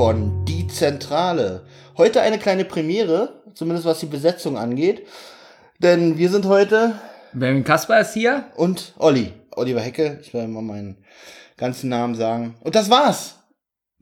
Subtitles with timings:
[0.00, 1.66] Von Die Zentrale.
[1.98, 5.06] Heute eine kleine Premiere, zumindest was die Besetzung angeht.
[5.78, 6.94] Denn wir sind heute.
[7.34, 8.46] Benjamin Kasper ist hier.
[8.56, 9.34] Und Olli.
[9.54, 10.18] Oliver Hecke.
[10.22, 10.96] Ich will mal meinen
[11.58, 12.54] ganzen Namen sagen.
[12.60, 13.39] Und das war's.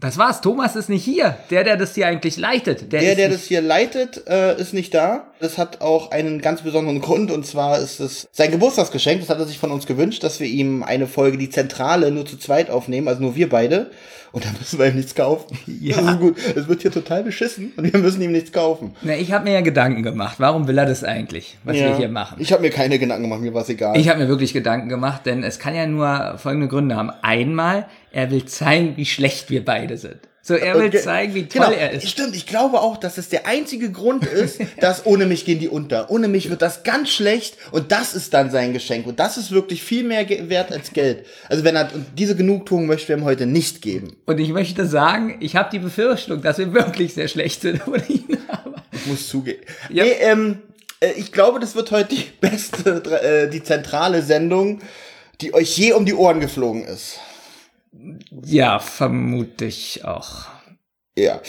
[0.00, 0.40] Das war's.
[0.40, 1.36] Thomas ist nicht hier.
[1.50, 2.92] Der, der das hier eigentlich leitet.
[2.92, 5.32] Der, der, der das hier leitet, äh, ist nicht da.
[5.40, 7.32] Das hat auch einen ganz besonderen Grund.
[7.32, 9.20] Und zwar ist es sein Geburtstagsgeschenk.
[9.20, 12.26] Das hat er sich von uns gewünscht, dass wir ihm eine Folge, die Zentrale, nur
[12.26, 13.08] zu zweit aufnehmen.
[13.08, 13.90] Also nur wir beide.
[14.30, 15.58] Und da müssen wir ihm nichts kaufen.
[15.80, 16.14] Ja.
[16.14, 16.36] Gut.
[16.56, 18.94] Es wird hier total beschissen und wir müssen ihm nichts kaufen.
[19.02, 20.36] Na, ich habe mir ja Gedanken gemacht.
[20.38, 21.88] Warum will er das eigentlich, was ja.
[21.88, 22.36] wir hier machen?
[22.40, 23.96] Ich habe mir keine Gedanken gemacht, mir war es egal.
[23.96, 27.10] Ich habe mir wirklich Gedanken gemacht, denn es kann ja nur folgende Gründe haben.
[27.22, 30.18] Einmal, er will zeigen, wie schlecht wir beide sind.
[30.48, 31.02] So, er will okay.
[31.02, 31.76] zeigen, wie toll genau.
[31.76, 32.08] er ist.
[32.08, 35.68] Stimmt, ich glaube auch, dass es der einzige Grund ist, dass ohne mich gehen die
[35.68, 36.10] unter.
[36.10, 39.06] Ohne mich wird das ganz schlecht und das ist dann sein Geschenk.
[39.06, 41.26] Und das ist wirklich viel mehr wert als Geld.
[41.50, 44.16] Also wenn er, diese Genugtuung möchte er ihm heute nicht geben.
[44.24, 48.02] Und ich möchte sagen, ich habe die Befürchtung, dass wir wirklich sehr schlecht sind ohne
[48.08, 48.38] ihn.
[48.92, 49.60] Ich muss zugeben.
[49.90, 50.04] Ja.
[50.04, 50.58] Nee, ähm,
[51.00, 54.80] äh, ich glaube, das wird heute die beste, äh, die zentrale Sendung,
[55.42, 57.18] die euch je um die Ohren geflogen ist.
[58.44, 60.46] Ja, vermute ich auch.
[61.18, 61.40] Ja.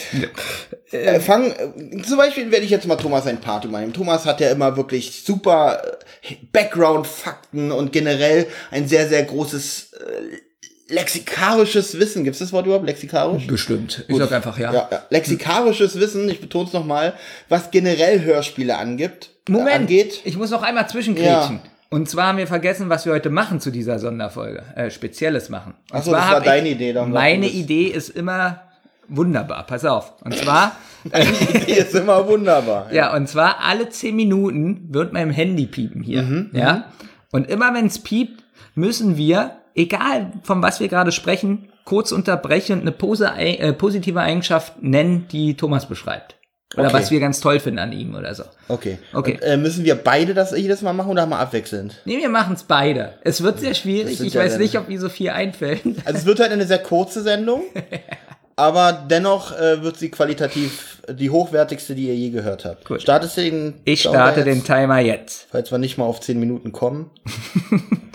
[0.92, 0.98] ja.
[0.98, 3.94] Äh, fang, äh, zum Beispiel werde ich jetzt mal Thomas ein Part übernehmen.
[3.94, 5.82] Thomas hat ja immer wirklich super
[6.24, 12.24] äh, Background-Fakten und generell ein sehr, sehr großes äh, lexikarisches Wissen.
[12.24, 12.86] Gibt es das Wort überhaupt?
[12.86, 13.46] Lexikarisch?
[13.46, 14.06] Bestimmt.
[14.08, 14.24] Ich Gut.
[14.24, 14.74] sag einfach ja.
[14.74, 15.06] ja, ja.
[15.10, 17.14] Lexikarisches Wissen, ich betone es nochmal,
[17.48, 19.30] was generell Hörspiele angibt.
[19.48, 20.22] Moment, angeht.
[20.26, 21.62] ich muss noch einmal zwischengrätschen.
[21.64, 21.72] Ja.
[21.90, 24.64] Und zwar haben wir vergessen, was wir heute machen zu dieser Sonderfolge.
[24.76, 25.74] Äh, Spezielles machen.
[25.92, 26.94] Achso, das war deine Idee.
[26.94, 28.62] Dann meine Idee ist immer
[29.08, 29.66] wunderbar.
[29.66, 30.14] Pass auf.
[30.24, 30.74] Und zwar.
[31.10, 32.88] Deine Idee ist immer wunderbar.
[32.90, 32.96] Ja.
[32.96, 36.24] ja, und zwar alle zehn Minuten wird mein Handy piepen hier.
[36.24, 36.74] Mhm, ja.
[36.74, 36.84] Mhm.
[37.32, 38.44] Und immer wenn es piept,
[38.76, 44.20] müssen wir, egal von was wir gerade sprechen, kurz unterbrechen und eine Pose, äh, positive
[44.20, 46.36] Eigenschaft nennen, die Thomas beschreibt.
[46.76, 46.94] Oder okay.
[46.94, 48.44] was wir ganz toll finden an ihm oder so.
[48.68, 49.00] Okay.
[49.12, 49.34] Okay.
[49.34, 52.00] Und, äh, müssen wir beide das jedes Mal machen oder mal abwechselnd?
[52.06, 53.14] Nee, wir machen es beide.
[53.24, 54.22] Es wird sehr schwierig.
[54.22, 55.82] Ich ja weiß nicht, ob mir so viel einfällt.
[56.06, 57.64] Also es wird halt eine sehr kurze Sendung.
[58.56, 62.86] aber dennoch äh, wird sie qualitativ die hochwertigste, die ihr je gehört habt.
[62.86, 63.02] Gut.
[63.02, 65.48] Startest du den Ich starte den Timer jetzt.
[65.50, 67.10] Falls wir nicht mal auf 10 Minuten kommen.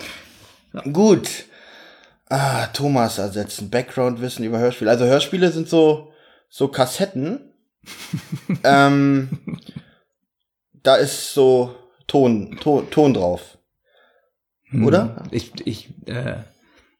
[0.93, 1.29] Gut.
[2.29, 3.69] Ah, Thomas ersetzen.
[3.69, 4.91] Background-Wissen über Hörspiele.
[4.91, 6.13] Also Hörspiele sind so,
[6.49, 7.51] so Kassetten
[8.63, 9.29] ähm,
[10.83, 11.75] da ist so
[12.07, 13.57] Ton, Ton, Ton drauf.
[14.69, 14.85] Hm.
[14.85, 15.23] Oder?
[15.31, 16.37] Ich, ich, äh,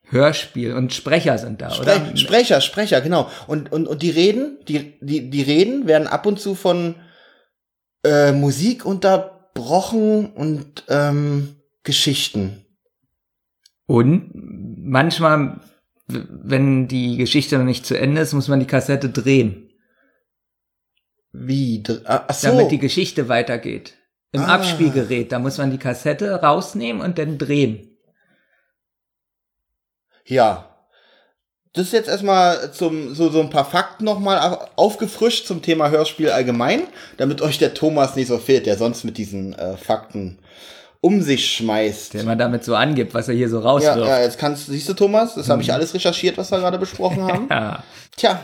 [0.07, 2.17] Hörspiel und Sprecher sind da, Spre oder?
[2.17, 3.29] Sprecher, Sprecher, genau.
[3.47, 6.95] Und, und, und die Reden, die, die, die Reden werden ab und zu von
[8.03, 12.65] äh, Musik unterbrochen und ähm, Geschichten.
[13.87, 15.59] Und manchmal,
[16.07, 19.64] wenn die Geschichte noch nicht zu Ende ist, muss man die Kassette drehen.
[21.37, 21.83] Wie?
[22.05, 22.47] Ah, ach so.
[22.47, 23.93] Damit die Geschichte weitergeht.
[24.31, 24.55] Im ah.
[24.55, 27.97] Abspielgerät, da muss man die Kassette rausnehmen und dann drehen.
[30.25, 30.69] Ja.
[31.73, 36.29] Das ist jetzt erstmal zum, so, so ein paar Fakten nochmal aufgefrischt zum Thema Hörspiel
[36.29, 36.83] allgemein,
[37.17, 40.39] damit euch der Thomas nicht so fehlt, der sonst mit diesen äh, Fakten
[41.01, 42.13] um sich schmeißt.
[42.13, 43.99] Der man damit so angibt, was er hier so rauswirft.
[43.99, 45.75] Ja, ja jetzt kannst, siehst du Thomas, das habe ich mhm.
[45.75, 47.47] alles recherchiert, was wir gerade besprochen haben.
[47.49, 47.83] ja.
[48.15, 48.39] Tja,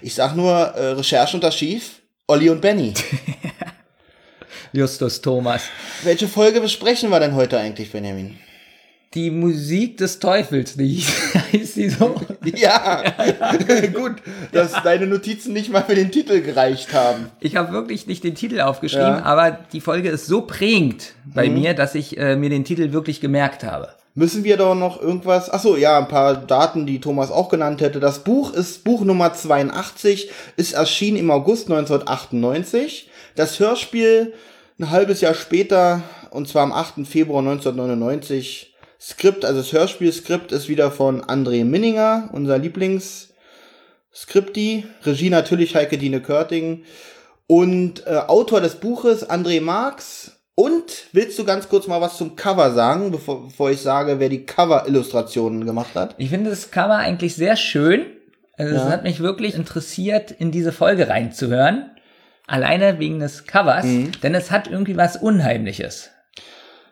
[0.00, 2.92] ich sag nur, äh, Recherche unter Schief Olli und Benny.
[4.72, 5.62] Justus Thomas.
[6.02, 8.36] Welche Folge besprechen wir denn heute eigentlich, Benjamin?
[9.14, 11.04] Die Musik des Teufels, die
[11.52, 12.20] heißt die so.
[12.56, 13.02] Ja,
[13.92, 14.16] gut,
[14.52, 14.80] dass ja.
[14.80, 17.30] deine Notizen nicht mal für den Titel gereicht haben.
[17.38, 19.22] Ich habe wirklich nicht den Titel aufgeschrieben, ja.
[19.22, 21.54] aber die Folge ist so prägend bei mhm.
[21.54, 23.95] mir, dass ich äh, mir den Titel wirklich gemerkt habe.
[24.18, 25.50] Müssen wir doch noch irgendwas?
[25.50, 28.00] Ach so, ja, ein paar Daten, die Thomas auch genannt hätte.
[28.00, 33.10] Das Buch ist Buch Nummer 82, ist erschienen im August 1998.
[33.34, 34.32] Das Hörspiel
[34.78, 37.06] ein halbes Jahr später, und zwar am 8.
[37.06, 38.74] Februar 1999.
[38.98, 44.86] Skript, also das Hörspielskript ist wieder von André Minninger, unser Lieblingsskripti.
[45.04, 46.84] Regie natürlich Heike Dine Körting.
[47.46, 52.34] Und äh, Autor des Buches André Marx, und willst du ganz kurz mal was zum
[52.34, 56.14] Cover sagen, bevor, bevor ich sage, wer die Cover-Illustrationen gemacht hat?
[56.16, 58.06] Ich finde das Cover eigentlich sehr schön.
[58.56, 58.84] Also ja.
[58.84, 61.90] es hat mich wirklich interessiert, in diese Folge reinzuhören.
[62.46, 64.12] Alleine wegen des Covers, mhm.
[64.22, 66.10] denn es hat irgendwie was Unheimliches.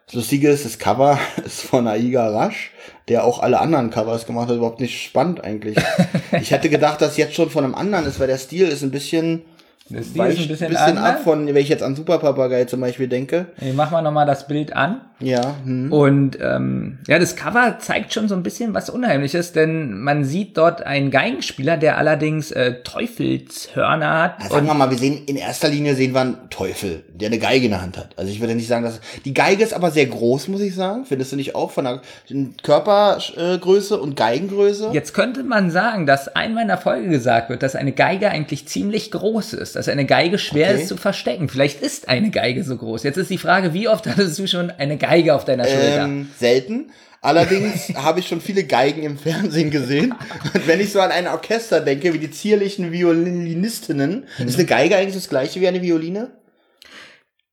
[0.06, 2.70] Das Lustige ist, das Cover ist von Aiga Rasch,
[3.08, 4.56] der auch alle anderen Covers gemacht hat.
[4.56, 5.78] Überhaupt nicht spannend eigentlich.
[6.38, 8.90] ich hätte gedacht, dass jetzt schon von einem anderen ist, weil der Stil ist ein
[8.90, 9.42] bisschen
[9.90, 12.80] das Stil ist ein bisschen, bisschen ab von, wenn ich jetzt an Super Papagei zum
[12.80, 13.46] Beispiel denke.
[13.60, 15.02] Ich mach mal nochmal das Bild an.
[15.24, 15.56] Ja.
[15.64, 15.92] Hm.
[15.92, 20.56] Und ähm, ja, das Cover zeigt schon so ein bisschen was Unheimliches, denn man sieht
[20.56, 24.42] dort einen Geigenspieler, der allerdings äh, Teufelshörner hat.
[24.42, 27.38] Ja, sagen wir mal, wir sehen in erster Linie sehen wir einen Teufel, der eine
[27.38, 28.10] Geige in der Hand hat.
[28.16, 31.04] Also ich würde nicht sagen, dass die Geige ist aber sehr groß, muss ich sagen.
[31.06, 32.00] Findest du nicht auch von der
[32.62, 34.90] Körpergröße und Geigengröße?
[34.92, 38.66] Jetzt könnte man sagen, dass einmal in der Folge gesagt wird, dass eine Geige eigentlich
[38.68, 40.82] ziemlich groß ist, dass eine Geige schwer Okay.
[40.82, 41.48] ist zu verstecken.
[41.48, 43.02] Vielleicht ist eine Geige so groß.
[43.02, 46.04] Jetzt ist die Frage, wie oft hattest du schon eine Geige auf deiner Schulter?
[46.04, 46.90] Ähm, selten.
[47.20, 50.14] Allerdings habe ich schon viele Geigen im Fernsehen gesehen.
[50.52, 54.96] Und wenn ich so an ein Orchester denke, wie die zierlichen Violinistinnen, ist eine Geige
[54.96, 56.32] eigentlich das gleiche wie eine Violine?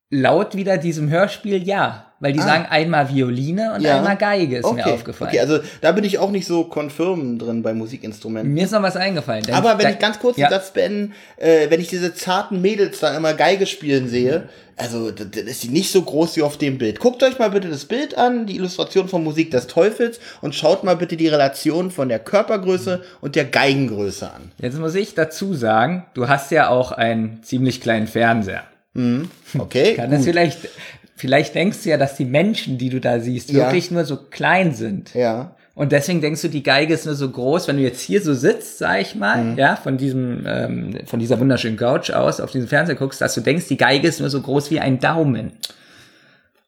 [0.10, 3.90] Laut wieder diesem Hörspiel ja, weil die sagen einmal Violine und Ah.
[3.90, 3.98] Ja.
[3.98, 5.30] einmal Geige ist mir Okay, aufgefallen.
[5.30, 8.54] okay, also da bin ich auch nicht so confirm drin bei Musikinstrumenten.
[8.54, 9.44] mir ist noch was eingefallen.
[9.52, 12.62] Aber wenn da- ich ganz kurz ja, den Satz beenden, äh, wenn ich diese zarten
[12.62, 14.48] Mädels da immer Geige spielen sehe,
[14.78, 17.00] also da- dann ist sie nicht so groß wie auf dem Bild.
[17.00, 20.84] Guckt euch mal bitte das Bild an, die Illustration von Musik des Teufels und schaut
[20.84, 24.52] mal bitte die Relation von der Körpergröße und der Geigengröße an.
[24.60, 28.64] Jetzt muss ich dazu sagen, du hast ja auch einen ziemlich kleinen Fernseher.
[29.58, 29.94] Okay?
[29.96, 30.26] Kann das gut.
[30.30, 30.58] vielleicht,
[31.22, 33.66] vielleicht denkst du ja, dass die Menschen, die du da siehst, Ja.
[33.66, 35.14] wirklich nur so klein sind.
[35.14, 35.56] Ja.
[35.74, 38.34] Und deswegen denkst du, die Geige ist nur so groß, wenn du jetzt hier so
[38.34, 39.58] sitzt, sag ich mal, Mhm.
[39.58, 43.42] ja, von diesem, ähm, von dieser wunderschönen Couch aus, auf diesen Fernseher guckst, dass du
[43.42, 45.54] denkst, die Geige ist nur so groß wie ein Daumen.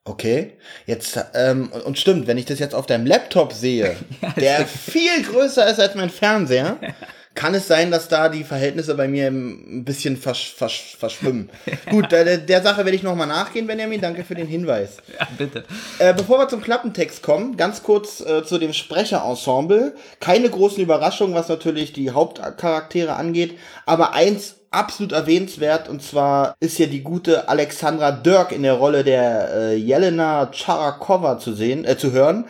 [0.06, 0.52] Okay,
[0.86, 3.96] jetzt, ähm, und- und stimmt, wenn ich das jetzt auf deinem Laptop sehe,
[4.38, 6.78] der viel größer ist als mein Fernseher,
[7.35, 11.50] kann es sein, dass da die Verhältnisse bei mir ein bisschen versch versch verschwimmen.
[11.89, 14.97] Gut, der, der Sache werde ich nochmal nachgehen, Benjamin, danke für den Hinweis.
[15.19, 15.63] Ja, bitte.
[16.00, 19.94] Äh, bevor wir zum Klappentext kommen, ganz kurz äh, zu dem Sprecherensemble.
[20.19, 26.77] Keine großen Überraschungen, was natürlich die Hauptcharaktere angeht, aber eins absolut erwähnenswert und zwar ist
[26.77, 31.97] hier die gute Alexandra Dirk in der Rolle der äh, Jelena Charakova zu sehen, äh,
[31.97, 32.45] zu hören.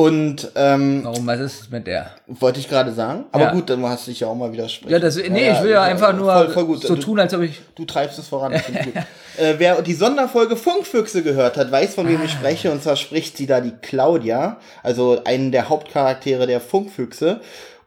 [0.00, 2.10] Und ähm, Warum, was ist mit der?
[2.26, 3.24] wollte ich gerade sagen.
[3.32, 3.52] Aber Ja.
[3.52, 4.90] gut, dann hast du dich ja auch mal widersprechen.
[4.92, 7.42] Ja, das, nee, ich will ja einfach nur voll, voll so Du- tun, als ob
[7.42, 8.52] ich, Du treibst es voran.
[9.36, 12.70] äh, wer die Sonderfolge Funkfüchse gehört hat, weiß, von wem ich spreche.
[12.72, 17.40] Und zwar spricht sie da die Claudia, also einen der Hauptcharaktere der Funkfüchse.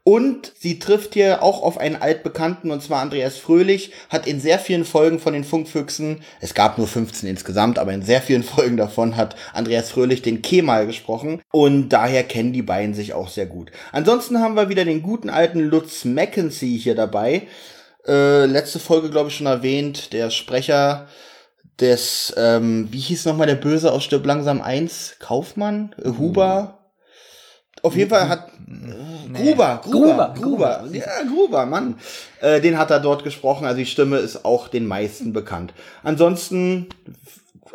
[0.06, 4.60] Und sie trifft hier auch auf einen altbekannten, und zwar Andreas Fröhlich, hat in sehr
[4.60, 8.76] vielen Folgen von den Funkfüchsen, es gab nur 15 insgesamt, aber in sehr vielen Folgen
[8.76, 11.42] davon hat Andreas Fröhlich den Kemal gesprochen.
[11.52, 13.72] Und daher kennen die beiden sich auch sehr gut.
[13.94, 17.44] Ansonsten haben wir wieder den guten alten Lutz Mackenzie hier dabei.
[18.06, 21.08] Äh, letzte Folge, glaube ich, schon erwähnt, der Sprecher
[21.80, 25.16] des, ähm, wie hieß nochmal der Böse aus Stirb langsam 1?
[25.20, 25.96] Kaufmann?
[26.04, 26.83] Äh, Huber?
[27.84, 31.96] Auf jeden Fall hat äh, Gruber, Gruber, Gruber, Gruber, ja, Gruber, Mann.
[32.40, 35.74] Äh, den hat er dort gesprochen, also die Stimme ist auch den meisten bekannt.
[36.02, 36.88] Ansonsten,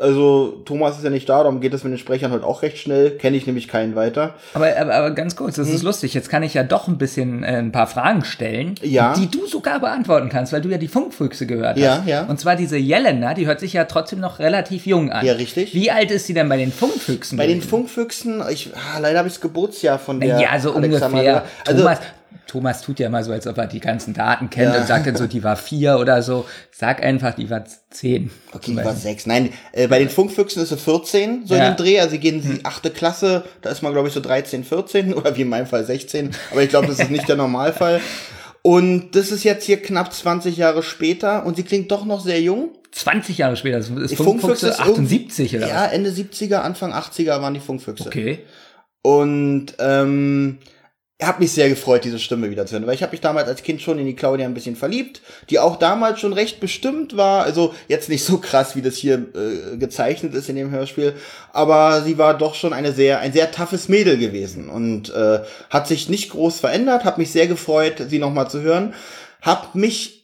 [0.01, 2.79] also Thomas ist ja nicht da, darum geht es mit den Sprechern halt auch recht
[2.79, 4.35] schnell, kenne ich nämlich keinen weiter.
[4.55, 5.75] aber, aber, aber ganz kurz, das Hm?
[5.75, 9.15] ist lustig, jetzt kann ich ja doch ein bisschen äh, ein paar Fragen stellen, Ja.
[9.15, 12.07] die du sogar beantworten kannst, weil du ja die Funkfüchse gehört Ja, hast.
[12.09, 12.25] ja.
[12.25, 15.25] Und zwar diese Jelena, die hört sich ja trotzdem noch relativ jung an.
[15.27, 15.75] Ja, richtig.
[15.75, 17.37] Wie alt ist sie denn bei den Funkfüchsen?
[17.39, 17.61] Bei den?
[17.63, 21.43] Funkfüchsen, ich, ah, leider habe ich das Geburtsjahr von der Ja, so Alexandra- ungefähr.
[21.67, 21.99] Also, Thomas,
[22.49, 24.81] Thomas tut ja immer so, als ob er die ganzen Daten kennt Ja.
[24.81, 26.47] und sagt dann so, die war vier oder so.
[26.73, 28.31] Sag einfach, die war zehn.
[28.53, 29.27] Okay, die war sechs.
[29.27, 31.69] Nein, äh, bei den Funkfüchsen ist sie 14, so Ja.
[31.69, 32.01] in dem Dreh.
[32.01, 35.15] Also sie gehen in die achte Klasse, da ist man, glaube ich, so 13, 14
[35.15, 36.31] oder wie in meinem Fall 16.
[36.51, 38.01] Aber ich glaube, das ist nicht der Normalfall.
[38.63, 42.41] Und das ist jetzt hier knapp 20 Jahre später und sie klingt doch noch sehr
[42.41, 42.71] jung.
[42.93, 45.87] 20 Jahre später, das ist Die Funkfüchse ist 78 irgendwie- oder Ja?
[45.87, 48.07] Ende 70er, Anfang 80er waren die Funkfüchse.
[48.07, 48.41] Okay.
[49.03, 50.59] Und ähm,
[51.21, 53.65] hat mich sehr gefreut, diese Stimme wieder zu hören, weil ich habe mich damals als
[53.65, 55.21] Kind schon in die Claudia ein bisschen verliebt,
[55.51, 59.27] die auch damals schon recht bestimmt war, also jetzt nicht so krass, wie das hier
[59.35, 61.15] äh, gezeichnet ist in dem Hörspiel,
[61.53, 65.89] aber sie war doch schon eine sehr ein sehr toughes Mädel gewesen und äh, hat
[65.89, 68.95] sich nicht groß verändert, hat mich sehr gefreut, sie noch mal zu hören,
[69.43, 70.18] hab mich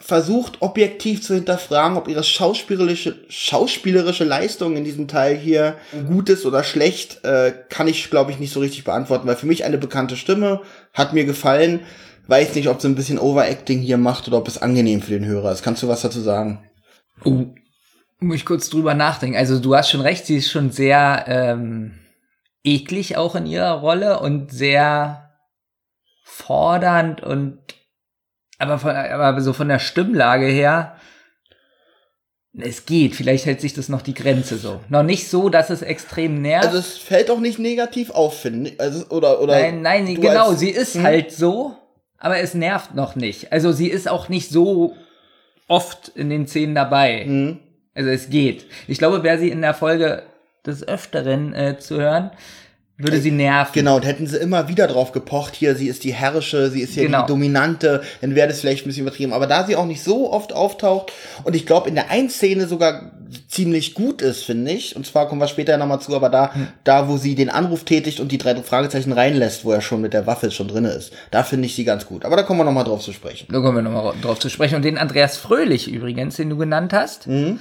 [0.00, 5.76] versucht objektiv zu hinterfragen, ob ihre schauspielerische schauspielerische Leistung in diesem Teil hier
[6.08, 9.46] gut ist oder schlecht, äh, kann ich glaube ich nicht so richtig beantworten, weil für
[9.46, 10.62] mich eine bekannte Stimme
[10.94, 11.80] hat mir gefallen.
[12.26, 15.24] Weiß nicht, ob sie ein bisschen Overacting hier macht oder ob es angenehm für den
[15.24, 15.62] Hörer ist.
[15.62, 16.64] Kannst du was dazu sagen?
[17.24, 17.46] Oh,
[18.20, 19.36] muss ich kurz drüber nachdenken.
[19.36, 21.98] Also du hast schon recht, sie ist schon sehr ähm,
[22.62, 25.30] eklig auch in ihrer Rolle und sehr
[26.22, 27.58] fordernd und
[28.60, 30.96] aber, von, aber so von der Stimmlage her,
[32.58, 33.14] es geht.
[33.14, 34.80] Vielleicht hält sich das noch die Grenze so.
[34.88, 36.66] Noch nicht so, dass es extrem nervt.
[36.66, 38.80] Also es fällt auch nicht negativ auf, finde ich.
[38.80, 40.52] Also, oder, oder nein, nein, genau.
[40.52, 41.02] sie ist Hm?
[41.04, 41.76] halt so,
[42.18, 43.52] aber es nervt noch nicht.
[43.52, 44.96] Also sie ist auch nicht so
[45.68, 47.24] oft in den Szenen dabei.
[47.24, 47.58] Hm.
[47.94, 48.66] Also es geht.
[48.88, 50.24] Ich glaube, wäre sie in der Folge
[50.66, 52.30] des Öfteren äh, zu hören,
[53.02, 53.72] würde sie nerven.
[53.74, 56.94] Genau, und hätten sie immer wieder drauf gepocht, hier, sie ist die herrische, sie ist
[56.94, 57.22] hier Genau.
[57.22, 59.32] die dominante, dann wäre das vielleicht ein bisschen übertrieben.
[59.32, 61.12] Aber da sie auch nicht so oft auftaucht
[61.44, 63.12] und ich glaube in der einen Szene sogar
[63.48, 66.66] ziemlich gut ist, finde ich, und zwar kommen wir später nochmal zu, aber da, Hm.
[66.84, 70.12] da, wo sie den Anruf tätigt und die drei Fragezeichen reinlässt, wo er schon mit
[70.12, 72.24] der Waffe schon drinne ist, da finde ich sie ganz gut.
[72.24, 73.46] Aber da kommen wir nochmal drauf zu sprechen.
[73.50, 74.74] Da kommen wir nochmal drauf zu sprechen.
[74.76, 77.28] Und den Andreas Fröhlich übrigens, den du genannt hast.
[77.28, 77.60] Mhm.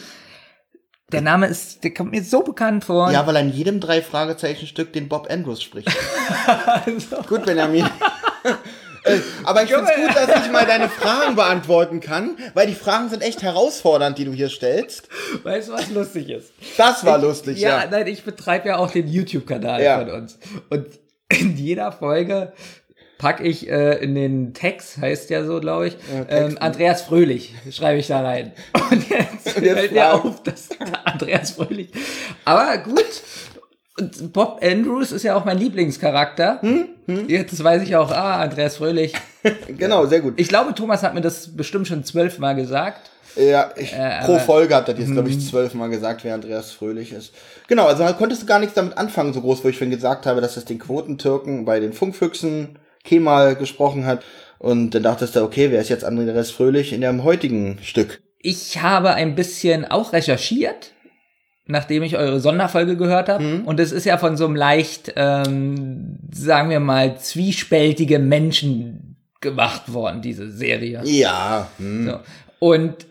[1.12, 3.12] Der Name ist, der kommt mir so bekannt vor.
[3.12, 5.89] Ja, weil in jedem drei Fragezeichen Stück den Bob Andrews spricht.
[6.66, 7.86] Also, Gut, Benjamin.
[9.06, 12.75] Äh, Aber ich finde es gut, dass ich mal deine Fragen beantworten kann, weil die
[12.75, 15.08] Fragen sind echt herausfordernd, die du hier stellst.
[15.44, 16.51] weißt du, was lustig ist?
[16.78, 17.88] Das war lustig, Ja, ja.
[17.89, 20.00] nein, ich betreibe ja auch den YouTube-Kanal Ja.
[20.00, 20.38] von uns.
[20.70, 20.86] Und
[21.30, 22.51] in jeder Folge
[23.19, 26.57] packe ich äh, in den Text, heißt ja so, glaube ich, Ja, ähm?
[26.59, 28.53] Andreas Fröhlich schreibe ich da rein.
[28.91, 30.69] Und jetzt, fällt mir auf, dass
[31.03, 31.91] Andreas Fröhlich.
[32.45, 33.05] Aber gut.
[33.99, 36.61] Und Bob Andrews ist ja auch mein Lieblingscharakter.
[36.61, 37.27] Hm?
[37.27, 39.13] Jetzt weiß ich auch, ah, Andreas Fröhlich.
[39.67, 40.33] Genau, sehr gut.
[40.38, 43.09] Ich glaube, Thomas hat mir das bestimmt schon zwölfmal gesagt.
[43.38, 47.13] Ja, ich, Äh, pro Folge hat er jetzt, glaube ich, zwölfmal gesagt, wer Andreas Fröhlich
[47.13, 47.33] ist.
[47.67, 50.41] Genau, also konntest du gar nichts damit anfangen, so groß, wo ich vorhin gesagt habe,
[50.41, 52.77] dass es den Quotentürken bei den Funkfüchsen
[53.10, 54.24] Kemal gesprochen hat.
[54.60, 58.22] Und dann dachtest du, okay, wer ist jetzt Andreas Fröhlich in dem heutigen Stück?
[58.39, 60.92] Ich habe ein bisschen auch recherchiert,
[61.66, 63.44] nachdem ich eure Sonderfolge gehört habe.
[63.44, 63.66] Mhm.
[63.66, 69.94] Und es ist ja von so einem leicht, ähm, sagen wir mal, zwiespältige Menschen gemacht
[69.94, 71.01] worden, diese Serie.
[71.06, 72.08] Ja, hm.
[72.08, 72.20] So.
[72.60, 73.08] Und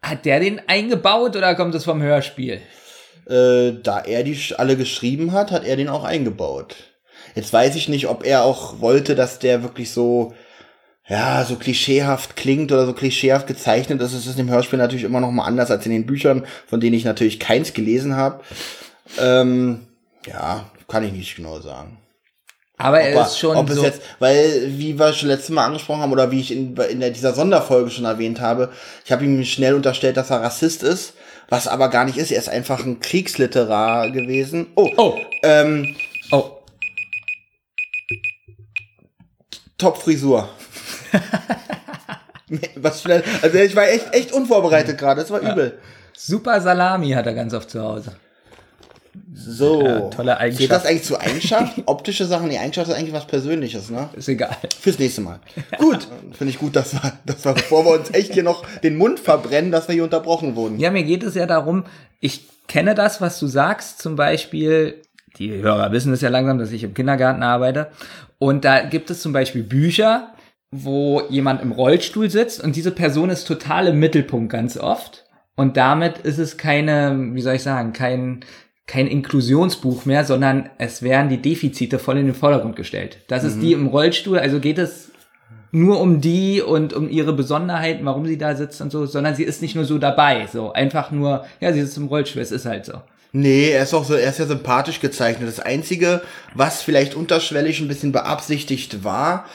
[0.00, 2.60] hat der den eingebaut oder kommt es vom Hörspiel?
[3.26, 6.76] äh, da er die alle geschrieben hat, hat er den auch eingebaut.
[7.34, 10.34] Jetzt weiß ich nicht, ob er auch wollte, dass der wirklich so,
[11.08, 14.12] ja, so klischeehaft klingt oder so klischeehaft gezeichnet ist.
[14.12, 16.94] Es ist im Hörspiel natürlich immer noch mal anders als in den Büchern, von denen
[16.94, 18.42] ich natürlich keins gelesen habe.
[19.18, 19.86] Ähm,
[20.26, 21.98] ja, kann ich nicht genau sagen.
[22.78, 23.84] Aber er Aber ist schon ob es so.
[23.84, 27.32] jetzt, weil, wie wir schon letztes Mal angesprochen haben oder wie ich in, in dieser
[27.32, 28.70] Sonderfolge schon erwähnt habe,
[29.04, 31.14] ich habe ihm schnell unterstellt, dass er Rassist ist,
[31.48, 32.32] was aber gar nicht ist.
[32.32, 34.66] Er ist einfach ein Kriegsliterar gewesen.
[34.74, 35.94] Oh, oh, ähm,
[39.82, 40.48] Top-Frisur.
[42.76, 45.78] Was schnell, also ich war echt, echt unvorbereitet gerade, das war übel.
[46.16, 48.12] Super Salami hat er ganz oft zu Hause.
[49.34, 49.82] So.
[49.82, 50.60] Ja, tolle Eigenschaft.
[50.60, 51.82] Geht das eigentlich zu Eigenschaft?
[51.86, 54.08] Optische Sachen, die Eigenschaft ist eigentlich was Persönliches, ne?
[54.14, 54.56] Ist egal.
[54.80, 55.40] Fürs nächste Mal.
[55.78, 56.06] Gut.
[56.32, 59.18] Finde ich gut, dass wir, dass wir, bevor wir uns echt hier noch den Mund
[59.18, 60.78] verbrennen, dass wir hier unterbrochen wurden.
[60.78, 61.84] Ja, mir geht es ja darum,
[62.20, 65.02] ich kenne das, was du sagst, zum Beispiel,
[65.38, 67.88] die Hörer wissen es ja langsam, dass ich im Kindergarten arbeite.
[68.42, 70.34] Und da gibt es zum Beispiel Bücher,
[70.72, 75.26] wo jemand im Rollstuhl sitzt und diese Person ist total im Mittelpunkt ganz oft.
[75.54, 78.44] Und damit ist es keine, wie soll ich sagen, kein,
[78.88, 83.18] kein Inklusionsbuch mehr, sondern es werden die Defizite voll in den Vordergrund gestellt.
[83.28, 85.12] Das ist die im Rollstuhl, also geht es
[85.70, 89.44] nur um die und um ihre Besonderheiten, warum sie da sitzt und so, sondern sie
[89.44, 92.66] ist nicht nur so dabei, so einfach nur, ja, sie sitzt im Rollstuhl, es ist
[92.66, 93.02] halt so.
[93.32, 95.48] Nee, er ist auch so, er ist ja sympathisch gezeichnet.
[95.48, 96.22] Das Einzige,
[96.54, 99.46] was vielleicht unterschwellig ein bisschen beabsichtigt war,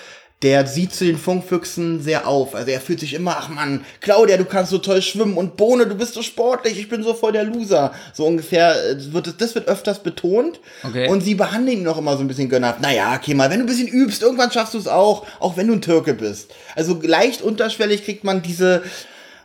[0.44, 2.54] der sieht zu den Funkfüchsen sehr auf.
[2.54, 5.88] Also er fühlt sich immer, ach man, Claudia, du kannst so toll schwimmen und Bohne,
[5.88, 7.92] du bist so sportlich, ich bin so voll der Loser.
[8.14, 10.60] So ungefähr äh, wird es, das wird öfters betont.
[10.84, 11.08] Okay.
[11.10, 12.82] Und sie behandeln ihn noch immer so ein bisschen gönnerhaft.
[12.82, 15.68] Naja, okay, mal, wenn du ein bisschen übst, irgendwann schaffst du es auch, auch wenn
[15.68, 16.52] du ein Türke bist.
[16.76, 18.84] Also leicht unterschwellig kriegt man diese,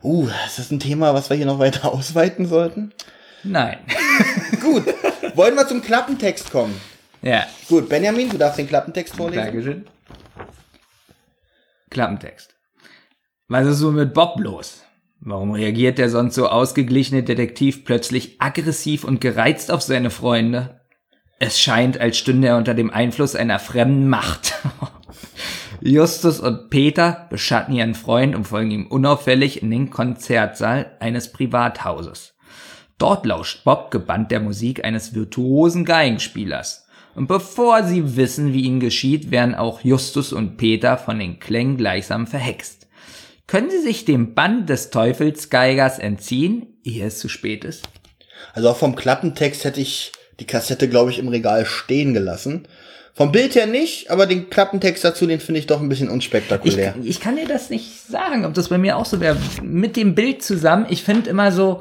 [0.02, 2.92] uh, ist das ein Thema, was wir hier noch weiter ausweiten sollten?
[3.44, 3.78] Nein.
[4.60, 4.84] Gut,
[5.34, 6.80] wollen wir zum Klappentext kommen?
[7.22, 9.44] ja, Gut, Benjamin, du darfst den Klappentext vorlesen.
[9.44, 9.84] Dankeschön.
[11.90, 12.54] Klappentext.
[13.48, 14.82] Was ist so mit Bob los?
[15.20, 20.80] Warum reagiert der sonst so ausgeglichene Detektiv plötzlich aggressiv und gereizt auf seine Freunde?
[21.38, 24.54] Es scheint, als stünde er unter dem Einfluss einer fremden Macht.
[25.80, 32.31] Justus und Peter beschatten ihren Freund und folgen ihm unauffällig in den Konzertsaal eines Privathauses.
[33.02, 36.86] Dort lauscht Bob gebannt der Musik eines virtuosen Geigenspielers.
[37.16, 41.76] Und bevor sie wissen, wie ihnen geschieht, werden auch Justus und Peter von den Klängen
[41.76, 42.86] gleichsam verhext.
[43.48, 47.88] Können sie sich dem Bann des Teufelsgeigers entziehen, ehe es zu spät ist?
[48.54, 52.68] Also auch vom Klappentext hätte ich die Kassette, glaube ich, im Regal stehen gelassen.
[53.14, 56.12] Vom Bild her nicht, aber den Klappentext dazu, den finde ich doch ein bisschen Ich,
[56.12, 56.94] unspektakulär.
[57.02, 59.36] ich kann dir das nicht sagen, ob das bei mir auch so wäre.
[59.60, 61.80] Mit dem Bild zusammen, ich finde immer so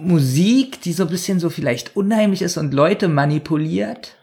[0.00, 4.16] Musik, die so ein bisschen so vielleicht unheimlich ist und Leute manipuliert.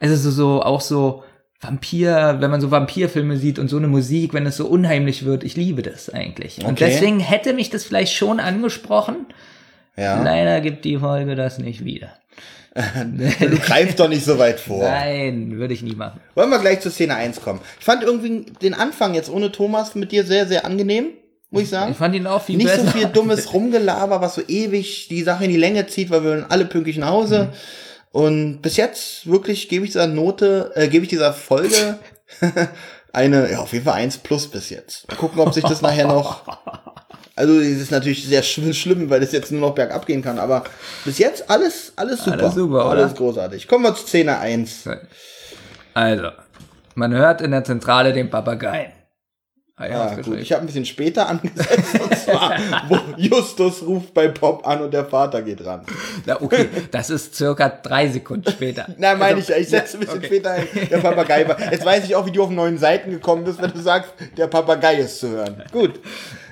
[0.00, 1.24] Also so, so auch so
[1.60, 5.42] Vampir, wenn man so Vampirfilme sieht und so eine Musik, wenn es so unheimlich wird,
[5.42, 6.58] ich liebe das eigentlich.
[6.58, 6.86] Und Okay.
[6.90, 9.26] deswegen hätte mich das vielleicht schon angesprochen.
[9.96, 10.22] Ja.
[10.22, 12.10] Leider gibt die Folge das nicht wieder.
[13.40, 14.84] Du greifst doch nicht so weit vor.
[14.84, 16.20] Nein, würde ich nie machen.
[16.36, 17.60] Wollen wir gleich zur Szene 1 kommen.
[17.80, 21.06] Ich fand irgendwie den Anfang jetzt ohne Thomas mit dir sehr, sehr angenehm,
[21.50, 21.92] muss ich sagen.
[21.92, 22.84] Ich fand ihn auch viel Nicht besser.
[22.84, 26.46] so viel dummes Rumgelaber, was so ewig die Sache in die Länge zieht, weil wir
[26.48, 27.50] alle pünktlich nach Hause.
[28.12, 31.98] Und bis jetzt wirklich gebe ich dieser Note, äh, gebe ich dieser Folge
[33.12, 35.08] eine, ja, auf jeden Fall 1 plus bis jetzt.
[35.08, 36.42] Mal gucken, ob sich das nachher noch.
[37.36, 40.40] Also, es ist natürlich sehr sch schlimm, weil es jetzt nur noch bergab gehen kann,
[40.40, 40.64] aber
[41.04, 42.38] bis jetzt alles, alles super.
[42.38, 43.02] Alles super, oder?
[43.02, 43.68] Alles großartig.
[43.68, 44.88] Kommen wir zu Szene 1.
[45.94, 46.30] Also,
[46.96, 48.90] man hört in der Zentrale den Papageien.
[49.78, 50.32] Ah, ja, aufgeschrieben.
[50.32, 50.42] gut.
[50.42, 52.58] Ich habe ein bisschen später angesetzt, und zwar,
[52.88, 55.82] wo Justus ruft bei Bob an und der Vater geht ran.
[56.26, 58.86] Na, okay, das ist circa drei Sekunden später.
[58.98, 60.26] Nein, meine Also, ich, ich setze ein bisschen okay.
[60.26, 60.66] später ein.
[60.90, 61.60] Der Papagei war.
[61.70, 64.48] Jetzt weiß ich auch, wie du auf neuen Seiten gekommen bist, wenn du sagst, der
[64.48, 65.62] Papagei ist zu hören.
[65.70, 66.00] Gut.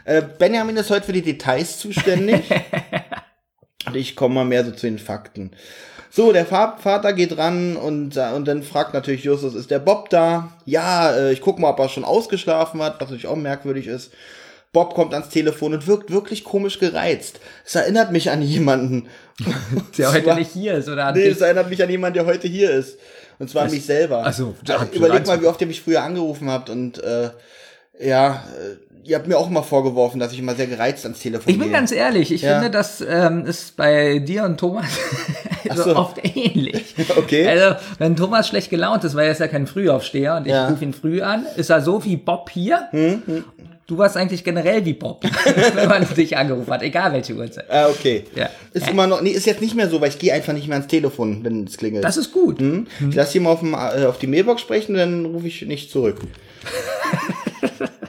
[0.04, 2.42] Äh, Benjamin ist heute für die Details zuständig.
[3.86, 5.50] Und ich komme mal mehr so zu den Fakten.
[6.16, 10.08] So, der Vater geht ran und, äh, und dann fragt natürlich Justus, ist der Bob
[10.08, 10.50] da?
[10.64, 14.14] Ja, äh, ich guck mal, ob er schon ausgeschlafen hat, was natürlich auch merkwürdig ist.
[14.72, 17.38] Bob kommt ans Telefon und wirkt wirklich komisch gereizt.
[17.66, 19.08] Es erinnert mich an jemanden.
[19.98, 21.12] Der heute Zwar- nicht hier ist, oder?
[21.12, 22.98] Nee, es erinnert mich an jemanden, der heute hier ist.
[23.38, 24.24] Und zwar an mich selber.
[24.24, 27.28] Also, ja, überleg mal, wie oft ihr mich früher angerufen habt und äh,
[28.00, 31.50] ja, äh, ihr habt mir auch immer vorgeworfen, dass ich immer sehr gereizt ans Telefon
[31.52, 31.76] Ich bin gehe.
[31.76, 32.54] ganz ehrlich, ich Ja.
[32.54, 34.86] finde, das ähm, ist bei dir und Thomas
[35.74, 35.96] so so.
[35.96, 36.94] oft ähnlich.
[37.16, 37.46] Okay.
[37.46, 40.66] Also, wenn Thomas schlecht gelaunt ist, weil er ist ja kein Frühaufsteher und ich Ja.
[40.66, 42.88] Hm, rufe ihn früh an, ist er so wie Bob hier.
[43.86, 45.22] Du warst eigentlich generell wie Bob,
[45.74, 47.70] wenn man dich angerufen hat, egal welche Uhrzeit.
[47.70, 48.24] Ah, okay.
[48.34, 48.50] Ja.
[48.72, 50.76] Ist immer noch, nee, ist jetzt nicht mehr so, weil ich gehe einfach nicht mehr
[50.78, 52.02] ans Telefon, wenn es klingelt.
[52.02, 52.58] Das ist gut.
[52.58, 52.88] Hm?
[53.08, 55.92] Ich lasse ihn mal auf, dem, äh, auf die Mailbox sprechen, dann rufe ich nicht
[55.92, 56.16] zurück.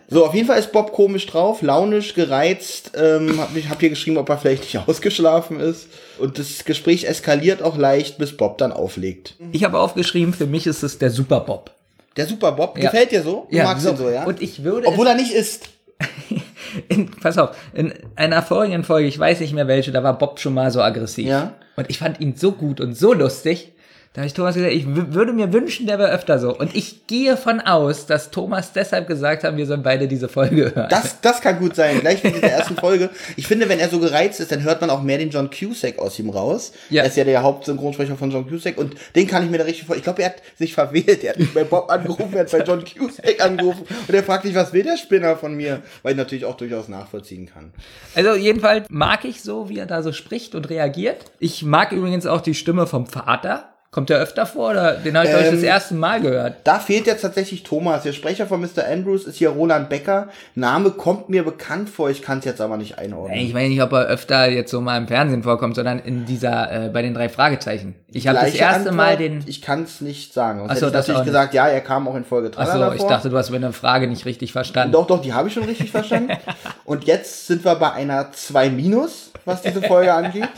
[0.10, 2.92] So, auf jeden Fall ist Bob komisch drauf, launisch, gereizt.
[2.96, 5.88] Ähm, hab, ich hab hier geschrieben, ob er vielleicht nicht ausgeschlafen ist.
[6.18, 9.36] Und das Gespräch eskaliert auch leicht, bis Bob dann auflegt.
[9.52, 11.72] Ich habe aufgeschrieben, für mich ist es der Super Bob.
[12.16, 12.86] Der Super Bob, Ja.
[12.86, 13.48] gefällt dir so?
[13.52, 13.92] Du magst so.
[13.92, 14.24] ihn so, ja?
[14.24, 15.70] Und ich würde Obwohl er nicht ist.
[16.90, 20.40] in, pass auf, in einer vorigen Folge, ich weiß nicht mehr welche, da war Bob
[20.40, 21.28] schon mal so aggressiv.
[21.28, 21.54] Ja.
[21.76, 23.74] Und ich fand ihn so gut und so lustig.
[24.18, 26.58] Da habe ich Thomas gesagt, ich würde mir wünschen, der wäre öfter so.
[26.58, 30.74] Und ich gehe von aus, dass Thomas deshalb gesagt hat, wir sollen beide diese Folge
[30.74, 30.88] hören.
[30.90, 33.12] Das, das kann gut sein, gleich wie in dieser ersten Folge.
[33.36, 36.00] Ich finde, wenn er so gereizt ist, dann hört man auch mehr den John Cusack
[36.00, 36.74] aus ihm raus.
[36.90, 37.04] Ja.
[37.04, 39.86] Er ist ja der Hauptsynchronsprecher von John Cusack und den kann ich mir da richtig
[39.86, 39.96] vor.
[39.96, 41.24] Ich glaube, er hat sich verwählt.
[41.24, 44.46] Er hat nicht bei Bob angerufen, er hat bei John Cusack angerufen und er fragt
[44.46, 45.84] sich, was will der Spinner von mir?
[46.02, 47.72] Weil ich natürlich auch durchaus nachvollziehen kann.
[48.16, 51.26] Also jedenfalls mag ich so, wie er da so spricht und reagiert.
[51.38, 53.76] Ich mag übrigens auch die Stimme vom Vater.
[53.90, 56.56] Kommt der öfter vor oder den habe ich Ähm, das erste Mal gehört?
[56.66, 58.04] Da fehlt jetzt tatsächlich Thomas.
[58.04, 58.86] Der Sprecher von Mr.
[58.86, 60.28] Andrews ist hier Roland Becker.
[60.56, 63.40] Name kommt mir bekannt vor, ich kann es jetzt aber nicht einordnen.
[63.40, 66.88] Ich weiß nicht, ob er öfter jetzt so mal im Fernsehen vorkommt, sondern in dieser,
[66.88, 67.96] äh, bei den drei Fragezeichen.
[68.12, 69.44] Ich habe das erste Mal Antwort, den.
[69.48, 70.60] Ich kann es nicht sagen.
[70.60, 72.92] Sonst Ach so, hätte ich natürlich gesagt, ja, er kam auch in Folge 3 Achso,
[72.92, 74.92] ich dachte, du hast meine Frage nicht richtig verstanden.
[74.92, 76.34] Doch, doch, die habe ich schon richtig verstanden.
[76.84, 80.50] Und jetzt sind wir bei einer 2 minus, was diese Folge angeht.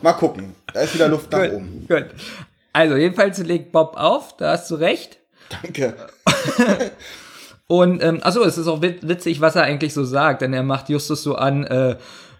[0.00, 0.54] Mal gucken.
[0.72, 1.86] Da ist wieder Luft nach Gut, oben.
[1.88, 2.04] gut.
[2.78, 5.18] Also, jedenfalls legt Bob auf, da hast du recht.
[5.62, 5.94] Danke.
[7.66, 10.62] Und, ähm, achso, es ist auch wit- witzig, was er eigentlich so sagt, denn er
[10.62, 11.96] macht Justus so an, äh,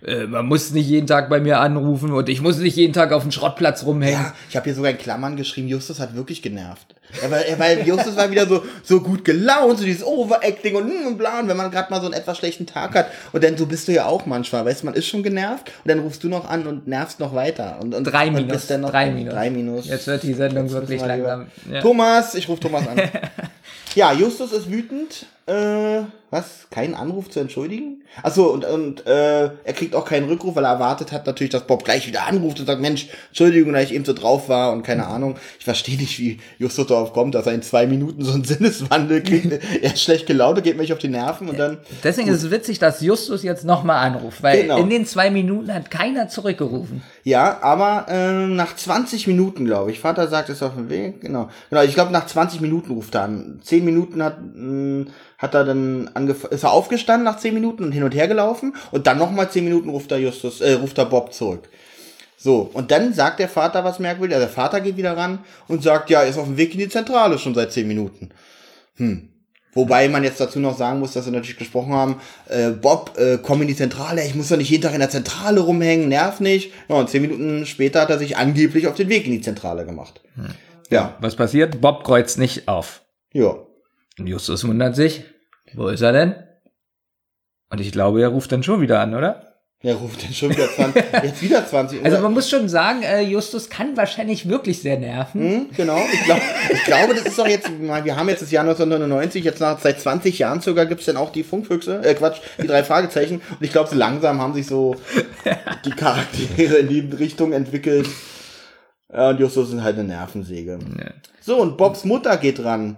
[0.06, 3.12] äh, man muss nicht jeden Tag bei mir anrufen und ich muss nicht jeden Tag
[3.12, 4.20] auf dem Schrottplatz rumhängen.
[4.20, 6.94] Ja, ich habe hier sogar in Klammern geschrieben, Justus hat wirklich genervt.
[7.30, 11.06] War, er war, Justus war wieder so, so gut gelaunt, so dieses Overacting und, hm
[11.06, 11.40] und bla.
[11.40, 13.88] Und wenn man gerade mal so einen etwas schlechten Tag hat, und dann so bist
[13.88, 16.48] du ja auch manchmal, weißt du, man ist schon genervt und dann rufst du noch
[16.48, 17.78] an und nervst noch weiter.
[17.80, 19.34] Und, und, Drei und Minus, bist dann noch drei Minus.
[19.34, 19.86] Drei Minus.
[19.86, 21.46] Jetzt wird die Sendung wirklich wir langsam.
[21.70, 21.80] Ja.
[21.80, 23.00] Thomas, ich rufe Thomas an.
[23.94, 25.26] ja, Justus ist wütend.
[25.48, 26.66] Äh, was?
[26.70, 28.02] Keinen Anruf zu entschuldigen?
[28.22, 31.66] Achso, und, und äh, er kriegt auch keinen Rückruf, weil er erwartet hat natürlich, dass
[31.66, 34.82] Bob gleich wieder anruft und sagt, Mensch, Entschuldigung, da ich eben so drauf war und
[34.82, 35.36] keine Ahnung.
[35.58, 38.44] Ich verstehe nicht, wie Justus darauf kommt, dass er in zwei Minuten so einen
[38.78, 39.52] Sinneswandel kriegt.
[39.82, 41.78] er ist schlecht gelaunt, geht mich auf die Nerven und dann.
[42.04, 44.78] Deswegen ist es witzig, dass Justus jetzt nochmal anruft, weil Genau.
[44.78, 47.02] in den zwei Minuten hat keiner zurückgerufen.
[47.24, 50.00] Ja, aber ähm, nach 20 Minuten, glaube ich.
[50.00, 51.22] Vater sagt, ist auf dem Weg.
[51.22, 51.48] Genau.
[51.70, 53.60] Genau, ich glaube, nach 20 Minuten ruft er an.
[53.62, 55.06] 10 Minuten hat, mh,
[55.38, 58.74] hat er dann angefangen, ist er aufgestanden nach 10 Minuten und hin und her gelaufen
[58.90, 61.68] und dann nochmal 10 Minuten ruft er Justus, äh, ruft er Bob zurück.
[62.36, 64.36] So, und dann sagt der Vater was merkwürdig.
[64.36, 66.80] Also der Vater geht wieder ran und sagt, ja, er ist auf dem Weg in
[66.80, 68.30] die Zentrale schon seit 10 Minuten.
[68.96, 69.28] Hm.
[69.74, 73.38] Wobei man jetzt dazu noch sagen muss, dass wir natürlich gesprochen haben, äh, Bob, äh,
[73.40, 76.40] komm in die Zentrale, ich muss doch nicht jeden Tag in der Zentrale rumhängen, nerv
[76.40, 76.72] nicht.
[76.88, 79.84] Ja, und zehn Minuten später hat er sich angeblich auf den Weg in die Zentrale
[79.84, 80.20] gemacht.
[80.90, 81.80] Ja, Was passiert?
[81.80, 83.02] Bob kreuzt nicht auf.
[83.32, 83.54] ja.
[84.18, 85.24] Und Justus wundert sich,
[85.74, 86.34] wo ist er denn?
[87.70, 89.48] Und ich glaube, er ruft dann schon wieder an, oder?
[89.80, 92.04] Ja, ruft denn schon wieder 20, jetzt wieder 20.
[92.04, 95.40] Also man muss schon sagen, äh, Justus kann wahrscheinlich wirklich sehr nerven.
[95.40, 96.40] Hm, genau, ich, glaub,
[96.72, 100.00] ich glaube, das ist doch jetzt, wir haben jetzt das Jahr 1999, jetzt nach seit
[100.00, 103.36] 20 Jahren sogar gibt's dann auch die Funkfüchse, äh Quatsch, die drei Fragezeichen.
[103.36, 104.96] Und ich glaube, so langsam haben sich so
[105.84, 108.08] die Charaktere in die Richtung entwickelt.
[109.12, 110.80] Ja, und Justus ist halt eine Nervensäge.
[110.98, 111.12] Ja.
[111.40, 112.96] So, und Bobs Mutter geht ran.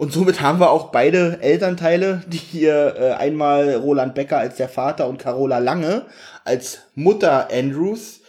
[0.00, 4.70] Und somit haben wir auch beide Elternteile, die hier äh, einmal Roland Becker als der
[4.70, 6.06] Vater und Carola Lange
[6.42, 8.22] als Mutter Andrews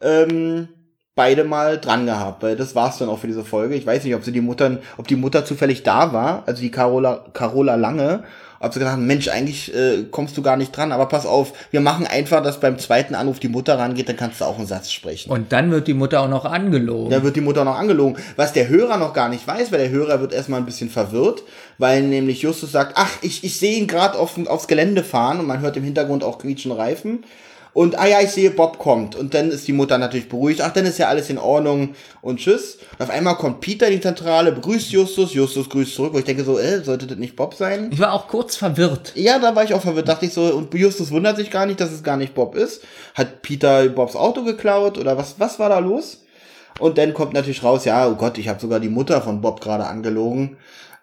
[0.00, 0.68] ähm,
[1.16, 2.44] beide mal dran gehabt.
[2.44, 3.74] Weil das war's dann auch für diese Folge.
[3.74, 6.70] Ich weiß nicht, ob sie die Mutter, ob die Mutter zufällig da war, also die
[6.70, 8.22] Carola, Carola Lange,
[8.60, 11.52] ob sie gesagt haben, Mensch, eigentlich äh, kommst du gar nicht dran, aber pass auf,
[11.70, 14.66] wir machen einfach, dass beim zweiten Anruf die Mutter rangeht, dann kannst du auch einen
[14.66, 15.30] Satz sprechen.
[15.30, 17.10] Und dann wird die Mutter auch noch angelogen.
[17.10, 18.16] Da wird die Mutter noch angelogen.
[18.36, 21.42] Was der Hörer noch gar nicht weiß, weil der Hörer wird erstmal ein bisschen verwirrt,
[21.78, 25.46] weil nämlich Justus sagt, ach, ich, ich sehe ihn gerade auf, aufs Gelände fahren und
[25.46, 27.24] man hört im Hintergrund auch quietschen Reifen.
[27.78, 29.14] Und, ah ja, ich sehe, Bob kommt.
[29.14, 30.62] Und dann ist die Mutter natürlich beruhigt.
[30.62, 32.78] Ach, dann ist ja alles in Ordnung und tschüss.
[32.98, 36.12] Und auf einmal kommt Peter in die Zentrale, begrüßt Justus, Justus grüßt zurück.
[36.12, 37.90] Wo ich denke so, äh, sollte das nicht Bob sein?
[37.92, 39.12] Ich war auch kurz verwirrt.
[39.14, 40.08] Ja, da war ich auch verwirrt.
[40.08, 42.82] Dachte ich so, und Justus wundert sich gar nicht, dass es gar nicht Bob ist.
[43.14, 46.24] Hat Peter Bobs Auto geklaut oder was, was war da los?
[46.80, 49.60] Und dann kommt natürlich raus, ja, oh Gott, ich habe sogar die Mutter von Bob
[49.60, 50.56] gerade angelogen.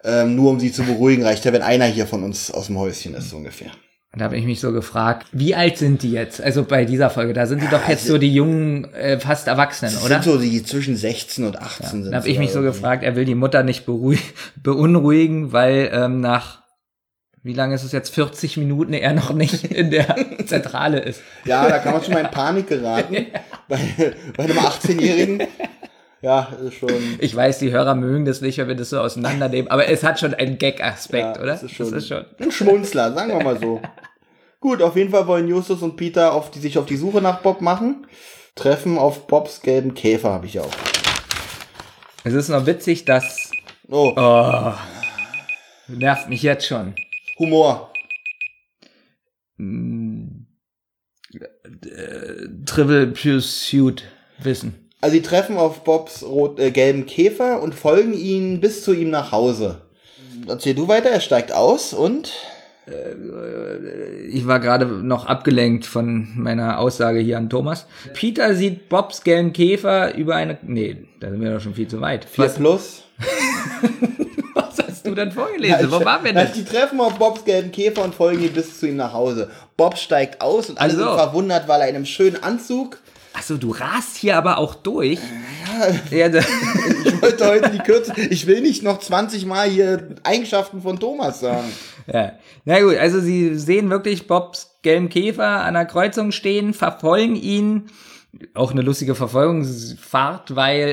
[0.04, 2.78] Ähm, nur um sie zu beruhigen, reicht ja, wenn einer hier von uns aus dem
[2.78, 3.70] Häuschen ist, so ungefähr.
[4.16, 6.40] Und da habe ich mich so gefragt, wie alt sind die jetzt?
[6.40, 9.92] Also bei dieser Folge, da sind die doch jetzt so die jungen, äh, fast Erwachsenen,
[9.92, 10.22] Das oder?
[10.22, 12.12] sind so die zwischen 16 und 18 sind.
[12.12, 13.84] Da habe ich mich so gefragt, er will die Mutter nicht
[14.62, 16.62] beunruhigen, weil ähm, nach,
[17.42, 21.20] wie lange ist es jetzt, 40 Minuten er noch nicht in der Zentrale ist.
[21.44, 23.26] Ja, da kann man schon mal in Panik geraten.
[23.68, 23.78] bei,
[24.34, 25.42] bei einem 18-Jährigen.
[26.22, 26.88] Ja, ist schon.
[27.18, 30.18] Ich weiß, die Hörer mögen das nicht, wenn wir das so auseinandernehmen, aber es hat
[30.18, 31.52] schon einen Gag-Aspekt, Ja, oder?
[31.52, 32.24] das ist schon- Das ist schon.
[32.40, 33.80] Ein Schmunzler, sagen wir mal so.
[34.66, 37.40] Gut, auf jeden Fall wollen Justus und Peter auf die, sich auf die Suche nach
[37.40, 38.04] Bob machen.
[38.56, 40.72] Treffen auf Bobs gelben Käfer, habe ich auch.
[42.24, 43.52] Es ist noch witzig, dass.
[43.88, 44.72] Oh, Oh,
[45.86, 46.96] nervt mich jetzt schon.
[47.38, 47.92] Humor.
[52.66, 54.02] Trivial Pursuit
[54.40, 54.90] Wissen.
[55.00, 59.10] Also sie treffen auf Bobs rot, äh, gelben Käfer und folgen ihn bis zu ihm
[59.10, 59.82] nach Hause.
[60.48, 62.32] Erzähl du weiter, er steigt aus und
[64.28, 67.86] Ich war gerade noch abgelenkt von meiner Aussage hier an Thomas.
[68.14, 70.58] Peter sieht Bobs gelben Käfer über eine.
[70.62, 72.24] Nee, da sind wir doch schon viel zu weit.
[72.24, 73.02] 4 Was, plus.
[74.54, 75.90] was hast du denn vorgelesen?
[75.90, 76.48] Wo waren wir denn?
[76.54, 79.50] Die treffen auf Bobs gelben Käfer und folgen ihm bis zu ihm nach Hause.
[79.76, 81.04] Bob steigt aus und alle Ach so.
[81.04, 82.98] sind verwundert, weil er in einem schönen Anzug.
[83.32, 85.18] Achso, du rast hier aber auch durch.
[86.10, 88.12] Ja, Ich wollte heute die Kürze.
[88.30, 91.72] Ich will nicht noch 20 Mal hier Eigenschaften von Thomas sagen.
[92.12, 92.32] ja.
[92.64, 97.86] Na gut, also sie sehen wirklich Bobs gelben Käfer an der Kreuzung stehen, verfolgen ihn.
[98.54, 100.88] Auch eine lustige Verfolgungsfahrt, weil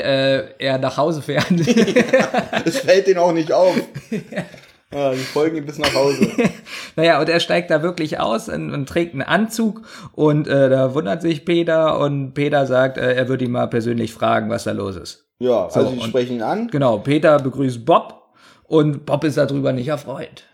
[0.59, 1.47] äh, er nach Hause fährt.
[2.65, 3.75] Es fällt denen auch nicht auf.
[4.93, 6.27] Ja, die folgen ihm bis nach Hause.
[6.95, 10.93] Naja, und er steigt da wirklich aus und, und trägt einen Anzug und äh, da
[10.93, 14.73] wundert sich Peter und Peter sagt, äh, er würde ihn mal persönlich fragen, was da
[14.73, 15.25] los ist.
[15.39, 16.67] Ja, also die sprechen ihn an.
[16.67, 20.43] Genau, Peter begrüßt Bob und Bob ist darüber nicht erfreut.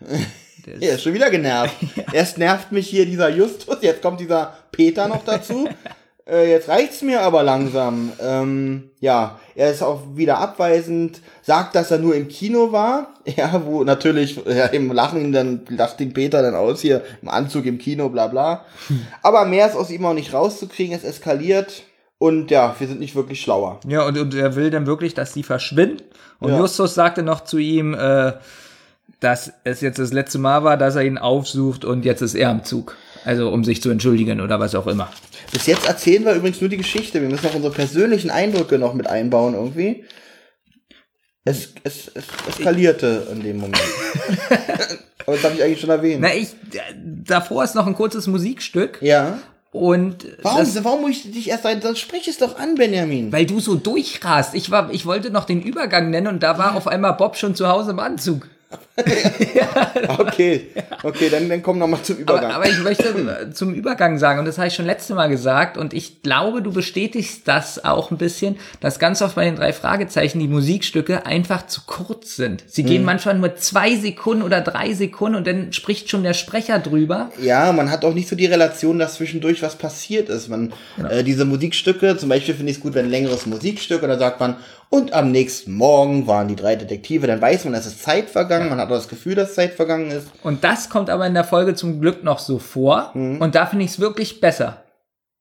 [0.66, 1.74] Er ist schon wieder genervt.
[2.12, 5.68] Erst nervt mich hier dieser Justus, jetzt kommt dieser Peter noch dazu.
[6.30, 8.12] Äh, jetzt reicht's mir aber langsam.
[8.20, 13.08] Ähm, ja, er ist auch wieder abweisend, sagt, dass er nur im Kino war.
[13.36, 17.64] Ja, wo natürlich, ja, im Lachen, dann lacht den Peter dann aus, hier im Anzug
[17.66, 18.64] im Kino, bla bla.
[19.22, 21.84] Aber mehr ist aus ihm auch nicht rauszukriegen, es eskaliert.
[22.18, 23.78] Und ja, wir sind nicht wirklich schlauer.
[23.86, 26.02] Ja, und, und er will dann wirklich, dass die verschwinden.
[26.40, 26.58] Und Ja.
[26.58, 28.32] Justus sagte noch zu ihm, äh,
[29.20, 32.50] dass es jetzt das letzte Mal war, dass er ihn aufsucht und jetzt ist er
[32.50, 32.96] am Zug.
[33.24, 35.08] Also um sich zu entschuldigen oder was auch immer.
[35.52, 37.20] Bis jetzt erzählen wir übrigens nur die Geschichte.
[37.20, 40.04] Wir müssen auch unsere persönlichen Eindrücke noch mit einbauen irgendwie.
[41.44, 43.80] Es, es, es eskalierte in dem Moment.
[45.26, 46.20] Aber das habe ich eigentlich schon erwähnt.
[46.20, 46.48] Na, ich,
[47.04, 49.38] davor ist noch ein kurzes Musikstück Ja.
[49.72, 53.32] und Warum, das, warum muss ich dich erst ein, dann sprich es doch an, Benjamin.
[53.32, 54.54] weil du so durchrast.
[54.54, 57.54] Ich war, ich wollte noch den Übergang nennen und da war auf einmal Bob schon
[57.54, 58.48] zu Hause im Anzug.
[60.18, 60.68] Okay,
[61.02, 62.44] okay, dann, dann komm noch mal zum Übergang.
[62.44, 65.76] Aber, aber ich möchte zum Übergang sagen, und das habe ich schon letzte Mal gesagt,
[65.78, 69.72] und ich glaube, du bestätigst das auch ein bisschen, dass ganz oft bei den drei
[69.72, 72.64] Fragezeichen die Musikstücke einfach zu kurz sind.
[72.66, 72.86] Sie Mhm.
[72.86, 77.30] gehen manchmal nur zwei Sekunden oder drei Sekunden und dann spricht schon der Sprecher drüber.
[77.40, 80.48] ja, man hat auch nicht so die Relation, dass zwischendurch was passiert ist.
[80.48, 80.72] Man,
[81.08, 84.18] äh, diese Musikstücke, zum Beispiel finde ich es gut, wenn ein längeres Musikstück, und dann
[84.18, 84.56] sagt man,
[84.90, 88.68] und am nächsten Morgen waren die drei Detektive, dann weiß man, es ist Zeit vergangen,
[88.68, 90.28] man hat das Gefühl, dass Zeit vergangen ist.
[90.42, 93.12] Und das kommt aber in der Folge zum Glück noch so vor.
[93.14, 94.82] Und da finde ich es wirklich besser.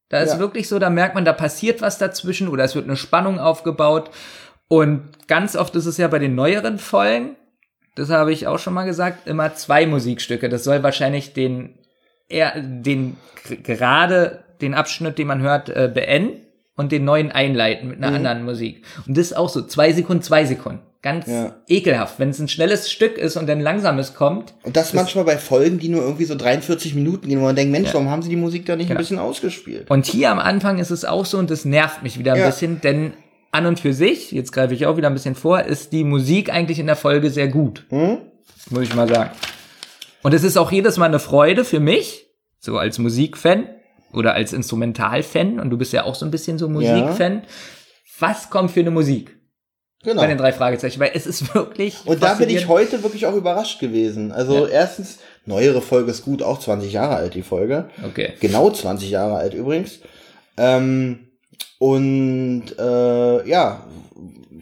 [0.09, 0.39] Da ist Ja.
[0.39, 4.11] wirklich so, da merkt man, da passiert was dazwischen oder es wird eine Spannung aufgebaut.
[4.67, 7.35] Und ganz oft ist es ja bei den neueren Folgen,
[7.95, 10.47] das habe ich auch schon mal gesagt, immer zwei Musikstücke.
[10.47, 11.79] Das soll wahrscheinlich den,
[12.27, 13.17] eher, den
[13.63, 16.45] gerade den Abschnitt, den man hört, äh, beenden
[16.79, 18.83] und den neuen einleiten mit einer anderen Musik.
[19.07, 20.79] Und das ist auch so, zwei Sekunden, zwei Sekunden.
[21.01, 21.55] Ganz Ja.
[21.67, 22.19] ekelhaft.
[22.19, 25.79] Wenn es ein schnelles Stück ist und dann langsames kommt, Und das, manchmal bei Folgen,
[25.79, 27.93] die nur irgendwie so 43 Minuten gehen, wo man denkt, Mensch, Ja.
[27.93, 28.97] warum haben sie die Musik da nicht Genau.
[28.97, 29.89] ein bisschen ausgespielt?
[29.89, 32.47] Und hier am Anfang ist es auch so und das nervt mich wieder ein Ja.
[32.47, 33.13] bisschen, denn
[33.51, 36.51] an und für sich, jetzt greife ich auch wieder ein bisschen vor, ist die Musik
[36.53, 37.85] eigentlich in der Folge sehr gut.
[37.89, 38.17] Hm?
[38.69, 39.31] Muss ich mal sagen.
[40.21, 42.25] Und es ist auch jedes Mal eine Freude für mich,
[42.59, 43.69] so als Musikfan
[44.13, 47.43] oder als Instrumentalfan, und du bist ja auch so ein bisschen so Musikfan.
[48.19, 49.35] Was kommt für eine Musik
[50.03, 50.21] Genau.
[50.21, 50.99] bei den drei Fragezeichen?
[50.99, 51.97] Weil es ist wirklich.
[52.05, 54.31] Und da bin ich heute wirklich auch überrascht gewesen.
[54.31, 54.71] Also Ja.
[54.71, 57.89] erstens, neuere Folge ist gut, auch 20 Jahre alt, die Folge.
[58.05, 58.33] Okay.
[58.39, 59.99] Genau 20 Jahre alt übrigens.
[60.57, 61.27] Ähm,
[61.79, 63.85] und äh, ja,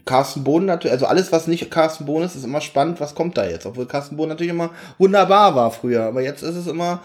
[0.04, 3.36] Carsten Bohn natürlich, also alles, was nicht Carsten Bohn ist, ist immer spannend, was kommt
[3.36, 3.66] da jetzt.
[3.66, 6.04] Obwohl Carsten Bohn natürlich immer wunderbar war früher.
[6.04, 7.02] Aber jetzt ist es immer,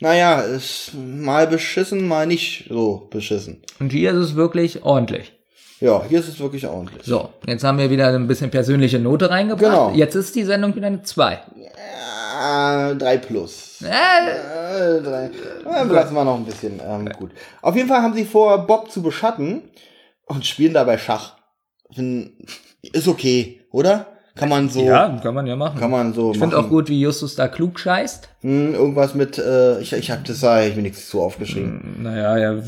[0.00, 3.62] naja, ist mal beschissen, mal nicht so beschissen.
[3.78, 5.32] Und hier ist es wirklich ordentlich.
[5.80, 7.02] Ja, hier ist es wirklich ordentlich.
[7.04, 9.70] So, jetzt haben wir wieder ein bisschen persönliche Note reingebracht.
[9.70, 9.92] Genau.
[9.94, 11.40] Jetzt ist die Sendung wieder eine 2.
[11.56, 13.82] Ja, 3 plus.
[13.82, 15.24] Äh, Äh, drei.
[15.64, 16.80] Äh, lassen wir noch ein bisschen.
[16.86, 17.30] Ähm, gut.
[17.62, 19.62] Auf jeden Fall haben sie vor, Bob zu beschatten
[20.26, 21.36] und spielen dabei Schach.
[22.92, 24.06] Ist okay, oder?
[24.36, 24.82] Kann man so.
[24.82, 25.78] ja, kann man ja machen.
[25.78, 28.28] Kann man so ich finde auch gut, wie Justus da klug scheißt.
[28.42, 31.96] Hm, irgendwas mit, äh, ich, ich hab das da, ich mir nichts zu aufgeschrieben.
[32.02, 32.62] Naja, ja,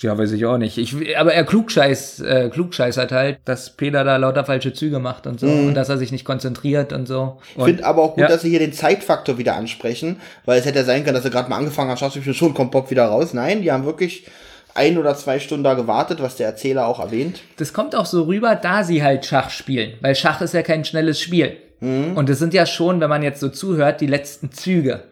[0.00, 0.78] ja, weiß ich auch nicht.
[0.78, 5.40] Ich, aber er klugscheiß, äh, klugscheißert halt, dass Peter da lauter falsche Züge macht und
[5.40, 7.38] so und dass er sich nicht konzentriert und so.
[7.50, 8.28] Ich Und, finde aber auch gut, ja.
[8.28, 11.30] dass sie hier den Zeitfaktor wieder ansprechen, weil es hätte ja sein können, dass sie
[11.30, 13.34] gerade mal angefangen zu spielen, schon kommt Bob wieder raus.
[13.34, 14.26] Nein, die haben wirklich
[14.74, 17.40] ein oder zwei Stunden da gewartet, was der Erzähler auch erwähnt.
[17.56, 20.84] das kommt auch so rüber, da sie halt Schach spielen, weil Schach ist ja kein
[20.84, 21.56] schnelles Spiel.
[21.80, 22.16] Mhm.
[22.16, 25.02] Und es sind ja schon, wenn man jetzt so zuhört, die letzten Züge.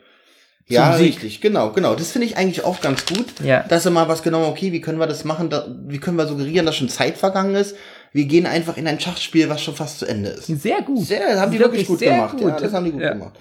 [0.69, 1.15] Ja, Sieg.
[1.17, 1.97] richtig, genau, genau.
[1.97, 3.65] Das finde ich eigentlich auch ganz gut, Ja.
[3.69, 6.29] dass sie mal was genau, okay, wie können wir das machen, da, wie können wir
[6.29, 7.75] suggerieren, dass schon Zeit vergangen ist.
[8.13, 10.47] Wir gehen einfach in ein Schachspiel, was schon fast zu Ende ist.
[10.47, 11.05] Sehr gut.
[11.07, 12.41] Sehr, das haben die wirklich, gut sehr gemacht.
[12.41, 13.13] Ja, das haben die gut Ja.
[13.15, 13.35] gemacht.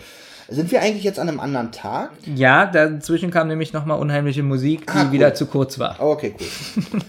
[0.52, 2.12] Sind wir eigentlich jetzt an einem anderen Tag?
[2.36, 5.12] Ja, dazwischen kam nämlich nochmal unheimliche Musik, die Ah, cool.
[5.12, 5.98] wieder zu kurz war.
[6.00, 7.00] Oh, okay, cool.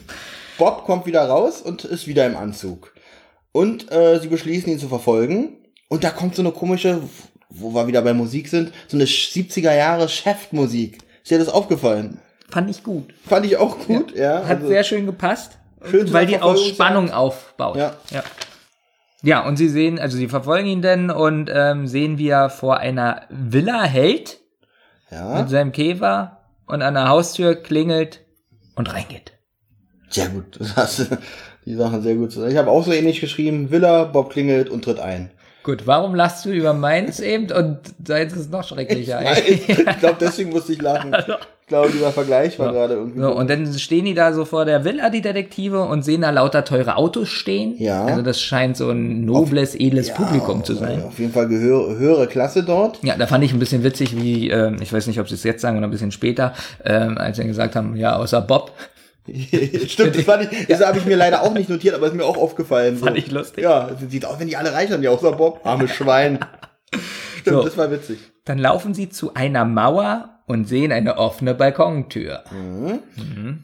[0.58, 2.92] Bob kommt wieder raus und ist wieder im Anzug.
[3.52, 5.56] Und äh, sie beschließen ihn zu verfolgen.
[5.88, 7.00] Und da kommt so eine komische,
[7.48, 10.98] wo wir wieder bei Musik sind, so eine 70er Jahre Chefmusik.
[11.22, 12.18] Ist dir das aufgefallen?
[12.50, 13.12] Fand ich gut.
[13.26, 14.42] Fand ich auch gut, ja.
[14.46, 15.52] Hat also- sehr schön gepasst,
[15.90, 16.56] Schön weil die auch.
[16.56, 17.76] Spannung aufbaut.
[17.76, 17.94] Ja.
[18.10, 18.22] ja.
[19.22, 22.78] Ja, und sie sehen, also sie verfolgen ihn dann und ähm, sehen, wie er vor
[22.78, 24.40] einer Villa hält
[25.10, 25.40] ja.
[25.40, 28.20] mit seinem Käfer und an der Haustür klingelt
[28.76, 29.32] und reingeht.
[30.08, 30.56] Sehr gut.
[30.58, 31.04] Das hast du
[31.66, 32.52] die Sachen sehr gut zusammen.
[32.52, 33.70] Ich habe auch so ähnlich geschrieben.
[33.70, 35.30] Villa, Bob klingelt und tritt ein.
[35.62, 39.20] Gut, warum lachst du über meins eben und seins ist noch schrecklicher?
[39.20, 39.66] Nein, ich
[39.98, 41.14] glaube, deswegen musste ich lachen.
[41.14, 41.26] Ich
[41.70, 43.20] glaube, dieser Vergleich war gerade irgendwie.
[43.20, 46.30] So, und dann stehen die da so vor der Villa, die Detektive, und sehen da
[46.30, 47.74] lauter teure Autos stehen.
[47.78, 48.04] Ja.
[48.04, 51.02] Also das scheint so ein nobles, edles Ja, Publikum zu sein.
[51.02, 52.98] Auf jeden Fall gehör, höhere Klasse dort.
[53.02, 55.44] Ja, da fand ich ein bisschen witzig, wie, ähm, ich weiß nicht, ob sie es
[55.44, 56.52] jetzt sagen oder ein bisschen später,
[56.84, 58.72] ähm, als sie gesagt haben, ja, außer Bob.
[59.86, 62.24] Stimmt, das, fand ich, das habe ich mir leider auch nicht notiert, aber ist mir
[62.24, 62.96] auch aufgefallen.
[62.96, 63.06] So.
[63.06, 63.62] Fand ich lustig.
[63.64, 65.60] Ja, sieht aus, wenn die alle reich sind, ja, außer Bob.
[65.64, 66.40] Armes Schwein.
[67.40, 67.62] Stimmt, So.
[67.62, 68.18] das war witzig.
[68.44, 72.42] Dann laufen sie zu einer Mauer und sehen eine offene Balkontür.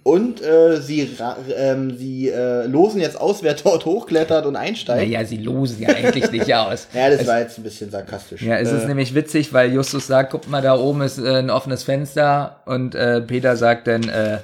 [0.04, 1.10] Und äh, sie,
[1.56, 5.02] ähm, sie äh, losen jetzt aus, wer dort hochklettert und einsteigt.
[5.02, 6.86] Naja, sie losen ja eigentlich nicht aus.
[6.96, 8.40] Ja, das war jetzt ein bisschen sarkastisch.
[8.40, 11.38] Ja, es ist äh, nämlich witzig, weil Justus sagt, guck mal, da oben ist äh,
[11.38, 14.38] ein offenes Fenster und äh, Peter sagt dann, äh,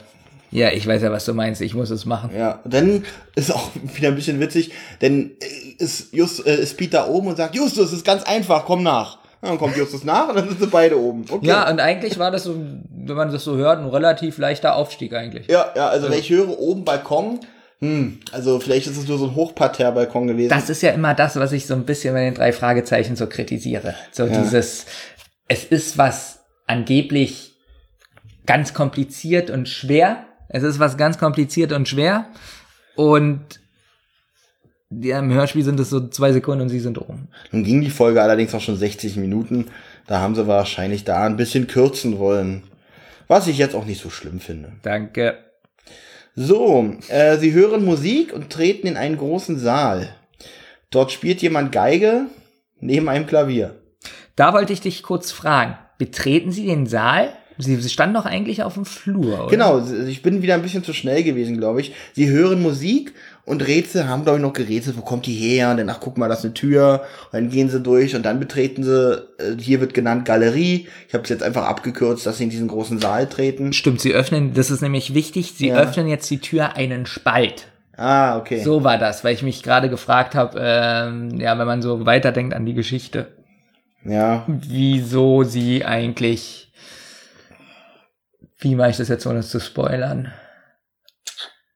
[0.51, 2.31] ja, ich weiß ja, was du meinst, ich muss es machen.
[2.37, 3.05] Ja, dann
[3.37, 5.31] ist auch wieder ein bisschen witzig, denn
[5.79, 9.22] ist, Just, ist Peter oben und sagt, Justus, ist ganz einfach, komm nach.
[9.43, 11.25] Ja, dann kommt Justus nach und dann sind sie beide oben.
[11.29, 11.47] Okay.
[11.47, 15.13] Ja, und eigentlich war das so, wenn man das so hört, ein relativ leichter Aufstieg
[15.15, 15.49] eigentlich.
[15.49, 17.41] ja, ja, also wenn ich höre oben Balkon,
[17.81, 20.51] hm, also vielleicht ist es nur so ein Hochparterre-Balkon gewesen.
[20.51, 23.27] Das ist ja immer das, was ich so ein bisschen bei den drei Fragezeichen so
[23.27, 23.97] kritisiere.
[24.13, 24.87] So dieses,
[25.49, 27.57] es ist was angeblich
[28.47, 30.27] ganz kompliziert und schwer.
[30.49, 32.27] Es ist was ganz kompliziert und schwer.
[32.95, 33.62] Und
[35.01, 37.29] ja, im Hörspiel sind es so zwei Sekunden und sie sind oben.
[37.51, 39.67] Nun ging die Folge allerdings auch schon 60 Minuten.
[40.07, 42.65] Da haben sie wahrscheinlich da ein bisschen kürzen wollen.
[43.29, 44.73] Was ich jetzt auch nicht so schlimm finde.
[44.83, 45.39] Danke.
[46.35, 50.15] So, äh, sie hören Musik und treten in einen großen Saal.
[50.91, 52.27] Dort spielt jemand Geige
[52.81, 53.77] neben einem Klavier.
[54.37, 55.77] Da wollte ich dich kurz fragen.
[55.99, 57.33] Betreten Sie den Saal?
[57.59, 59.51] Sie, Sie standen doch eigentlich auf dem Flur, oder?
[59.51, 61.95] Genau, ich bin wieder ein bisschen zu schnell gewesen, glaube ich.
[62.15, 65.71] Sie hören Musik und Rätsel, haben, glaube ich, noch gerätselt, wo kommt die her?
[65.73, 67.03] Und dann, ach, guck mal, das ist eine Tür.
[67.33, 70.87] Und dann gehen sie durch und dann betreten sie, äh, hier wird genannt Galerie.
[71.09, 73.73] Ich habe es jetzt einfach abgekürzt, dass sie in diesen großen Saal treten.
[73.73, 75.77] Stimmt, Sie öffnen, das ist nämlich wichtig, Sie Ja.
[75.81, 77.67] öffnen jetzt die Tür einen Spalt.
[77.97, 78.63] Ah, okay.
[78.63, 82.55] So war das, weil ich mich gerade gefragt habe, ähm, ja, wenn man so weiterdenkt
[82.55, 83.27] an die Geschichte,
[84.05, 84.45] Ja.
[84.47, 86.73] wieso sie eigentlich,
[88.59, 90.33] wie mache ich das jetzt ohne es zu spoilern?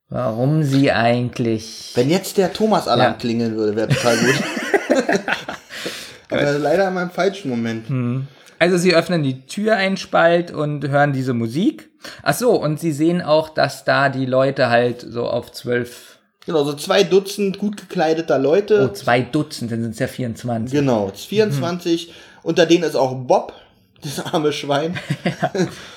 [0.09, 3.19] Warum sie eigentlich, Wenn jetzt der Thomas-Alarm Ja.
[3.19, 4.35] klingeln würde, wäre total gut.
[6.31, 7.87] Aber leider in meinem falschen Moment.
[8.59, 11.91] also sie öffnen die Tür einen Spalt und hören diese Musik.
[12.23, 16.63] Ach so, und sie sehen auch, dass da die Leute halt so auf zwölf, Genau,
[16.63, 18.89] so zwei Dutzend gut gekleideter Leute.
[18.89, 20.79] oh, zwei Dutzend, dann sind es ja 24.
[20.79, 22.13] Genau, es ist 24.
[22.45, 23.53] Unter denen ist auch Bob,
[24.03, 24.97] das arme Schwein.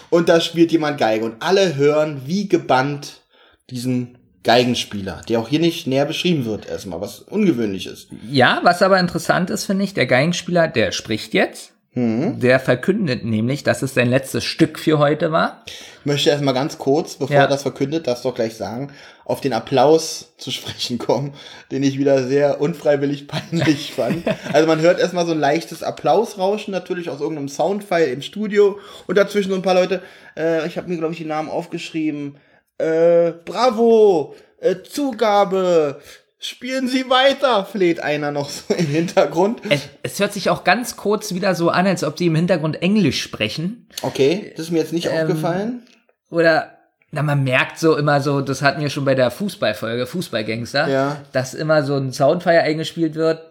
[0.10, 1.26] und da spielt jemand Geige.
[1.26, 3.22] Und alle hören wie gebannt
[3.70, 8.08] diesen Geigenspieler, der auch hier nicht näher beschrieben wird, erstmal, was ungewöhnlich ist.
[8.30, 11.74] Ja, was aber interessant ist, finde ich, der Geigenspieler, der spricht jetzt.
[11.96, 15.66] Der verkündet nämlich, dass es sein letztes Stück für heute war.
[16.00, 17.42] Ich möchte erstmal ganz kurz, bevor Ja.
[17.42, 18.94] er das verkündet, das doch gleich sagen,
[19.26, 21.34] auf den Applaus zu sprechen kommen,
[21.72, 24.24] den ich wieder sehr unfreiwillig peinlich fand.
[24.54, 29.18] Also man hört erstmal so ein leichtes Applausrauschen, natürlich aus irgendeinem Soundfile im Studio und
[29.18, 30.02] dazwischen so ein paar Leute,
[30.38, 32.36] äh, ich habe mir, glaube ich, die Namen aufgeschrieben,
[32.80, 36.02] äh, Bravo, äh, Zugabe,
[36.40, 39.62] spielen Sie weiter, fleht einer noch so im Hintergrund.
[39.70, 42.82] Es, es hört sich auch ganz kurz wieder so an, als ob die im Hintergrund
[42.82, 43.88] Englisch sprechen.
[44.02, 45.84] Okay, das ist mir jetzt nicht aufgefallen.
[46.32, 46.78] Oder,
[47.12, 51.18] na, man merkt so immer so, das hatten wir schon bei der Fußballfolge, Fußballgangster, Ja.
[51.34, 53.42] dass immer so ein Soundfire eingespielt wird,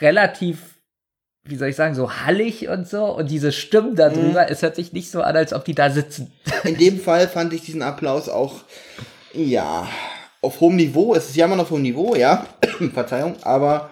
[0.00, 0.58] relativ,
[1.44, 3.04] wie soll ich sagen, so hallig und so.
[3.04, 5.90] Und diese Stimmen da drüber, es hört sich nicht so an, als ob die da
[5.90, 6.32] sitzen.
[6.64, 8.60] In dem Fall fand ich diesen Applaus auch,
[9.34, 9.88] ja,
[10.40, 11.14] auf hohem Niveau.
[11.14, 12.46] Es ist ja immer noch auf hohem Niveau, ja.
[12.94, 13.90] Verzeihung, aber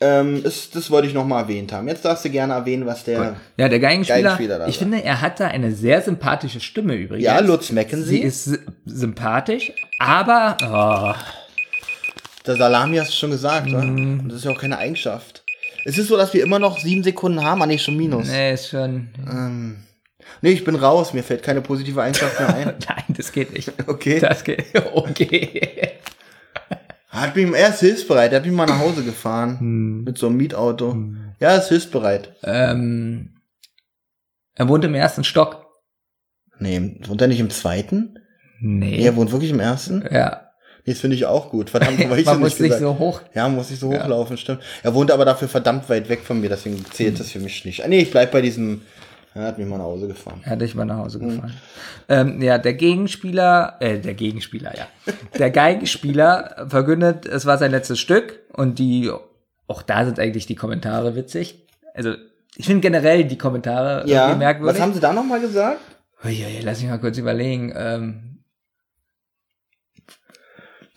[0.00, 1.88] ähm, ist, das wollte ich nochmal erwähnt haben.
[1.88, 3.36] Jetzt darfst du gerne erwähnen, was der.
[3.56, 7.24] Ja, der Geigenspieler, Geigenspieler da ich finde, er hat da eine sehr sympathische Stimme übrigens.
[7.24, 8.18] Ja, Lutz Sie Mackenzie.
[8.18, 11.14] ist sy- sympathisch, aber oh,
[12.46, 13.82] Der Salami hast du schon gesagt, oder?
[13.82, 14.20] Mhm.
[14.20, 15.44] Und das ist ja auch keine Eigenschaft.
[15.86, 18.26] Es ist so, dass wir immer noch sieben Sekunden haben, ah nee, schon minus.
[18.26, 19.08] nee, ist schon.
[19.30, 19.76] Ähm,
[20.42, 22.64] nee, ich bin raus, mir fällt keine positive Eigenschaft mehr ein.
[22.88, 23.72] Nein, das geht nicht.
[23.86, 24.18] Okay.
[24.18, 24.66] Das geht.
[24.94, 25.92] Okay.
[27.08, 29.60] Hat mich, er ist hilfsbereit, er hat mich mal nach Hause gefahren.
[29.60, 30.04] Hm.
[30.04, 30.96] Mit so einem Mietauto.
[31.38, 32.34] Ja, er ist hilfsbereit.
[32.42, 33.36] Ähm,
[34.54, 35.66] er wohnt im ersten Stock.
[36.58, 38.18] Nee, wohnt er nicht im zweiten?
[38.58, 38.90] Nee.
[38.90, 40.04] Nee, er wohnt wirklich im ersten?
[40.10, 40.45] ja.
[40.86, 41.68] Nee, Das finde ich auch gut.
[41.70, 43.20] Verdammt, weil ich Man so muss nicht so hoch.
[43.34, 44.60] Ja, muss ich so hochlaufen, stimmt.
[44.82, 47.84] Er wohnt aber dafür verdammt weit weg von mir, deswegen zählt das für mich nicht.
[47.84, 48.82] Ah, nee, ich bleib bei diesem.
[49.34, 50.40] Er hat mich mal nach Hause gefahren.
[50.44, 51.28] Er hat dich mal nach Hause Hm.
[51.28, 51.52] gefahren.
[52.08, 54.86] Ähm, ja, der Gegenspieler, äh, der Gegenspieler, ja.
[55.38, 59.10] Der Geigenspieler verkündet, es war sein letztes Stück und die,
[59.66, 61.66] auch da sind eigentlich die Kommentare witzig.
[61.94, 62.14] Also,
[62.56, 64.76] ich finde generell die Kommentare Ja, merkwürdig.
[64.76, 65.80] was haben sie da nochmal gesagt?
[66.24, 67.74] Uiui, lass mich mal kurz überlegen.
[67.76, 68.35] Ähm,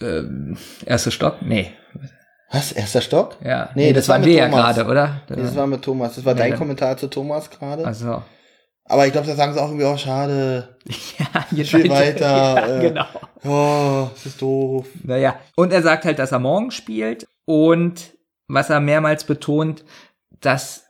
[0.01, 1.38] ähm, erster Stock?
[1.41, 1.71] Nee.
[2.51, 3.38] Was, erster Stock?
[3.43, 3.69] Ja.
[3.75, 5.21] Nee, das war waren wir ja gerade, oder?
[5.29, 6.15] Nee, das war mit Thomas.
[6.15, 7.85] Das war Nee, dein dann- Kommentar zu Thomas gerade.
[7.85, 8.23] also.
[8.85, 10.75] Aber ich glaube, da sagen sie auch irgendwie, oh, schade.
[11.19, 12.25] Ja, je Spiel weiter.
[12.55, 13.05] Ja, äh, genau.
[13.45, 14.88] Oh, das ist doof.
[15.03, 18.13] Naja, und er sagt halt, dass er morgen spielt und
[18.47, 19.83] was er mehrmals betont,
[20.41, 20.85] dass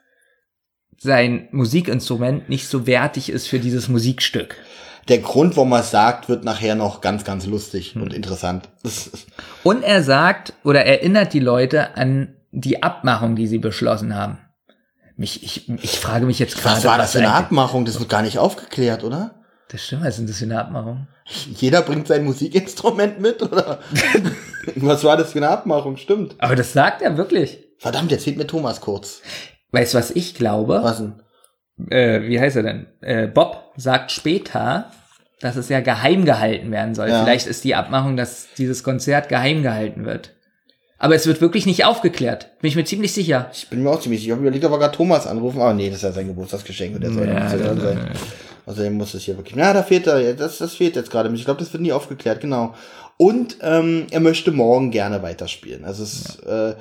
[0.98, 4.56] sein Musikinstrument nicht so wertig ist für dieses Musikstück.
[5.10, 8.04] Der Grund, warum er es sagt, wird nachher noch ganz, ganz lustig Hm.
[8.04, 8.70] und interessant.
[9.64, 14.38] Und er sagt oder erinnert die Leute an die Abmachung, die sie beschlossen haben.
[15.18, 16.78] Mich, ich, ich frage mich jetzt gerade.
[16.78, 17.84] was war das für eine Abmachung?
[17.84, 19.36] Das wird gar nicht aufgeklärt, oder?
[19.68, 21.08] Das stimmt, was ist denn das für eine Abmachung?
[21.56, 23.80] Jeder bringt sein Musikinstrument mit, oder?
[24.78, 25.98] Was war das für eine Abmachung?
[25.98, 26.36] Stimmt.
[26.40, 27.60] Aber das sagt er wirklich.
[27.78, 29.22] Verdammt, jetzt fehlt mir Thomas kurz.
[29.72, 30.80] Weißt du, was ich glaube?
[30.84, 31.22] Was denn?
[31.90, 32.88] Äh, wie heißt er denn?
[33.02, 34.92] Äh, Bob sagt später,
[35.40, 37.10] dass es ja geheim gehalten werden soll.
[37.10, 37.24] Ja.
[37.24, 40.34] Vielleicht ist die Abmachung, dass dieses Konzert geheim gehalten wird.
[40.98, 42.60] Aber es wird wirklich nicht aufgeklärt.
[42.60, 43.50] Bin ich mir ziemlich sicher.
[43.54, 44.32] Ich bin mir auch ziemlich sicher.
[44.32, 45.62] Ich habe überlegt, ob wir gerade Thomas anrufen.
[45.62, 48.10] Aber nee, das ist ja sein Geburtstagsgeschenk und der soll Ja, ja, nicht ja, sein.
[48.66, 49.56] Außerdem muss es hier wirklich.
[49.56, 50.34] Na, da fehlt er.
[50.34, 51.34] Das, das fehlt jetzt gerade.
[51.34, 52.76] Ich glaube, das wird nie aufgeklärt, genau.
[53.16, 55.86] Und ähm, er möchte morgen gerne weiterspielen.
[55.86, 56.76] Also es äh,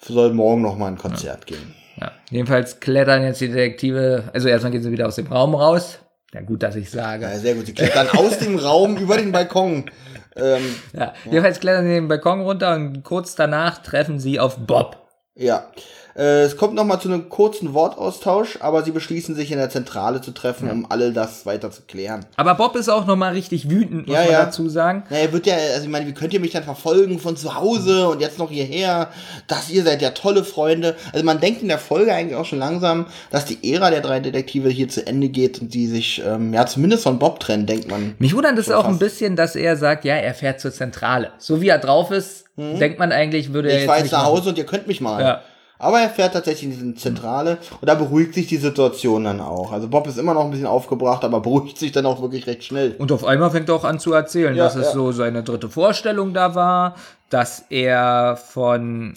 [0.00, 1.74] soll morgen noch mal ein Konzert geben.
[2.00, 2.12] Ja.
[2.30, 5.98] Jedenfalls klettern jetzt die Detektive, also erstmal gehen sie wieder aus dem Raum raus.
[6.32, 7.22] Ja, gut, dass ich sage.
[7.24, 7.66] Ja, sehr gut.
[7.66, 9.88] Sie klettern aus dem Raum über den Balkon.
[10.34, 15.06] Ähm, Ja, jedenfalls klettern sie den Balkon runter und kurz danach treffen sie auf Bob.
[15.36, 15.70] ja.
[16.16, 20.20] Äh, es kommt nochmal zu einem kurzen Wortaustausch, aber sie beschließen sich in der Zentrale
[20.20, 22.24] zu treffen, um all das weiter zu klären.
[22.36, 24.44] Aber Bob ist auch nochmal richtig wütend, muss Ja, man ja.
[24.44, 25.02] dazu sagen.
[25.10, 27.54] Na, er wird ja, also ich meine, wie könnt ihr mich dann verfolgen von zu
[27.56, 29.08] Hause und jetzt noch hierher?
[29.48, 30.94] Das, ihr seid ja tolle Freunde.
[31.12, 34.20] Also man denkt in der Folge eigentlich auch schon langsam, dass die Ära der drei
[34.20, 37.90] Detektive hier zu Ende geht und die sich, ähm, ja, zumindest von Bob trennen, denkt
[37.90, 38.14] man.
[38.18, 41.30] Mich wundert es auch ein bisschen, dass er sagt, ja, er fährt zur Zentrale.
[41.38, 43.80] So wie er drauf ist, denkt man eigentlich, würde er Mhm.
[43.80, 44.32] Ich fahre jetzt nach machen.
[44.32, 45.20] Hause und ihr könnt mich mal.
[45.20, 45.40] Ja.
[45.78, 49.72] Aber er fährt tatsächlich in diese Zentrale und da beruhigt sich die Situation dann auch.
[49.72, 52.64] Also Bob ist immer noch ein bisschen aufgebracht, aber beruhigt sich dann auch wirklich recht
[52.64, 52.94] schnell.
[52.98, 54.92] Und auf einmal fängt er auch an zu erzählen, Ja, dass es ja.
[54.92, 56.94] so seine dritte Vorstellung da war,
[57.28, 59.14] dass er von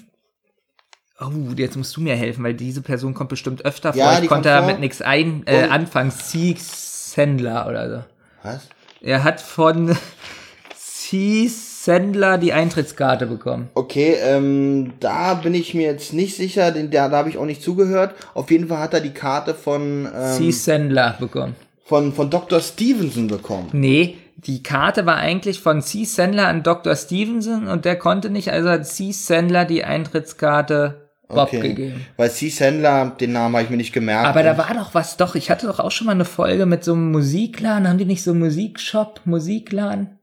[1.19, 3.99] Oh, jetzt musst du mir helfen, weil diese Person kommt bestimmt öfter vor.
[3.99, 4.59] Ja, ich konnte vor.
[4.59, 5.71] damit nichts ein äh, Oh.
[5.71, 6.11] anfangen.
[6.11, 8.03] Sieg Sandler oder so.
[8.43, 8.67] Was?
[9.01, 9.97] Er hat von
[10.77, 11.49] C.
[11.87, 13.69] Sandler die Eintrittskarte bekommen.
[13.73, 17.45] Okay, ähm, da bin ich mir jetzt nicht sicher, denn da, da habe ich auch
[17.45, 18.13] nicht zugehört.
[18.33, 20.43] Auf jeden Fall hat er die Karte von, C.
[20.43, 21.55] ähm, Sandler bekommen.
[21.85, 22.59] von, von Dr.
[22.59, 23.69] Stevenson bekommen.
[23.71, 26.03] Nee, die Karte war eigentlich von C.
[26.03, 26.93] Sandler an Dr.
[26.93, 29.13] Stevenson und der konnte nicht, also hat C.
[29.13, 32.05] Sandler die Eintrittskarte Bob gegeben.
[32.17, 32.49] Weil C.
[32.49, 34.27] Sandler, den Namen habe ich mir nicht gemerkt.
[34.27, 36.83] Aber da war doch was, doch, ich hatte doch auch schon mal eine Folge mit
[36.83, 40.16] so einem Musikladen, haben die nicht so einen Musikshop, Musikladen?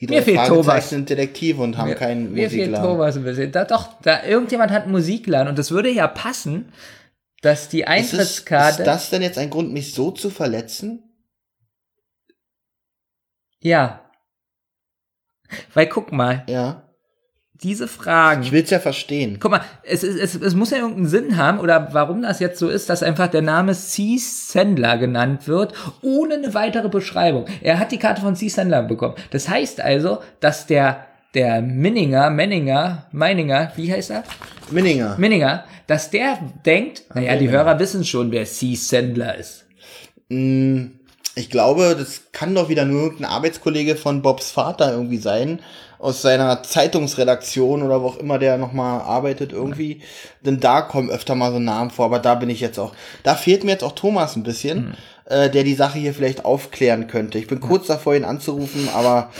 [0.00, 0.90] Die mir fehlt Thomas.
[0.90, 2.88] sind Detektive und haben keinen Mir fehlt Musikladen.
[2.90, 3.52] Thomas ein bisschen.
[3.52, 6.72] Da, doch, da, irgendjemand hat einen Musikladen und das würde ja passen,
[7.42, 11.02] dass die Ist, es, Eintrittskarte, ist das denn jetzt ein Grund, mich so zu verletzen?
[13.60, 13.98] ja.
[15.74, 16.88] Weil guck mal, Ja.
[17.62, 18.42] Diese Fragen.
[18.42, 19.38] Ich will's ja verstehen.
[19.40, 22.58] Guck mal, es, ist, es, es muss ja irgendeinen Sinn haben, oder warum das jetzt
[22.58, 24.18] so ist, dass einfach der Name C.
[24.18, 27.46] Sandler genannt wird, ohne eine weitere Beschreibung.
[27.60, 28.48] Er hat die Karte von C.
[28.48, 29.14] Sandler bekommen.
[29.30, 34.24] Das heißt also, dass der, der Minninger, Menninger, Meininger, wie heißt er?
[34.70, 35.16] Minninger.
[35.18, 38.74] Minninger, dass der denkt, naja, die Hörer wissen schon, wer C.
[38.74, 39.66] Sandler ist.
[40.28, 40.86] Mm,
[41.34, 45.60] Ich glaube, das kann doch wieder nur irgendein Arbeitskollege von Bobs Vater irgendwie sein,
[45.98, 50.02] aus seiner Zeitungsredaktion oder wo auch immer der nochmal arbeitet irgendwie.
[50.44, 53.34] Denn da kommen öfter mal so Namen vor, aber da bin ich jetzt auch, da
[53.34, 57.38] fehlt mir jetzt auch Thomas ein bisschen, äh, der die Sache hier vielleicht aufklären könnte.
[57.38, 59.30] Ich bin kurz davor, ihn anzurufen, aber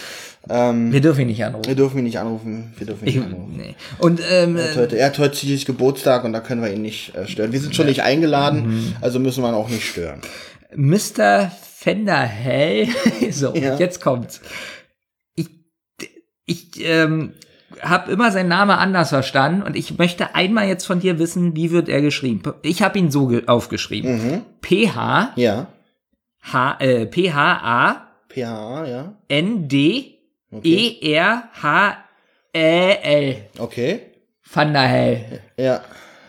[0.48, 1.66] ähm, Wir dürfen ihn nicht anrufen.
[1.68, 2.72] wir dürfen ihn nicht anrufen.
[2.78, 3.56] Wir dürfen ihn Ich, nicht anrufen.
[3.56, 3.74] nee.
[3.98, 6.82] Und ähm, Er hat heute, er hat heute schließlich Geburtstag und da können wir ihn
[6.82, 7.52] nicht äh, stören.
[7.52, 10.20] Wir sind schon nicht eingeladen, also müssen wir ihn auch nicht stören.
[10.74, 11.50] Mr.
[11.50, 12.88] Fenderhell,
[13.30, 13.76] so, Ja.
[13.76, 14.40] jetzt kommt's.
[15.34, 15.48] Ich,
[16.46, 17.32] ich ähm,
[17.80, 21.70] habe immer seinen Namen anders verstanden und ich möchte einmal jetzt von dir wissen, wie
[21.70, 22.42] wird er geschrieben?
[22.62, 24.12] Ich habe ihn so ge- aufgeschrieben.
[24.32, 24.42] Mhm.
[24.60, 25.66] P-H, Ja.
[26.42, 29.14] H, äh, P-H-A, PH, ja.
[29.28, 30.18] N-D,
[30.54, 30.98] Okay.
[32.54, 33.36] E-R-H-E-L.
[33.58, 34.00] Okay.
[34.52, 35.40] Van der Hell.
[35.56, 35.80] Ja.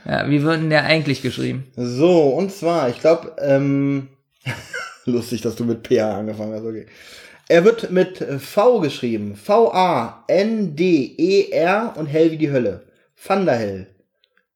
[0.06, 1.66] Ja, wie wird denn der eigentlich geschrieben?
[1.76, 4.10] So, und zwar, ich glaube, ähm,
[5.06, 6.86] lustig, dass du mit PH angefangen hast, okay.
[7.50, 9.36] Er wird mit V geschrieben.
[9.36, 10.24] V-A-N-D-E-R
[11.98, 12.84] und hell wie die Hölle.
[13.26, 13.88] Van der Hell.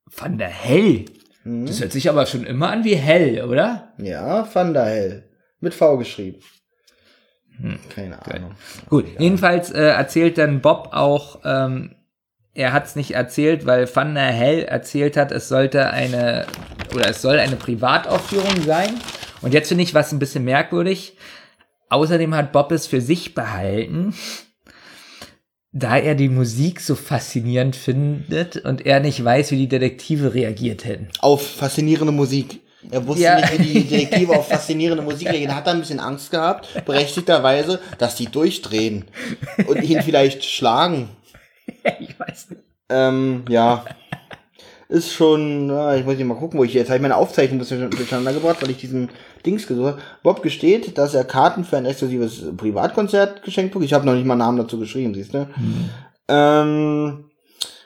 [0.06, 1.06] Van der Hell.
[1.44, 1.66] Mhm.
[1.66, 3.94] Das hört sich aber schon immer an wie hell, oder?
[3.98, 5.24] Ja, Van der Hell.
[5.60, 6.40] Mit V geschrieben.
[7.60, 8.52] Hm, Keine Ahnung.
[8.90, 11.96] Gut, jedenfalls äh, erzählt dann Bob auch, ähm,
[12.54, 16.46] er hat es nicht erzählt, weil Van der Hell erzählt hat, es sollte eine,
[16.94, 18.90] oder es soll eine Privataufführung sein.
[19.42, 21.14] Und jetzt finde ich was ein bisschen merkwürdig.
[21.90, 24.14] Außerdem hat Bob es für sich behalten,
[25.72, 30.86] da er die Musik so faszinierend findet und er nicht weiß, wie die Detektive reagiert
[30.86, 31.08] hätten.
[31.20, 32.62] Auf faszinierende Musik.
[32.92, 33.36] Er wusste Ja.
[33.40, 35.56] nicht, wie die Detektive auf faszinierende Musik reagieren.
[35.56, 39.06] Hat er ein bisschen Angst gehabt, berechtigterweise, dass die durchdrehen
[39.68, 41.10] und ihn vielleicht schlagen.
[42.00, 42.62] ich weiß nicht.
[42.90, 43.86] Ähm, ja.
[44.90, 47.58] Ist schon, ja, ich muss hier mal gucken, wo ich jetzt habe ich meine Aufzeichnung
[47.58, 49.10] ein bisschen durcheinander gebracht, weil ich diesen
[49.46, 50.02] Dings gesucht habe.
[50.24, 53.86] Bob gesteht, dass er Karten für ein exklusives Privatkonzert geschenkt bekommt.
[53.86, 55.48] Ich habe noch nicht mal Namen dazu geschrieben, siehst du?
[56.30, 57.26] Ähm,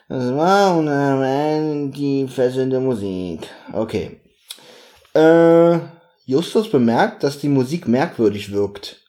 [0.07, 3.47] das war und, äh, die fesselnde Musik.
[3.73, 4.21] Okay.
[5.13, 5.79] Äh,
[6.25, 9.01] Justus bemerkt, dass die Musik merkwürdig wirkt.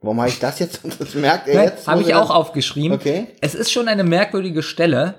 [0.00, 0.80] Warum habe ich das jetzt?
[0.98, 1.86] Das merkt er jetzt?
[1.86, 2.92] Habe ich auch aufgeschrieben.
[2.92, 3.28] Okay.
[3.40, 5.14] Es ist schon eine merkwürdige Stelle,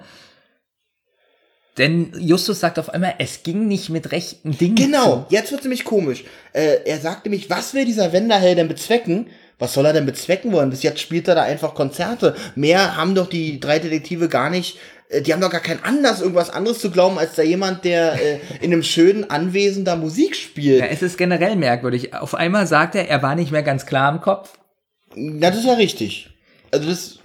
[1.78, 5.86] denn Justus sagt auf einmal, es ging nicht mit rechten Dingen Genau, jetzt wird's nämlich
[5.86, 6.24] komisch.
[6.54, 9.28] Äh, er sagt nämlich, was will dieser Wenderhell denn bezwecken?
[9.60, 10.70] Was soll er denn bezwecken wollen?
[10.70, 12.36] Bis jetzt spielt er da einfach Konzerte.
[12.56, 14.78] Mehr haben doch die drei Detektive gar nicht.
[15.10, 18.14] äh, Die haben doch gar keinen Anlass, irgendwas anderes zu glauben, als da jemand, der
[18.22, 20.80] äh, in einem schönen Anwesen da Musik spielt.
[20.82, 22.14] Ja, es ist generell merkwürdig.
[22.14, 24.58] Auf einmal sagt er, er war nicht mehr ganz klar im Kopf.
[25.16, 26.30] Na, das ist ja richtig.
[26.72, 27.20] Also das,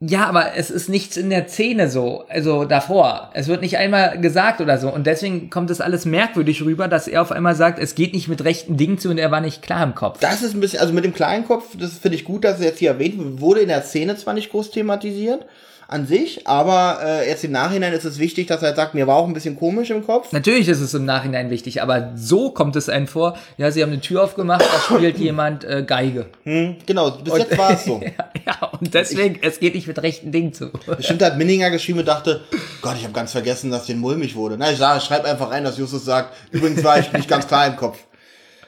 [0.00, 3.30] Ja, aber es ist nichts in der Szene so, also davor.
[3.34, 4.94] Es wird nicht einmal gesagt oder so.
[4.94, 8.28] Und deswegen kommt es alles merkwürdig rüber, dass er auf einmal sagt, es geht nicht
[8.28, 10.20] mit rechten Dingen zu und er war nicht klar im Kopf.
[10.20, 12.64] Das ist ein bisschen, also mit dem kleinen Kopf, das finde ich gut, dass es
[12.64, 15.44] jetzt hier erwähnt wurde, in der Szene zwar nicht groß thematisiert,
[15.90, 19.16] an sich, aber äh, jetzt im Nachhinein ist es wichtig, dass er sagt, mir war
[19.16, 20.32] auch ein bisschen komisch im Kopf.
[20.32, 23.92] Natürlich ist es im Nachhinein wichtig, aber so kommt es einem vor, ja, sie haben
[23.92, 26.26] eine Tür aufgemacht, da spielt jemand äh, Geige.
[26.44, 28.02] Hm, genau, bis jetzt war es so.
[28.46, 30.70] ja, und deswegen, ich, es geht nicht mit rechten Dingen zu.
[30.98, 32.42] Bestimmt hat Minninger geschrieben und dachte,
[32.82, 34.56] Gott, ich habe ganz vergessen, dass den mulmig wurde.
[34.58, 37.66] Na, ich sage, schreib einfach rein, dass Justus sagt, übrigens war ich nicht ganz klar
[37.66, 37.96] im Kopf.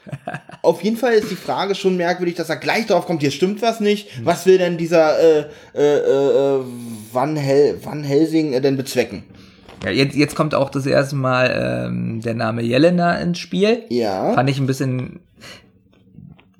[0.61, 3.61] Auf jeden Fall ist die Frage schon merkwürdig, dass er gleich drauf kommt, hier stimmt
[3.61, 4.25] was nicht.
[4.25, 5.45] Was will denn dieser äh,
[5.75, 6.59] äh, äh,
[7.11, 9.23] Van, Hel Van Helsing äh, denn bezwecken?
[9.83, 13.83] Ja, jetzt, jetzt kommt auch das erste Mal ähm, der Name Jelena ins Spiel.
[13.89, 14.33] Ja.
[14.33, 15.21] Fand ich ein bisschen.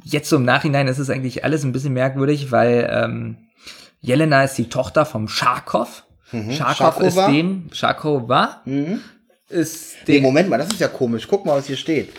[0.03, 3.37] Jetzt so im Nachhinein ist es eigentlich alles ein bisschen merkwürdig, weil ähm,
[3.99, 6.03] Jelena ist die Tochter vom Scharkov.
[6.31, 6.51] Mhm.
[6.51, 7.69] Scharkov ist den.
[7.71, 9.01] Scharkova mhm.
[9.49, 10.15] ist den.
[10.15, 11.27] Nee, Moment mal, das ist ja komisch.
[11.27, 12.09] Guck mal, was hier steht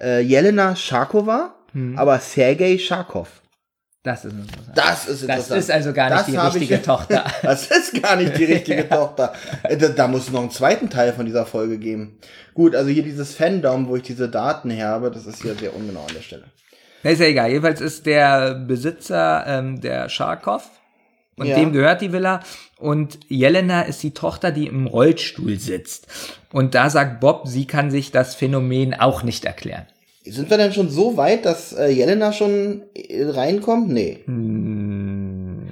[0.00, 1.98] äh, Jelena Scharkova, hm.
[1.98, 3.42] aber Sergei Scharkov.
[4.04, 4.78] Das ist interessant.
[4.78, 5.50] Das ist interessant.
[5.50, 7.24] Das ist also gar nicht das die richtige ich, Tochter.
[7.42, 9.32] Das ist gar nicht die richtige Tochter.
[9.64, 12.18] Äh, da, da, muss es noch einen zweiten Teil von dieser Folge geben.
[12.54, 15.74] Gut, also hier dieses Fandom, wo ich diese Daten her habe, das ist hier sehr
[15.74, 16.44] ungenau an der Stelle.
[17.02, 17.50] Ja, ist ja egal.
[17.50, 20.68] Jedenfalls ist der Besitzer ähm, der Scharkov
[21.38, 21.56] und ja.
[21.56, 22.40] dem gehört die Villa.
[22.78, 26.06] Und Jelena ist die Tochter, die im Rollstuhl sitzt.
[26.52, 29.86] Und da sagt Bob, sie kann sich das Phänomen auch nicht erklären.
[30.24, 33.88] Sind wir denn schon so weit, dass äh, Jelena schon äh, reinkommt?
[33.88, 34.18] Nee.
[34.26, 35.64] Mm,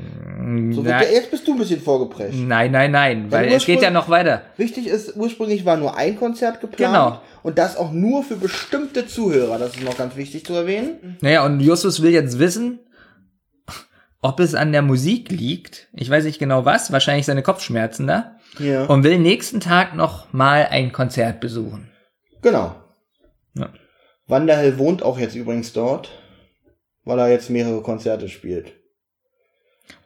[0.73, 2.39] so na, jetzt bist du ein bisschen vorgeprescht.
[2.39, 4.43] Nein, nein, nein, weil es geht ja noch weiter.
[4.57, 6.95] Wichtig ist, ursprünglich war nur ein Konzert geplant.
[6.95, 7.21] Genau.
[7.43, 9.59] Und das auch nur für bestimmte Zuhörer.
[9.59, 11.19] Das ist noch ganz wichtig zu erwähnen.
[11.21, 12.79] Naja, und Justus will jetzt wissen,
[14.27, 15.87] ob es an der Musik liegt.
[15.93, 18.37] Ich weiß nicht genau was, wahrscheinlich seine Kopfschmerzen da.
[18.59, 18.87] Ja.
[18.87, 21.93] Und will nächsten Tag noch mal ein Konzert besuchen.
[22.43, 22.75] Genau.
[23.55, 23.71] Ja.
[24.27, 26.11] Wanderhell wohnt auch jetzt übrigens dort,
[27.05, 28.73] weil er jetzt mehrere Konzerte spielt.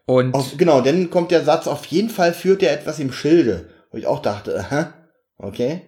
[0.04, 3.70] Und auf, genau, dann kommt der Satz, auf jeden Fall führt er etwas im Schilde.
[3.90, 4.92] Wo ich auch dachte, aha,
[5.38, 5.80] okay.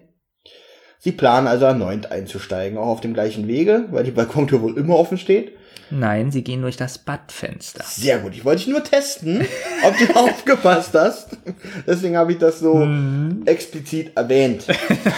[0.97, 4.97] Sie planen also erneut einzusteigen, auch auf dem gleichen Wege, weil die Balkontür wohl immer
[4.97, 5.53] offen steht.
[5.89, 7.83] Nein, sie gehen durch das Badfenster.
[7.85, 8.33] Sehr gut.
[8.33, 9.45] Ich wollte dich nur testen,
[9.83, 11.37] ob du aufgepasst hast.
[11.85, 13.43] Deswegen habe ich das so mhm.
[13.45, 14.65] explizit erwähnt.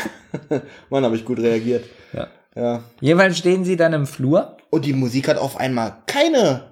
[0.90, 1.86] Mann, habe ich gut reagiert.
[2.14, 2.28] Ja.
[2.56, 2.84] ja.
[3.00, 4.58] Jeweils stehen sie dann im Flur.
[4.70, 6.64] Und die Musik hat auf einmal keine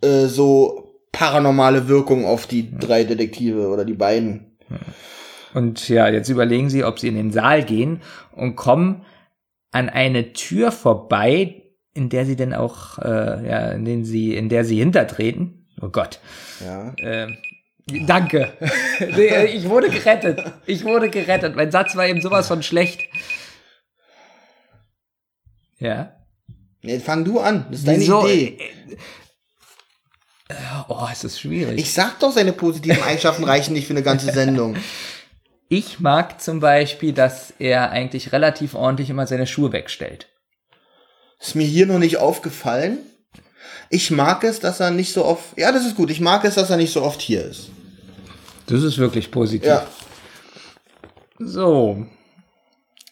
[0.00, 4.56] äh, so paranormale Wirkung auf die drei Detektive oder die beiden.
[5.52, 8.00] Und ja, jetzt überlegen sie, ob sie in den Saal gehen
[8.32, 9.04] und kommen
[9.70, 11.63] an eine Tür vorbei,
[11.94, 15.66] in der sie denn auch, äh, ja, in den sie, in der sie hintertreten.
[15.80, 16.18] Oh Gott.
[16.64, 16.94] Ja.
[16.98, 17.38] Ähm,
[18.06, 18.52] danke.
[18.98, 20.42] ich wurde gerettet.
[20.66, 21.56] Ich wurde gerettet.
[21.56, 23.02] Mein Satz war eben sowas von schlecht.
[25.78, 26.16] Ja.
[26.82, 27.66] Nee, fang du an.
[27.70, 28.26] Das ist deine Wieso?
[28.26, 28.58] Idee.
[30.48, 30.54] Äh,
[30.88, 31.78] oh, es ist schwierig.
[31.78, 34.76] Ich sag doch, seine positiven Eigenschaften reichen nicht für eine ganze Sendung.
[35.68, 40.28] Ich mag zum Beispiel, dass er eigentlich relativ ordentlich immer seine Schuhe wegstellt.
[41.44, 42.98] Ist mir hier noch nicht aufgefallen.
[43.90, 45.58] Ich mag es, dass er nicht so oft.
[45.58, 46.10] Ja, das ist gut.
[46.10, 47.68] Ich mag es, dass er nicht so oft hier ist.
[48.66, 49.68] Das ist wirklich positiv.
[49.68, 49.86] Ja.
[51.38, 52.06] So.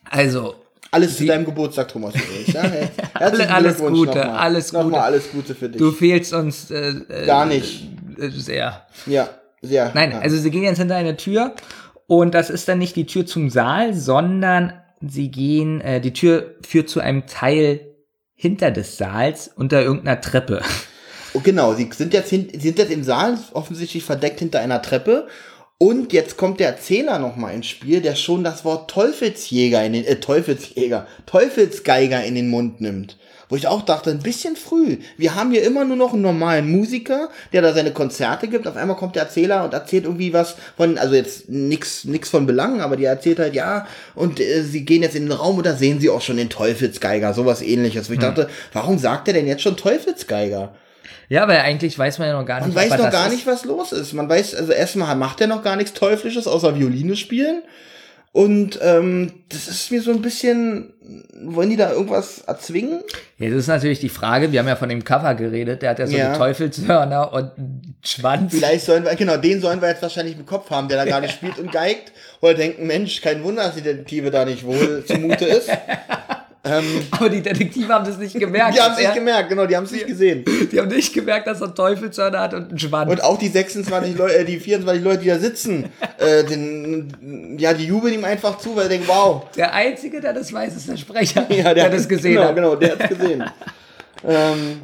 [0.09, 0.55] Also.
[0.91, 2.15] Alles zu deinem Geburtstag, Thomas.
[2.47, 2.63] Ja,
[3.15, 4.29] alles, alles Gute, nochmal.
[4.29, 4.83] alles Gute.
[4.85, 5.79] Nochmal alles Gute für dich.
[5.79, 7.87] Du fehlst uns äh, äh gar nicht.
[8.19, 8.87] Äh, sehr.
[9.07, 9.29] Ja,
[9.61, 9.91] sehr.
[9.95, 10.19] Nein, ja.
[10.21, 11.55] also sie gehen jetzt hinter eine Tür
[12.07, 16.57] und das ist dann nicht die Tür zum Saal, sondern sie gehen, äh, die Tür
[16.63, 17.92] führt zu einem Teil
[18.43, 20.63] hinter des Saals unter irgendeiner Treppe.
[21.33, 25.29] Oh, genau, sie sind jetzt, hin, sind jetzt im Saal offensichtlich verdeckt hinter einer Treppe.
[25.79, 30.05] Und jetzt kommt der Erzähler nochmal ins Spiel, der schon das Wort Teufelsjäger in den,
[30.05, 33.17] äh, Teufelsjäger, Teufelsgeiger in den Mund nimmt.
[33.53, 34.97] Wo ich auch dachte, ein bisschen früh.
[35.19, 38.67] Wir haben hier immer nur noch einen normalen Musiker, der da seine Konzerte gibt.
[38.67, 42.47] Auf einmal kommt der Erzähler und erzählt irgendwie was von, also jetzt nix, nix von
[42.47, 45.67] Belangen, aber die erzählt halt, ja, und äh, sie gehen jetzt in den Raum und
[45.67, 48.09] da sehen sie auch schon den Teufelsgeiger, sowas ähnliches.
[48.09, 48.35] Wo ich hm.
[48.35, 50.73] dachte, warum sagt er denn jetzt schon Teufelsgeiger?
[51.29, 53.33] Ja, weil eigentlich weiß man ja noch gar nicht, Man weiß noch gar ist.
[53.35, 54.15] nicht, was los ist.
[54.15, 57.61] Man weiß, also erstmal macht er noch gar nichts Teuflisches, außer Violine spielen.
[58.33, 60.95] Und ähm, das ist mir so ein bisschen,
[61.45, 63.03] wollen die da irgendwas erzwingen?
[63.37, 64.53] Ja, das ist natürlich die Frage.
[64.53, 65.83] Wir haben ja von dem Cover geredet.
[65.83, 66.35] Der hat ja so ja.
[66.35, 68.55] Teufelshörner und einen Schwanz.
[68.55, 71.29] Vielleicht sollen wir, genau, den sollen wir jetzt wahrscheinlich im Kopf haben, der da gerade
[71.29, 72.13] spielt und geigt.
[72.41, 75.69] Oder denken, Mensch, kein Wunder, dass die Detektive da nicht wohl zumute ist.
[76.65, 78.77] Ähm, Aber die Detektive haben das nicht gemerkt.
[78.77, 80.45] die haben es nicht er- gemerkt, genau, die haben es nicht gesehen.
[80.71, 83.11] Die haben nicht gemerkt, dass er Teufelshörner hat und einen Schwanz.
[83.11, 85.87] Und auch die 26 Leute, äh, die 24 Leute, die da sitzen,
[86.19, 89.43] äh, den, ja, die jubeln ihm einfach zu, weil sie denken, wow.
[89.57, 92.55] der Einzige, der das weiß, ist der Sprecher, Ja, der, das gesehen genau, hat.
[92.55, 93.45] Genau, der hat's gesehen.
[94.29, 94.83] ähm,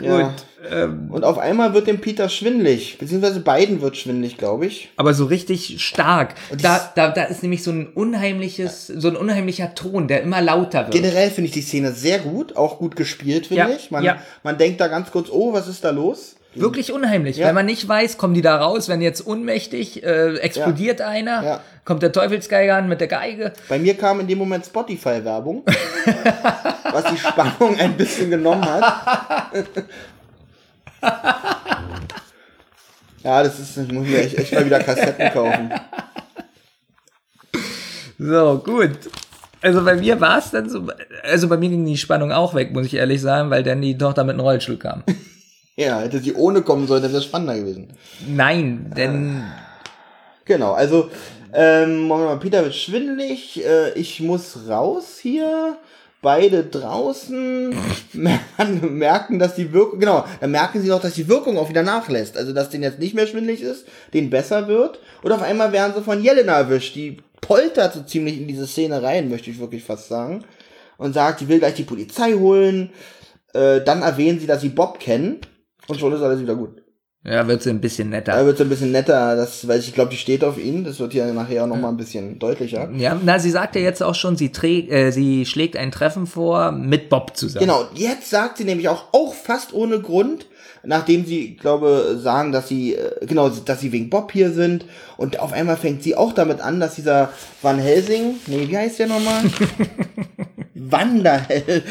[0.00, 0.22] ja.
[0.22, 0.32] Gut.
[0.70, 4.90] Ähm, Und auf einmal wird dem Peter schwindlig, beziehungsweise beiden wird schwindlig, glaube ich.
[4.96, 6.34] aber so richtig stark.
[6.50, 10.40] Und Da, da, da ist nämlich so ein unheimliches, so ein unheimlicher Ton, der immer
[10.40, 10.92] lauter wird.
[10.92, 13.90] Generell finde ich die Szene sehr gut, auch gut gespielt, finde Ja, ich.
[13.90, 14.18] Man, ja.
[14.42, 16.36] man denkt da ganz kurz, oh, was ist da los?
[16.54, 17.46] Wirklich unheimlich, Ja.
[17.46, 21.60] weil man nicht weiß, kommen die da raus, wenn jetzt unmächtig äh, explodiert einer, Ja.
[21.84, 23.52] kommt der Teufelsgeiger an mit der Geige.
[23.68, 25.64] Bei mir kam in dem Moment Spotify-Werbung,
[26.92, 28.82] was die Spannung ein bisschen genommen hat.
[33.24, 35.70] ja, das ist, ich muss mir echt, echt mal wieder Kassetten kaufen.
[38.18, 38.90] So, gut.
[39.62, 40.88] Also bei mir war es dann so,
[41.22, 43.96] also bei mir ging die Spannung auch weg, muss ich ehrlich sagen, weil dann die
[43.96, 45.04] Tochter mit einem Rollstuhl kam.
[45.76, 47.88] Ja, hätte sie ohne kommen sollen, dann wäre es spannender gewesen.
[48.26, 49.42] Nein, denn
[50.44, 51.10] Genau, also
[51.52, 55.76] ähm, Peter wird schwindelig, äh, ich muss raus hier,
[56.20, 57.74] beide draußen,
[58.12, 62.36] merken, dass die Wirkung, genau, dann merken sie doch, dass die Wirkung auch wieder nachlässt,
[62.36, 65.00] also dass denen jetzt nicht mehr schwindelig ist, denen besser wird.
[65.22, 69.02] Und auf einmal werden sie von Jelena erwischt, die poltert so ziemlich in diese Szene
[69.02, 70.44] rein, möchte ich wirklich fast sagen,
[70.96, 72.90] und sagt, sie will gleich die Polizei holen,
[73.52, 75.40] äh, dann erwähnen sie, dass sie Bob kennen
[75.92, 76.82] und schon ist alles wieder gut.
[77.24, 78.44] ja, wird sie ein bisschen netter.
[78.44, 80.84] wird es ein bisschen netter, das, weil ich glaube, die steht auf ihn.
[80.84, 82.90] Das wird hier nachher auch noch mal ein bisschen deutlicher.
[82.96, 86.26] Ja, na, sie sagt ja jetzt auch schon, sie, trägt, äh, sie schlägt ein Treffen
[86.26, 87.66] vor mit Bob zusammen.
[87.66, 90.46] Genau, jetzt sagt sie nämlich auch, auch fast ohne Grund,
[90.82, 94.86] nachdem sie, glaube, sagen, dass sie, äh, genau, dass sie wegen Bob hier sind.
[95.16, 97.30] Und auf einmal fängt sie auch damit an, dass dieser
[97.60, 99.42] Van Helsing, nee, wie heißt der nochmal?
[100.90, 101.84] Wanderheld,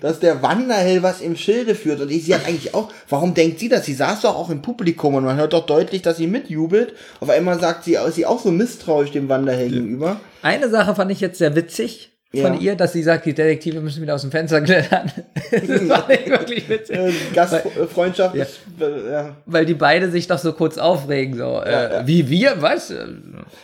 [0.00, 2.00] dass der Wanderheld was im Schilde führt.
[2.00, 3.84] Und sie hat eigentlich auch, warum denkt sie das?
[3.84, 6.94] Sie saß doch auch im Publikum und man hört doch deutlich, dass sie mitjubelt.
[7.20, 10.20] Auf einmal sagt sie, ist sie auch so misstrauisch dem Wanderheld gegenüber.
[10.42, 12.60] Eine Sache fand ich jetzt sehr witzig von Ja.
[12.60, 15.10] ihr, dass sie sagt, die Detektive müssen wieder aus dem Fenster klettern.
[15.50, 16.96] das war nicht wirklich witzig.
[16.96, 19.36] Äh, Gastfreundschaft ist, äh, ja.
[19.46, 22.06] Weil die beide sich doch so kurz aufregen, so, äh, Ja, ja.
[22.06, 22.90] wie wir, was?
[22.90, 23.04] Äh,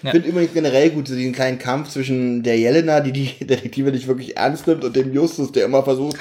[0.02, 3.90] Ich finde übrigens generell gut, so diesen kleinen Kampf zwischen der Jelena, die die Detektive
[3.90, 6.16] nicht wirklich ernst nimmt, und dem Justus, der immer versucht,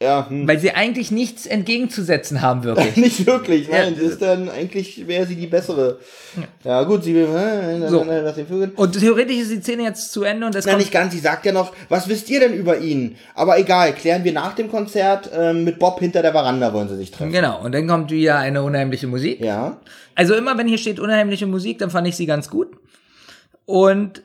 [0.00, 2.96] ja, hm, Weil sie eigentlich nichts entgegenzusetzen haben, wirklich.
[2.96, 4.08] nicht wirklich, nein, Ja.
[4.08, 5.98] ist dann, eigentlich wäre sie die bessere.
[6.62, 8.06] Ja, gut, sie will, äh, So.
[8.06, 8.70] was den Vögeln.
[8.76, 11.18] Und theoretisch ist die Szene jetzt zu Ende und es Nein, kommt nicht ganz, sie
[11.18, 13.16] sagt ja noch, was wisst ihr denn über ihn?
[13.34, 16.96] Aber egal, klären wir nach dem Konzert, ähm, mit Bob hinter der Veranda wollen sie
[16.96, 17.32] sich treffen.
[17.32, 19.40] Genau, und dann kommt wieder eine unheimliche Musik.
[19.40, 19.78] Ja,
[20.14, 22.68] Also immer, wenn hier steht unheimliche Musik, dann fand ich sie ganz gut.
[23.66, 24.22] Und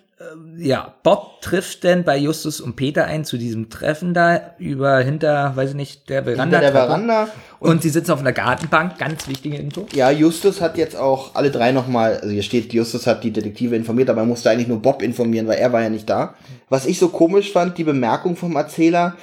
[0.58, 5.56] ja, Bob trifft dann bei Justus und Peter ein zu diesem Treffen da über hinter,
[5.56, 6.44] weiß ich nicht, der Veranda.
[6.44, 7.28] hinter der Veranda.
[7.60, 9.86] Und sie sitzen auf einer Gartenbank, ganz wichtige Info.
[9.94, 13.76] Ja, Justus hat jetzt auch alle drei nochmal, also hier steht, Justus hat die Detektive
[13.76, 16.36] informiert, aber er musste eigentlich nur Bob informieren, weil er war ja nicht da.
[16.70, 19.16] Was ich so komisch fand, die Bemerkung vom Erzähler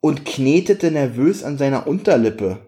[0.00, 2.58] und knetete nervös an seiner Unterlippe.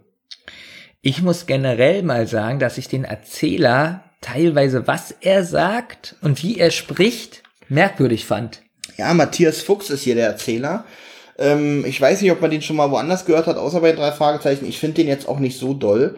[1.03, 6.59] Ich muss generell mal sagen, dass ich den Erzähler teilweise, was er sagt und wie
[6.59, 8.63] er spricht, merkwürdig fand.
[8.97, 10.85] Ja, Matthias Fuchs ist hier der Erzähler.
[11.39, 14.13] Ähm, ich weiß nicht, ob man den schon mal woanders gehört hat, außer bei drei
[14.13, 14.67] Fragezeichen.
[14.67, 16.17] Ich finde den jetzt auch nicht so doll.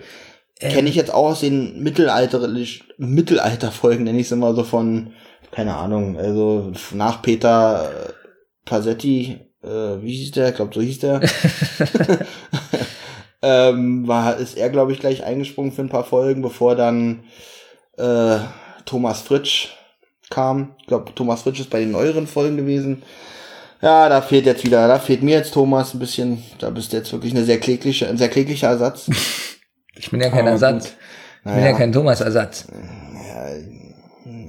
[0.58, 2.48] Kenne ich jetzt auch aus den Mittelalter,
[2.96, 5.12] Mittelalterfolgen, nenne ich es immer so von,
[5.50, 8.12] keine Ahnung, also nach Peter äh,
[8.64, 9.68] Pasetti, äh,
[10.00, 10.48] wie hieß der?
[10.48, 11.20] Ich glaube, so hieß der.
[13.42, 17.24] ähm, war, ist er, glaube ich, gleich eingesprungen für ein paar Folgen, bevor dann
[17.98, 18.38] äh,
[18.86, 19.76] Thomas Fritsch
[20.30, 20.74] kam.
[20.80, 23.02] Ich glaube, Thomas Fritsch ist bei den neueren Folgen gewesen.
[23.82, 26.42] Ja, da fehlt jetzt wieder, da fehlt mir jetzt Thomas ein bisschen.
[26.58, 29.08] Da bist du jetzt wirklich eine sehr klägliche, ein sehr kläglicher Ersatz.
[29.98, 30.84] Ich bin ja kein Aber Ersatz.
[30.84, 30.96] gut.
[31.46, 32.66] Ich bin ja kein Thomas-Ersatz.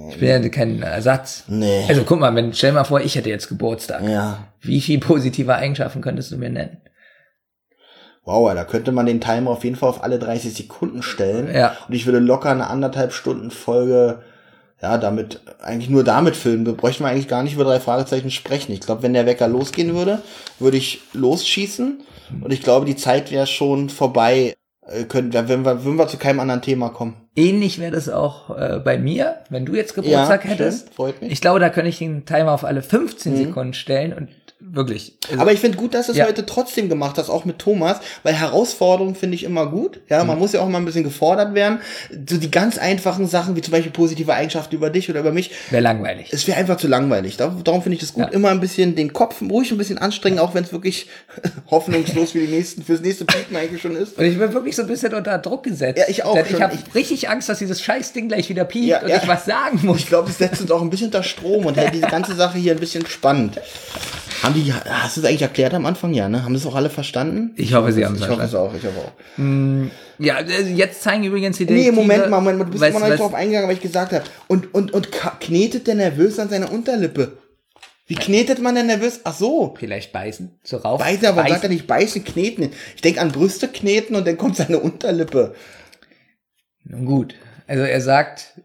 [0.09, 1.45] Ich bin ja kein Ersatz.
[1.47, 1.85] nee.
[1.87, 4.03] Also guck mal, wenn, stell mal vor, ich hätte jetzt Geburtstag.
[4.03, 4.39] ja.
[4.59, 6.81] Wie viel positive Eigenschaften könntest du mir nennen?
[8.25, 11.53] Wow, da könnte man den Timer auf jeden Fall auf alle 30 Sekunden stellen.
[11.55, 11.77] Ja.
[11.87, 14.23] Und ich würde locker eine anderthalb Stunden Folge,
[14.81, 16.63] ja, damit, eigentlich nur damit filmen.
[16.77, 18.71] Bräuchten wir eigentlich gar nicht über drei Fragezeichen sprechen.
[18.71, 20.21] Ich glaube, wenn der Wecker losgehen würde,
[20.59, 21.99] würde ich losschießen.
[22.41, 24.55] Und ich glaube, die Zeit wäre schon vorbei.
[24.85, 27.15] Äh, Können, wenn wir, würden wir zu keinem anderen Thema kommen.
[27.35, 30.93] Ähnlich wäre das auch äh, bei mir, wenn du jetzt Geburtstag schön, hättest.
[30.93, 31.31] freut mich.
[31.31, 33.37] Ich glaube, da könnte ich den Timer auf alle 15 Mhm.
[33.37, 35.13] Sekunden stellen und wirklich.
[35.29, 36.25] Also, Aber ich finde gut, dass du es Ja.
[36.25, 39.99] heute trotzdem gemacht hast, auch mit Thomas, weil Herausforderungen finde ich immer gut.
[40.09, 41.79] Ja, man muss ja auch mal ein bisschen gefordert werden.
[42.09, 45.51] So die ganz einfachen Sachen, wie zum Beispiel positive Eigenschaften über dich oder über mich,
[45.69, 46.29] wäre langweilig.
[46.31, 47.37] es wäre einfach zu langweilig.
[47.37, 48.29] Dar- Darum finde ich es gut, Ja.
[48.29, 51.07] immer ein bisschen den Kopf ruhig ein bisschen anstrengen, auch wenn es wirklich
[51.71, 54.17] hoffnungslos für die nächsten, fürs nächste Piepen eigentlich schon ist.
[54.17, 55.99] Und ich bin wirklich so ein bisschen unter Druck gesetzt.
[55.99, 59.01] Ja, ich auch ich habe Ich- richtig Angst, dass dieses Scheißding gleich wieder piept Ja,
[59.01, 59.17] und ja.
[59.21, 59.99] ich was sagen muss.
[59.99, 62.57] Ich glaube, es setzt uns auch ein bisschen unter Strom und hält diese ganze Sache
[62.57, 63.59] hier ein bisschen spannend.
[64.43, 66.43] Haben die, hast du es eigentlich erklärt am Anfang, ja, ne?
[66.43, 67.53] Haben das auch alle verstanden?
[67.55, 69.41] Ich hoffe, sie haben es Ich hoffe es auch, ich hoffe auch.
[70.19, 72.99] Ja, äh, jetzt zeigen übrigens die Nee, Moment mal, Moment mal, du bist Weißt- immer
[72.99, 74.23] noch nicht drauf eingegangen, weil ich gesagt habe.
[74.47, 75.09] Und, und, und
[75.39, 77.37] knetet der nervös an seiner Unterlippe?
[78.05, 79.19] Wie knetet man denn nervös?
[79.25, 79.75] Ach so.
[79.77, 80.99] Vielleicht beißen, so rauf.
[80.99, 81.51] Beißen, aber beißen.
[81.51, 82.71] sagt er nicht beißen, kneten.
[82.95, 85.55] Ich denke an Brüste kneten und dann kommt seine Unterlippe.
[86.85, 87.35] Nun gut.
[87.67, 88.61] Also er sagt,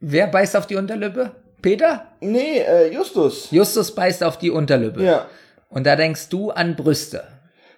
[0.00, 1.32] wer beißt auf die Unterlippe?
[1.62, 2.06] Peter?
[2.20, 3.48] Nee, äh, Justus.
[3.50, 5.02] Justus beißt auf die Unterlippe.
[5.04, 5.26] Ja.
[5.68, 7.24] Und da denkst du an Brüste.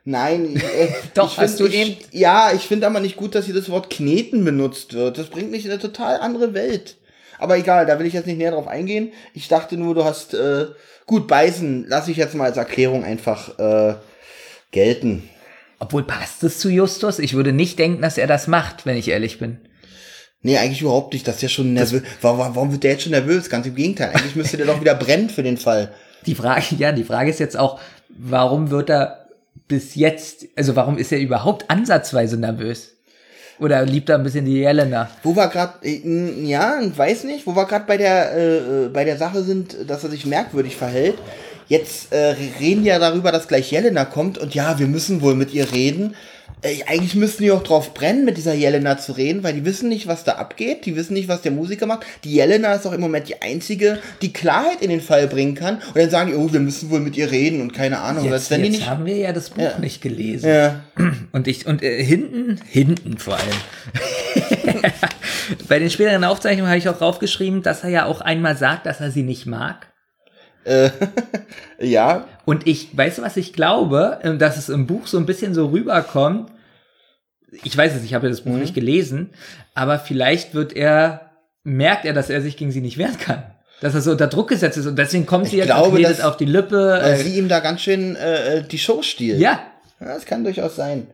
[0.05, 3.45] Nein, äh, Doch, hast find, du ich, eben- Ja, ich finde aber nicht gut, dass
[3.47, 5.19] hier das Wort kneten benutzt wird.
[5.19, 6.97] Das bringt mich in eine total andere Welt.
[7.39, 9.13] Aber egal, da will ich jetzt nicht näher drauf eingehen.
[9.35, 10.67] Ich dachte nur, du hast äh,
[11.07, 11.87] gut beißen.
[11.89, 13.95] Lass ich jetzt mal als Erklärung einfach äh,
[14.71, 15.29] gelten.
[15.79, 17.19] Obwohl passt es zu Justus?
[17.19, 19.59] Ich würde nicht denken, dass er das macht, wenn ich ehrlich bin.
[20.43, 21.29] Nee, eigentlich überhaupt nicht.
[21.29, 22.03] Das ist ja schon nervös.
[22.23, 23.51] Warum, warum wird der jetzt schon nervös?
[23.51, 24.11] Ganz im Gegenteil.
[24.15, 25.93] Eigentlich müsste der doch wieder brennen für den Fall.
[26.27, 27.79] Die Frage, ja, die Frage ist jetzt auch,
[28.09, 29.27] warum wird er
[29.69, 32.93] bis jetzt, also warum ist er überhaupt ansatzweise nervös?
[33.59, 35.11] Oder liebt er ein bisschen die Jelena?
[35.23, 39.05] Wo wir gerade, äh, ja, weiß nicht, wo wir gerade bei der äh, äh, bei
[39.05, 41.19] der Sache sind, dass er sich merkwürdig verhält.
[41.69, 45.35] Jetzt äh, reden die ja darüber, dass gleich Jelena kommt und ja, wir müssen wohl
[45.35, 46.17] mit ihr reden.
[46.63, 49.89] Äh, eigentlich müssten die auch drauf brennen, mit dieser Jelena zu reden, weil die wissen
[49.89, 52.05] nicht, was da abgeht, die wissen nicht, was der Musiker macht.
[52.25, 55.77] Die Jelena ist auch im Moment die einzige, die Klarheit in den Fall bringen kann.
[55.77, 58.25] Und dann sagen die, oh, wir müssen wohl mit ihr reden und keine Ahnung.
[58.31, 58.87] Jetzt, jetzt nicht.
[58.89, 59.79] haben wir ja das Buch Ja.
[59.79, 60.49] nicht gelesen.
[60.49, 60.81] Ja.
[61.33, 63.47] Und ich, und äh, hinten, hinten vor allem.
[65.69, 69.01] Bei den späteren Aufzeichnungen habe ich auch draufgeschrieben, dass er ja auch einmal sagt, dass
[69.01, 69.87] er sie nicht mag.
[71.81, 75.27] ja, Und ich, weißt du, was ich glaube, Ähm, dass es im Buch so ein
[75.27, 76.51] bisschen so rüberkommt.
[77.65, 78.61] Ich weiß es, ich habe ja das Buch Mhm.
[78.61, 79.31] nicht gelesen,
[79.75, 81.31] aber vielleicht wird er,
[81.65, 83.43] merkt er, dass er sich gegen sie nicht wehren kann.
[83.81, 86.21] Dass er so unter Druck gesetzt ist und deswegen kommt sie Ich jetzt glaube, dass-
[86.21, 87.01] auf die Lippe.
[87.03, 89.41] Äh, sie ihm da ganz schön äh, die Show stiehlt.
[89.41, 89.61] ja,
[90.01, 91.07] Ja, das kann durchaus sein.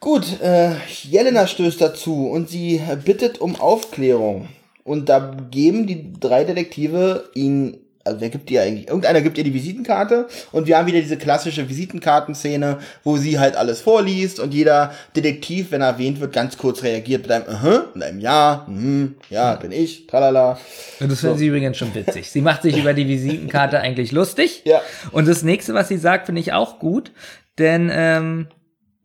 [0.00, 0.72] Gut, äh,
[1.02, 4.48] Jelena stößt dazu und sie bittet um Aufklärung.
[4.84, 8.88] Und da geben die drei Detektive ihn, also wer gibt ihr eigentlich?
[8.88, 13.56] Irgendeiner gibt ihr die Visitenkarte und wir haben wieder diese klassische Visitenkartenszene, wo sie halt
[13.56, 17.84] alles vorliest und jeder Detektiv, wenn er erwähnt wird, ganz kurz reagiert mit einem Aha,
[17.94, 20.58] mit einem Ja, mhm, ja, bin ich, tralala.
[21.00, 22.30] Und das finden sie übrigens schon witzig.
[22.30, 24.62] Sie macht sich über die Visitenkarte eigentlich lustig.
[24.64, 24.80] Ja.
[25.12, 27.12] Und das nächste, was sie sagt, finde ich auch gut.
[27.58, 28.48] Denn, ähm,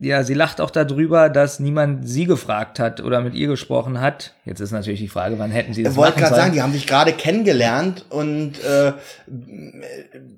[0.03, 4.33] ja, sie lacht auch darüber, dass niemand sie gefragt hat oder mit ihr gesprochen hat.
[4.45, 6.73] Jetzt ist natürlich die Frage, wann hätten sie das Ich wollte gerade sagen, die haben
[6.73, 8.93] sich gerade kennengelernt und äh,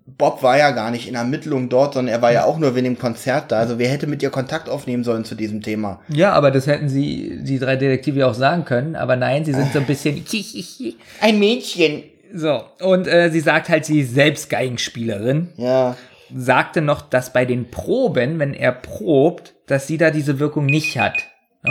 [0.05, 2.83] Bob war ja gar nicht in Ermittlung dort, sondern er war ja auch nur wegen
[2.83, 3.59] dem Konzert da.
[3.59, 6.01] Also wer hätte mit ihr Kontakt aufnehmen sollen zu diesem Thema?
[6.09, 8.97] Ja, aber das hätten sie, die drei Detektive auch sagen können.
[8.97, 10.25] Aber nein, sie sind so ein bisschen,
[11.21, 12.03] Ein Mädchen.
[12.33, 12.63] so.
[12.81, 15.49] Und äh, sie sagt halt, sie ist selbst Geigenspielerin.
[15.55, 15.95] Ja.
[16.35, 20.97] Sagte noch, dass bei den Proben, wenn er probt, dass sie da diese Wirkung nicht
[20.97, 21.17] hat.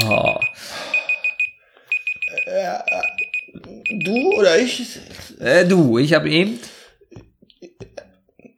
[0.04, 0.38] Oh.
[4.04, 4.98] Du oder ich?
[5.40, 6.58] Äh, du, ich habe eben.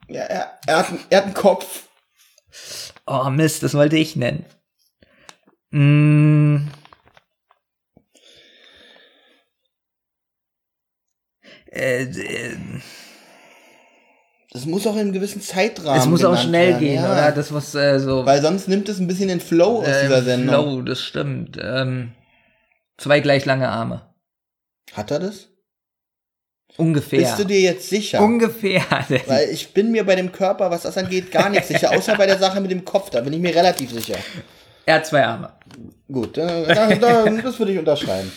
[0.08, 1.88] Ja, er, er, hat, er hat einen Kopf.
[3.06, 4.46] Oh Mist, das wollte ich nennen.
[5.70, 6.68] Mm.
[11.72, 12.56] Äh, äh,
[14.54, 16.00] Das muss auch in einem gewissen Zeitrahmen.
[16.00, 17.12] es muss auch schnell werden, gehen, ja.
[17.12, 17.32] oder?
[17.32, 18.24] Das muss äh, so.
[18.24, 20.48] Weil sonst nimmt es ein bisschen den Flow aus äh, dieser Sendung.
[20.48, 21.58] Flow, das stimmt.
[21.60, 22.12] Ähm,
[22.96, 24.02] zwei gleich lange Arme.
[24.92, 25.48] Hat er das?
[26.76, 27.18] Ungefähr.
[27.18, 28.20] Bist du dir jetzt sicher?
[28.22, 28.84] Ungefähr.
[29.26, 31.90] Weil ich bin mir bei dem Körper, was das angeht, gar nicht sicher.
[31.90, 34.18] Außer bei der Sache mit dem Kopf, da bin ich mir relativ sicher.
[34.86, 35.50] er hat zwei Arme.
[36.06, 38.30] Gut, äh, da, da, das würde ich unterschreiben.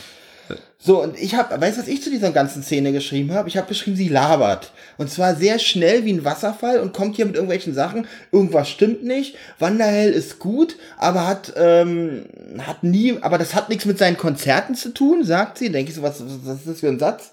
[0.79, 3.49] So, und ich habe, weißt du, was ich zu dieser ganzen Szene geschrieben habe?
[3.49, 4.71] Ich habe geschrieben, sie labert.
[4.97, 8.07] Und zwar sehr schnell wie ein Wasserfall und kommt hier mit irgendwelchen Sachen.
[8.31, 9.35] Irgendwas stimmt nicht.
[9.59, 12.25] Wanderhell ist gut, aber hat, ähm,
[12.59, 15.71] hat nie, aber das hat nichts mit seinen Konzerten zu tun, sagt sie.
[15.71, 17.31] Denke ich so, was, was ist das für ein Satz?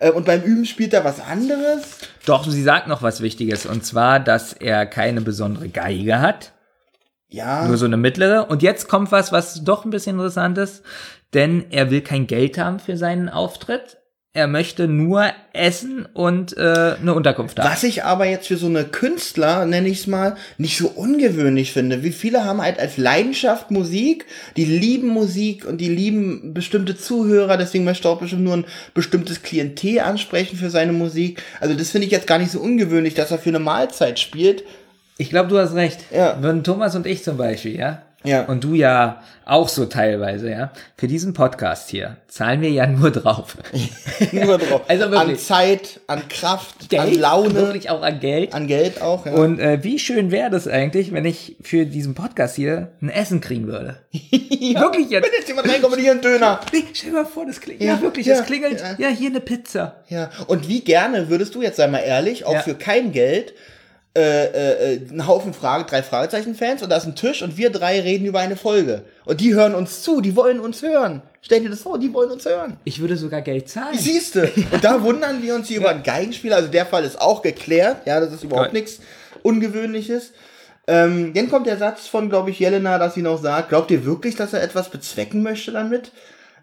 [0.00, 1.82] Äh, Und beim Üben spielt er was anderes.
[2.26, 3.66] Doch, sie sagt noch was Wichtiges.
[3.66, 6.52] Und zwar, dass er keine besondere Geige hat.
[7.28, 7.66] Ja.
[7.66, 8.46] Nur so eine mittlere.
[8.46, 10.82] Und jetzt kommt was, was doch ein bisschen interessant ist.
[11.34, 13.98] Denn er will kein Geld haben für seinen Auftritt.
[14.32, 17.68] er möchte nur essen und äh, eine Unterkunft haben.
[17.68, 21.72] Was ich aber jetzt für so eine Künstler, nenne ich es mal, nicht so ungewöhnlich
[21.72, 22.04] finde.
[22.04, 24.26] Wie viele haben halt als Leidenschaft Musik,
[24.56, 28.66] die lieben Musik und die lieben bestimmte Zuhörer, deswegen möchte er auch bestimmt nur ein
[28.94, 31.42] bestimmtes Klientel ansprechen für seine Musik.
[31.58, 34.62] Also das finde ich jetzt gar nicht so ungewöhnlich, dass er für eine Mahlzeit spielt.
[35.18, 36.04] Ich glaube, du hast recht.
[36.14, 36.40] Ja.
[36.40, 38.02] Würden Thomas und ich zum Beispiel, ja?
[38.22, 38.42] Ja.
[38.44, 40.72] Und du ja auch so teilweise, ja?
[40.96, 43.56] Für diesen Podcast hier zahlen wir ja nur drauf.
[44.32, 44.82] Nur drauf.
[44.88, 45.30] Also wirklich.
[45.30, 48.52] An Zeit, an Kraft, Geld, an Laune, wirklich auch an Geld.
[48.54, 49.24] an Geld auch.
[49.26, 49.32] Ja.
[49.32, 53.40] Und äh, wie schön wäre das eigentlich, wenn ich für diesen Podcast hier ein Essen
[53.40, 53.96] kriegen würde?
[54.12, 55.24] Wirklich jetzt.
[55.24, 56.60] Wenn jetzt jemand reinkommt und hier einen Döner.
[56.72, 57.82] Nee, stell dir mal vor, das klingelt.
[57.82, 58.80] Ja, Ja, wirklich, ja, es klingelt.
[58.80, 58.94] ja.
[58.98, 59.08] Ja.
[59.08, 59.96] hier eine Pizza.
[60.08, 60.30] Ja.
[60.46, 62.60] Und wie gerne würdest du jetzt, sei mal ehrlich, auch Ja.
[62.60, 63.54] für kein Geld,
[64.16, 68.00] äh, äh, einen Haufen Frage, drei Fragezeichen-Fans und da ist ein Tisch und wir drei
[68.00, 69.04] reden über eine Folge.
[69.24, 71.22] Und die hören uns zu, die wollen uns hören.
[71.42, 72.76] Stell dir das vor, die wollen uns hören.
[72.84, 73.96] Ich würde sogar Geld zahlen.
[73.96, 74.50] Siehste.
[74.72, 76.56] Und da wundern wir uns hier über einen Geigenspieler.
[76.56, 78.06] Also der Fall ist auch geklärt.
[78.06, 79.00] Ja, das ist überhaupt nichts
[79.42, 80.32] Ungewöhnliches.
[80.86, 84.04] Ähm, dann kommt der Satz von, glaube ich, Jelena, dass sie noch sagt, glaubt ihr
[84.04, 86.10] wirklich, dass er etwas bezwecken möchte damit?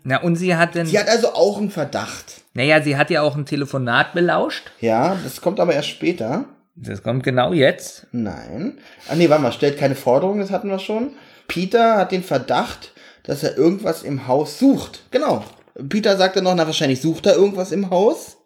[0.04, 0.86] Na, und sie hat denn.
[0.86, 2.42] Sie hat also auch einen Verdacht.
[2.54, 4.70] naja, sie hat ja auch ein Telefonat belauscht.
[4.82, 6.46] Ja, das kommt aber erst später.
[6.80, 8.06] Das kommt genau jetzt.
[8.12, 8.78] Nein.
[9.10, 11.12] Ah nee, warte mal, stellt keine Forderung, das hatten wir schon.
[11.48, 12.92] Peter hat den Verdacht,
[13.24, 15.04] dass er irgendwas im Haus sucht.
[15.12, 15.44] Genau.
[15.90, 18.38] Peter sagte noch, na wahrscheinlich sucht er irgendwas im Haus.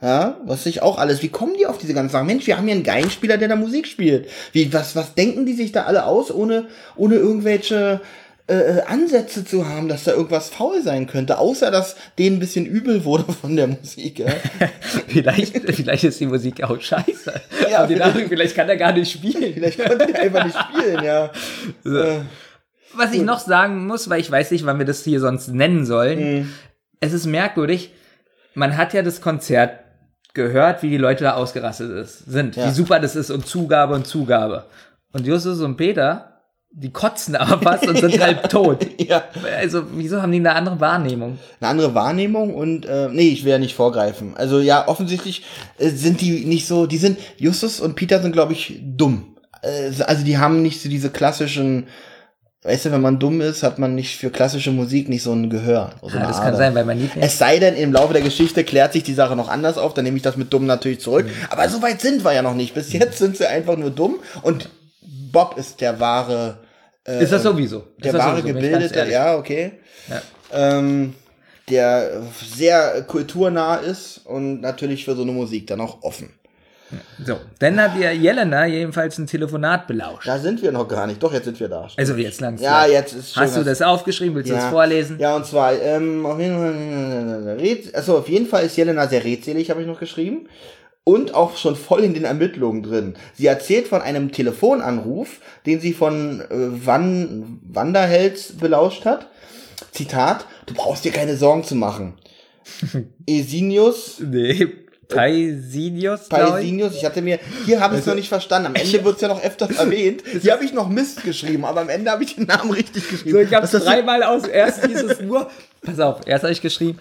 [0.00, 1.22] Ja, was sich auch alles.
[1.22, 2.26] Wie kommen die auf diese ganzen Sachen?
[2.26, 4.28] Mensch, wir haben hier einen Geigenspieler, der da Musik spielt.
[4.52, 8.00] Wie, was, was denken die sich da alle aus, ohne, ohne irgendwelche
[8.48, 12.40] äh, äh, Ansätze zu haben, dass da irgendwas faul sein könnte, außer dass denen ein
[12.40, 14.18] bisschen übel wurde von der Musik.
[14.20, 14.32] Ja?
[15.08, 17.32] Vielleicht, vielleicht ist die Musik auch scheiße.
[17.70, 19.52] Ja, Und die vielleicht- dachten, vielleicht kann er gar nicht spielen.
[19.54, 21.30] Vielleicht konnte der einfach nicht spielen, ja.
[21.84, 22.20] Äh,
[22.94, 25.84] Was ich noch sagen muss, weil ich weiß nicht, wann wir das hier sonst nennen
[25.84, 26.18] sollen.
[26.40, 26.52] Mhm.
[27.00, 27.92] Es ist merkwürdig.
[28.54, 29.78] Man hat ja das Konzert
[30.34, 32.56] gehört, wie die Leute da ausgerastet ist, sind.
[32.56, 32.66] Ja.
[32.66, 34.64] Wie super das ist und Zugabe und Zugabe.
[35.12, 36.37] Und Justus und Peter,
[36.70, 38.86] die kotzen aber fast und sind halb tot.
[39.00, 39.24] ja.
[39.58, 41.38] Also, wieso haben die eine andere Wahrnehmung?
[41.60, 44.36] eine andere Wahrnehmung und äh, nee, ich will ja nicht vorgreifen.
[44.36, 45.44] Also ja, offensichtlich
[45.78, 49.36] äh, sind die nicht so, die sind, Justus und Peter sind, glaube ich, dumm.
[49.62, 51.88] Äh, also die haben nicht so diese klassischen,
[52.62, 55.48] weißt du, wenn man dumm ist, hat man nicht für klassische Musik nicht so ein
[55.50, 55.92] Gehör.
[56.02, 56.56] So Ja, das kann Ader.
[56.58, 57.24] sein, weil mein Liebling.
[57.24, 60.04] Es sei denn, im Laufe der Geschichte klärt sich die Sache noch anders auf, dann
[60.04, 61.26] nehme ich das mit dumm natürlich zurück.
[61.26, 61.32] Mhm.
[61.50, 62.74] Aber so weit sind wir ja noch nicht.
[62.74, 64.68] Bis jetzt sind sie einfach nur dumm und
[65.32, 66.58] Bob ist der wahre
[67.04, 67.84] ist das sowieso?
[67.98, 69.72] der das wahre sowieso, Gebildete, ja, okay.
[70.08, 70.22] Ja.
[70.52, 71.14] Ähm,
[71.70, 76.34] der sehr kulturnah ist und natürlich für so eine Musik dann auch offen.
[77.22, 80.26] So, dann hat ihr Jelena jedenfalls ein Telefonat belauscht.
[80.26, 81.22] Da sind wir noch gar nicht.
[81.22, 81.86] Doch, jetzt sind wir da.
[81.96, 82.64] Also jetzt langsam.
[82.64, 84.34] ja, jetzt ist schon Hast du das aufgeschrieben?
[84.34, 84.60] Willst du ja.
[84.60, 85.18] das vorlesen?
[85.18, 89.68] Ja, und zwar, ähm, auf jeden Fall, also auf jeden Fall ist Jelena sehr redselig,
[89.68, 90.48] habe ich noch geschrieben.
[91.08, 93.14] Und auch schon voll in den Ermittlungen drin.
[93.32, 99.28] Sie erzählt von einem Telefonanruf, den sie von äh, Van Wanderhels belauscht hat.
[99.90, 102.12] Zitat, du brauchst dir keine Sorgen zu machen.
[103.26, 104.66] Esinius Nee,
[105.08, 106.28] Paisinius.
[106.28, 108.66] Paisinius, ich hatte mir, hier habe ich es noch nicht verstanden.
[108.66, 110.22] Am Ende wird es ja noch öfters erwähnt.
[110.42, 113.30] Hier habe ich noch Mist geschrieben, aber am Ende habe ich den Namen richtig geschrieben.
[113.30, 114.46] So, ich habe das dreimal aus.
[114.46, 115.48] Erst hieß es nur.
[115.80, 116.98] Pass auf, erst habe ich geschrieben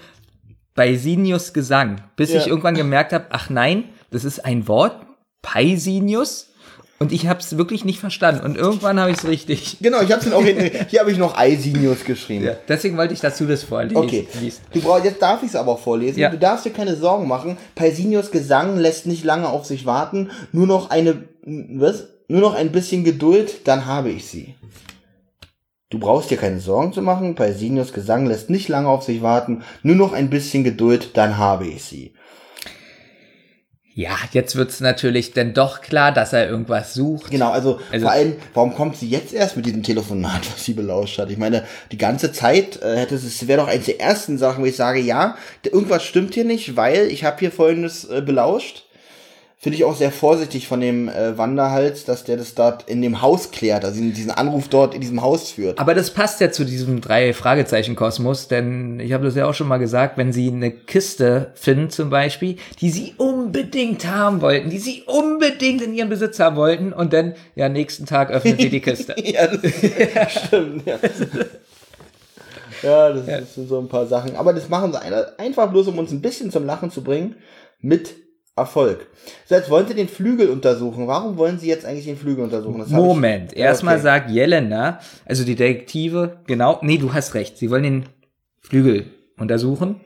[0.75, 2.39] Paisinius Gesang, bis Ja.
[2.39, 5.05] ich irgendwann gemerkt habe, ach nein, das ist ein Wort,
[5.41, 6.47] Paisinius.
[6.99, 8.43] Und ich habe es wirklich nicht verstanden.
[8.43, 9.77] Und irgendwann habe ich es richtig.
[9.81, 10.71] Genau, ich habe es auch hinten.
[10.89, 12.45] Hier habe ich noch Eisinius geschrieben.
[12.45, 13.95] Ja, deswegen wollte ich, dass du das vorliest.
[13.95, 14.27] Okay.
[14.41, 14.61] liest.
[14.73, 16.19] Du brauchst, jetzt darf ich es aber auch vorlesen.
[16.19, 16.29] Ja.
[16.29, 17.57] Du darfst dir keine Sorgen machen.
[17.75, 20.31] Paisinius Gesang lässt nicht lange auf sich warten.
[20.51, 22.07] Nur noch eine, was?
[22.29, 24.55] Nur noch ein bisschen Geduld, dann habe ich sie.
[25.89, 27.35] Du brauchst dir keine Sorgen zu machen.
[27.35, 29.63] Paisinius Gesang lässt nicht lange auf sich warten.
[29.83, 32.13] Nur noch ein bisschen Geduld, dann habe ich sie.
[33.97, 37.31] Ja, jetzt wird's natürlich dann doch klar, dass er irgendwas sucht.
[37.31, 40.73] Genau, also, Also- vor allem, warum kommt sie jetzt erst mit diesem Telefonat, was sie
[40.73, 41.31] belauscht hat?
[41.31, 44.61] Ich meine, die ganze Zeit äh, hätte es, es wäre doch eins der ersten Sachen,
[44.61, 48.83] wo ich sage, ja, irgendwas stimmt hier nicht, weil ich habe hier folgendes äh, belauscht.
[49.59, 53.23] Finde ich auch sehr vorsichtig von dem äh, Wanderhals, dass der das dort in dem
[53.23, 55.79] Haus klärt, also diesen Anruf dort in diesem Haus führt.
[55.79, 59.55] Aber das passt ja zu diesem drei Fragezeichen Kosmos, denn ich habe das ja auch
[59.55, 64.69] schon mal gesagt, wenn sie eine Kiste finden zum Beispiel, die sie unbedingt haben wollten,
[64.69, 68.69] die sie unbedingt in ihren Besitz haben wollten und dann ja nächsten Tag öffnen sie
[68.69, 69.15] die Kiste.
[69.23, 70.85] ja, das stimmt.
[70.85, 70.99] Ja,
[72.83, 74.35] ja das, das sind so ein paar Sachen.
[74.35, 77.35] Aber das machen sie ein- einfach bloß, um uns ein bisschen zum Lachen zu bringen,
[77.81, 78.13] mit
[78.57, 79.07] Erfolg.
[79.45, 81.07] So, jetzt wollen sie den Flügel untersuchen.
[81.07, 82.79] Warum wollen sie jetzt eigentlich den Flügel untersuchen?
[82.79, 84.03] Das Moment, erstmal okay.
[84.03, 88.05] sagt Jelena, also die Detektive, genau, nee, du hast recht, sie wollen den
[88.59, 89.05] Flügel
[89.37, 90.01] untersuchen.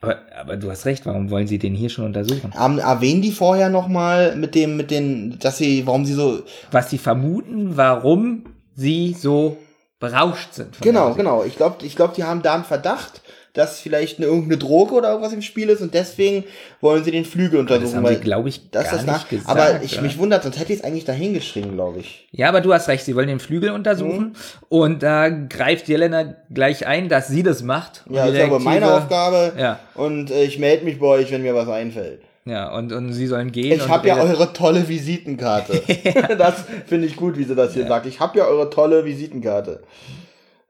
[0.00, 2.52] Aber, aber du hast recht, warum wollen sie den hier schon untersuchen?
[2.54, 6.42] Haben, erwähnen die vorher nochmal mit dem, mit den, dass sie, warum sie so.
[6.70, 9.56] Was sie vermuten, warum sie so
[10.00, 10.80] berauscht sind.
[10.82, 11.44] Genau, genau.
[11.44, 13.22] Ich glaube, ich glaub, die haben da einen Verdacht,
[13.54, 16.44] dass vielleicht eine, irgendeine Droge oder irgendwas im Spiel ist und deswegen
[16.80, 17.96] wollen sie den Flügel Das untersuchen.
[17.96, 19.48] haben sie, weil glaube ich, das gar ist nicht nach, gesagt.
[19.48, 20.02] aber ich oder?
[20.02, 22.28] mich wundert, sonst hätte ich es eigentlich dahin geschrieben, glaube ich.
[22.32, 24.32] Ja, aber du hast recht, sie wollen den Flügel untersuchen Mhm.
[24.68, 28.04] und da greift Jelena gleich ein, dass sie das macht.
[28.10, 29.52] Ja, das ist aber meine Aufgabe.
[29.58, 29.78] Ja.
[29.94, 32.20] Und äh, ich melde mich bei euch, wenn mir was einfällt.
[32.46, 33.72] Ja, und, und sie sollen gehen.
[33.80, 35.80] Ich habe ja eure tolle Visitenkarte.
[36.36, 38.04] das finde ich gut, wie sie das hier sagt.
[38.04, 39.80] Ich habe ja eure tolle Visitenkarte.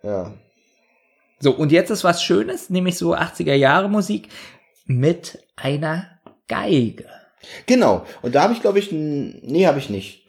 [0.05, 0.31] Ja.
[1.45, 4.29] So, und jetzt ist was Schönes, nämlich so 80er Jahre Musik
[4.87, 6.07] mit einer
[6.49, 7.05] Geige.
[7.67, 8.07] Genau.
[8.23, 10.27] Und da habe ich, glaube ich, nee, habe ich nicht.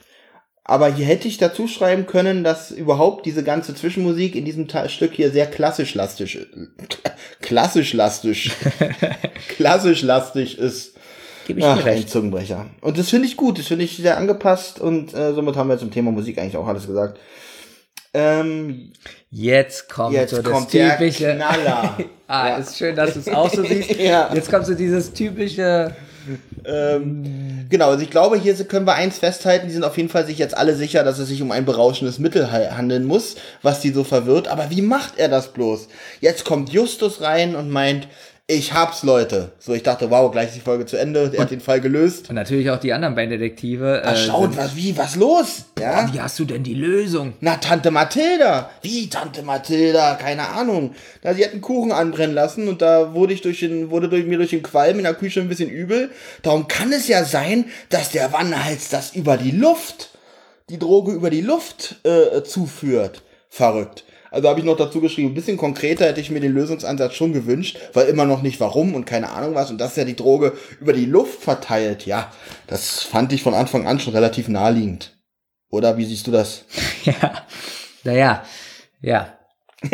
[0.66, 4.90] Aber hier hätte ich dazu schreiben können, dass überhaupt diese ganze Zwischenmusik in diesem Ta
[4.90, 6.38] Stück hier sehr klassisch lastig,
[7.42, 8.52] klassisch lastig,
[9.56, 10.98] klassisch lastig ist.
[11.48, 12.10] Gebe ich Ach, dir ein recht.
[12.10, 12.66] Zungenbrecher.
[12.82, 15.78] Und das finde ich gut, das finde ich sehr angepasst und äh, somit haben wir
[15.78, 17.20] zum Thema Musik eigentlich auch alles gesagt.
[18.16, 18.92] Ähm,
[19.32, 21.36] Jetzt kommt jetzt so das kommt der typische.
[21.36, 21.98] Knaller.
[22.28, 22.56] ah, Ja.
[22.58, 23.92] ist schön, dass du es auch so siehst.
[24.00, 24.32] Ja.
[24.34, 25.94] Jetzt kommt so dieses typische.
[26.66, 30.26] Ähm, genau, also ich glaube, hier können wir eins festhalten, die sind auf jeden Fall
[30.26, 33.82] sich jetzt alle sicher, dass es sich um ein berauschendes Mittel ha- handeln muss, was
[33.82, 34.48] die so verwirrt.
[34.48, 35.88] Aber wie macht er das bloß?
[36.22, 38.08] Jetzt kommt Justus rein und meint,
[38.48, 39.54] ich hab's, Leute.
[39.58, 42.30] So, ich dachte, wow, gleich ist die Folge zu Ende, er hat den Fall gelöst.
[42.30, 44.02] Und natürlich auch die anderen beiden Detektive.
[44.04, 45.66] äh, Erstaunt, sind- was, wie, was los?
[45.80, 46.08] Ja?
[46.14, 47.34] Wie hast du denn die Lösung?
[47.42, 48.70] Na, Tante Mathilda.
[48.84, 50.14] Wie, Tante Mathilda?
[50.16, 50.94] Keine Ahnung.
[51.24, 54.26] Na, sie hat einen Kuchen anbrennen lassen und da wurde ich durch den, wurde durch
[54.26, 56.12] mir durch den Qualm in der Küche ein bisschen übel.
[56.44, 60.10] Darum kann es ja sein, dass der Wanderhals das über die Luft,
[60.70, 63.24] die Droge über die Luft äh, zuführt.
[63.50, 64.04] Verrückt.
[64.36, 67.32] Also habe ich noch dazu geschrieben, ein bisschen konkreter hätte ich mir den Lösungsansatz schon
[67.32, 70.52] gewünscht, weil immer noch nicht warum und keine Ahnung was und dass er die Droge
[70.82, 72.06] über die Luft verteilt.
[72.06, 72.34] Ja,
[72.68, 75.16] das fand ich von Anfang an schon relativ naheliegend.
[75.70, 76.66] Oder wie siehst du das?
[77.06, 77.46] Ja.
[78.04, 78.44] Naja.
[79.00, 79.38] Ja.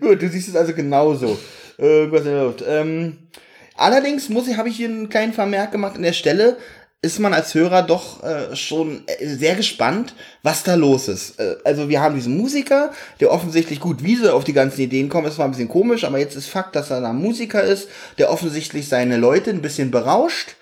[0.00, 1.38] Gut, du siehst es also genauso.
[1.78, 2.04] Äh.
[2.04, 3.30] Ähm,
[3.76, 5.96] allerdings muss ich, habe ich hier einen kleinen Vermerk gemacht.
[5.96, 6.58] An der Stelle
[7.02, 11.38] ist man als Hörer doch äh, schon äh, sehr gespannt, was da los ist.
[11.38, 15.08] Äh, also wir haben diesen Musiker, der offensichtlich gut, wie sie auf die ganzen Ideen
[15.08, 17.88] kommen, ist zwar ein bisschen komisch, aber jetzt ist Fakt, dass er ein Musiker ist,
[18.18, 20.56] der offensichtlich seine Leute ein bisschen berauscht.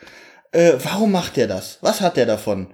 [0.52, 1.78] Äh, warum macht er das?
[1.80, 2.68] Was hat er davon?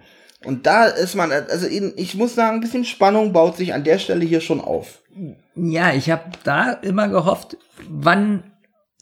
[0.44, 3.98] Und da ist man, also ich muss sagen, ein bisschen Spannung baut sich an der
[3.98, 5.00] Stelle hier schon auf.
[5.54, 7.58] Ja, ich habe da immer gehofft,
[7.88, 8.49] wann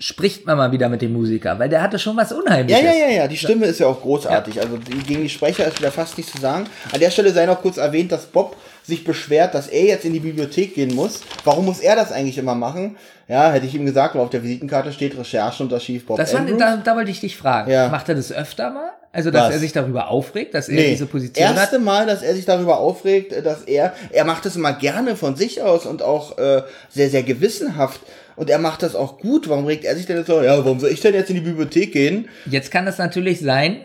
[0.01, 2.83] spricht man mal wieder mit dem Musiker, weil der hatte schon was Ja, Unheimliches.
[2.83, 4.61] ja, ja, ja, die Stimme ist ja auch großartig.
[4.61, 6.67] Also die, gegen die Sprecher ist wieder fast nichts zu sagen.
[6.93, 10.13] An der Stelle sei noch kurz erwähnt, dass Bob sich beschwert, dass er jetzt in
[10.13, 11.21] die Bibliothek gehen muss.
[11.45, 12.97] Warum muss er das eigentlich immer machen?
[13.27, 16.33] Ja, hätte ich ihm gesagt, weil auf der Visitenkarte steht Recherche unter Chief Bob Das
[16.33, 17.71] war, da, da wollte ich dich fragen.
[17.71, 17.89] Ja.
[17.89, 18.91] Macht er das öfter mal?
[19.11, 19.55] Also, dass Was?
[19.55, 21.57] er sich darüber aufregt, dass er Nee, diese Position hat?
[21.57, 25.35] erste Mal, dass er sich darüber aufregt, dass er, er macht das immer gerne von
[25.35, 28.01] sich aus und auch äh, sehr, sehr gewissenhaft.
[28.39, 29.49] Und er macht das auch gut.
[29.49, 31.43] Warum regt er sich denn jetzt so, ja, warum soll ich denn jetzt in die
[31.43, 32.28] Bibliothek gehen?
[32.47, 33.80] Jetzt kann das natürlich sein,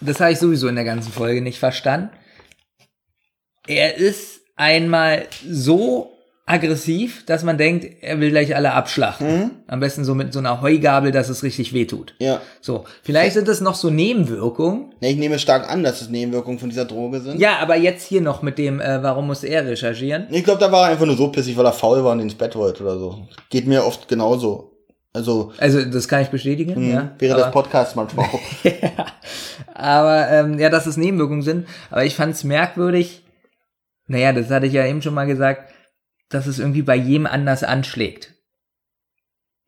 [0.00, 2.10] das habe ich sowieso in der ganzen Folge nicht verstanden.
[3.68, 6.15] Er ist einmal so
[6.48, 9.50] aggressiv, dass man denkt, er will gleich alle abschlachten.
[9.66, 12.14] Am besten so mit so einer Heugabel, dass es richtig wehtut.
[12.20, 12.40] Ja.
[12.60, 14.94] So, vielleicht sind das noch so Nebenwirkungen.
[15.00, 17.40] Ja, ich nehme stark an, dass es Nebenwirkungen von dieser Droge sind.
[17.40, 20.28] Ja, aber jetzt hier noch mit dem, äh, warum muss er recherchieren?
[20.30, 22.36] Ich glaube, da war er einfach nur so pissig, weil er faul war und ins
[22.36, 23.26] Bett wollte oder so.
[23.50, 24.72] Geht mir oft genauso.
[25.12, 27.10] Also, Also, das kann ich bestätigen, ja.
[27.18, 28.40] wäre aber, das Podcast manchmal auch.
[29.74, 31.66] aber ähm, ja, dass es Nebenwirkungen sind.
[31.90, 33.24] Aber ich fand es merkwürdig,
[34.06, 35.72] naja, das hatte ich ja eben schon mal gesagt,
[36.28, 38.32] dass es irgendwie bei jedem anders anschlägt.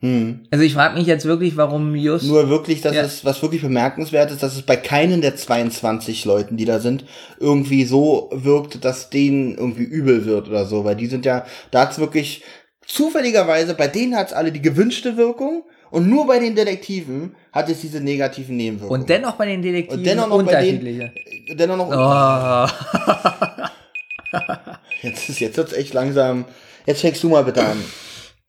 [0.00, 0.46] Hm.
[0.52, 2.24] Also ich frage mich jetzt wirklich, warum just.
[2.26, 3.02] Nur wirklich, dass Ja.
[3.02, 7.04] es, was wirklich bemerkenswert ist, dass es bei keinen der 22 Leuten, die da sind,
[7.40, 10.84] irgendwie so wirkt, dass denen irgendwie übel wird oder so.
[10.84, 12.44] Weil die sind ja, da hat's wirklich,
[12.86, 17.80] zufälligerweise, bei denen hat's alle die gewünschte Wirkung und nur bei den Detektiven hat es
[17.80, 19.00] diese negativen Nebenwirkungen.
[19.02, 21.12] und dennoch bei den Detektiven Und dennoch noch bei den- unterschiedliche.
[21.58, 22.68] dennoch noch, Oh.
[25.02, 26.44] jetzt ist, jetzt wird's echt langsam,
[26.86, 27.84] jetzt fängst du mal bitte an.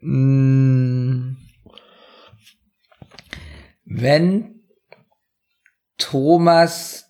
[0.01, 1.37] Mm.
[3.85, 4.61] Wenn
[5.97, 7.05] Thomas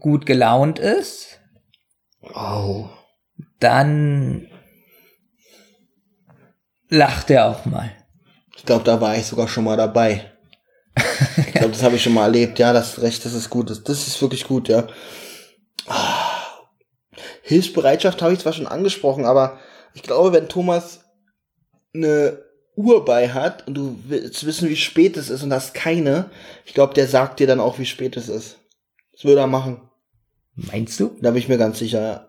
[0.00, 1.40] gut gelaunt ist,
[2.34, 2.90] Oh.
[3.60, 4.48] dann
[6.88, 7.90] lacht er auch mal.
[8.56, 10.30] Ich glaube, da war ich sogar schon mal dabei.
[11.36, 12.58] Ich glaube, das habe ich schon mal erlebt.
[12.58, 13.70] Ja, das ist recht, das ist gut.
[13.70, 14.86] Das, das ist wirklich gut, ja.
[15.86, 16.19] Ah.
[17.50, 19.58] Hilfsbereitschaft habe ich zwar schon angesprochen, aber
[19.92, 21.00] ich glaube, wenn Thomas
[21.92, 22.38] eine
[22.76, 26.30] Uhr bei hat und du willst wissen, wie spät es ist und hast keine,
[26.64, 28.58] ich glaube, der sagt dir dann auch, wie spät es ist.
[29.12, 29.82] Das würde er machen.
[30.54, 31.16] Meinst du?
[31.20, 32.26] Da bin ich mir ganz sicher, ja.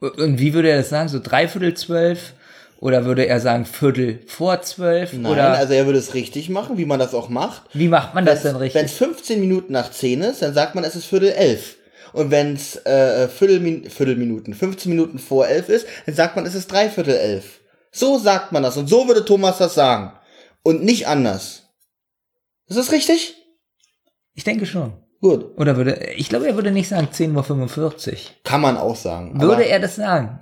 [0.00, 1.08] Und wie würde er das sagen?
[1.08, 2.32] So dreiviertel zwölf?
[2.80, 5.12] Oder würde er sagen Viertel vor zwölf?
[5.12, 7.62] Nein, oder also er würde es richtig machen, wie man das auch macht.
[7.74, 8.82] wie macht man das denn Wenn richtig?
[8.82, 11.76] es 15 Minuten nach 10 ist, dann sagt man, es ist Viertel elf.
[12.12, 16.54] Und wenn es äh, Viertelmin Viertelminuten, 15 Minuten vor elf ist, dann sagt man, es
[16.54, 17.60] ist Dreiviertel elf.
[17.90, 18.76] So sagt man das.
[18.76, 20.12] Und so würde Thomas das sagen.
[20.62, 21.64] Und nicht anders.
[22.66, 23.34] Ist das richtig?
[24.34, 24.94] Ich denke schon.
[25.20, 25.56] Gut.
[25.56, 28.16] Oder würde, ich glaube, er würde nicht sagen 10.45 Uhr.
[28.44, 29.40] Kann man auch sagen.
[29.40, 30.40] Würde er das sagen?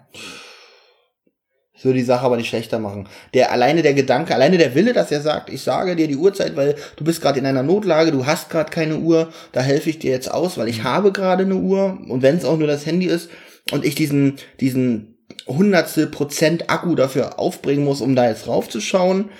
[1.80, 3.08] Das würde die Sache aber nicht schlechter machen.
[3.32, 6.54] Der, alleine der Gedanke, alleine der Wille, dass er sagt, ich sage dir die Uhrzeit,
[6.54, 9.98] weil du bist gerade in einer Notlage, du hast gerade keine Uhr, da helfe ich
[9.98, 12.84] dir jetzt aus, weil ich habe gerade eine Uhr und wenn es auch nur das
[12.84, 13.30] Handy ist
[13.72, 15.16] und ich diesen, diesen
[15.46, 19.30] Hundertstel Prozent Akku dafür aufbringen muss, um da jetzt raufzuschauen,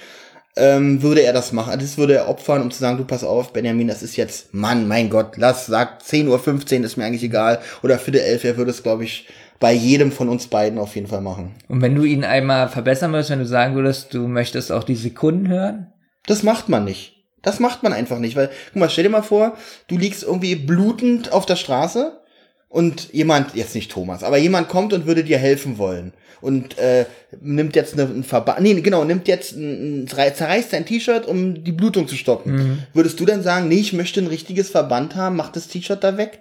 [0.56, 1.78] ähm, würde er das machen.
[1.78, 4.88] Das würde er opfern, um zu sagen, du pass auf, Benjamin, das ist jetzt, Mann,
[4.88, 7.60] mein Gott, lass, sag 10.15 Uhr, ist mir eigentlich egal.
[7.82, 9.28] Oder Viertel elf, er würde es, glaube ich,
[9.60, 11.54] bei jedem von uns beiden auf jeden Fall machen.
[11.68, 14.96] Und wenn du ihn einmal verbessern würdest, wenn du sagen würdest, du möchtest auch die
[14.96, 15.92] Sekunden hören?
[16.26, 17.16] Das macht man nicht.
[17.42, 19.56] Das macht man einfach nicht, weil, guck mal, stell dir mal vor,
[19.88, 22.20] du liegst irgendwie blutend auf der Straße
[22.68, 27.06] und jemand, jetzt nicht Thomas, aber jemand kommt und würde dir helfen wollen und äh,
[27.40, 31.64] nimmt jetzt eine, ein Verband, nee, genau, nimmt jetzt ein, ein zerreißt dein T-Shirt, um
[31.64, 32.52] die Blutung zu stoppen.
[32.94, 36.16] Würdest du dann sagen, nee, ich möchte ein richtiges Verband haben, mach das T-Shirt da
[36.16, 36.40] weg?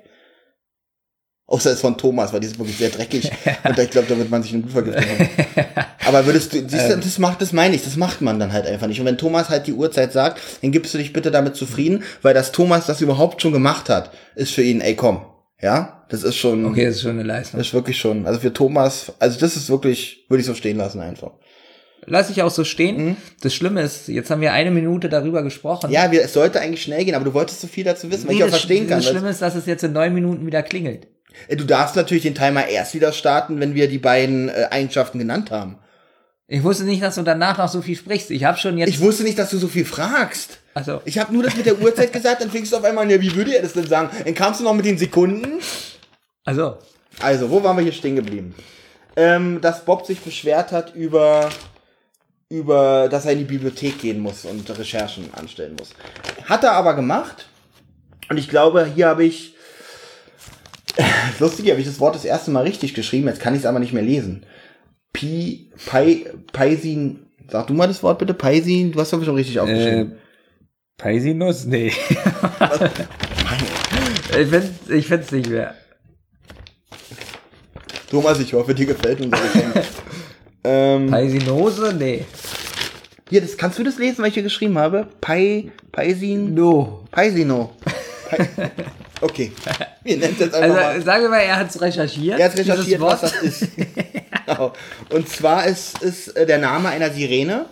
[1.49, 3.31] Außer es von Thomas, weil die ist wirklich sehr dreckig.
[3.63, 5.65] und ich glaube, da wird man sich eine Blutvergiftung haben.
[6.05, 8.67] Aber würdest du, siehst du, das macht, das meine ich, das macht man dann halt
[8.67, 8.99] einfach nicht.
[8.99, 12.35] Und wenn Thomas halt die Uhrzeit sagt, dann gibst du dich bitte damit zufrieden, weil
[12.35, 15.25] dass Thomas das überhaupt schon gemacht hat, ist für ihn, ey komm,
[15.59, 17.57] ja, das ist schon, Okay, das ist schon eine Leistung.
[17.57, 20.77] das ist wirklich schon, also für Thomas, also das ist wirklich, würde ich so stehen
[20.77, 21.31] lassen einfach.
[22.05, 23.17] Lass ich auch so stehen.
[23.41, 25.91] Das Schlimme ist, jetzt haben wir eine Minute darüber gesprochen.
[25.91, 28.35] Ja, wir, es sollte eigentlich schnell gehen, aber du wolltest so viel dazu wissen, weil
[28.35, 28.99] ich auch das, verstehen kann.
[28.99, 31.07] das Schlimme ist, dass es jetzt in neun Minuten wieder klingelt.
[31.47, 35.19] Äh, Du darfst natürlich den Timer erst wieder starten, wenn wir die beiden äh, Eigenschaften
[35.19, 35.77] genannt haben.
[36.51, 38.31] Ich wusste nicht, dass du danach noch so viel sprichst.
[38.31, 38.89] Ich habe schon jetzt.
[38.89, 40.57] Ich wusste nicht, dass du so viel fragst.
[40.73, 43.09] also, Ich habe nur das mit der Uhrzeit gesagt, dann fingst du auf einmal an,
[43.11, 44.09] ja, wie würde er das denn sagen?
[44.25, 45.59] Dann kamst du noch mit den Sekunden.
[46.45, 46.77] also,
[47.19, 48.55] Also, wo waren wir hier stehen geblieben?
[49.15, 51.49] Ähm, dass Bob sich beschwert hat über,
[52.49, 55.91] über, dass er in die Bibliothek gehen muss und Recherchen anstellen muss.
[56.45, 57.47] Hat er aber gemacht.
[58.29, 59.55] Und ich glaube, hier habe ich,
[61.39, 63.79] lustig, habe ich das Wort das erste Mal richtig geschrieben, jetzt kann ich es aber
[63.79, 64.45] nicht mehr lesen.
[65.13, 69.59] Pi, Pai, Paisin, sag du mal das Wort bitte, Paisin, du hast doch schon richtig
[69.59, 70.11] aufgeschrieben.
[70.13, 70.15] äh,
[70.97, 71.65] Paisinus?
[71.65, 71.87] Nee.
[74.37, 75.73] ich find's, ich find's nicht mehr.
[78.11, 79.85] Thomas, ich hoffe, dir gefällt unser Geschenk.
[80.63, 81.93] ähm, Paisinose?
[81.97, 82.25] Nee.
[83.29, 85.07] hier, das, kannst du das lesen, was ich hier geschrieben habe?
[85.21, 87.05] Pai, Paisin, No.
[87.11, 87.71] Paisino.
[88.29, 88.49] Pai,
[89.21, 89.51] okay,
[90.03, 91.01] wir nennen es jetzt einfach Also, mal.
[91.01, 92.39] sagen wir mal, er hat's recherchiert.
[92.39, 93.67] Er hat recherchiert, was das ist.
[94.45, 94.73] genau.
[95.09, 97.65] Und zwar ist, ist äh, der Name einer Sirene,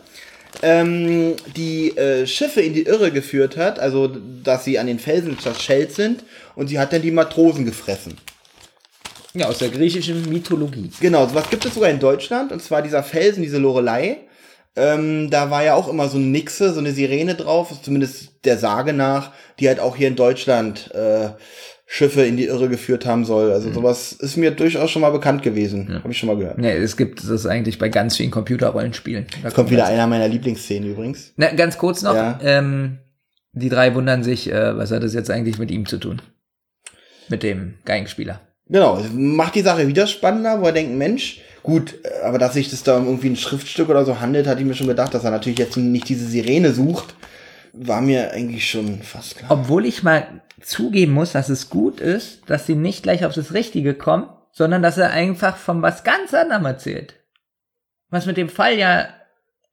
[0.61, 5.37] ähm, die äh, Schiffe in die Irre geführt hat, also dass sie an den Felsen
[5.39, 6.23] zerschellt sind
[6.55, 8.17] und sie hat dann die Matrosen gefressen.
[9.33, 10.89] Ja, aus der griechischen Mythologie.
[10.99, 14.21] Genau, sowas gibt es sogar in Deutschland, und zwar dieser Felsen, diese Lorelei.
[14.77, 18.57] Ähm, da war ja auch immer so eine Nixe, so eine Sirene drauf, zumindest der
[18.57, 21.29] Sage nach, die halt auch hier in Deutschland äh,
[21.87, 23.51] Schiffe in die Irre geführt haben soll.
[23.51, 26.01] Also sowas ist mir durchaus schon mal bekannt gewesen.
[26.03, 26.59] Habe ich schon mal gehört.
[26.59, 29.25] Ja, es gibt das eigentlich bei ganz vielen Computerrollenspielen.
[29.41, 31.33] Da Kommt wieder einer meiner Lieblingsszenen übrigens.
[31.37, 32.13] Na, ganz kurz noch.
[32.13, 32.37] Ja.
[32.43, 32.99] Ähm,
[33.53, 36.21] die drei wundern sich, äh, was hat das jetzt eigentlich mit ihm zu tun?
[37.29, 38.41] Mit dem Geigenspieler.
[38.67, 42.53] Genau, es macht die Sache wieder spannender, wo er denkt, Mensch, gut, äh, aber dass
[42.53, 45.13] sich das da um irgendwie ein Schriftstück oder so handelt, hatte ich mir schon gedacht,
[45.13, 47.15] dass er natürlich jetzt nicht diese Sirene sucht,
[47.73, 49.51] war mir eigentlich schon fast klar.
[49.51, 53.53] Obwohl ich mal zugeben muss, dass es gut ist, dass sie nicht gleich auf das
[53.53, 57.15] Richtige kommen, sondern dass er einfach von was ganz anderem erzählt.
[58.09, 59.09] Was mit dem Fall ja,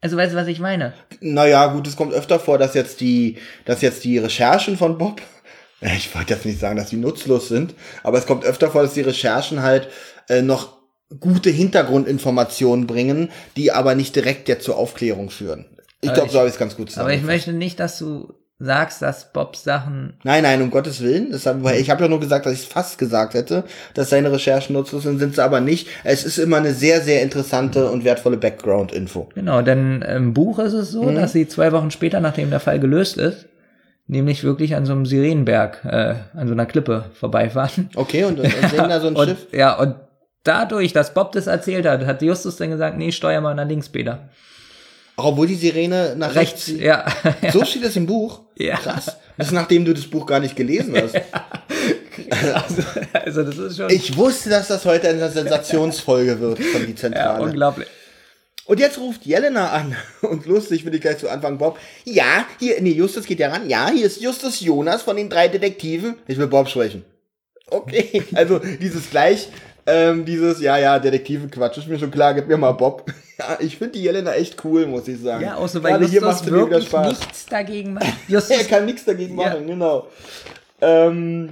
[0.01, 0.93] also weißt du, was ich meine?
[1.21, 5.23] Naja, gut, es kommt öfter vor, dass jetzt die, dass jetzt die Recherchen von Bob,
[5.81, 8.95] ich wollte jetzt nicht sagen, dass die nutzlos sind, aber es kommt öfter vor, dass
[8.95, 9.89] die Recherchen halt
[10.29, 10.74] äh, noch
[11.21, 15.67] gute Hintergrundinformationen bringen, die aber nicht direkt jetzt zur Aufklärung führen.
[16.01, 19.03] Ich glaube, so habe ich es ganz gut Aber ich möchte nicht, dass du sagst,
[19.03, 21.33] dass Bobs Sachen Nein, nein, um Gottes Willen.
[21.33, 23.65] Das hab, ich habe ja nur gesagt, dass ich es fast gesagt hätte,
[23.95, 25.89] dass seine Recherchen nutzlos sind, sind sie aber nicht.
[26.05, 29.31] Es ist immer eine sehr, sehr interessante und wertvolle Background-Info.
[29.35, 31.17] Genau, denn im Buch ist es so, Mhm.
[31.17, 33.47] dass sie zwei Wochen später, nachdem der Fall gelöst ist,
[34.07, 37.89] nämlich wirklich an so einem Sirenenberg, äh, an so einer Klippe vorbeifahren.
[37.97, 39.47] Okay, und, und sehen da so ein Schiff.
[39.53, 39.97] ja, und
[40.45, 43.89] dadurch, dass Bob das erzählt hat, hat Justus dann gesagt, nee, steuer mal nach links,
[43.89, 44.29] Peter.
[45.17, 46.69] Auch obwohl die Sirene nach rechts.
[46.69, 47.07] Rechts, ja.
[47.53, 48.41] So steht das im Buch.
[48.57, 48.77] Ja.
[48.77, 49.17] Krass.
[49.37, 51.15] Das ist nachdem du das Buch gar nicht gelesen hast.
[52.31, 56.93] also, also das ist schon Ich wusste, dass das heute eine Sensationsfolge wird von die
[56.93, 57.45] ja, Zentrale.
[57.45, 57.89] unglaublich.
[58.67, 59.95] Und jetzt ruft Jelena an.
[60.23, 61.79] Und lustig will ich gleich zu Anfang Bob.
[62.05, 63.69] Ja, hier, nee, Justus geht ja ran.
[63.69, 66.17] Ja, hier ist Justus Jonas von den drei Detektiven.
[66.27, 67.05] Ich will Bob sprechen.
[67.71, 69.49] Okay, also dieses gleich,
[69.87, 73.05] ähm, dieses, ja, ja, Detektiven-Quatsch, ist mir schon klar, gib mir mal Bob.
[73.37, 75.43] Ja, ich finde die Jelena echt cool, muss ich sagen.
[75.43, 77.09] Ja, so, weil Gerade hier Justus wieder wirklich Spaß.
[77.09, 78.07] nichts dagegen macht.
[78.49, 79.49] Er kann nichts dagegen Ja.
[79.49, 80.07] machen, genau.
[80.81, 81.51] Ähm,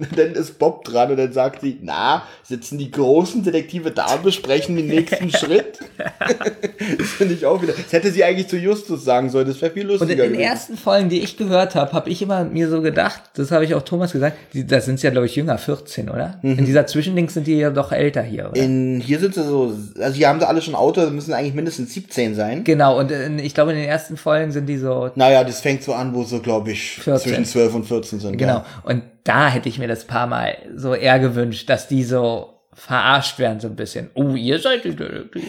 [0.16, 4.22] dann ist Bob dran und dann sagt sie, na, sitzen die großen Detektive da und
[4.22, 5.78] besprechen den nächsten Schritt?
[6.98, 7.72] das finde ich auch wieder.
[7.72, 10.32] Das hätte sie eigentlich zu Justus sagen sollen, das wäre viel und lustiger in den
[10.32, 10.40] gewesen.
[10.40, 13.74] ersten Folgen, die ich gehört habe, habe ich immer mir so gedacht, das habe ich
[13.74, 16.38] auch Thomas gesagt, die, da sind sie ja, glaube ich, jünger, 14, oder?
[16.42, 18.60] In dieser Zwischending sind die ja doch älter hier, oder?
[18.60, 18.96] Mhm.
[18.96, 21.94] In, hier sind sie so, also hier haben sie alle schon Auto, müssen eigentlich mindestens
[21.94, 22.64] 17 sein.
[22.64, 25.82] genau, und in, ich glaube, in den ersten Folgen sind die so Naja, das fängt
[25.82, 27.20] so an, wo sie, glaube ich, 14.
[27.20, 28.38] zwischen 12 und 14 sind.
[28.38, 28.54] Genau.
[28.54, 28.66] Ja.
[28.84, 33.38] Und da hätte ich mir das paar Mal so eher gewünscht, dass die so verarscht
[33.38, 34.10] werden, so ein bisschen.
[34.14, 34.96] Oh, ihr seid die.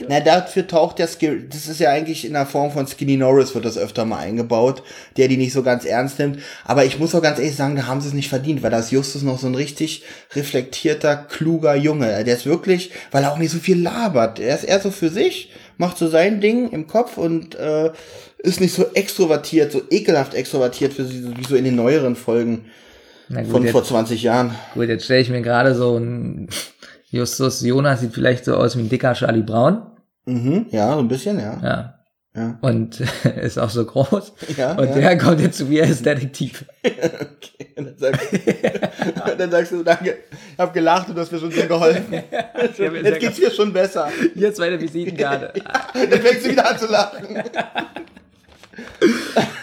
[0.09, 3.55] Na, dafür taucht der Skill, das ist ja eigentlich in der Form von Skinny Norris
[3.55, 4.83] wird das öfter mal eingebaut,
[5.15, 6.39] der die nicht so ganz ernst nimmt.
[6.65, 8.79] Aber ich muss auch ganz ehrlich sagen, da haben sie es nicht verdient, weil da
[8.79, 10.03] ist Justus noch so ein richtig
[10.35, 12.25] reflektierter, kluger Junge.
[12.25, 14.39] Der ist wirklich, weil er auch nicht so viel labert.
[14.41, 17.91] Er ist eher so für sich, macht so sein Ding im Kopf und äh,
[18.39, 22.65] ist nicht so extrovertiert, so ekelhaft extrovertiert für wie so in den neueren Folgen
[23.29, 24.55] gut, von jetzt, vor 20 Jahren.
[24.73, 26.49] gut, jetzt stelle ich mir gerade so ein
[27.09, 29.83] Justus Jonas sieht vielleicht so aus wie ein dicker Charlie Brown.
[30.25, 31.59] Mhm, ja, so ein bisschen, ja.
[31.61, 31.93] Ja.
[32.35, 32.57] Ja.
[32.61, 32.99] Und
[33.41, 34.33] ist auch so groß.
[34.57, 34.95] Ja, und ja.
[34.95, 36.65] der kommt jetzt zu mir als Detektiv.
[36.85, 40.17] Okay, und dann sagst, und dann sagst du, danke,
[40.53, 42.13] ich habe gelacht und du hast mir schon sehr geholfen.
[42.13, 44.09] Jetzt geht's mir schon besser.
[44.35, 45.53] Jetzt meine Visitenkarte.
[45.93, 47.43] Dann fängst du wieder an zu lachen.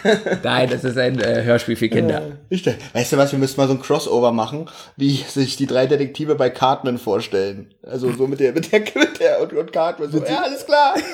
[0.43, 2.21] Nein, das ist ein äh, Hörspiel für Kinder.
[2.49, 5.85] Denk- weißt du was, wir müssen mal so ein Crossover machen, wie sich die drei
[5.87, 7.73] Detektive bei Cartman vorstellen.
[7.83, 10.11] Also so mit der, mit der, mit der und, und Cartman.
[10.11, 10.95] So, ja, alles klar.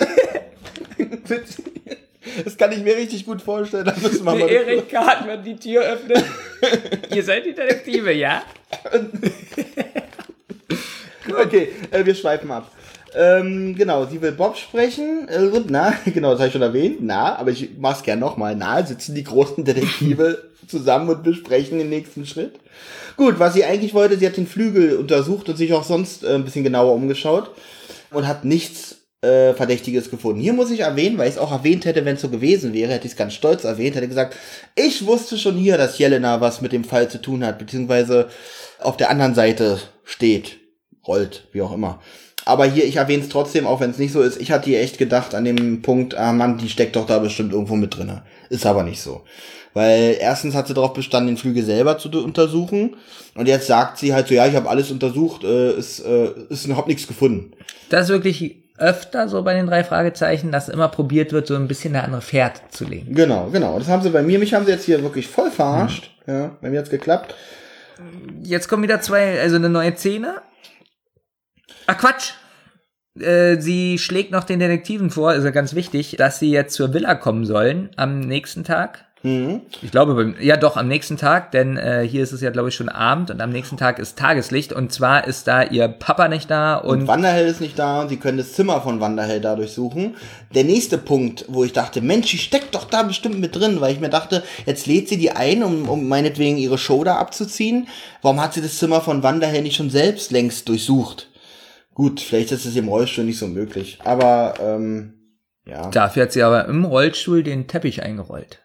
[2.44, 3.86] Das kann ich mir richtig gut vorstellen.
[3.86, 6.26] Da müssen wir mal Erik Cartman die Tür öffnet.
[7.16, 8.44] Ihr seid die Detektive, ja?
[11.30, 12.72] Okay, äh, wir schweifen ab.
[13.16, 15.28] Ähm, genau, sie will Bob sprechen.
[15.30, 16.98] Äh, na, genau, das habe ich schon erwähnt.
[17.02, 18.56] Na, aber ich mach's gern nochmal.
[18.56, 22.60] Na, sitzen die großen Detektive zusammen und besprechen den nächsten Schritt.
[23.16, 26.36] Gut, was sie eigentlich wollte, sie hat den Flügel untersucht und sich auch sonst äh,
[26.36, 27.52] ein bisschen genauer umgeschaut
[28.12, 30.42] und hat nichts äh, Verdächtiges gefunden.
[30.42, 32.92] Hier muss ich erwähnen, weil ich es auch erwähnt hätte, wenn es so gewesen wäre,
[32.92, 34.36] hätte ich es ganz stolz erwähnt, hätte gesagt,
[34.76, 38.30] ich wusste schon hier, dass Jelena was mit dem Fall zu tun hat, beziehungsweise
[38.80, 40.58] auf der anderen Seite steht,
[41.08, 42.00] rollt, wie auch immer.
[42.48, 44.40] Aber hier, ich erwähne es trotzdem, auch wenn es nicht so ist.
[44.40, 47.52] Ich hatte hier echt gedacht an dem Punkt, ah Mann, die steckt doch da bestimmt
[47.52, 48.24] irgendwo mit drinne.
[48.50, 49.24] Ist aber nicht so.
[49.74, 52.96] Weil erstens hat sie darauf bestanden, den Flügel selber zu untersuchen.
[53.36, 56.66] Und jetzt sagt sie halt so, ja, ich habe alles untersucht, äh, ist, äh, ist
[56.66, 57.52] überhaupt nichts gefunden.
[57.90, 61.68] Das ist wirklich öfter so bei den drei Fragezeichen, dass immer probiert wird, so ein
[61.68, 63.14] bisschen eine andere Pferd zu legen.
[63.14, 63.78] Genau, genau.
[63.78, 64.40] Das haben sie bei mir.
[64.40, 66.12] Mich haben sie jetzt hier wirklich voll verarscht.
[66.26, 67.36] Ja, bei mir hat's geklappt.
[68.44, 70.42] Jetzt kommen wieder zwei, also eine neue Szene.
[71.88, 72.34] Ach Quatsch!
[73.20, 76.94] Äh, sie schlägt noch den Detektiven vor, ist ja ganz wichtig, dass sie jetzt zur
[76.94, 79.06] Villa kommen sollen am nächsten Tag.
[79.24, 79.62] Mhm.
[79.82, 82.76] Ich glaube, ja doch, am nächsten Tag, denn äh, hier ist es ja, glaube ich,
[82.76, 86.52] schon Abend und am nächsten Tag ist Tageslicht und zwar ist da ihr Papa nicht
[86.52, 89.56] da Und und Wanderhell ist nicht da und sie können das Zimmer von Wanderhell da
[89.56, 90.16] durchsuchen.
[90.54, 93.94] Der nächste Punkt, wo ich dachte, Mensch, die steckt doch da bestimmt mit drin, weil
[93.94, 97.88] ich mir dachte, jetzt lädt sie die ein, um, um meinetwegen ihre Show da abzuziehen.
[98.22, 101.30] Warum hat sie das Zimmer von Wanderhell nicht schon selbst längst durchsucht?
[101.98, 103.98] Gut, vielleicht ist es im Rollstuhl nicht so möglich.
[104.04, 105.14] Aber, ähm,
[105.66, 105.90] ja.
[105.90, 108.60] dafür hat sie aber im Rollstuhl den Teppich eingerollt.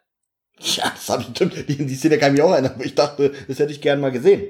[0.60, 1.32] Ja, das hab ich.
[1.66, 2.72] Die, die Szene kann ich mich auch erinnern.
[2.74, 4.42] aber Ich dachte, das hätte ich gern mal gesehen.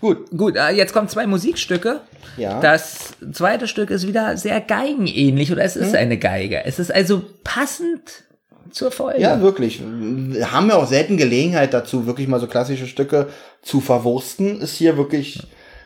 [0.00, 2.00] Gut, Gut, äh, jetzt kommen zwei Musikstücke.
[2.38, 2.58] ja.
[2.60, 5.82] Das zweite Stück ist wieder sehr geigenähnlich oder es Hm?
[5.82, 6.64] ist eine Geige.
[6.64, 8.24] Es ist also passend
[8.70, 9.20] zur Folge.
[9.20, 9.82] Ja, wirklich.
[9.84, 13.28] Wir haben ja auch selten Gelegenheit dazu, wirklich mal so klassische Stücke
[13.60, 14.58] zu verwursten.
[14.62, 15.42] Ist hier wirklich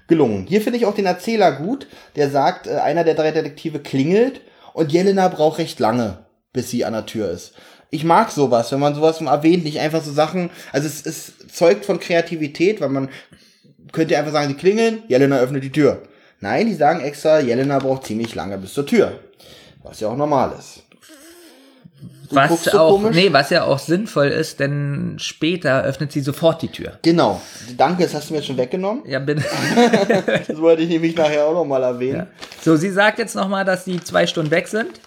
[0.09, 0.47] gelungen.
[0.47, 4.41] Hier finde ich auch den Erzähler gut, der sagt, äh, einer der drei Detektive klingelt
[4.73, 7.55] und Jelena braucht recht lange, bis sie an der Tür ist.
[7.91, 11.33] Ich mag sowas, wenn man sowas mal erwähnt, nicht einfach so Sachen, also es, es
[11.53, 13.09] zeugt von Kreativität, weil man
[13.93, 16.03] könnte einfach sagen, sie klingeln, Jelena öffnet die Tür.
[16.41, 19.21] Nein, die sagen extra, Jelena braucht ziemlich lange bis zur Tür.
[19.83, 20.83] Was ja auch normal ist.
[22.31, 23.15] Was so auch, komisch.
[23.17, 26.99] nee, was ja auch sinnvoll ist, denn später öffnet sie sofort die Tür.
[27.03, 27.41] Genau.
[27.77, 29.03] Danke, das hast du mir jetzt schon weggenommen.
[29.07, 29.45] Ja, bitte.
[30.49, 32.27] Das wollte ich nämlich nachher auch nochmal erwähnen.
[32.63, 35.01] So, sie sagt jetzt nochmal, dass die zwei Stunden weg sind.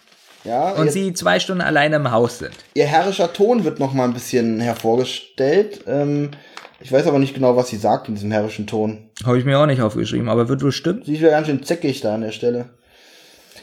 [0.45, 2.53] Ja, und sie zwei Stunden alleine im Haus sind.
[2.73, 5.81] Ihr herrischer Ton wird noch mal ein bisschen hervorgestellt.
[5.85, 6.31] Ähm,
[6.79, 9.09] ich weiß aber nicht genau, was sie sagt in diesem herrischen Ton.
[9.25, 11.05] Habe ich mir auch nicht aufgeschrieben, aber wird bestimmt.
[11.05, 12.69] Sie ist wieder ganz schön zickig da an der Stelle.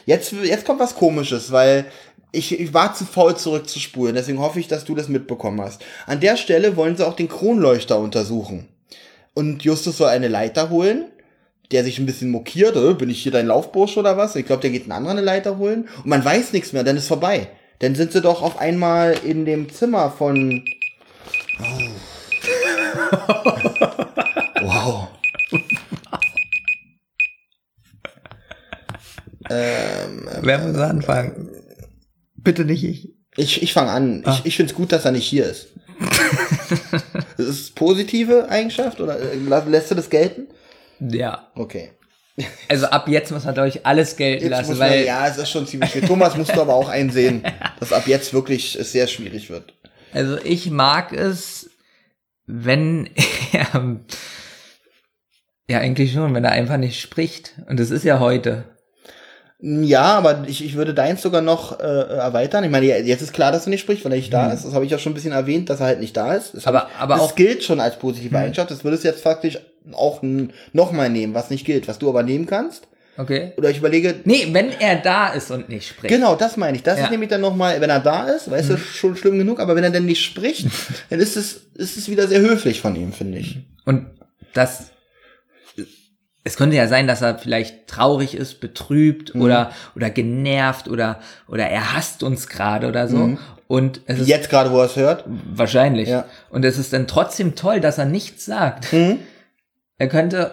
[0.05, 1.85] Jetzt, jetzt kommt was komisches, weil
[2.31, 5.83] ich, ich war zu faul zurückzuspulen, deswegen hoffe ich, dass du das mitbekommen hast.
[6.05, 8.67] An der Stelle wollen sie auch den Kronleuchter untersuchen.
[9.33, 11.05] Und Justus soll eine Leiter holen,
[11.71, 14.35] der sich ein bisschen mokiert, äh, bin ich hier dein Laufbursch oder was?
[14.35, 16.97] Ich glaube, der geht einen anderen eine Leiter holen und man weiß nichts mehr, dann
[16.97, 17.49] ist vorbei.
[17.79, 20.65] Dann sind sie doch auf einmal in dem Zimmer von.
[21.59, 21.89] Oh.
[24.61, 25.07] wow.
[30.41, 31.56] Wer muss anfangen?
[32.47, 33.09] Bitte nicht ich.
[33.35, 34.23] Ich, ich fange an.
[34.25, 35.67] Ich, ich finde es gut, dass er nicht hier ist.
[37.35, 39.35] das ist positive Eigenschaft oder äh,
[39.67, 40.47] lässt du das gelten?
[41.01, 41.51] Ja.
[41.55, 41.91] Okay.
[42.69, 45.37] Also ab jetzt muss man, glaube ich, alles gelten Jetzt lassen, man, weil ja, es
[45.37, 46.03] ist schon ziemlich viel.
[46.07, 47.43] Thomas musst du aber auch einsehen,
[47.81, 49.73] dass ab jetzt wirklich es sehr schwierig wird.
[50.13, 51.69] Also ich mag es,
[52.45, 53.09] wenn
[53.51, 53.99] er,
[55.69, 57.55] ja eigentlich schon, wenn er einfach nicht spricht.
[57.67, 58.76] Und das ist ja heute.
[59.59, 62.63] Ja, aber ich, ich würde deins sogar noch äh, erweitern.
[62.63, 64.65] Ich meine, jetzt ist klar, dass er nicht spricht, weil er nicht da ist.
[64.65, 66.53] Das habe ich ja schon ein bisschen erwähnt, dass er halt nicht da ist.
[66.53, 66.69] Das, Mhm.
[66.69, 67.35] Aber- ich, aber das auch- Mhm.
[67.37, 68.69] gilt schon als positive Eigenschaft.
[68.69, 69.57] Das würdest du jetzt faktisch
[69.93, 70.21] auch
[70.73, 72.87] nochmal nehmen, was nicht gilt, was du aber nehmen kannst.
[73.17, 73.53] Okay?
[73.57, 76.13] Oder ich überlege, Nee, wenn er da ist und nicht spricht.
[76.13, 76.83] Genau, das meine ich.
[76.83, 77.05] Das Ja.
[77.05, 78.73] ist nämlich dann nochmal, wenn er da ist, weißt Mhm.
[78.75, 80.67] du, schon schlimm genug, aber wenn er denn nicht spricht,
[81.09, 83.57] dann ist es, ist es wieder sehr höflich von ihm, finde ich.
[83.85, 84.05] Und
[84.53, 84.91] das,
[86.47, 89.41] es könnte ja sein, dass er vielleicht traurig ist, betrübt Mhm.
[89.41, 93.37] oder, oder genervt oder, oder er hasst uns gerade oder so.
[93.67, 95.25] Und es ist Jetzt gerade, wo er es hört.
[95.27, 96.07] wahrscheinlich.
[96.07, 96.25] Ja.
[96.49, 98.93] Und es ist dann trotzdem toll, dass er nichts sagt.
[98.93, 99.19] Mhm.
[99.97, 100.51] Er könnte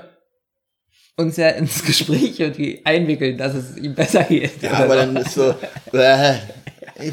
[1.16, 4.62] uns ja ins Gespräch irgendwie einwickeln, dass es ihm besser geht.
[4.62, 5.00] Ja, aber so.
[5.00, 5.54] dann ist so,
[5.96, 6.34] äh,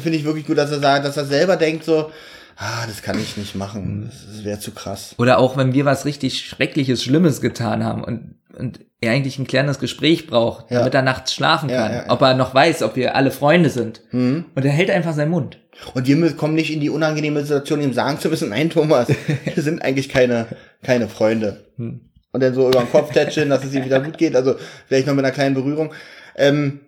[0.00, 2.10] finde ich wirklich gut, dass er sagt, dass er selber denkt so,
[2.56, 4.10] ah, das kann ich nicht machen.
[4.26, 5.14] Das wäre zu krass.
[5.18, 9.46] Oder auch wenn wir was richtig Schreckliches, Schlimmes getan haben und, und er eigentlich ein
[9.46, 10.78] klärendes Gespräch braucht, Ja.
[10.80, 11.92] damit er nachts schlafen Ja, kann.
[11.96, 12.04] ja.
[12.08, 14.02] Ob er noch weiß, ob wir alle Freunde sind.
[14.12, 15.58] Und er hält einfach seinen Mund.
[15.94, 19.08] Und wir kommen nicht in die unangenehme Situation, ihm sagen zu müssen, nein, Thomas,
[19.54, 20.46] wir sind eigentlich keine,
[20.82, 21.64] keine Freunde.
[21.76, 22.00] Hm.
[22.30, 24.36] Und dann so über den Kopf tätscheln, dass es ihm wieder gut geht.
[24.36, 24.54] Also
[24.86, 25.92] vielleicht noch mit einer kleinen Berührung.
[26.36, 26.80] Ähm,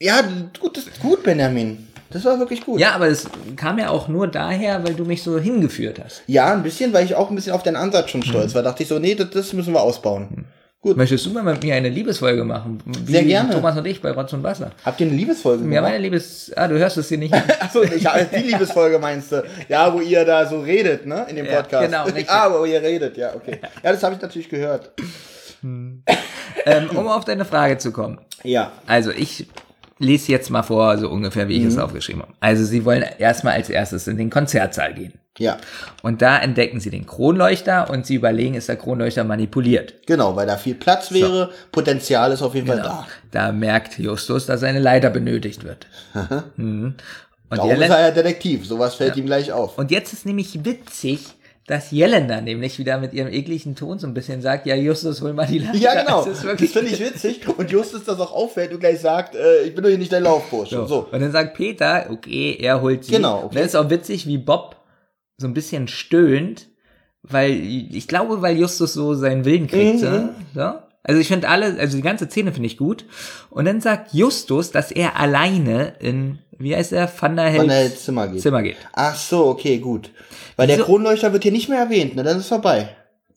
[0.00, 0.20] ja,
[0.60, 1.86] gut, das ist gut, Benjamin.
[2.10, 2.80] Das war wirklich gut.
[2.80, 3.26] Ja, aber es
[3.56, 6.22] kam ja auch nur daher, weil du mich so hingeführt hast.
[6.26, 8.54] Ja, ein bisschen, weil ich auch ein bisschen auf deinen Ansatz schon stolz Hm.
[8.56, 8.62] war.
[8.62, 10.46] Dachte ich so, nee, das, das müssen wir ausbauen.
[10.84, 10.98] Gut.
[10.98, 12.78] Möchtest du mal mit mir eine Liebesfolge machen?
[12.84, 13.54] Wie Sehr gerne.
[13.54, 14.70] Thomas und ich bei Rotz und Wasser.
[14.84, 15.82] Habt ihr eine Liebesfolge Ja, gemacht?
[15.84, 16.52] meine Liebes...
[16.54, 17.32] Ah, du hörst es hier nicht.
[17.60, 19.42] Achso, ich habe die Liebesfolge meinst du.
[19.70, 21.24] Ja, wo ihr da so redet, ne?
[21.30, 21.86] In dem Ja, Podcast.
[21.86, 22.28] genau, richtig.
[22.28, 23.60] Ah, wo ihr redet, ja, okay.
[23.82, 24.92] Ja, das habe ich natürlich gehört.
[25.62, 26.02] ähm,
[26.90, 28.18] um auf deine Frage zu kommen.
[28.42, 28.70] Ja.
[28.86, 29.46] Also ich
[29.98, 31.68] lese jetzt mal vor, so ungefähr, wie ich Mhm.
[31.68, 32.32] es aufgeschrieben habe.
[32.40, 35.14] Also sie wollen erstmal als erstes in den Konzertsaal gehen.
[35.38, 35.56] Ja.
[36.02, 39.94] Und da entdecken sie den Kronleuchter und sie überlegen, ist der Kronleuchter manipuliert.
[40.06, 43.06] Genau, weil da viel Platz wäre, Potenzial ist auf jeden Fall da.
[43.32, 45.86] Da merkt Justus, dass eine Leiter benötigt wird.
[46.56, 46.94] Mhm.
[47.50, 49.76] Und, Darum ist Jelen er ja Detektiv, sowas fällt ihm gleich auf.
[49.78, 51.20] und jetzt ist nämlich witzig,
[51.66, 55.32] dass Jelena nämlich wieder mit ihrem ekligen Ton so ein bisschen sagt, ja Justus, hol
[55.32, 55.78] mal die Leiter.
[55.78, 56.18] Ja, genau.
[56.18, 57.40] Das Das, ist wirklich finde ich witzig.
[57.48, 60.24] Und Justus das auch auffällt und gleich sagt, äh, ich bin doch hier nicht dein
[60.24, 60.76] Laufbursche.
[60.76, 60.86] So.
[60.86, 61.08] So.
[61.10, 63.12] Und dann sagt Peter, okay, er holt sie.
[63.12, 63.46] Genau, okay.
[63.46, 64.76] Und dann ist auch witzig, wie Bob
[65.36, 66.68] so ein bisschen stöhnt,
[67.22, 69.96] weil ich glaube, weil Justus so seinen Willen kriegt.
[70.02, 70.28] Mhm.
[70.54, 70.60] So.
[70.60, 70.72] So.
[71.02, 73.04] Also ich finde alle, also die ganze Szene finde ich gut.
[73.50, 78.04] Und dann sagt Justus, dass er alleine in, wie heißt er, Van der er ins
[78.04, 78.40] Zimmer geht.
[78.40, 78.76] Zimmer geht.
[78.94, 80.10] Ach so, okay, gut.
[80.56, 82.22] Weil der Wieso- Kronleuchter wird hier nicht mehr erwähnt, ne?
[82.22, 82.88] Dann ist es vorbei.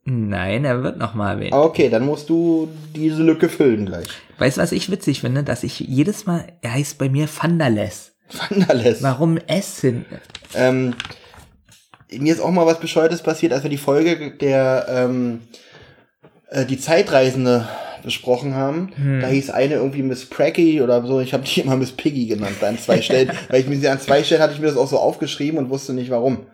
[0.05, 1.51] Nein, er wird nochmal erwähnt.
[1.51, 4.07] Aber okay, dann musst du diese Lücke füllen gleich.
[4.37, 5.43] Weißt du, was ich witzig finde?
[5.43, 8.13] Dass ich jedes Mal, er heißt bei mir Vanderless.
[8.31, 9.03] Vandales.
[9.03, 10.05] Warum S hinten?
[10.53, 10.93] Ähm,
[12.11, 15.41] mir ist auch mal was Bescheuertes passiert, als wir die Folge der ähm,
[16.49, 17.67] äh, die Zeitreisende
[18.03, 18.91] besprochen haben.
[18.95, 19.19] Hm.
[19.19, 21.19] Da hieß eine irgendwie Miss Pracky oder so.
[21.19, 23.99] Ich habe die immer Miss Piggy genannt an zwei Stellen, weil ich mir sie an
[23.99, 26.45] zwei Stellen hatte ich mir das auch so aufgeschrieben und wusste nicht warum.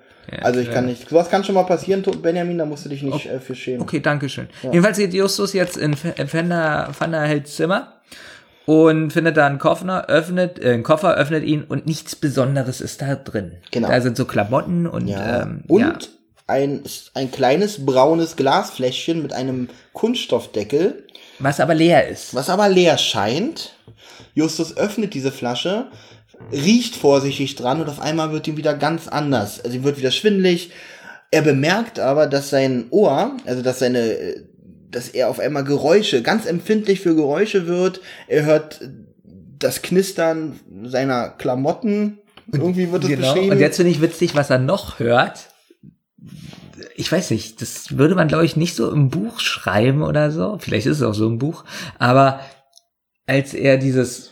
[0.41, 1.09] also ich kann nicht.
[1.09, 2.57] Sowas kann schon mal passieren, Benjamin.
[2.57, 3.81] Da musst du dich nicht äh, für schämen.
[3.81, 4.47] Okay, danke schön.
[4.63, 7.93] Jedenfalls geht Justus jetzt in Fender, Van der Hels Zimmer
[8.65, 13.02] und findet da einen Koffer, öffnet, äh, einen Koffer, öffnet ihn und nichts Besonderes ist
[13.02, 13.53] da drin.
[13.72, 13.88] Genau.
[13.90, 15.41] Da sind so Klamotten und, Ja.
[15.41, 15.98] ähm, und ja.
[16.48, 16.84] ein
[17.14, 21.07] ein kleines braunes Glasfläschchen mit einem Kunststoffdeckel.
[21.40, 22.34] was aber leer ist.
[22.35, 23.73] was aber leer scheint.
[24.35, 25.88] Justus öffnet diese Flasche,
[26.52, 29.60] riecht vorsichtig dran und auf einmal wird ihm wieder ganz anders.
[29.64, 30.72] Also ihm wird wieder schwindelig.
[31.31, 34.44] Er bemerkt aber, dass sein Ohr, also dass seine, äh,
[34.94, 38.02] dass er auf einmal Geräusche, ganz empfindlich für Geräusche wird.
[38.28, 38.82] Er hört
[39.60, 42.20] das Knistern seiner Klamotten.
[42.52, 43.34] Irgendwie wird es Genau.
[43.34, 43.52] beschrieben.
[43.53, 45.49] Und jetzt finde ich witzig, was er noch hört.
[46.95, 50.57] Ich weiß nicht, das würde man, glaube ich, nicht so im Buch schreiben oder so.
[50.60, 51.64] Vielleicht ist es auch so im Buch.
[51.98, 52.40] Aber
[53.26, 54.32] als er dieses,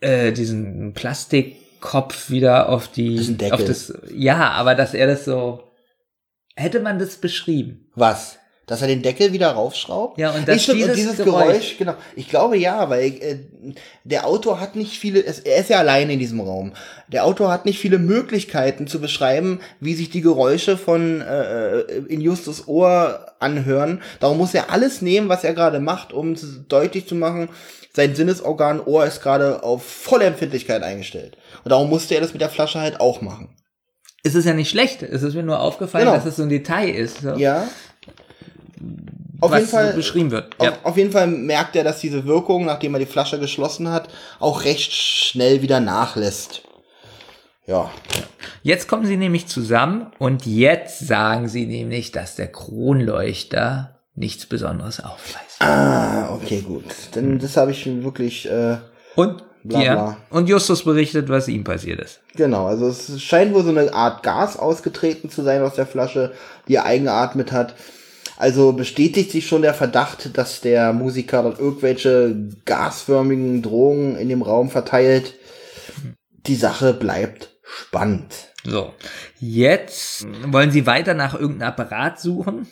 [0.00, 3.52] äh, diesen Plastikkopf wieder auf die, Deckel.
[3.54, 5.62] auf das, ja, aber dass er das so,
[6.54, 7.90] hätte man das beschrieben?
[7.94, 8.38] Was?
[8.68, 10.18] Dass er den Deckel wieder raufschraubt?
[10.18, 11.94] Ja, und dass stimmt, und dieses dieses Geräusch, Geräusch- genau.
[12.16, 13.38] Ich glaube ja, weil äh,
[14.04, 16.74] der Autor hat nicht viele, er ist ja alleine in diesem Raum.
[17.08, 22.20] Der Autor hat nicht viele Möglichkeiten zu beschreiben, wie sich die Geräusche von äh, in
[22.20, 24.02] Justus Ohr anhören.
[24.20, 26.36] Darum muss er alles nehmen, was er gerade macht, um
[26.68, 27.48] deutlich zu machen,
[27.94, 31.36] sein Sinnesorgan Ohr ist gerade auf volle Empfindlichkeit eingestellt.
[31.64, 33.48] Und darum musste er das mit der Flasche halt auch machen.
[34.24, 35.02] Es ist ja nicht schlecht.
[35.02, 36.16] Es ist mir nur aufgefallen, Genau.
[36.16, 37.22] dass es so ein Detail ist.
[37.22, 37.66] So, Ja.
[39.40, 40.58] Auf was jeden Fall so beschrieben wird.
[40.58, 40.72] Auf, Ja.
[40.82, 44.08] auf jeden Fall merkt er, dass diese Wirkung, nachdem er die Flasche geschlossen hat,
[44.40, 46.62] auch recht schnell wieder nachlässt.
[47.66, 47.90] Ja.
[48.62, 55.00] Jetzt kommen sie nämlich zusammen und jetzt sagen sie nämlich, dass der Kronleuchter nichts Besonderes
[55.04, 55.60] aufweist.
[55.60, 56.84] Ah, okay, gut.
[57.14, 58.78] Denn das habe ich wirklich, äh,
[59.16, 60.16] Und, Bla, ja, bla.
[60.30, 62.20] und Justus berichtet, was ihm passiert ist.
[62.34, 62.66] genau.
[62.66, 66.32] Also es scheint wohl so eine Art Gas ausgetreten zu sein aus der Flasche,
[66.68, 67.74] die er eingeatmet hat.
[68.40, 74.42] Also bestätigt sich schon der Verdacht, dass der Musiker dort irgendwelche gasförmigen Drogen in dem
[74.42, 75.34] Raum verteilt.
[76.46, 78.32] Die Sache bleibt spannend.
[78.64, 78.92] So,
[79.40, 82.68] jetzt wollen sie weiter nach irgendeinem Apparat suchen.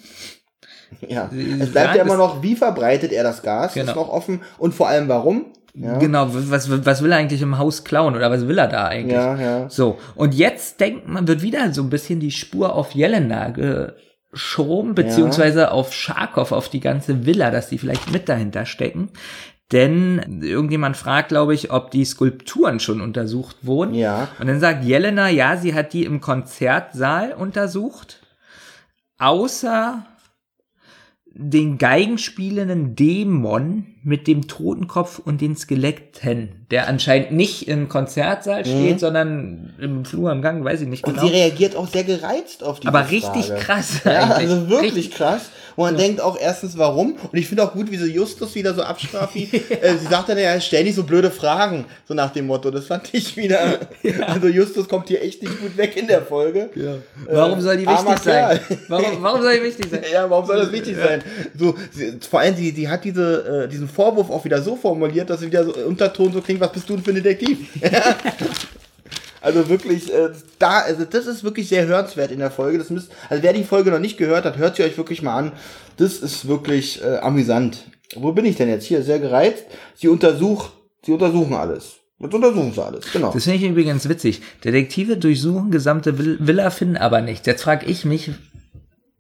[1.09, 3.91] Ja, Sie es bleibt ja immer noch, wie verbreitet er das Gas, Genau.
[3.91, 5.47] ist noch offen und vor allem warum.
[5.75, 8.87] Ja, Genau, was, was will er eigentlich im Haus klauen oder was will er da
[8.87, 9.13] eigentlich?
[9.13, 9.69] ja, ja.
[9.69, 13.53] So, und jetzt denkt man, wird wieder so ein bisschen die Spur auf Jelena
[14.37, 19.09] geschoben, beziehungsweise auf Scharkow, auf die ganze Villa, dass die vielleicht mit dahinter stecken.
[19.73, 23.95] Denn irgendjemand fragt, glaube ich, ob die Skulpturen schon untersucht wurden.
[23.95, 24.29] Ja.
[24.39, 28.21] Und dann sagt Jelena, ja, sie hat die im Konzertsaal untersucht.
[29.19, 30.05] Außer
[31.25, 39.01] den geigenspielenden Dämon mit dem Totenkopf und den Skeletten, der anscheinend nicht im Konzertsaal steht,
[39.01, 41.13] sondern im Flur am Gang, weiß ich nicht Mhm.
[41.13, 41.27] Und genau.
[41.27, 44.51] sie reagiert auch sehr gereizt auf die Aber richtig krass Ja, eigentlich.
[44.51, 45.11] also wirklich Richtig.
[45.17, 45.51] krass.
[45.75, 47.17] Und man denkt auch erstens, warum?
[47.31, 49.35] Und ich finde auch gut, wie sie Justus wieder so abstraft.
[49.35, 49.43] wie,
[49.83, 52.71] äh, sie sagt dann ja, stell nicht so blöde Fragen, so nach dem Motto.
[52.71, 53.81] Das fand ich wieder.
[54.27, 56.71] Also Justus kommt hier echt nicht gut weg in der Folge.
[57.29, 58.61] Warum soll die wichtig sein?
[58.89, 60.03] Warum, warum soll die wichtig sein?
[60.13, 61.23] Ja, warum soll das wichtig sein?
[61.59, 65.31] So, sie, vor allem, die, die hat diese, äh, diesen Vorwurf auch wieder so formuliert,
[65.31, 67.69] dass sie wieder so Unterton so klingt, was bist du denn für ein Detektiv?
[69.41, 70.29] also wirklich, äh,
[70.59, 72.79] da, also das ist wirklich sehr hörenswert in der Folge.
[72.79, 75.37] Das müsst, also wer die Folge noch nicht gehört hat, hört sie euch wirklich mal
[75.37, 75.53] an.
[75.97, 77.85] Das ist wirklich äh, amüsant.
[78.15, 78.85] Wo bin ich denn jetzt?
[78.87, 79.65] Hier, sehr gereizt.
[79.95, 80.73] Sie untersucht,
[81.05, 81.95] sie untersuchen alles.
[82.19, 83.31] Jetzt untersuchen sie alles, genau.
[83.33, 84.41] Das finde ich übrigens witzig.
[84.65, 87.47] Detektive durchsuchen gesamte Vill- Villa, finden aber nichts.
[87.47, 88.31] Jetzt frage ich mich,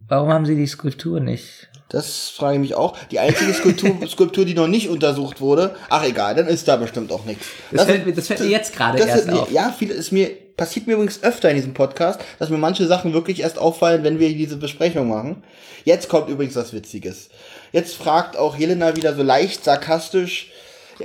[0.09, 1.69] warum haben sie die Skulptur nicht?
[1.89, 2.97] Das frage ich mich auch.
[3.13, 7.13] Die einzige Skulptur, Skulptur, die noch nicht untersucht wurde, ach egal, dann ist da bestimmt
[7.13, 7.47] auch nichts.
[7.71, 9.51] Das, fällt, mir- das fällt mir jetzt gerade Das erst ist, auf.
[9.53, 13.13] Ja, viel ist mir, passiert mir übrigens öfter in diesem Podcast, dass mir manche Sachen
[13.13, 15.45] wirklich erst auffallen, wenn wir diese Besprechung machen.
[15.85, 17.29] Jetzt kommt übrigens was Witziges.
[17.71, 20.51] Jetzt fragt auch Jelena wieder so leicht sarkastisch,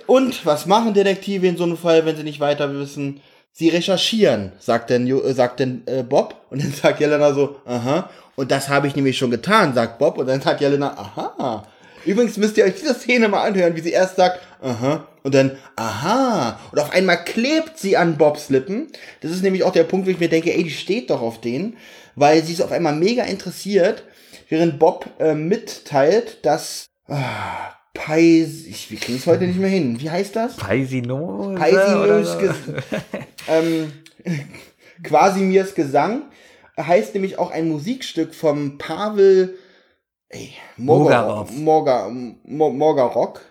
[0.08, 3.20] und was machen Detektive in so einem Fall, wenn sie nicht weiter wissen?
[3.54, 6.36] Sie recherchieren, sagt denn, äh, sagt denn äh, Bob.
[6.50, 8.10] Und dann sagt Jelena so, aha.
[8.36, 10.18] Und das habe ich nämlich schon getan, sagt Bob.
[10.18, 11.68] Und dann sagt Jelena, aha.
[12.06, 15.58] Übrigens müsst ihr euch diese Szene mal anhören, wie sie erst sagt, aha, und dann,
[15.76, 16.60] aha.
[16.72, 18.88] Und auf einmal klebt sie an Bobs Lippen.
[19.22, 21.42] Das ist nämlich auch der Punkt, wo ich mir denke, ey, die steht doch auf
[21.42, 21.78] den,
[22.16, 24.04] weil sie ist auf einmal mega interessiert,
[24.50, 30.00] während Bob äh, mitteilt, dass ah, Peis, ich, wir kriegen es heute nicht mehr hin.
[30.00, 30.56] Wie heißt das?
[30.58, 32.74] Paisinose Paisimirs so.
[33.52, 33.92] Ähm,
[35.04, 36.24] Quasimirs Gesang
[36.80, 39.58] heißt nämlich auch ein Musikstück vom Pavel
[40.30, 41.52] ey, Mogarov.
[41.52, 43.42] Morga, Mo- Morgarok,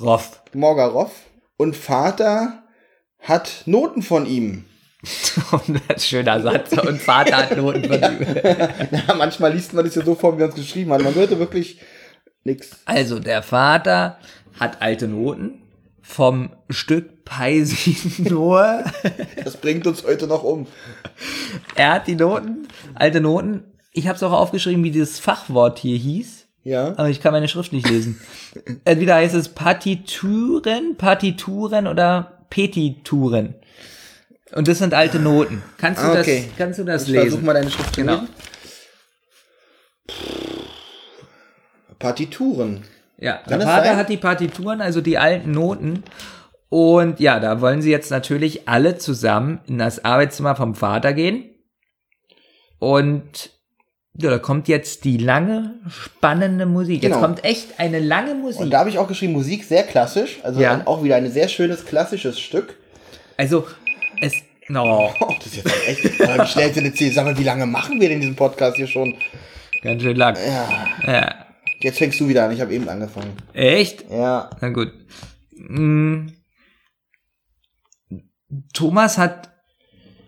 [0.00, 0.42] Roff.
[0.54, 1.10] Morgarov
[1.58, 2.62] und Vater
[3.18, 4.64] hat Noten von ihm.
[5.98, 6.72] Schöner Satz.
[6.72, 8.26] Und Vater hat Noten von ihm.
[9.06, 11.02] Ja, manchmal liest man das ja so vor, wie man es geschrieben hat.
[11.02, 11.78] Man hörte wirklich
[12.44, 12.70] nix.
[12.84, 14.18] Also, der Vater
[14.58, 15.62] hat alte Noten
[16.02, 18.84] vom Stück Paisinor.
[19.44, 20.66] Das bringt uns heute noch um.
[21.74, 23.64] er hat die Noten, alte Noten.
[23.92, 26.46] Ich habe es auch aufgeschrieben, wie dieses Fachwort hier hieß.
[26.64, 26.88] Ja.
[26.96, 28.20] Aber ich kann meine Schrift nicht lesen.
[28.84, 33.54] Entweder heißt es Partituren, Partituren oder Petituren.
[34.54, 35.62] Und das sind alte Noten.
[35.78, 36.44] Kannst du Ah, okay.
[36.48, 37.44] das, kannst du das Ich versuch lesen?
[37.46, 38.20] mal deine Schrift zu Genau.
[38.20, 38.28] lesen.
[42.02, 42.82] Partituren.
[43.18, 43.96] Ja, Kann der Vater sein?
[43.96, 46.02] hat die Partituren, also die alten Noten.
[46.68, 51.44] Und ja, da wollen sie jetzt natürlich alle zusammen in das Arbeitszimmer vom Vater gehen.
[52.78, 53.50] Und
[54.18, 57.02] ja, da kommt jetzt die lange, spannende Musik.
[57.02, 57.24] Jetzt Genau.
[57.24, 58.60] kommt echt eine lange Musik.
[58.60, 60.40] Und da habe ich auch geschrieben, Musik sehr klassisch.
[60.42, 60.82] Also Ja.
[60.84, 62.76] auch wieder ein sehr schönes klassisches Stück.
[63.36, 63.66] Also,
[64.20, 64.34] es,
[64.68, 66.20] no, Oh, das ist jetzt echt.
[66.20, 67.12] äh, schnell zu erzählen.
[67.12, 69.14] Sag mal, wie lange machen wir denn diesen Podcast hier schon?
[69.82, 70.36] ganz schön lang.
[70.36, 71.12] Ja.
[71.12, 71.41] Ja.
[71.82, 72.52] Jetzt fängst du wieder an.
[72.52, 73.32] Ich habe eben angefangen.
[73.52, 74.08] Echt?
[74.10, 74.50] Ja.
[74.60, 74.92] Na gut.
[75.56, 76.28] Mm.
[78.74, 79.50] Thomas hat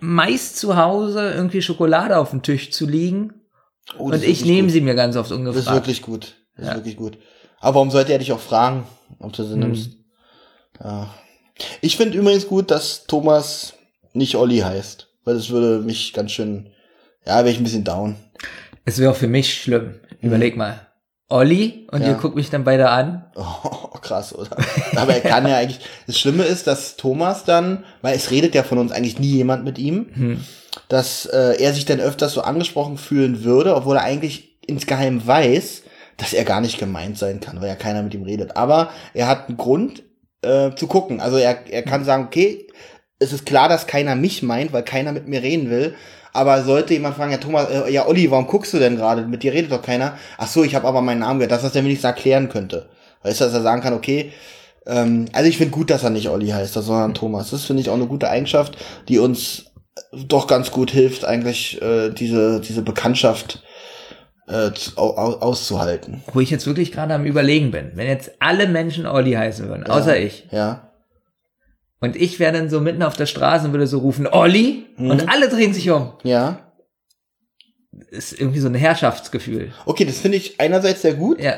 [0.00, 3.32] meist zu Hause irgendwie Schokolade auf dem Tisch zu liegen.
[3.98, 5.76] Oh, und ich nehme sie mir ganz oft Das ist ungefragt.
[5.76, 6.36] wirklich gut.
[6.56, 7.18] Das ist wirklich gut.
[7.60, 8.86] Aber warum sollte er dich auch fragen,
[9.18, 9.48] ob du Hm.
[9.48, 9.90] sie nimmst?
[10.82, 11.12] Ja.
[11.80, 13.74] Ich finde übrigens gut, dass Thomas
[14.12, 15.08] nicht Olli heißt.
[15.24, 16.70] Weil das würde mich ganz schön.
[17.26, 18.16] Ja, wäre ich ein bisschen down.
[18.84, 19.94] Es wäre auch für mich schlimm.
[20.20, 20.86] Überleg mal.
[21.28, 22.08] Olli und Ja.
[22.08, 23.24] ihr guckt mich dann beide an.
[23.36, 24.56] Oh, krass, oder?
[24.96, 25.80] Aber er kann ja eigentlich.
[26.06, 29.64] Das Schlimme ist, dass Thomas dann, weil es redet ja von uns eigentlich nie jemand
[29.64, 30.44] mit ihm, Hm.
[30.88, 35.82] dass äh, er sich dann öfters so angesprochen fühlen würde, obwohl er eigentlich insgeheim weiß,
[36.16, 38.56] dass er gar nicht gemeint sein kann, weil ja keiner mit ihm redet.
[38.56, 40.02] Aber er hat einen Grund
[40.42, 41.20] äh, zu gucken.
[41.20, 42.66] Also er, er kann sagen, okay,
[43.18, 45.94] es ist klar, dass keiner mich meint, weil keiner mit mir reden will.
[46.34, 49.22] Aber sollte jemand fragen, ja Thomas, äh, ja Olli, warum guckst du denn gerade?
[49.22, 50.18] Mit dir redet doch keiner.
[50.36, 52.88] Ach so, ich habe aber meinen Namen gehört, dass das er wenigstens erklären könnte.
[53.22, 54.32] Weißt du, dass er sagen kann, okay,
[54.84, 57.50] ähm, also ich finde gut, dass er nicht Olli heißt, sondern Thomas.
[57.50, 58.76] Das finde ich auch eine gute Eigenschaft,
[59.08, 59.66] die uns
[60.12, 63.62] doch ganz gut hilft, eigentlich äh, diese, diese Bekanntschaft
[64.48, 66.24] äh, au, au, auszuhalten.
[66.32, 67.92] Wo ich jetzt wirklich gerade am überlegen bin.
[67.94, 70.26] Wenn jetzt alle Menschen Olli heißen würden, außer ja.
[70.26, 70.48] ich.
[70.50, 70.90] Ja.
[72.04, 74.84] Und ich wäre dann so mitten auf der Straße und würde so rufen, Olli?
[74.96, 75.10] Mhm.
[75.10, 76.12] Und alle drehen sich um.
[76.22, 76.60] Ja.
[78.10, 79.72] Ist irgendwie so ein Herrschaftsgefühl.
[79.86, 81.40] Okay, das finde ich einerseits sehr gut.
[81.40, 81.54] Ja.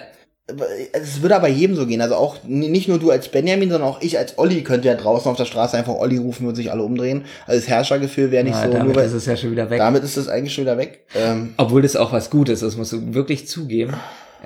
[0.93, 2.01] Es würde aber jedem so gehen.
[2.01, 5.29] Also auch nicht nur du als Benjamin, sondern auch ich als Olli könnte ja draußen
[5.29, 7.25] auf der Straße einfach Olli rufen und sich alle umdrehen.
[7.47, 8.73] Also das Herrschergefühl wäre nicht ja so.
[8.73, 9.79] damit Nur ist es ja schon wieder weg.
[9.79, 11.05] damit ist es eigentlich schon wieder weg.
[11.17, 13.95] Ähm, Obwohl das auch was Gutes ist, musst du wirklich zugeben.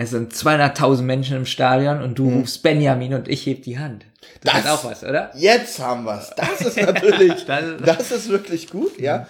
[0.03, 4.07] Es sind 200.000 Menschen im Stadion und du rufst Benjamin und ich heb die Hand.
[4.43, 5.31] Das, Das- ist auch was, oder?
[5.37, 6.31] Jetzt haben wir's.
[6.37, 9.27] Das ist natürlich, Das- das ist wirklich gut, ja.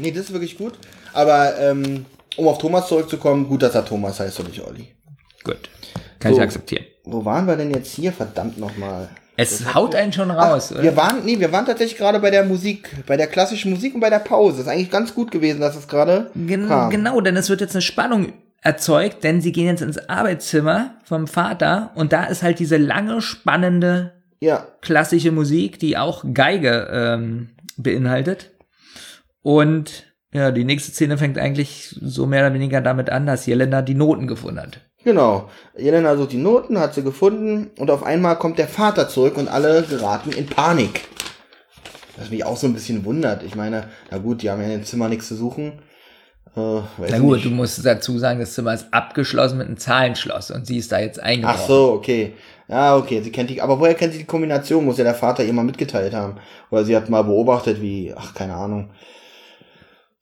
[0.00, 0.74] nee, das ist wirklich gut.
[1.12, 2.04] Aber ähm,
[2.36, 4.86] um auf Thomas zurückzukommen, gut, dass er Thomas heißt und nicht Olli.
[5.42, 5.68] Gut.
[6.20, 6.38] Kann So.
[6.38, 6.84] ich akzeptieren.
[7.04, 8.12] Wo waren wir denn jetzt hier?
[8.12, 9.08] Verdammt nochmal.
[9.36, 10.82] Es haut einen schon raus, oder?
[10.84, 14.00] Wir waren, nee, wir waren tatsächlich gerade bei der Musik, bei der klassischen Musik und
[14.00, 14.62] bei der Pause.
[14.62, 16.88] Ist eigentlich ganz gut gewesen, dass es gerade Gen kam.
[16.90, 18.32] genau, denn es wird jetzt eine Spannung
[18.66, 23.22] erzeugt, denn sie gehen jetzt ins Arbeitszimmer vom Vater und da ist halt diese lange,
[23.22, 28.50] spannende, Ja, klassische Musik, die auch Geige ähm, beinhaltet.
[29.42, 33.82] Und ja, die nächste Szene fängt eigentlich so mehr oder weniger damit an, dass Jelena
[33.82, 34.80] die Noten gefunden hat.
[35.04, 35.48] genau.
[35.78, 39.46] Jelena sucht die Noten, hat sie gefunden und auf einmal kommt der Vater zurück und
[39.48, 41.02] alle geraten in Panik.
[42.16, 43.44] Was mich auch so ein bisschen wundert.
[43.44, 45.80] Ich meine, na gut, die haben ja in dem Zimmer nichts zu suchen.
[46.56, 46.80] Äh,
[47.10, 47.46] Na gut, nicht.
[47.46, 50.98] du musst dazu sagen, das Zimmer ist abgeschlossen mit einem Zahlenschloss und sie ist da
[51.00, 51.60] jetzt eingebrochen.
[51.62, 52.32] Ach so, okay.
[52.68, 54.84] Ja, okay, sie kennt die, aber woher kennt sie die Kombination?
[54.84, 56.36] Muss ja der Vater ihr mal mitgeteilt haben.
[56.70, 58.90] Oder sie hat mal beobachtet, wie, ach, keine Ahnung.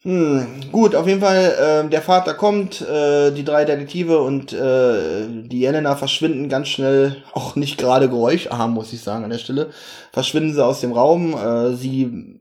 [0.03, 5.27] Hm, gut, auf jeden Fall, ähm, der Vater kommt, äh, die drei Detektive und äh,
[5.47, 9.71] die Jelena verschwinden ganz schnell, auch nicht gerade geräuscharm, muss ich sagen, an der Stelle,
[10.13, 11.33] verschwinden sie aus dem Raum.
[11.35, 12.39] Äh, sie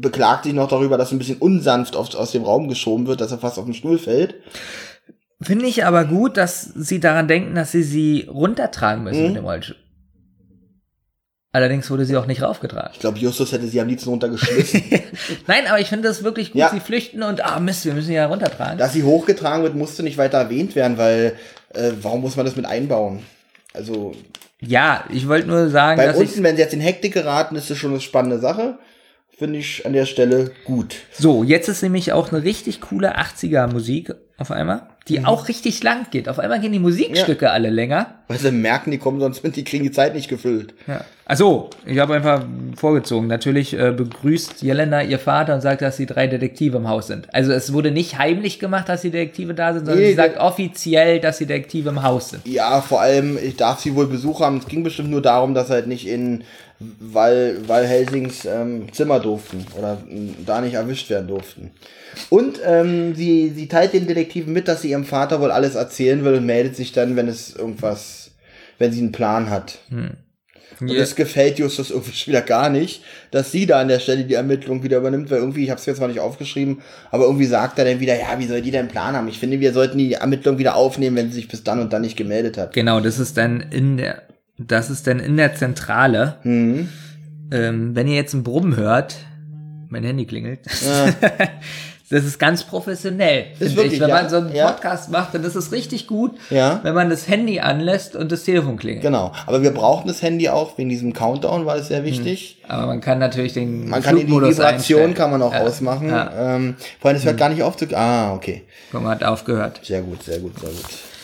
[0.00, 3.32] beklagt sich noch darüber, dass ein bisschen unsanft auf, aus dem Raum geschoben wird, dass
[3.32, 4.34] er fast auf den Stuhl fällt.
[5.40, 9.26] Finde ich aber gut, dass sie daran denken, dass sie sie runtertragen müssen Mhm.
[9.28, 9.76] mit dem Rollstuhl.
[11.52, 12.90] Allerdings wurde sie auch nicht raufgetragen.
[12.92, 14.82] Ich glaube, Justus hätte sie am liebsten runtergeschmissen.
[15.46, 16.60] Nein, aber ich finde das wirklich gut.
[16.60, 16.70] Ja.
[16.70, 18.76] Sie flüchten und, ah Mist, wir müssen sie ja runtertragen.
[18.76, 21.34] Dass sie hochgetragen wird, musste nicht weiter erwähnt werden, weil
[21.72, 23.20] äh, warum muss man das mit einbauen?
[23.72, 24.12] Also
[24.60, 27.70] ja, ich wollte nur sagen, bei dass unten, wenn sie jetzt in Hektik geraten, ist
[27.70, 28.78] das schon eine spannende Sache.
[29.38, 30.94] Finde ich an der Stelle gut.
[31.12, 35.26] So, jetzt ist nämlich auch eine richtig coole 80er Musik auf einmal, die Mhm.
[35.26, 36.28] auch richtig lang geht.
[36.30, 38.14] Auf einmal gehen die Musikstücke alle länger.
[38.28, 40.72] Weil sie merken, die kommen sonst mit, die kriegen die Zeit nicht gefüllt.
[40.86, 41.02] Ja.
[41.26, 42.44] Also, ich habe einfach
[42.76, 43.26] vorgezogen.
[43.26, 47.32] Natürlich äh, begrüßt Jelena ihr Vater und sagt, dass die drei Detektive im Haus sind.
[47.34, 50.38] Also es wurde nicht heimlich gemacht, dass die Detektive da sind, sondern Nee, sie sagt
[50.38, 52.46] offiziell, dass die Detektive im Haus sind.
[52.46, 54.58] Ja, vor allem, ich darf sie wohl Besuch haben.
[54.58, 56.44] Es ging bestimmt nur darum, dass halt nicht in
[56.78, 61.70] Val, Val Helsings ähm, Zimmer durften oder ähm, da nicht erwischt werden durften.
[62.28, 66.24] Und ähm, sie, sie teilt den Detektiven mit, dass sie ihrem Vater wohl alles erzählen
[66.24, 68.32] will und meldet sich dann, wenn es irgendwas,
[68.78, 69.78] wenn sie einen Plan hat.
[70.78, 70.98] Und Ja.
[70.98, 74.34] das gefällt Justus irgendwie schon wieder gar nicht, dass sie da an der Stelle die
[74.34, 77.78] Ermittlung wieder übernimmt, weil irgendwie, ich habe es jetzt mal nicht aufgeschrieben, aber irgendwie sagt
[77.78, 79.28] er dann wieder, ja, wie soll die denn einen Plan haben?
[79.28, 82.02] Ich finde, wir sollten die Ermittlung wieder aufnehmen, wenn sie sich bis dann und dann
[82.02, 82.74] nicht gemeldet hat.
[82.74, 84.25] Genau, das ist dann in der
[84.58, 86.36] das ist dann in der Zentrale.
[86.42, 86.88] Mhm.
[87.52, 89.16] Ähm, wenn ihr jetzt ein Brummen hört,
[89.88, 90.60] mein Handy klingelt.
[92.10, 93.46] das ist ganz professionell.
[93.58, 94.00] Ist wirklich, ich.
[94.00, 94.14] Wenn ja.
[94.22, 94.70] man so einen Ja.
[94.70, 96.80] Podcast macht, dann ist es richtig gut, Ja.
[96.82, 99.02] wenn man das Handy anlässt und das Telefon klingelt.
[99.02, 99.32] Genau.
[99.46, 102.58] Aber wir brauchten das Handy auch wegen diesem Countdown, war das sehr wichtig.
[102.66, 105.60] Aber man kann natürlich den Man kann die Vibration kann man auch ja.
[105.60, 106.08] ausmachen.
[106.08, 106.56] Ja.
[106.56, 107.86] Ähm, vor allem, es hört gar nicht auf zu.
[107.94, 108.64] Ah, okay.
[108.90, 109.80] Guck mal, hat aufgehört.
[109.84, 111.15] Sehr gut, sehr gut, sehr gut.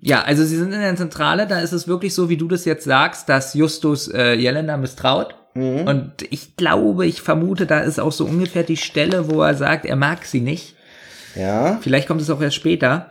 [0.00, 2.64] Ja, also sie sind in der Zentrale, da ist es wirklich so, wie du das
[2.64, 5.34] jetzt sagst, dass Justus äh, Jelena misstraut.
[5.54, 5.86] Mhm.
[5.86, 9.84] Und ich glaube, ich vermute, da ist auch so ungefähr die Stelle, wo er sagt,
[9.84, 10.74] er mag sie nicht.
[11.34, 11.78] Ja.
[11.82, 13.10] Vielleicht kommt es auch erst später.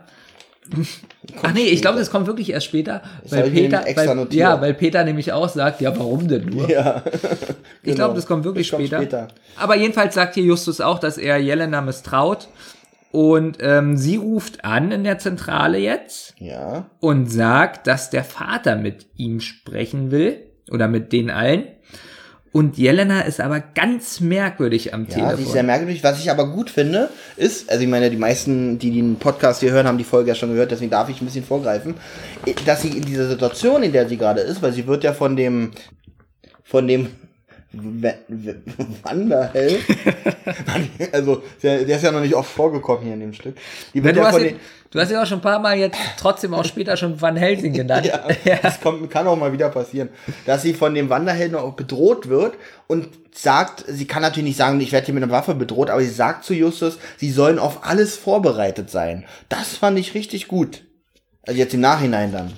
[1.42, 4.60] Ach nee, ich glaube, das kommt wirklich erst später, weil ich mir Peter, weil, ja,
[4.62, 6.68] weil Peter nämlich auch sagt, ja, warum denn nur?
[6.70, 7.02] Ja.
[7.04, 7.20] Ich
[7.82, 7.96] Genau.
[7.96, 9.02] glaube, das kommt wirklich Das kommt später.
[9.02, 9.28] später.
[9.56, 12.48] Aber jedenfalls sagt hier Justus auch, dass er Jelena misstraut.
[13.14, 16.90] Und ähm, sie ruft an in der Zentrale jetzt Ja.
[16.98, 20.38] und sagt, dass der Vater mit ihm sprechen will
[20.68, 21.68] oder mit den allen.
[22.50, 25.52] Und Jelena ist aber ganz merkwürdig am Ja, sie ist Telefon.
[25.52, 26.02] sehr merkwürdig.
[26.02, 29.70] Was ich aber gut finde, ist, also ich meine, die meisten, die den Podcast hier
[29.70, 31.94] hören, haben die Folge ja schon gehört, deswegen darf ich ein bisschen vorgreifen,
[32.66, 35.36] dass sie in dieser Situation, in der sie gerade ist, weil sie wird ja von
[35.36, 35.70] dem,
[36.64, 37.08] von dem
[37.76, 38.54] W- W-
[39.02, 39.80] Wanderheld,
[41.12, 43.56] also der, der ist ja noch nicht oft vorgekommen hier in dem Stück.
[43.92, 44.56] Ja, du, ja hast ihn,
[44.90, 47.72] du hast ihn auch schon ein paar Mal jetzt trotzdem auch später schon Van Helsing
[47.72, 48.10] genannt.
[48.44, 50.08] Ja, das kommt, kann auch mal wieder passieren.
[50.46, 52.54] Dass sie von dem Wanderhelden auch bedroht wird
[52.86, 56.00] und sagt, sie kann natürlich nicht sagen, ich werde hier mit einer Waffe bedroht, aber
[56.00, 59.24] sie sagt zu Justus, sie sollen auf alles vorbereitet sein.
[59.48, 60.84] Das fand ich richtig gut.
[61.46, 62.52] Also jetzt im Nachhinein dann.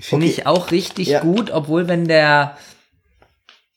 [0.00, 0.34] Finde Okay.
[0.40, 1.20] ich auch richtig Ja.
[1.20, 2.56] gut, obwohl wenn der...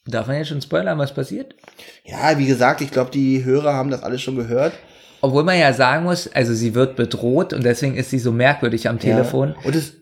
[0.08, 1.56] Darf man jetzt schon spoilern, was passiert?
[2.04, 4.74] Ja, wie gesagt, ich glaube, die Hörer haben das alles schon gehört.
[5.22, 8.88] Obwohl man ja sagen muss, also sie wird bedroht und deswegen ist sie so merkwürdig
[8.88, 9.56] am Telefon.
[9.60, 9.66] Ja.
[9.68, 9.94] Und es,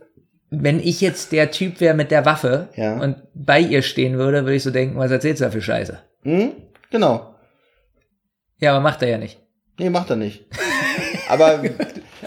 [0.49, 2.99] Wenn ich jetzt der Typ wäre mit der Waffe Ja.
[2.99, 5.99] und bei ihr stehen würde, würde ich so denken, was erzählst du da für Scheiße?
[6.23, 6.51] hm?
[6.91, 7.33] Genau.
[8.59, 9.39] Ja, aber macht er ja nicht.
[9.79, 10.45] Nee, macht er nicht.
[11.29, 11.63] Aber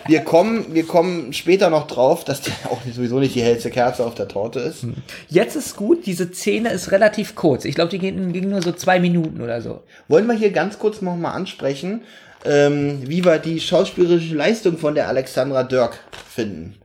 [0.07, 4.05] wir kommen, wir kommen später noch drauf, dass der auch sowieso nicht die hellste Kerze
[4.05, 4.87] auf der Torte ist.
[5.29, 7.65] Jetzt ist gut, diese Szene ist relativ kurz.
[7.65, 9.83] Ich glaube, die ging, ging nur so zwei Minuten oder so.
[10.09, 12.03] Wollen wir hier ganz kurz noch mal ansprechen,
[12.45, 15.99] ähm, wie wir die schauspielerische Leistung von der Alexandra Dirk
[16.29, 16.77] finden.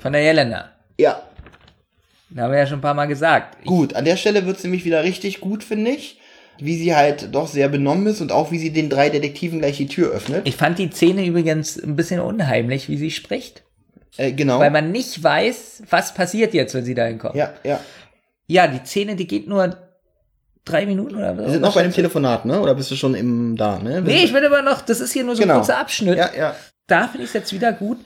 [0.00, 0.70] Von der Jelena.
[0.98, 1.22] Ja,
[2.30, 3.64] Da haben wir ja schon ein paar Mal gesagt.
[3.64, 3.94] Gut.
[3.94, 6.20] An der Stelle wird's nämlich wieder richtig gut, finde ich.
[6.60, 9.76] Wie sie halt doch sehr benommen ist und auch wie sie den drei Detektiven gleich
[9.76, 10.46] die Tür öffnet.
[10.46, 13.62] ich fand die Szene übrigens ein bisschen unheimlich, wie sie spricht.
[14.16, 14.58] Äh, genau.
[14.58, 17.36] Weil man nicht weiß, was passiert jetzt, wenn sie da hinkommt.
[17.36, 17.52] Ja.
[17.62, 17.80] ja,
[18.46, 18.66] ja.
[18.66, 19.76] die Szene, die geht nur
[20.64, 21.42] drei Minuten oder so.
[21.42, 22.60] Wir sind noch bei dem Telefonat, ne?
[22.60, 24.02] Oder bist du schon im da, ne?
[24.02, 25.54] Nee, ich will aber noch, das ist hier nur so Genau.
[25.54, 26.18] ein kurzer Abschnitt.
[26.18, 26.56] Ja, ja.
[26.86, 27.98] da finde ich es jetzt wieder gut,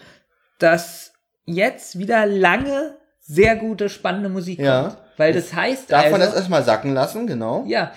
[0.58, 1.12] dass
[1.46, 4.82] jetzt wieder lange sehr gute, spannende Musik Ja.
[4.82, 4.98] kommt.
[5.16, 7.64] Weil das heißt Darf man das also, erstmal sacken lassen, genau.
[7.66, 7.92] ja,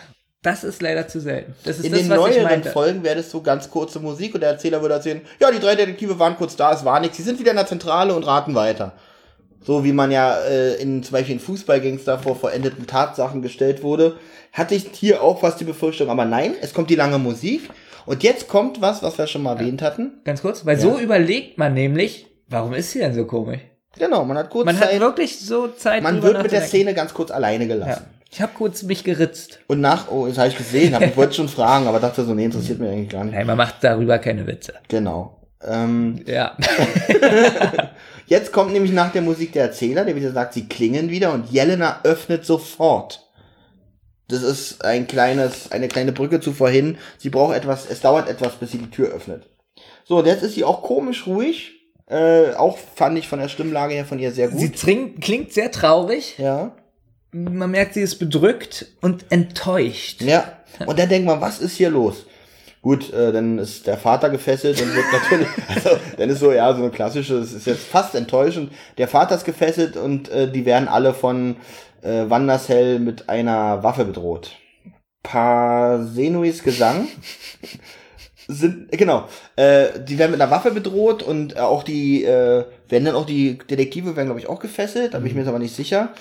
[0.45, 1.55] das ist leider zu selten.
[1.63, 2.63] Das ist In das, den neueren.
[2.63, 5.76] Folgen wäre das so ganz kurze Musik und der Erzähler würde erzählen, ja, die drei
[5.76, 8.53] Detektive waren kurz da, es war nichts, sie sind wieder in der Zentrale und raten
[8.55, 8.93] weiter.
[9.61, 14.17] So wie man ja äh, in zum Beispiel in Fußballgangster vor vollendeten Tatsachen gestellt wurde,
[14.53, 17.69] hatte ich hier auch fast die Befürchtung, aber nein, es kommt die lange Musik
[18.05, 20.22] und jetzt kommt was, was wir schon mal erwähnt hatten.
[20.23, 23.61] Ganz kurz, weil so überlegt man nämlich, warum ist sie denn so komisch?
[23.97, 26.61] Genau, man hat kurz Man hat Zeit, wirklich so Zeit, man wird mit der.
[26.61, 28.03] Szene ganz kurz alleine gelassen.
[28.05, 28.14] Ja.
[28.36, 29.60] Ich habe kurz mich geritzt.
[29.68, 32.34] Und nach, oh, das habe ich gesehen, hab, ich wollte schon fragen, aber dachte so,
[32.34, 33.34] nee, interessiert mich eigentlich gar nicht.
[33.34, 34.74] Nein, man macht darüber keine Witze.
[34.90, 35.40] Genau.
[35.64, 36.57] Ähm, Ja.
[38.28, 41.49] Jetzt kommt nämlich nach der Musik der Erzähler, der wieder sagt, sie klingen wieder und
[41.49, 43.26] Jelena öffnet sofort.
[44.28, 46.98] Das ist ein kleines, eine kleine Brücke zu vorhin.
[47.18, 49.48] Sie braucht etwas, es dauert etwas, bis sie die Tür öffnet.
[50.03, 51.72] So, jetzt ist sie auch komisch ruhig.
[52.07, 54.60] Äh, auch fand ich von der Stimmlage her von ihr sehr gut.
[54.60, 56.38] sie trinkt, klingt sehr traurig.
[56.38, 56.76] ja.
[57.36, 60.22] Man merkt, sie ist bedrückt und enttäuscht.
[60.22, 60.53] Ja.
[60.86, 62.26] Und dann denkt man, was ist hier los?
[62.82, 66.74] Gut, äh, dann ist der Vater gefesselt und wird natürlich, also dann ist so, ja,
[66.74, 68.72] so eine klassische, es ist jetzt fast enttäuschend.
[68.98, 71.57] Der Vater ist gefesselt und äh, die werden alle von
[72.03, 74.52] äh, Wandershell mit einer Waffe bedroht.
[75.22, 77.10] Parsenuis Gesang
[78.48, 83.06] sind, genau, äh, die werden mit einer Waffe bedroht und äh, auch die, äh, werden
[83.06, 85.60] dann auch die Detektive werden, glaube ich, auch gefesselt, da bin ich mir jetzt aber
[85.60, 86.14] nicht sicher.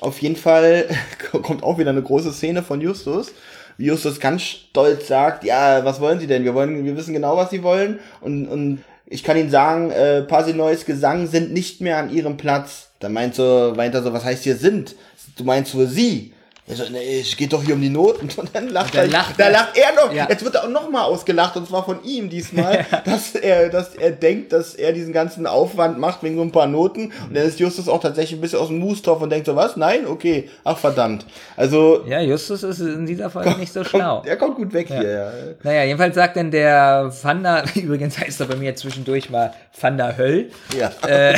[0.00, 0.86] Auf jeden Fall
[1.42, 3.32] kommt auch wieder eine große Szene von Justus,
[3.76, 6.44] wie Justus ganz stolz sagt, ja, was wollen Sie denn?
[6.44, 10.22] Wir wollen, wir wissen genau, was Sie wollen und, und ich kann Ihnen sagen, äh,
[10.22, 12.90] Parsinois Gesang sind nicht mehr an ihrem Platz.
[13.00, 14.94] Dann meint so, meint er so, was heißt hier sind?
[15.36, 16.32] Du meinst wohl Sie?
[16.70, 18.28] Er so, nee, es geht doch hier um die Noten.
[18.36, 19.50] Und dann lacht, dann er, lacht da er.
[19.50, 20.12] lacht er noch.
[20.14, 20.26] Ja.
[20.28, 23.94] Jetzt wird er auch noch mal ausgelacht und zwar von ihm diesmal, dass er, dass
[23.94, 27.12] er denkt, dass er diesen ganzen Aufwand macht wegen so ein paar Noten.
[27.28, 29.76] Und dann ist Justus auch tatsächlich ein bisschen aus dem Moostopf und denkt so, was?
[29.76, 30.06] Nein?
[30.06, 30.48] Okay.
[30.64, 31.26] Ach verdammt.
[31.56, 34.16] Also, Ja, Justus ist in dieser Folge nicht so schlau.
[34.16, 35.02] kommt, er kommt gut weg hier.
[35.10, 35.32] Ja.
[35.62, 40.50] Naja, jedenfalls sagt dann der Fanda, übrigens heißt er bei mir zwischendurch mal Fanda Höll,
[40.78, 40.90] Ja.
[41.06, 41.34] äh,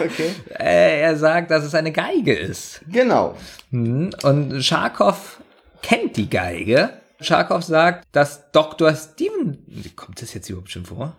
[0.00, 0.30] Okay.
[0.58, 2.80] äh, er sagt, dass es eine Geige ist.
[2.90, 3.34] Genau.
[3.70, 5.40] Hm, Und Scharkow
[5.82, 6.90] kennt die Geige.
[7.20, 8.94] Scharkow sagt, dass Dr.
[8.94, 9.58] Steven,
[9.94, 11.16] kommt das jetzt überhaupt schon vor?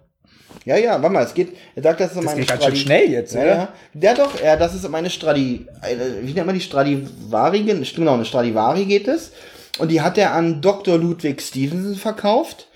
[0.65, 2.75] Ja, ja, warte mal, es geht, er sagt, das ist um eine geht ganz schön
[2.75, 3.55] schnell jetzt, ja, oder?
[3.55, 3.69] ja.
[4.01, 8.13] ja, doch, ja, das ist um eine Stradi, eine, wie nennt man die Stradivari, genau,
[8.13, 9.31] eine Stradivari geht es.
[9.77, 10.97] Und die hat er an Dr.
[10.97, 12.67] Ludwig Stevenson verkauft.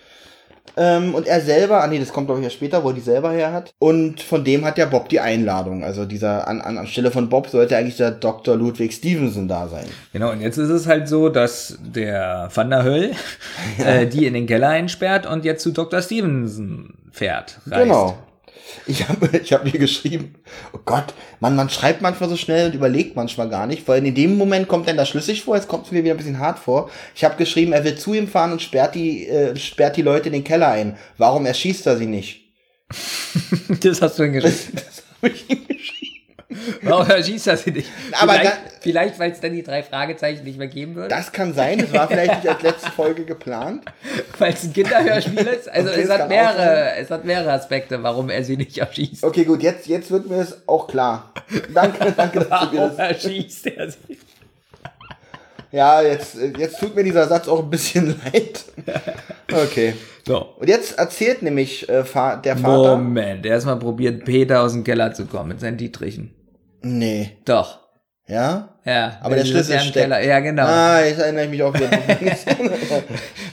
[0.80, 3.02] Ähm, und er selber, ah nee, das kommt glaube ich ja später, wo er die
[3.02, 3.74] selber her hat.
[3.80, 5.84] Und von dem hat ja Bob die Einladung.
[5.84, 8.56] Also dieser, an, an, anstelle von Bob sollte eigentlich der Dr.
[8.56, 9.86] Ludwig Stevenson da sein.
[10.14, 13.12] Genau, und jetzt ist es halt so, dass der Van der Höll
[13.86, 16.02] äh, die in den Keller einsperrt und jetzt zu Dr.
[16.02, 17.60] Stevenson fährt.
[17.68, 17.84] Reist.
[17.84, 18.18] Genau.
[18.86, 20.36] Ich habe ich hab mir geschrieben,
[20.74, 24.16] oh Gott, man, man schreibt manchmal so schnell und überlegt manchmal gar nicht, weil in
[24.16, 26.60] dem Moment kommt dann das schlüssig vor, jetzt kommt es mir wieder ein bisschen hart
[26.60, 26.90] vor.
[27.16, 30.28] Ich habe geschrieben, er will zu ihm fahren und sperrt die, äh, sperrt die Leute
[30.28, 30.98] in den Keller ein.
[31.18, 32.41] Warum erschießt er sie nicht?
[33.82, 34.74] Das hast du ihm geschrieben.
[34.74, 35.79] Das habe ich ihm geschrieben.
[36.82, 37.90] Warum schießt er sie nicht?
[38.20, 38.34] Aber
[38.82, 41.10] vielleicht, weil es dann die drei Fragezeichen nicht mehr geben würde.
[41.10, 43.84] Das kann sein, das war vielleicht nicht als letzte Folge geplant.
[44.40, 45.70] Weil es ein Kinderhörspiel ist.
[45.70, 49.24] Also Okay, es, hat mehrere, es hat mehrere Aspekte, warum er sie nicht erschießt.
[49.24, 51.32] Okay, gut, jetzt, jetzt wird mir das auch klar.
[51.74, 53.10] Danke, danke, dass du mir Warum das.
[53.10, 54.18] erschießt er sie?
[55.72, 58.64] Ja, jetzt, jetzt tut mir dieser Satz auch ein bisschen leid.
[59.52, 59.94] Okay.
[60.26, 60.56] So.
[60.58, 62.04] Und jetzt erzählt nämlich äh,
[62.44, 62.98] der Vater.
[62.98, 66.34] Moment, erstmal probiert Peter aus dem Keller zu kommen mit seinen Dietrichen.
[66.82, 67.38] Nee.
[67.46, 67.80] Doch.
[68.28, 68.76] Ja?
[68.86, 69.18] Ja.
[69.22, 69.94] Aber der Schlüssel steckt.
[69.94, 70.24] Keller.
[70.24, 70.66] Ja, genau.
[70.66, 71.90] Ah, jetzt erinnere ich mich auch wieder.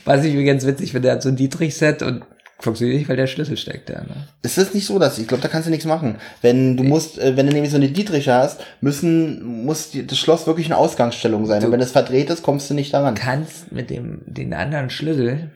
[0.05, 2.25] Was ich übrigens witzig finde, der hat so ein Dietrich-Set und
[2.59, 4.01] funktioniert nicht, weil der Schlüssel steckt ja.
[4.01, 4.29] Ne?
[4.43, 6.17] ist das nicht so, dass ich glaube, da kannst du nichts machen.
[6.41, 10.47] Wenn du musst, äh, wenn du nämlich so eine Dietrich hast, müssen muss das Schloss
[10.47, 11.65] wirklich eine Ausgangsstellung sein.
[11.65, 13.15] Und wenn es verdreht ist, kommst du nicht daran.
[13.15, 15.51] Kannst mit dem den anderen Schlüssel,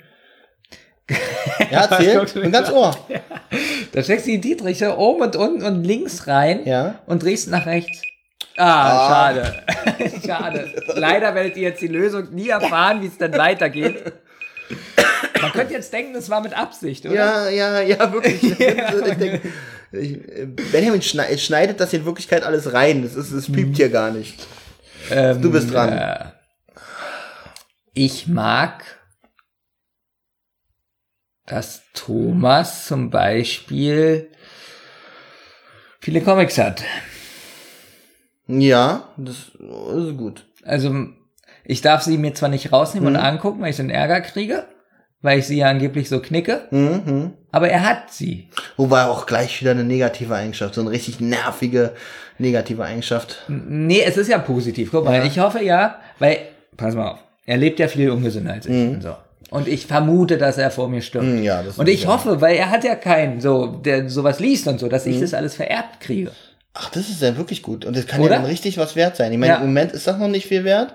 [1.70, 2.18] Ja, erzähl.
[2.44, 2.96] Und ganz Ohr.
[3.92, 7.00] da steckst du die Dietriche oben und unten und links rein Ja.
[7.06, 8.02] und drehst nach rechts.
[8.56, 9.62] Ah, schade.
[10.26, 10.72] schade.
[10.94, 14.12] Leider werdet ihr jetzt die Lösung nie erfahren, wie es dann weitergeht.
[15.40, 17.14] Man könnte jetzt denken, es war mit Absicht, oder?
[17.14, 18.42] Ja, ja, ja, wirklich.
[18.42, 19.40] Ich denke,
[19.92, 23.02] ich, äh, Benjamin schnei- schneidet das in Wirklichkeit alles rein.
[23.02, 24.46] Das, ist, das piept hier gar nicht.
[25.10, 25.92] Ähm, Du bist dran.
[25.92, 26.24] Äh,
[27.94, 28.84] ich mag,
[31.50, 34.28] dass Thomas zum Beispiel
[36.00, 36.82] viele Comics hat.
[38.46, 40.46] Ja, das ist gut.
[40.64, 40.92] Also
[41.64, 43.18] ich darf sie mir zwar nicht rausnehmen Mhm.
[43.18, 44.66] und angucken, weil ich so einen Ärger kriege,
[45.22, 47.34] weil ich sie ja angeblich so knicke, Mhm.
[47.52, 48.48] aber er hat sie.
[48.76, 51.94] Wobei auch gleich wieder eine negative Eigenschaft, so eine richtig nervige
[52.38, 53.44] negative Eigenschaft.
[53.48, 54.90] Nee, es ist ja positiv.
[54.92, 55.24] Guck mal, Ja.
[55.24, 56.38] ich hoffe ja, weil,
[56.76, 59.14] pass mal auf, er lebt ja viel ungesünder als ich und so.
[59.50, 61.26] Und ich vermute, dass er vor mir stirbt.
[61.26, 62.08] Mhm, ja, das und ich ja.
[62.08, 65.12] hoffe, weil er hat ja keinen, so, der sowas liest und so, dass Mhm.
[65.14, 66.30] ich das alles vererbt kriege.
[66.72, 67.84] Ach, das ist ja wirklich gut.
[67.84, 68.30] Und das kann Oder?
[68.30, 69.32] ja dann richtig was wert sein.
[69.32, 69.58] Ich meine, Ja.
[69.58, 70.94] im Moment ist das noch nicht viel wert.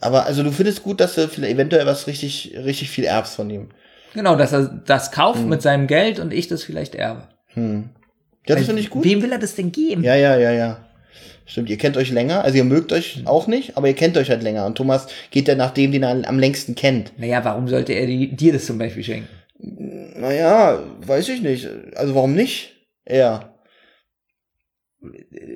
[0.00, 3.48] Aber also du findest gut, dass du vielleicht eventuell was richtig, richtig viel erbst von
[3.48, 3.68] ihm.
[4.14, 5.48] Genau, dass er das kauft Mhm.
[5.48, 7.22] mit seinem Geld und ich das vielleicht erbe.
[7.54, 9.04] Ja, das finde ich gut.
[9.04, 10.02] Wem will er das denn geben?
[10.02, 10.78] Ja, ja, ja, ja.
[11.44, 12.44] Stimmt, ihr kennt euch länger.
[12.44, 14.66] Also ihr mögt euch auch nicht, aber ihr kennt euch halt länger.
[14.66, 17.18] Und Thomas geht ja nach dem, den er am längsten kennt.
[17.18, 19.28] Naja, warum sollte er die, dir das zum Beispiel schenken?
[19.58, 21.68] Naja, weiß ich nicht.
[21.96, 22.72] Also warum nicht?
[23.04, 23.51] Er.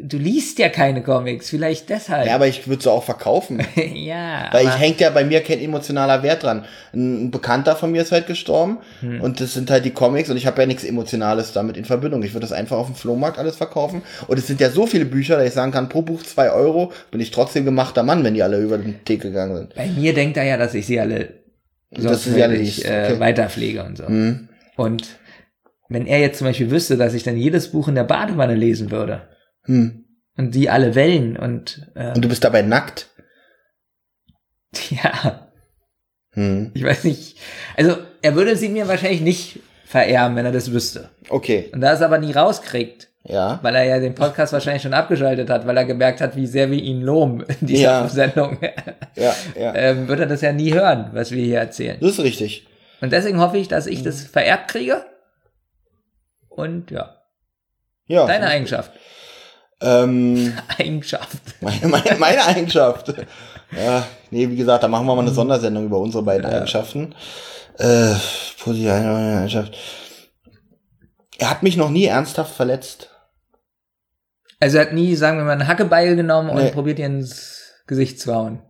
[0.02, 2.26] Du liest ja keine Comics, vielleicht deshalb.
[2.26, 3.62] Ja, aber ich würde sie auch verkaufen.
[3.94, 6.64] ja Weil ich hängt ja bei mir kein emotionaler Wert dran.
[6.92, 9.20] Ein Bekannter von mir ist halt gestorben Hm.
[9.20, 12.24] und das sind halt die Comics und ich habe ja nichts Emotionales damit in Verbindung.
[12.24, 14.02] Ich würde das einfach auf dem Flohmarkt alles verkaufen.
[14.26, 16.92] Und es sind ja so viele Bücher, dass ich sagen kann, pro Buch zwei Euro
[17.12, 19.74] bin ich trotzdem gemachter Mann, wenn die alle über den Tick gegangen sind.
[19.76, 21.34] Bei mir denkt er ja, dass ich sie alle
[21.92, 23.20] Dass du sie alle sorgfältig, liest, äh, okay.
[23.20, 24.08] weiterpflege und so.
[24.08, 24.48] Hm.
[24.74, 25.06] Und
[25.88, 28.90] wenn er jetzt zum Beispiel wüsste, dass ich dann jedes Buch in der Badewanne lesen
[28.90, 29.22] würde
[29.66, 30.04] Hm.
[30.36, 33.08] und die alle Wellen und äh, Und du bist dabei nackt.
[34.90, 35.48] ja,
[36.32, 36.70] Hm.
[36.74, 37.38] ich weiß nicht.
[37.76, 41.10] Also er würde sie mir wahrscheinlich nicht vererben, wenn er das wüsste.
[41.28, 43.58] Okay, Und da es aber nie rauskriegt, ja.
[43.62, 46.70] weil er ja den Podcast wahrscheinlich schon abgeschaltet hat, weil er gemerkt hat, wie sehr
[46.70, 48.08] wir ihn loben in dieser Ja.
[48.08, 48.58] Sendung,
[49.14, 49.74] Ja, ja.
[49.74, 51.96] ähm, wird er das ja nie hören, was wir hier erzählen.
[52.00, 52.66] Das ist richtig.
[53.00, 55.04] Und deswegen hoffe ich, dass ich das vererbt kriege.
[56.48, 57.16] Und ja,
[58.06, 58.26] Ja.
[58.26, 58.90] deine Eigenschaft.
[59.80, 61.38] Ähm, Eigenschaft.
[61.60, 63.14] meine, meine, meine Eigenschaft.
[63.76, 67.14] Ja, nee, wie gesagt, da machen wir mal eine Sondersendung über unsere beiden Eigenschaften.
[67.78, 68.14] Äh,
[68.62, 69.76] positive Eigenschaft.
[71.38, 73.10] Er hat mich noch nie ernsthaft verletzt.
[74.60, 76.70] Also er hat nie, sagen wir mal, einen Hackebeil genommen und Nee.
[76.70, 78.62] probiert ihr ins Gesicht zu hauen.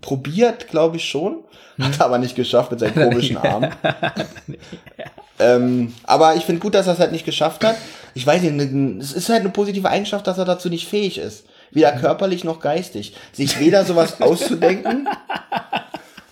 [0.00, 1.44] Probiert, glaube ich schon.
[1.76, 1.84] Hm.
[1.86, 3.74] Hat er aber nicht geschafft mit seinen komischen Armen.
[5.40, 7.76] ähm, aber ich finde gut, dass er es halt nicht geschafft hat.
[8.14, 11.18] Ich weiß nicht, ne- es ist halt eine positive Eigenschaft, dass er dazu nicht fähig
[11.18, 11.44] ist.
[11.70, 13.14] Weder körperlich noch geistig.
[13.32, 15.08] Sich weder sowas auszudenken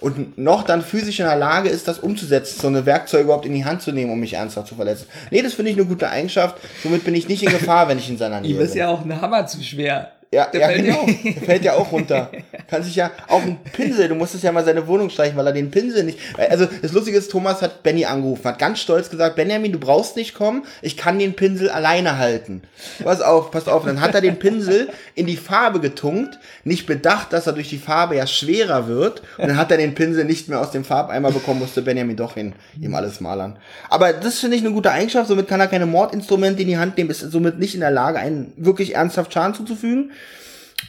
[0.00, 3.52] und noch dann physisch in der Lage ist, das umzusetzen, so eine Werkzeuge überhaupt in
[3.54, 5.06] die Hand zu nehmen, um mich ernsthaft zu verletzen.
[5.30, 6.56] Nee, das finde ich eine gute Eigenschaft.
[6.82, 8.66] Somit bin ich nicht in Gefahr, wenn ich in seiner Nähe Ihm bin.
[8.66, 10.12] ist ja auch ein Hammer zu schwer.
[10.30, 11.06] Ja, Der ja fällt genau.
[11.24, 12.30] Der fällt ja auch runter.
[12.68, 15.54] Kann sich ja auch ein Pinsel, du musstest ja mal seine Wohnung streichen, weil er
[15.54, 16.18] den Pinsel nicht.
[16.36, 20.16] Also das Lustige ist, Thomas hat Benny angerufen, hat ganz stolz gesagt, Benjamin, du brauchst
[20.16, 22.62] nicht kommen, ich kann den Pinsel alleine halten.
[23.02, 23.86] Pass auf, pass auf.
[23.86, 27.78] Dann hat er den Pinsel in die Farbe getunkt, nicht bedacht, dass er durch die
[27.78, 29.22] Farbe ja schwerer wird.
[29.38, 32.34] Und dann hat er den Pinsel nicht mehr aus dem Farbeimer bekommen, musste Benjamin doch
[32.34, 33.58] hin, ihm alles malern.
[33.88, 36.98] Aber das finde ich eine gute Eigenschaft, somit kann er keine Mordinstrumente in die Hand
[36.98, 40.12] nehmen, ist somit nicht in der Lage, einen wirklich ernsthaft Schaden zuzufügen.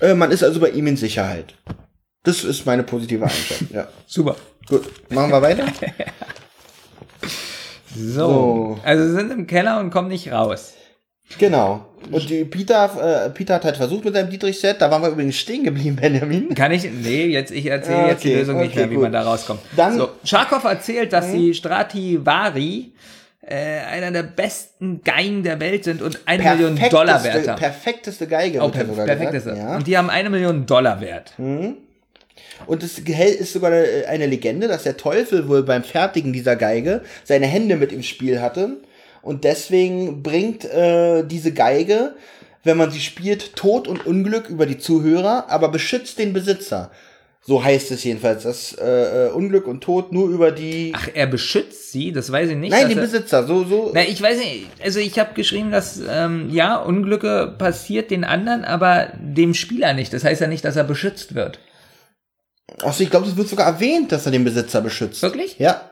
[0.02, 1.54] Äh, man ist also bei ihm in Sicherheit.
[2.24, 3.64] Das ist meine positive Eigenschaft.
[3.74, 3.88] Ja.
[4.08, 4.36] Super.
[4.68, 5.66] Gut, machen wir weiter.
[7.96, 7.96] So.
[7.96, 8.80] So.
[8.84, 10.74] Also sind im Keller und kommen nicht raus.
[11.38, 11.86] Genau.
[12.12, 15.36] Und die Peter, äh, Peter hat halt versucht mit seinem Dietrich-Set, da waren wir übrigens
[15.38, 16.54] stehen geblieben, Benjamin.
[16.56, 16.84] Kann ich?
[16.90, 19.04] Nee, jetzt ich erzähle Ja, jetzt die okay, Lösung nicht okay, mehr, wie gut.
[19.04, 19.60] man da rauskommt.
[19.76, 22.94] Dann- so, Scharkow erzählt, dass die Strativari
[23.42, 27.60] äh, einer der besten Geigen der Welt sind und eine Million Dollar wert haben.
[27.60, 29.52] perfekteste Geige, Oh, per sogar perfekteste.
[29.52, 29.58] gesagt.
[29.70, 29.76] Ja.
[29.78, 31.34] Und die haben eine Million Dollar wert.
[32.68, 37.02] Und es ist sogar eine, eine Legende, dass der Teufel wohl beim Fertigen dieser Geige
[37.24, 38.78] seine Hände mit im Spiel hatte.
[39.22, 42.16] Und deswegen bringt äh, diese Geige,
[42.64, 46.92] wenn man sie spielt, Tod und Unglück über die Zuhörer, aber beschützt den Besitzer.
[47.42, 50.92] So heißt es jedenfalls, dass äh, äh, Unglück und Tod nur über die.
[50.96, 52.72] Ach, er beschützt sie, das weiß ich nicht.
[52.72, 53.48] Nein, dass den er, Besitzer.
[53.48, 53.92] So, so.
[53.94, 58.66] Na, ich weiß nicht, also ich habe geschrieben, dass ähm, ja, Unglücke passiert den anderen,
[58.66, 60.14] aber dem Spieler nicht.
[60.14, 61.60] Das heißt ja nicht, dass er beschützt wird.
[62.84, 65.22] Achso, ich glaube, es wird sogar erwähnt, dass er den Besitzer beschützt.
[65.24, 65.58] Wirklich?
[65.60, 65.90] Ja.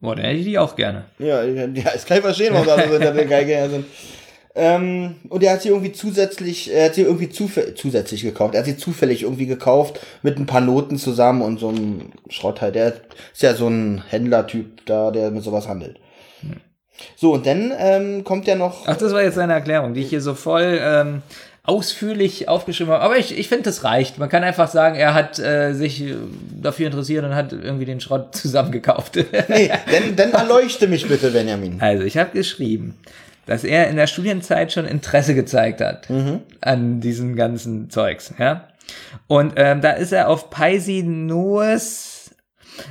[0.00, 1.04] Boah, dann hätte ich die auch gerne.
[1.18, 3.86] Ja, ja, kann ich verstehen, warum da so hinter der Geige her sind.
[4.58, 8.54] Ähm, und er hat sie irgendwie zusätzlich, er hat sie irgendwie zufä- zusätzlich gekauft.
[8.54, 12.62] Er hat sie zufällig irgendwie gekauft mit ein paar Noten zusammen und so einem Schrott
[12.62, 12.74] halt.
[12.74, 12.94] Der
[13.34, 15.98] ist ja so ein Händlertyp da, der mit sowas handelt.
[17.16, 18.84] So, und dann ähm, kommt ja noch.
[18.88, 21.20] Ach, das war jetzt seine Erklärung, die ich hier so voll ähm,
[21.62, 23.02] ausführlich aufgeschrieben habe.
[23.04, 24.18] Aber ich, ich finde, das reicht.
[24.18, 26.14] Man kann einfach sagen, er hat äh, sich äh,
[26.62, 29.16] dafür interessiert und hat irgendwie den Schrott zusammengekauft.
[29.48, 31.76] Nee, dann, dann erleuchte mich bitte, Benjamin.
[31.80, 32.94] Also, ich habe geschrieben,
[33.46, 36.08] dass er in der Studienzeit schon Interesse gezeigt hat
[36.60, 38.68] an diesen ganzen Zeugs, ja.
[39.26, 42.30] Und ähm, da ist er auf Paisinoes,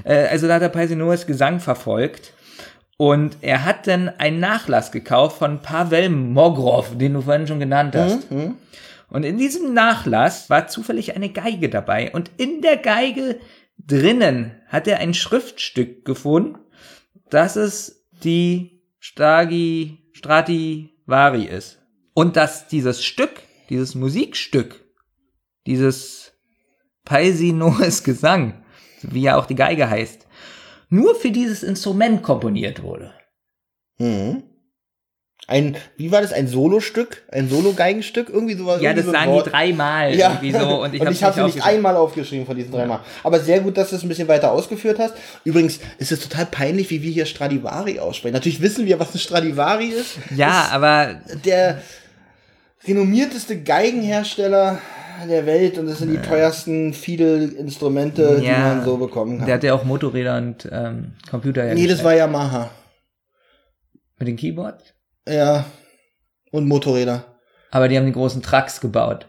[0.04, 2.34] äh, also da hat er Paisinoes Gesang verfolgt.
[2.98, 7.94] Und er hat dann einen Nachlass gekauft von Pavel Mogrov, den du vorhin schon genannt
[7.94, 8.32] hast.
[9.10, 12.12] Und in diesem Nachlass war zufällig eine Geige dabei.
[12.12, 13.38] Und in der Geige
[13.78, 16.58] drinnen hat er ein Schriftstück gefunden,
[17.30, 21.80] dass es die Stagi, Strativari ist.
[22.16, 24.84] Und dass dieses Stück, dieses Musikstück,
[25.68, 26.34] dieses
[27.04, 28.66] Paisinoes Gesang,
[29.04, 30.26] wie ja auch die Geige heißt,
[30.90, 33.14] nur für dieses Instrument komponiert wurde.
[34.00, 34.44] Mhm.
[35.48, 36.34] Ein, wie war das?
[36.34, 37.22] Ein Solostück?
[37.32, 38.30] Ein Solo-Geigenstück?
[38.30, 38.82] Irgendwie sowas.
[38.82, 39.46] Ja, irgendwie das so ein sagen Wort.
[39.46, 43.02] die dreimal Ja, irgendwie so und ich habe sie nicht einmal aufgeschrieben von diesen dreimal.
[43.24, 45.14] Aber sehr gut, dass du es ein bisschen weiter ausgeführt hast.
[45.44, 48.34] Übrigens ist es total peinlich, wie wir hier Stradivari aussprechen.
[48.34, 50.18] Natürlich wissen wir, was ein Stradivari ist.
[50.36, 51.80] Ja, aber Der
[52.88, 54.80] renommierteste Geigenhersteller
[55.30, 58.60] der Welt und das sind die teuersten Fiedel-Instrumente, die Ja.
[58.76, 59.46] man so bekommen kann.
[59.46, 62.70] der hat ja auch Motorräder und ähm, Computer nee, das war Yamaha.
[64.20, 64.95] mit dem Keyboard.
[65.28, 65.66] Ja.
[66.52, 67.26] Und Motorräder.
[67.72, 69.28] Aber die haben die großen Trucks gebaut.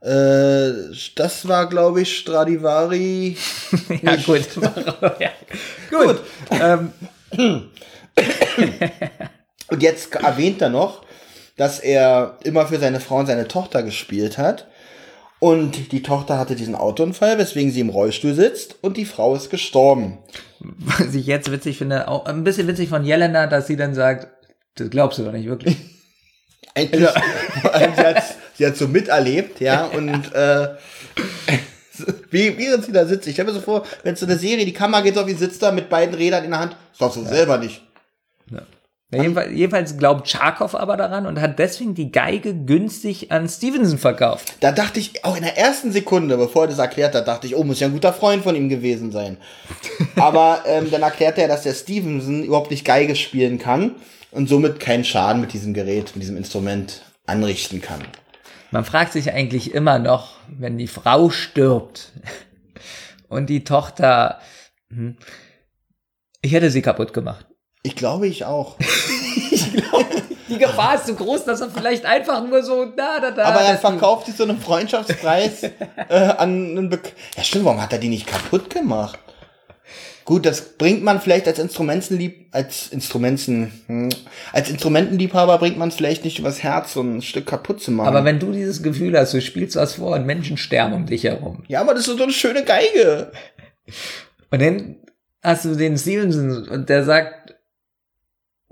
[0.00, 0.72] Äh,
[1.14, 3.36] das war, glaube ich, Stradivari.
[4.02, 4.48] ja, gut.
[5.20, 5.30] ja.
[5.90, 6.20] Gut.
[6.50, 6.92] ähm,
[9.68, 11.04] Und jetzt erwähnt er noch,
[11.56, 14.66] dass er immer für seine Frau und seine Tochter gespielt hat.
[15.38, 19.48] Und die Tochter hatte diesen Autounfall, weswegen sie im Rollstuhl sitzt und die Frau ist
[19.48, 20.18] gestorben.
[20.58, 24.28] was ich jetzt witzig finde, auch ein bisschen witzig von Jelena, dass sie dann sagt,
[24.74, 25.76] das glaubst du doch nicht wirklich.
[26.74, 27.08] Eigentlich,
[27.62, 27.92] vor allem
[28.54, 30.68] sie hat sie so miterlebt, ja, und äh,
[32.30, 34.72] wie, während sie da sitzt, ich stelle mir so vor, wenn so eine Serie, die
[34.72, 37.24] Kamera geht so, wie sitzt da mit beiden Rädern in der Hand, das glaubst du
[37.24, 37.82] selber nicht.
[38.50, 38.62] Ja.
[39.12, 43.98] Ja, jedenfalls, jedenfalls glaubt Charkov aber daran und hat deswegen die Geige günstig an Stevenson
[43.98, 44.54] verkauft.
[44.60, 47.56] Da dachte ich, auch in der ersten Sekunde, bevor er das erklärt hat, dachte ich,
[47.56, 49.38] oh, muss ja ein guter Freund von ihm gewesen sein.
[50.14, 53.96] Aber ähm, dann erklärt er, dass der Stevenson überhaupt nicht Geige spielen kann
[54.30, 58.02] und somit keinen Schaden mit diesem Gerät, mit diesem Instrument anrichten kann.
[58.70, 62.12] Man fragt sich eigentlich immer noch, wenn die Frau stirbt
[63.28, 64.40] und die Tochter,
[64.90, 65.16] hm,
[66.42, 67.46] ich hätte sie kaputt gemacht.
[67.82, 68.76] Ich glaube, ich auch.
[70.50, 73.44] Die Gefahr ist so groß, dass er vielleicht einfach nur so da, da, da.
[73.44, 75.62] Aber er verkauft die zu einem Freundschaftspreis
[76.08, 76.98] äh, an einen Be
[77.36, 79.20] Ja, stimmt, warum hat er die nicht kaputt gemacht?
[80.30, 84.10] Gut, das bringt man vielleicht als Instrumentenlieb, als Instrumenten, hm,
[84.52, 88.06] als Instrumentenliebhaber bringt man es vielleicht nicht übers Herz, so ein Stück kaputt zu machen.
[88.06, 91.24] Aber wenn du dieses Gefühl hast, du spielst was vor und Menschen sterben um dich
[91.24, 91.64] herum.
[91.66, 93.32] ja, aber das ist so eine schöne Geige.
[94.52, 94.98] Und dann
[95.42, 97.56] hast du den Stevenson und der sagt,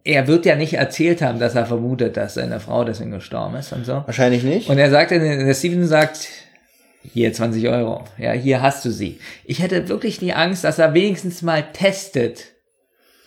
[0.05, 3.73] er wird ja nicht erzählt haben, dass er vermutet, dass seine Frau deswegen gestorben ist
[3.73, 4.05] und so.
[4.07, 4.71] Wahrscheinlich nicht.
[4.71, 6.29] Und er sagt, der Stevenson sagt,
[7.03, 8.05] hier 20 Euro.
[8.19, 9.19] Ja, hier hast du sie.
[9.45, 12.45] Ich hätte wirklich die Angst, dass er wenigstens mal testet,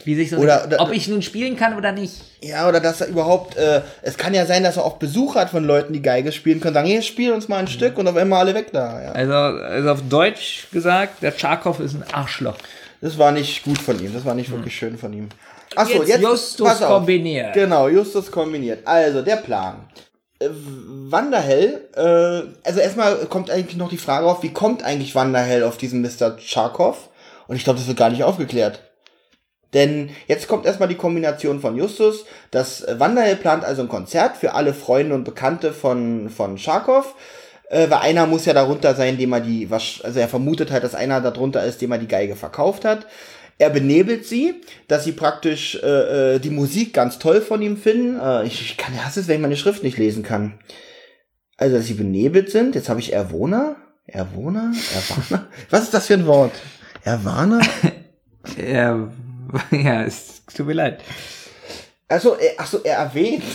[0.03, 2.15] wie sich so, Oder- oder- ob ich nun spielen kann oder nicht.
[2.41, 5.49] Ja, oder dass er überhaupt, äh, es kann ja sein, dass er auch Besuch hat
[5.51, 8.15] von Leuten, die Geige spielen können, sagen, hier, spiel uns mal ein Stück und auf
[8.15, 9.01] einmal alle weg da.
[9.03, 9.11] Ja.
[9.11, 12.57] Also, also auf Deutsch gesagt, der Charkov ist ein Arschloch.
[12.99, 15.29] Das war nicht gut von ihm, das war nicht wirklich schön von ihm.
[15.75, 17.53] Achso, Jetzt jetzt, Justus kombiniert.
[17.53, 18.85] Genau, Justus kombiniert.
[18.85, 19.75] Also, der Plan.
[20.41, 20.49] Äh,
[21.11, 25.77] Wanderhell, äh, also erstmal kommt eigentlich noch die Frage auf, wie kommt eigentlich Wanderhell auf
[25.77, 26.37] diesen Mr.
[26.39, 27.09] Charkov?
[27.47, 28.81] Und ich glaube, das wird gar nicht aufgeklärt.
[29.73, 34.53] Denn jetzt kommt erstmal die Kombination von Justus, dass Wanderhell plant also ein Konzert für
[34.53, 37.15] alle Freunde und Bekannte von, von Charkov.
[37.69, 40.95] Äh, weil einer muss ja darunter sein, dem er die, also er vermutet halt, dass
[40.95, 43.05] einer darunter ist, dem er die Geige verkauft hat.
[43.61, 44.55] Er benebelt sie,
[44.87, 48.19] dass sie praktisch äh, äh, die Musik ganz toll von ihm finden.
[48.19, 50.57] Äh, ich, ich kann, hasse es, wenn ich meine Schrift nicht lesen kann.
[51.57, 52.73] Also, dass sie benebelt sind.
[52.73, 53.75] Jetzt habe ich Erwohner.
[54.07, 54.73] Erwohner?
[54.95, 55.47] Erwarner?
[55.69, 56.53] Was ist das für ein Wort?
[57.03, 57.61] Erwarner?
[58.57, 59.07] Ja,
[59.71, 61.03] ja, es tut mir leid.
[62.11, 63.43] Also, er, ach so, er erwähnt.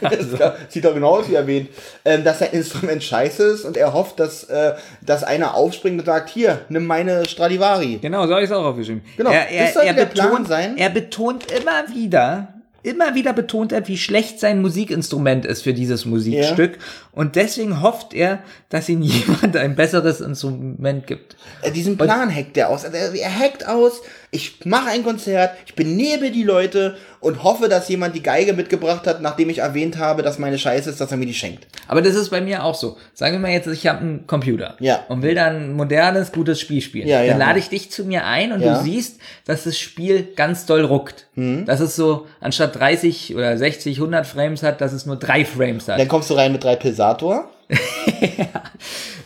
[0.00, 0.36] Also.
[0.68, 1.70] Sieht doch genau aus wie erwähnt,
[2.04, 4.74] ähm, dass sein Instrument scheiße ist und er hofft, dass, äh,
[5.04, 7.98] dass einer aufspringt und sagt, hier, nimm meine Stradivari.
[8.00, 9.02] Genau, so habe ich es auch aufgeschrieben.
[9.16, 10.76] Genau, Er, er, er, der Plan betont, sein.
[10.76, 16.04] er betont immer wieder, immer wieder betont er, wie schlecht sein Musikinstrument ist für dieses
[16.04, 16.78] Musikstück.
[17.12, 18.38] Und deswegen hofft er,
[18.68, 21.36] dass ihm jemand ein besseres Instrument gibt.
[21.62, 22.84] Äh, diesen Plan hackt er aus.
[22.84, 27.68] Also er, er hackt aus, ich mache ein Konzert, ich benebel die Leute und hoffe,
[27.68, 31.10] dass jemand die Geige mitgebracht hat, nachdem ich erwähnt habe, dass meine Scheiße ist, dass
[31.10, 31.66] er mir die schenkt.
[31.88, 32.96] Aber das ist bei mir auch so.
[33.14, 35.04] Sagen wir mal jetzt, ich habe einen Computer Ja.
[35.08, 37.08] und will dann ein modernes, gutes Spiel spielen.
[37.08, 37.30] Ja, ja.
[37.30, 38.74] dann lade ich dich zu mir ein und Ja.
[38.78, 41.26] du siehst, dass das Spiel ganz doll ruckt.
[41.34, 41.64] Mhm.
[41.64, 45.88] Dass es so anstatt 30 oder 60, 100 Frames hat, dass es nur drei Frames
[45.88, 45.98] hat.
[45.98, 47.48] Dann kommst du rein mit drei Pilsator.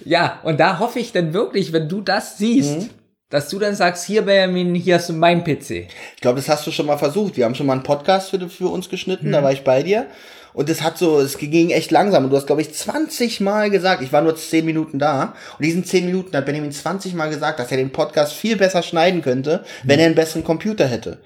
[0.04, 2.90] Ja, und da hoffe ich dann wirklich, wenn du das siehst, Mhm.
[3.32, 5.70] Dass du dann sagst, hier Benjamin, hier hast du mein PC.
[5.70, 7.38] Ich glaube, das hast du schon mal versucht.
[7.38, 10.06] Wir haben schon mal einen Podcast für, für uns geschnitten, da war ich bei dir.
[10.52, 12.24] Und es hat so, es ging echt langsam.
[12.24, 15.34] Und du hast, glaube ich, 20 Mal gesagt, ich war nur 10 Minuten da.
[15.58, 18.82] Und diesen 10 Minuten hat Benjamin 20 Mal gesagt, dass er den Podcast viel besser
[18.82, 21.22] schneiden könnte, wenn er einen besseren Computer hätte.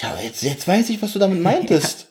[0.00, 2.10] Ja, jetzt, jetzt weiß ich, was du damit meintest.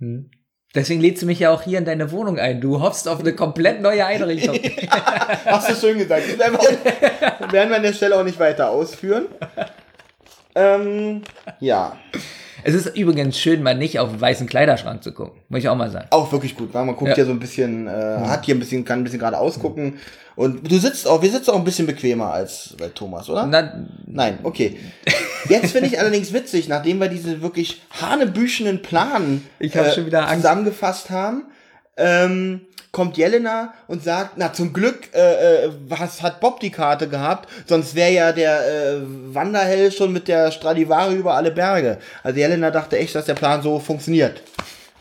[0.74, 2.60] Deswegen lädst du mich ja auch hier in deine Wohnung ein.
[2.62, 4.58] Du hoffst auf eine komplett neue Einrichtung.
[5.44, 6.22] Hast du schön gesagt.
[6.30, 9.26] Das werden wir, werden wir an der Stelle auch nicht weiter ausführen.
[10.54, 11.22] Ähm,
[11.60, 11.96] ja.
[12.64, 15.40] es ist übrigens schön, mal nicht auf den weißen Kleiderschrank zu gucken.
[15.48, 16.06] Muss ich auch mal sagen.
[16.10, 17.18] Auch wirklich gut, weil man guckt Ja.
[17.18, 19.98] ja, so ein bisschen, äh, hat hier ein bisschen, kann ein bisschen gerade ausgucken.
[20.36, 23.46] Und du sitzt auch, wir sitzen auch ein bisschen bequemer als bei Thomas, oder?
[23.46, 24.78] Na, Nein, okay.
[25.48, 30.22] Jetzt finde ich allerdings witzig, nachdem wir diese wirklich hanebüchenen Plan Ich hab schon wieder
[30.22, 30.36] Angst.
[30.36, 31.44] zusammengefasst haben,
[31.96, 37.08] ähm, kommt Jelena und sagt, na zum Glück äh, äh, was hat Bob die Karte
[37.08, 39.00] gehabt, sonst wäre ja der äh,
[39.34, 41.98] Wanderhell schon mit der Stradivari über alle Berge.
[42.22, 44.42] Also Jelena dachte echt, dass der Plan so funktioniert.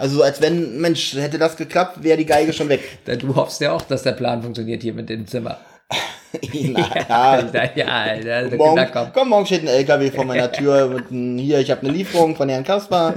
[0.02, 2.82] Also so als wenn, Mensch, hätte das geklappt, wäre die Geige schon weg.
[3.06, 5.60] du hoffst ja auch, dass der Plan funktioniert hier mit dem Zimmer.
[6.72, 9.14] Na, ja, Ja, ja, ja, Morgen, da kommt.
[9.14, 12.36] komm, morgen steht ein LKW vor meiner Tür mit einem, hier, ich habe eine Lieferung
[12.36, 13.14] von Herrn Kasper.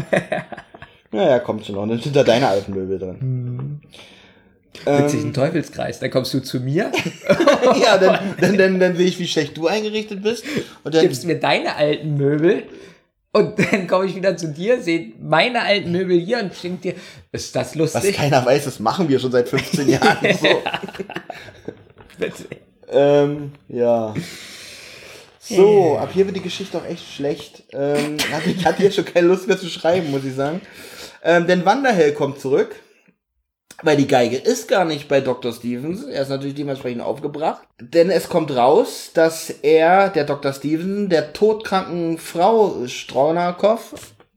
[1.11, 1.89] Naja, kommt schon noch.
[1.89, 3.81] Dann sind da deine alten Möbel drin.
[4.85, 6.01] Witzig, ein Teufelskreis.
[6.01, 6.93] Dann kommst du zu mir,
[7.83, 10.45] ja, dann, dann, dann, dann sehe ich, wie schlecht du eingerichtet bist.
[10.83, 12.65] Und dann, gibst mir deine alten Möbel
[13.35, 16.95] und dann komme ich wieder zu dir, sehe meine alten Möbel hier und denke dir,
[17.33, 18.15] ist das was lustig?
[18.15, 20.19] keiner weiß, das machen wir schon seit 15 Jahren.
[22.17, 22.45] So.
[22.93, 24.15] Ähm, ja.
[25.41, 27.65] So, ab hier wird die Geschichte auch echt schlecht.
[27.73, 30.61] Ähm, ich hatte jetzt schon keine Lust mehr zu schreiben, muss ich sagen.
[31.25, 32.77] Ähm, denn Wanderhell kommt zurück.
[33.83, 35.53] Weil die Geige ist gar nicht bei Dr.
[35.53, 36.05] Stevens.
[36.05, 37.63] Er ist natürlich dementsprechend aufgebracht.
[37.81, 40.53] Denn es kommt raus, dass er, der Dr.
[40.53, 43.81] Stevenson, der todkranken Frau Straunakow,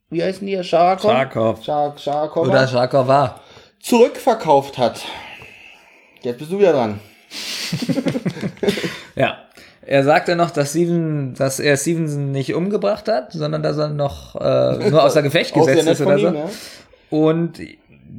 [0.10, 0.62] wie heißen die?
[0.64, 1.12] Scharakow?
[1.12, 1.64] Scharakow.
[1.64, 2.48] Schar Scharakow.
[2.48, 3.42] Oder Schakov war.
[3.80, 5.02] zurückverkauft hat.
[6.22, 7.00] Jetzt bist du wieder dran.
[9.16, 9.38] Ja.
[9.82, 14.36] Er sagte noch, dass, Steven, dass er Stevenson nicht umgebracht hat, sondern dass er noch
[14.36, 16.28] äh, nur außer Gefecht gesetzt ist oder so.
[16.28, 16.50] ihm, ja.
[17.10, 17.60] Und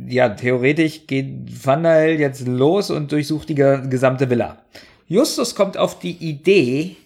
[0.08, 1.26] ja, theoretisch geht
[1.64, 4.62] Van der Hel jetzt los und durchsucht die ge gesamte Villa.
[5.06, 6.96] Justus kommt auf die Idee,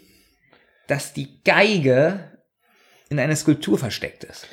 [0.88, 2.20] dass die Geige
[3.08, 4.46] in einer Skulptur versteckt ist.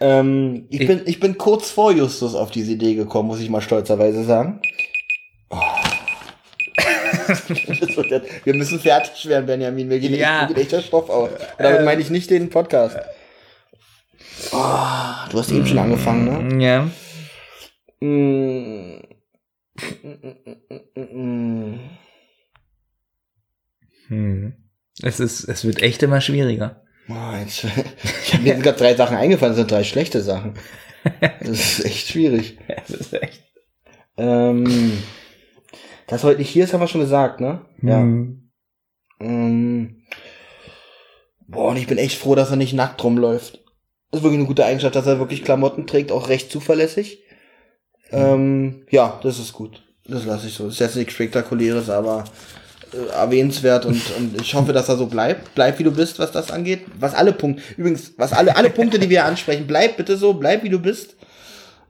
[0.00, 3.50] Ähm, ich, Ich- bin, ich bin kurz vor Justus auf diese Idee gekommen, muss ich
[3.50, 4.60] mal stolzerweise sagen.
[5.50, 5.56] Oh.
[8.44, 9.90] Wir müssen fertig werden, Benjamin.
[9.90, 10.40] Wir gehen, Ja.
[10.42, 11.30] echt, wir gehen echt der Stoff aus.
[11.30, 12.96] Und damit meine ich nicht den Podcast.
[14.52, 14.56] Oh,
[15.30, 16.64] du hast eben schon angefangen, ne?
[16.64, 16.90] Ja.
[18.00, 19.00] Mm.
[24.08, 24.52] Hm.
[25.02, 26.82] Es, ist, es wird echt immer schwieriger.
[27.08, 27.64] Oh, jetzt,
[28.24, 30.54] ich habe mir jetzt gerade drei Sachen eingefallen, das sind drei schlechte Sachen.
[31.20, 32.58] Das ist echt schwierig.
[32.68, 33.44] Es ist echt.
[34.16, 35.02] Ähm,
[36.06, 37.66] dass heute nicht hier ist, haben wir schon gesagt, ne?
[37.82, 37.98] Ja.
[37.98, 38.50] Hm.
[39.20, 40.02] Ähm,
[41.46, 43.64] boah, und ich bin echt froh, dass er nicht nackt rumläuft.
[44.10, 47.22] Das ist wirklich eine gute Eigenschaft, dass er wirklich Klamotten trägt, auch recht zuverlässig.
[48.10, 49.82] Ähm, ja, das ist gut.
[50.06, 50.64] Das lasse ich so.
[50.64, 52.24] Das ist jetzt nichts Spektakuläres, aber
[52.92, 55.54] äh, erwähnenswert und, und ich hoffe, dass er so bleibt.
[55.54, 56.86] Bleib wie du bist, was das angeht.
[56.98, 60.62] Was alle Punkte, übrigens, was alle, alle Punkte, die wir ansprechen, bleib bitte so, bleib
[60.62, 61.16] wie du bist.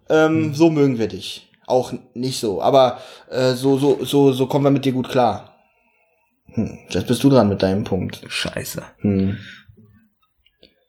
[0.08, 1.48] Ähm, So mögen wir dich.
[1.66, 2.98] Auch nicht so, aber
[3.30, 5.54] äh, so, so, so, so kommen wir mit dir gut klar.
[6.54, 8.22] Hm, jetzt bist du dran mit deinem Punkt.
[8.26, 8.82] Scheiße.
[9.00, 9.36] Hm.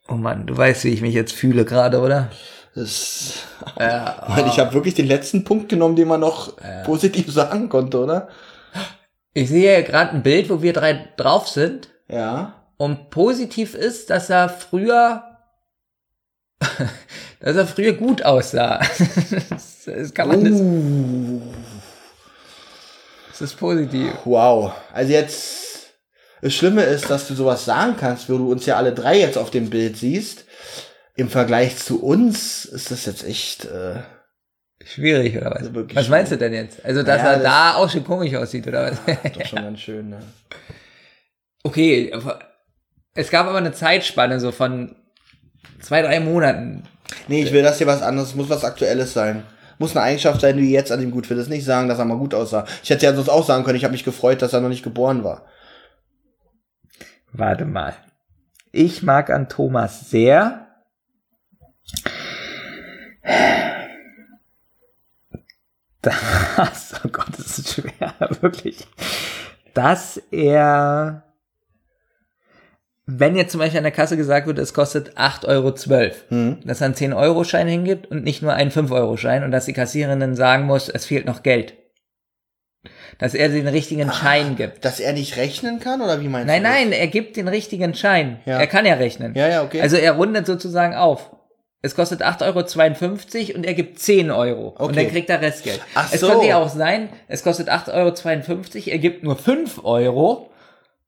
[0.08, 2.32] Oh Mann, du weißt, wie ich mich jetzt fühle gerade, oder?
[2.76, 3.34] Das,
[3.80, 4.24] Ja.
[4.28, 6.54] Weil ich habe wirklich den letzten Punkt genommen, den man noch
[6.86, 8.30] positiv sagen konnte, oder?
[9.34, 11.90] Ich sehe hier gerade ein Bild, wo wir drei drauf sind.
[12.08, 12.56] Ja.
[12.78, 15.24] Und positiv ist, dass er früher,
[17.40, 18.80] dass er früher gut aussah.
[19.50, 21.42] das, das kann man, das, Uh,
[23.30, 24.12] das ist positiv.
[24.26, 24.74] wow.
[24.94, 25.92] Also jetzt,
[26.42, 29.38] das Schlimme ist, dass du sowas sagen kannst, wo du uns ja alle drei jetzt
[29.38, 30.46] auf dem Bild siehst.
[31.20, 33.96] Im Vergleich zu uns ist das jetzt echt, äh,
[34.86, 35.58] Schwierig, oder was?
[35.68, 36.86] Also was meinst du denn jetzt?
[36.86, 39.34] Also, dass Ja, er das- da auch schon komisch aussieht, oder was?
[39.34, 40.20] doch schon ganz schön, ne?
[41.64, 42.14] okay,
[43.16, 44.96] es gab aber eine Zeitspanne so von
[45.82, 46.84] zwei, drei Monaten.
[47.28, 49.44] Nee, ich will das hier was anderes, muss was Aktuelles sein.
[49.80, 51.50] Muss eine Eigenschaft sein, die jetzt an ihm gut findest.
[51.50, 52.66] Nicht sagen, dass er mal gut aussah.
[52.82, 54.84] Ich hätte ja sonst auch sagen können, ich habe mich gefreut, dass er noch nicht
[54.84, 55.46] geboren war.
[57.34, 57.94] Warte mal.
[58.72, 60.68] Ich mag an Thomas sehr.
[66.58, 68.88] Das, oh Gott, das ist schwer, wirklich.
[69.74, 71.24] Dass er,
[73.06, 76.58] wenn jetzt zum Beispiel an der Kasse gesagt wird, es kostet 8,12 Euro, Hm.
[76.66, 80.36] dass er einen 10-Euro-Schein hingibt und nicht nur einen 5-Euro-Schein und dass die Kassiererin dann
[80.36, 81.74] sagen muss, es fehlt noch Geld.
[83.18, 84.86] Dass er den richtigen Schein gibt.
[84.86, 86.70] Dass er nicht rechnen kann, oder wie meinst Nein, du?
[86.70, 86.78] das?
[86.78, 88.40] nein, er gibt den richtigen Schein.
[88.46, 88.58] Ja.
[88.60, 89.34] Er kann ja rechnen.
[89.36, 89.82] Ja, ja, okay.
[89.82, 91.30] Also er rundet sozusagen auf.
[91.82, 94.70] Es kostet 8,52 Euro und er gibt 10 Euro.
[94.70, 94.96] Und Okay.
[94.96, 95.80] dann kriegt er Restgeld.
[95.96, 96.28] Ach es so.
[96.30, 100.50] könnte ja auch sein, es kostet 8,52 Euro, er gibt nur 5 Euro.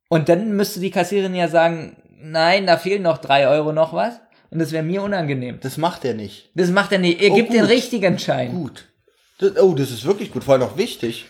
[0.07, 4.13] Und dann müsste die Kassiererin ja sagen, nein, da fehlen noch 3 Euro noch was.
[4.49, 5.59] Und das wäre mir unangenehm.
[5.61, 6.49] Das macht er nicht.
[6.55, 7.21] Das macht er nicht.
[7.21, 7.69] Er Oh, gibt den gut.
[7.69, 8.51] richtigen Schein.
[8.51, 8.85] Gut.
[9.39, 11.25] Das, oh, das ist wirklich gut, vor allem auch wichtig.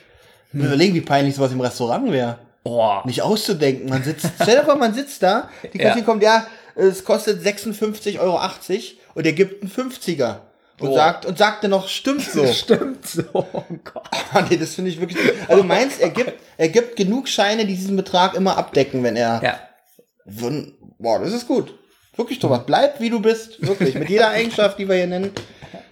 [0.52, 0.66] Hm.
[0.66, 2.40] Überlegen, wie peinlich sowas im Restaurant wäre.
[2.64, 3.04] Boah.
[3.06, 3.90] Nicht auszudenken.
[3.90, 5.84] Man sitzt, stell dir vor, man sitzt da, die Ja.
[5.90, 6.46] Kassiererin kommt, ja,
[6.76, 8.38] es kostet 56,80 Euro
[9.16, 10.40] und er gibt einen 50er.
[10.80, 10.96] Und Boah.
[10.96, 12.46] sagt, und sagt dann noch, stimmt so.
[12.54, 13.24] Stimmt so.
[13.34, 14.04] Oh Gott.
[14.34, 15.18] Ah, nee, das finde ich wirklich.
[15.50, 19.18] Also du meinst, er gibt, er gibt genug Scheine, die diesen Betrag immer abdecken, wenn
[19.18, 19.42] er.
[19.44, 19.60] Ja.
[20.26, 21.78] Würden- Boah, das ist gut.
[22.16, 23.62] Wirklich, Thomas, bleib wie du bist.
[23.66, 23.94] Wirklich.
[23.96, 25.32] Mit jeder Eigenschaft, die wir hier nennen.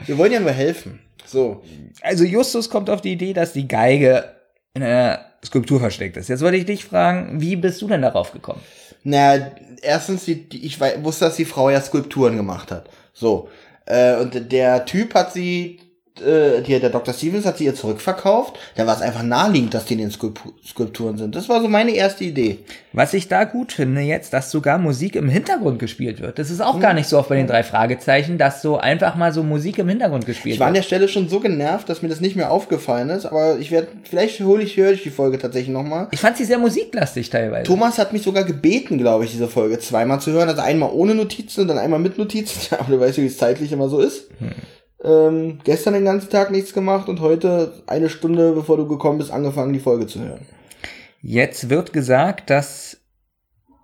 [0.06, 1.02] Wir wollen ja nur helfen.
[1.26, 1.64] So.
[2.02, 4.36] Also Justus kommt auf die Idee, dass die Geige
[4.74, 6.30] in einer Skulptur versteckt ist.
[6.30, 8.62] Jetzt wollte ich dich fragen, wie bist du denn darauf gekommen?
[9.04, 9.52] Na,
[9.82, 12.90] erstens, die, die, ich wusste, dass die Frau ja Skulpturen gemacht hat.
[13.14, 13.50] So.
[13.86, 15.80] Äh, und der Typ hat sie
[16.22, 17.14] äh, die, der Dr.
[17.14, 18.58] Stevens hat sie ihr zurückverkauft.
[18.76, 21.36] Da war es einfach naheliegend, dass die in den Skulp- Skulpturen sind.
[21.36, 22.60] Das war so meine erste Idee.
[22.94, 26.40] Was ich da gut finde jetzt, dass sogar Musik im Hintergrund gespielt wird.
[26.40, 29.32] Das ist auch gar nicht so oft bei den drei Fragezeichen, dass so einfach mal
[29.34, 30.84] so Musik im Hintergrund gespielt Ich war an wird.
[30.84, 33.88] der Stelle schon so genervt, dass mir das nicht mehr aufgefallen ist, aber ich werde,
[34.04, 36.08] vielleicht hole ich, höre ich die Folge tatsächlich nochmal.
[36.12, 37.64] Ich fand sie sehr musiklastig teilweise.
[37.64, 40.50] Thomas hat mich sogar gebeten, glaube ich, diese Folge zweimal zu hören.
[40.50, 42.76] Also einmal ohne Notizen und dann einmal mit Notizen.
[42.80, 44.24] Aber du weißt, wie es zeitlich immer so ist.
[45.04, 49.32] Ähm, gestern den ganzen Tag nichts gemacht und heute eine Stunde, bevor du gekommen bist,
[49.32, 50.46] angefangen, die Folge zu hören.
[51.22, 52.98] Jetzt wird gesagt, dass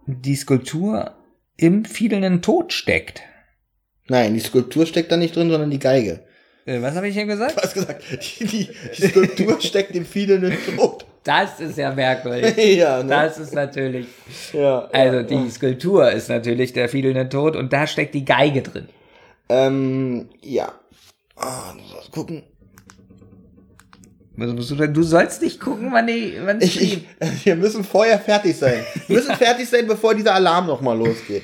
[0.08, 1.12] die Skulptur
[1.58, 3.22] im fiedenden Tod steckt.
[4.08, 6.26] Nein, die Skulptur steckt da nicht drin, sondern die Geige.
[6.66, 7.58] Äh, was habe ich hier gesagt?
[7.58, 11.06] Du hast gesagt, die, die, die Skulptur steckt im fiedenden Tod.
[11.24, 12.56] Das ist ja merkwürdig.
[12.78, 13.10] ja, ne?
[13.10, 14.06] Das ist natürlich.
[14.54, 15.24] ja, Also ja.
[15.24, 18.88] die Skulptur ist natürlich der fiedende Tod und da steckt die Geige drin.
[19.50, 20.74] Ähm, ja.
[21.36, 22.44] Ah, du sollst gucken.
[24.38, 27.06] Du sollst nicht gucken, wann die, wann Ich, ich,
[27.46, 28.84] wir müssen vorher fertig sein.
[29.08, 31.44] Wir müssen fertig sein, bevor dieser Alarm nochmal losgeht.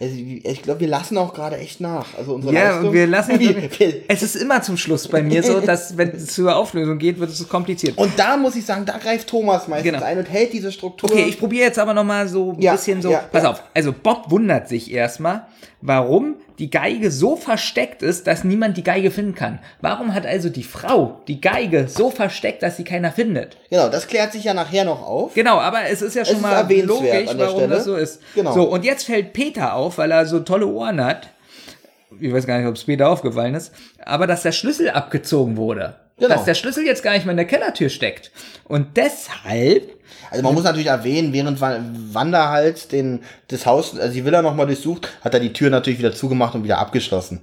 [0.00, 2.06] Also, ich glaube, wir lassen auch gerade echt nach.
[2.18, 2.92] Also unsere Ja, Leistung.
[2.92, 3.38] wir lassen.
[3.40, 7.18] Wir- es ist immer zum Schluss bei mir so, dass wenn es zur Auflösung geht,
[7.20, 7.96] wird es kompliziert.
[7.98, 10.04] Und da muss ich sagen, da greift Thomas meistens Genau.
[10.04, 11.10] ein und hält diese Struktur.
[11.10, 13.10] Okay, ich probiere jetzt aber noch mal so ein Ja, bisschen so.
[13.12, 13.50] ja, pass ja.
[13.50, 13.62] auf.
[13.74, 15.46] Also Bob wundert sich erstmal,
[15.80, 19.58] warum die Geige so versteckt ist, dass niemand die Geige finden kann.
[19.80, 23.56] Warum hat also die Frau die Geige so versteckt, dass sie keiner findet?
[23.70, 25.34] Genau, das klärt sich ja nachher noch auf.
[25.34, 27.68] Genau, aber es ist ja schon ist mal logisch, warum Stelle.
[27.68, 28.20] das so ist.
[28.34, 28.52] Genau.
[28.52, 31.28] So, und jetzt fällt Peter auf, weil er so tolle Ohren hat.
[32.20, 33.72] Ich weiß gar nicht, ob es Peter aufgefallen ist,
[34.04, 35.94] aber dass der Schlüssel abgezogen wurde.
[36.20, 36.34] Genau.
[36.34, 38.30] Dass der Schlüssel jetzt gar nicht mehr in der Kellertür steckt.
[38.64, 39.90] Und deshalb
[40.30, 41.80] Also man muss natürlich erwähnen, während Wa-
[42.12, 45.98] Wanda halt den, das Haus, also die Villa nochmal durchsucht, hat er die Tür natürlich
[45.98, 47.42] wieder zugemacht und wieder abgeschlossen.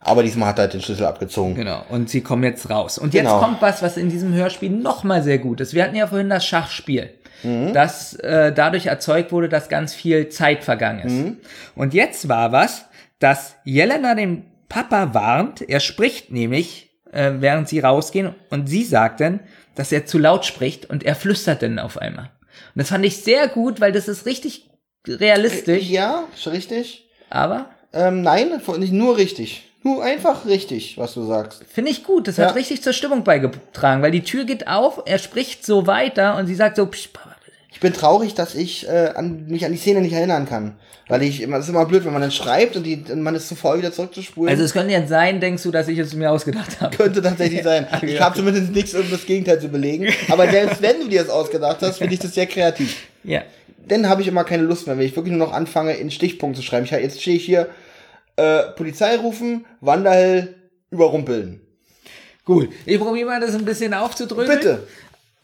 [0.00, 1.54] Aber diesmal hat er halt den Schlüssel abgezogen.
[1.54, 2.98] Genau, und sie kommen jetzt raus.
[2.98, 3.38] Und jetzt Genau.
[3.38, 5.74] kommt was, was in diesem Hörspiel nochmal sehr gut ist.
[5.74, 7.10] Wir hatten ja vorhin das Schachspiel,
[7.44, 7.72] Mhm.
[7.72, 11.12] das äh, dadurch erzeugt wurde, dass ganz viel Zeit vergangen ist.
[11.12, 11.36] Mhm.
[11.76, 12.86] Und jetzt war was,
[13.20, 19.20] dass Jelena den Papa warnt, er spricht nämlich, äh, während sie rausgehen, und sie sagt
[19.20, 19.40] dann,
[19.74, 22.30] dass er zu laut spricht und er flüstert dann auf einmal.
[22.74, 24.68] Und das fand ich sehr gut, weil das ist richtig
[25.06, 27.08] realistisch, Ja, ist richtig.
[27.30, 29.68] aber Ähm, nein, nicht nur richtig.
[29.84, 31.64] Nur einfach richtig, was du sagst.
[31.70, 32.46] Finde ich gut, das Ja.
[32.46, 36.46] hat richtig zur Stimmung beigetragen, weil die Tür geht auf, er spricht so weiter und
[36.46, 37.31] sie sagt so, psch, Papa.
[37.72, 40.76] Ich bin traurig, dass ich äh, an, mich an die Szene nicht erinnern kann.
[41.08, 43.34] Weil ich immer, das ist immer blöd, wenn man dann schreibt und, die, und man
[43.34, 44.50] ist zu faul, wieder zurückzuspulen.
[44.50, 46.96] also es könnte jetzt sein, denkst du, dass ich es mir ausgedacht habe.
[46.96, 47.86] könnte tatsächlich sein.
[48.02, 50.08] Ich habe zumindest nichts, um das Gegenteil zu belegen.
[50.28, 52.96] Aber selbst wenn du dir das ausgedacht hast, finde ich das sehr kreativ.
[53.24, 53.42] Ja.
[53.88, 56.62] Dann habe ich immer keine Lust mehr, wenn ich wirklich nur noch anfange, in Stichpunkten
[56.62, 56.84] zu schreiben.
[56.84, 57.68] Ich, jetzt stehe ich hier,
[58.36, 60.54] äh, Polizei rufen, Wanderhell
[60.90, 61.60] überrumpeln.
[62.44, 64.54] Gut, ich probiere mal das ein bisschen aufzudrücken.
[64.54, 64.86] Bitte.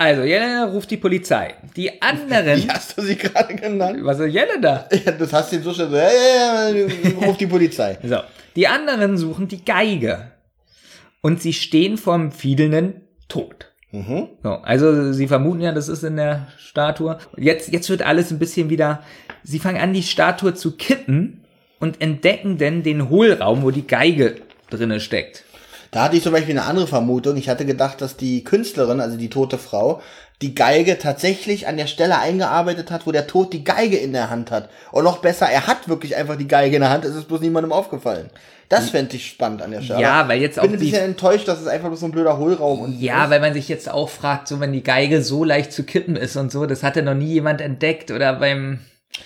[0.01, 1.55] Also, Jelena ruft die Polizei.
[1.77, 2.62] Die anderen.
[2.62, 3.99] Wie hast du sie gerade genannt?
[4.03, 4.87] Was ist Jelena?
[5.05, 7.99] Ja, das hast du so schnell so, ja, ja, ja, ruf die Polizei.
[8.05, 8.19] So.
[8.55, 10.33] Die anderen suchen die Geige.
[11.20, 13.73] Und sie stehen vorm fiedelnden Tod.
[13.91, 14.29] Mhm.
[14.43, 17.19] So, also sie vermuten ja, das ist in der Statue.
[17.37, 19.03] Jetzt, jetzt wird alles ein bisschen wieder.
[19.43, 21.45] Sie fangen an, die Statue zu kippen
[21.81, 24.37] und entdecken dann den Hohlraum, wo die Geige
[24.70, 25.45] drinne steckt.
[25.90, 27.36] Da hatte ich zum Beispiel eine andere Vermutung.
[27.36, 30.02] Ich hatte gedacht, dass die Künstlerin, also die tote Frau,
[30.43, 34.31] die Geige tatsächlich an der Stelle eingearbeitet hat, wo der Tod die Geige in der
[34.31, 34.69] Hand hat.
[34.93, 37.40] Und noch besser, er hat wirklich einfach die Geige in der Hand, es ist bloß
[37.40, 38.31] niemandem aufgefallen.
[38.69, 40.02] Das fände ich spannend an der Stelle.
[40.02, 42.12] Ja, weil jetzt ich bin auch ein bisschen enttäuscht, dass es einfach bloß so ein
[42.12, 45.43] blöder Hohlraum und Ja, weil man sich jetzt auch fragt, so wenn die Geige so
[45.43, 48.81] leicht zu kippen ist und so, das hatte noch nie jemand entdeckt oder beim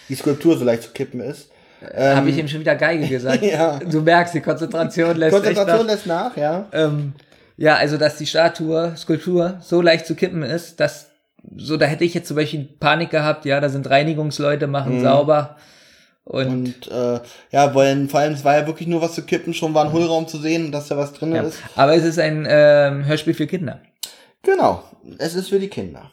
[0.09, 1.49] die Skulptur so leicht zu kippen ist.
[1.95, 3.43] Habe ich ihm schon wieder Geige gesagt.
[3.53, 3.79] Ja.
[3.79, 6.67] Du merkst, die Konzentration lässt Konzentration lässt nach, ja.
[6.73, 7.15] Ähm,
[7.57, 11.09] ja, also dass die Statue, Skulptur so leicht zu kippen ist, dass
[11.57, 13.45] so da hätte ich jetzt zum Beispiel Panik gehabt.
[13.45, 15.57] Ja, da sind Reinigungsleute, machen sauber
[16.25, 19.55] und, Und äh, ja, weil vor allem es war ja wirklich nur was zu kippen,
[19.55, 21.43] schon war ein Hohlraum zu sehen, dass da was drin ja.
[21.43, 21.59] ist.
[21.75, 23.81] Aber es ist ein ähm, Hörspiel für Kinder.
[24.43, 24.85] Genau,
[25.19, 26.11] es ist für die Kinder.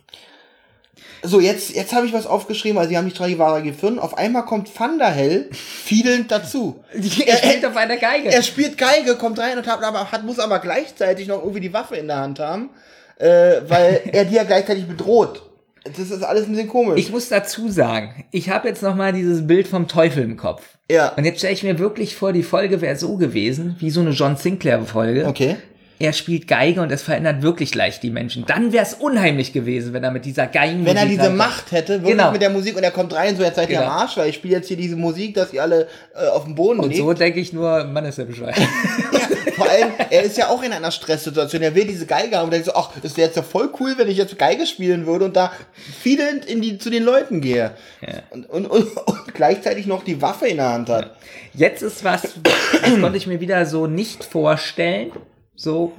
[1.22, 4.00] So, jetzt, jetzt habe ich was aufgeschrieben, also sie haben die Stradivari gefunden.
[4.00, 6.84] Auf einmal kommt Thunderhell fiedelnd dazu.
[6.94, 8.30] Er spielt auf einer Geige.
[8.30, 11.74] Er spielt Geige, kommt rein und hat, aber, hat, muss aber gleichzeitig noch irgendwie die
[11.74, 12.70] Waffe in der Hand haben,
[13.18, 15.44] äh, weil er die ja gleichzeitig bedroht.
[15.84, 17.00] Das ist alles ein bisschen komisch.
[17.00, 20.64] Ich muss dazu sagen, ich habe jetzt noch mal dieses Bild vom Teufel im Kopf.
[20.92, 21.10] ja.
[21.10, 24.12] Und jetzt stelle ich mir wirklich vor, die Folge wäre so gewesen, wie so eine
[24.12, 25.26] John Sinclair-Folge.
[25.26, 25.56] Okay.
[26.02, 28.46] Er spielt Geige und es verändert wirklich leicht die Menschen.
[28.46, 30.86] Dann wäre es unheimlich gewesen, wenn er mit dieser Geigen.
[30.86, 32.32] Wenn er diese Macht hätte, wirklich Genau.
[32.32, 33.92] mit der Musik und er kommt rein, so jetzt seid ihr Genau.
[33.92, 36.56] am Arsch, weil ich spiele jetzt hier diese Musik, dass ihr alle äh, auf dem
[36.56, 37.02] Boden Und liegt.
[37.02, 38.28] so denke ich nur, Mann ist der.
[38.30, 41.62] Ja, vor allem, er ist ja auch in einer Stresssituation.
[41.62, 43.96] Er will diese Geige haben und denkt so, ach, es wäre jetzt ja voll cool,
[43.98, 45.52] wenn ich jetzt Geige spielen würde und da
[46.02, 47.72] fielend in die, zu den Leuten gehe.
[48.02, 48.08] Ja.
[48.30, 51.12] Und, und, und, und gleichzeitig noch die Waffe in der Hand hat.
[51.54, 55.12] Jetzt ist was, das konnte ich mir wieder so nicht vorstellen,
[55.60, 55.92] so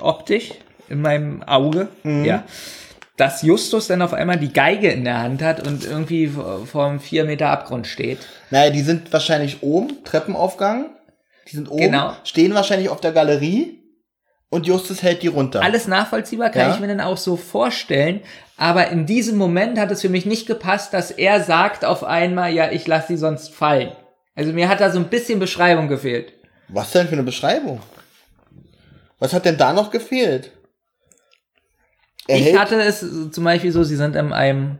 [0.00, 0.52] optisch
[0.88, 2.44] in meinem Auge, ja.
[3.18, 6.28] Dass Justus dann auf einmal die Geige in der Hand hat und irgendwie
[6.64, 8.18] vor einem vier Meter Abgrund steht.
[8.50, 10.86] Naja, die sind wahrscheinlich oben, Treppenaufgang.
[11.48, 12.12] Die sind oben, Genau.
[12.24, 13.80] stehen wahrscheinlich auf der Galerie
[14.48, 15.62] und Justus hält die runter.
[15.62, 16.74] Alles nachvollziehbar kann Ja.
[16.74, 18.20] ich mir dann auch so vorstellen.
[18.56, 22.52] Aber in diesem Moment hat es für mich nicht gepasst, dass er sagt auf einmal,
[22.52, 23.92] ja, ich lasse sie sonst fallen.
[24.34, 26.32] Also mir hat da so ein bisschen Beschreibung gefehlt.
[26.68, 27.80] Was denn für eine Beschreibung?
[29.22, 30.50] Was hat denn da noch gefehlt?
[32.26, 34.78] Er Ich hält- hatte es zum Beispiel so, sie sind in einem,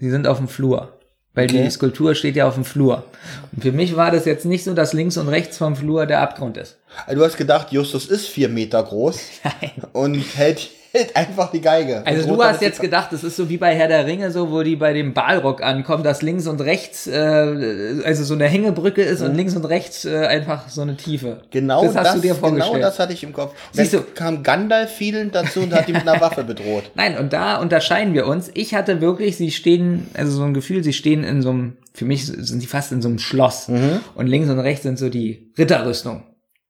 [0.00, 0.98] sie sind auf dem Flur.
[1.34, 1.64] Weil Okay.
[1.64, 3.04] die Skulptur steht ja auf dem Flur.
[3.52, 6.22] Und für mich war das jetzt nicht so, dass links und rechts vom Flur der
[6.22, 6.78] Abgrund ist.
[7.12, 9.20] du hast gedacht, Justus ist vier Meter groß
[9.92, 12.02] und hält, hält einfach die Geige.
[12.06, 14.62] Also du hast jetzt gedacht, es ist so wie bei Herr der Ringe, so wo
[14.62, 19.22] die bei dem Balrog ankommen, dass links und rechts, äh, also so eine Hängebrücke ist
[19.22, 21.42] und links und rechts äh, einfach so eine Tiefe.
[21.50, 22.74] Genau das das, hast du dir vorgestellt.
[22.74, 23.50] genau das hatte ich im Kopf.
[23.50, 26.90] Und Siehst du- kam Gandalf fielend dazu und hat ihn mit einer Waffe bedroht.
[26.94, 28.50] Nein, und da unterscheiden wir uns.
[28.54, 32.04] Ich hatte wirklich, sie stehen, also so ein Gefühl, sie stehen in so einem, für
[32.04, 33.68] mich sind sie fast in so einem Schloss.
[33.68, 34.00] Mhm.
[34.14, 36.22] Und links und rechts sind so die Ritterrüstung.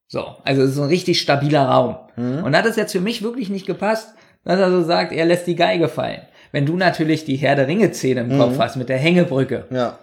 [0.09, 1.97] So, also es ist ein richtig stabiler Raum.
[2.17, 2.45] Mhm.
[2.45, 4.11] Und hat es jetzt für mich wirklich nicht gepasst,
[4.45, 6.21] dass er so sagt, er lässt die Geige fallen.
[6.53, 8.39] Wenn du natürlich die Herr der Ringe-Szene im Mhm.
[8.39, 9.99] Kopf hast mit der Hängebrücke, Ja.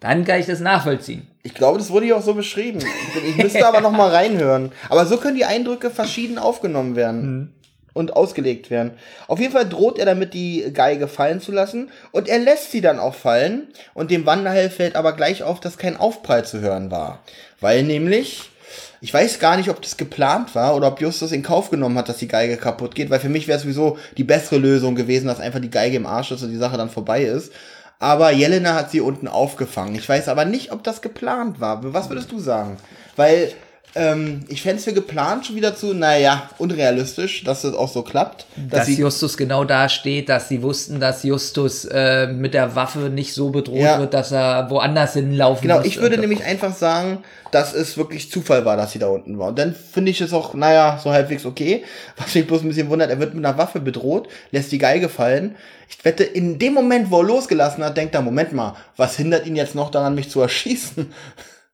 [0.00, 1.26] dann kann ich das nachvollziehen.
[1.42, 2.78] Ich glaube, das wurde ja auch so beschrieben.
[3.26, 4.70] Ich, müsste aber noch mal reinhören.
[4.90, 7.54] Aber so können die Eindrücke verschieden aufgenommen werden
[7.94, 8.92] und ausgelegt werden.
[9.26, 11.90] Auf jeden Fall droht er damit, die Geige fallen zu lassen.
[12.12, 13.68] Und er lässt sie dann auch fallen.
[13.94, 17.24] Und dem Wanderheld fällt aber gleich auf, dass kein Aufprall zu hören war.
[17.60, 18.50] Weil nämlich,
[19.00, 22.08] ich weiß gar nicht, ob das geplant war oder ob Justus in Kauf genommen hat,
[22.08, 23.10] dass die Geige kaputt geht.
[23.10, 26.32] Weil für mich wäre sowieso die bessere Lösung gewesen, dass einfach die Geige im Arsch
[26.32, 27.52] ist und die Sache dann vorbei ist.
[28.00, 29.94] Aber Jelena hat sie unten aufgefangen.
[29.94, 31.80] Ich weiß aber nicht, ob das geplant war.
[31.92, 32.76] Was würdest du sagen?
[33.16, 33.52] Weil
[33.98, 38.02] ähm, ich fände es für geplant schon wieder zu, naja, unrealistisch, dass das auch so
[38.02, 38.46] klappt.
[38.70, 43.10] Dass Dass Justus genau da steht, dass sie wussten, dass Justus äh, mit der Waffe
[43.10, 43.98] nicht so bedroht Ja.
[43.98, 48.64] wird, dass er woanders hinlaufen genau, ich würde nämlich einfach sagen, dass es wirklich Zufall
[48.64, 49.48] war, dass sie da unten war.
[49.48, 51.82] Und dann finde ich es auch, naja, so halbwegs okay.
[52.16, 55.08] Was mich bloß ein bisschen wundert, er wird mit einer Waffe bedroht, lässt die Geige
[55.08, 55.56] fallen.
[55.88, 59.46] Ich wette, in dem Moment, wo er losgelassen hat, denkt er, Moment mal, was hindert
[59.46, 61.10] ihn jetzt noch daran, mich zu erschießen?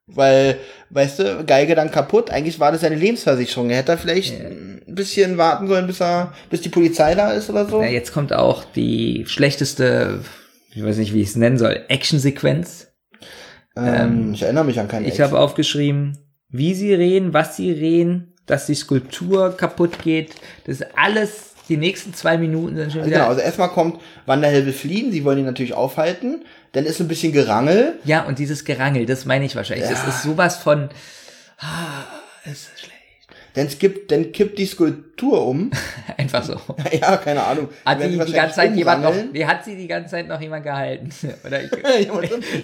[0.07, 0.59] Weil,
[0.91, 3.71] weißt du, Geige dann kaputt, eigentlich war das seine Lebensversicherung.
[3.71, 7.67] Er hätte vielleicht ein bisschen warten sollen, bis er, bis die Polizei da ist oder
[7.67, 7.81] so.
[7.81, 10.21] Ja, jetzt kommt auch die schlechteste,
[10.75, 12.89] ich weiß nicht, wie ich es nennen soll, Actionsequenz.
[13.77, 16.19] ähm, ich erinnere mich an keinen Ich habe aufgeschrieben,
[16.51, 20.35] wie sie reden, was sie reden, dass die Skulptur kaputt geht.
[20.67, 23.17] Das ist alles, die nächsten zwei Minuten sind schon wieder.
[23.17, 26.45] Genau, also erstmal kommt Wanderhell will fliehen, sie wollen ihn natürlich aufhalten.
[26.75, 27.99] Dann ist ein bisschen Gerangel.
[28.05, 29.89] Ja, und dieses Gerangel, das meine ich wahrscheinlich.
[29.89, 30.09] Das Ja.
[30.11, 30.91] ist sowas von,
[31.59, 32.05] ah,
[32.45, 32.91] ist schlecht.
[33.55, 35.71] Dann kippt, dann kippt die Skulptur um.
[36.17, 36.61] Einfach so.
[37.01, 37.69] ja, keine Ahnung.
[37.87, 40.65] Hat die die ganze Zeit jemand noch, wie hat sie die ganze Zeit noch jemand
[40.65, 41.09] gehalten?
[41.47, 41.71] Oder ich,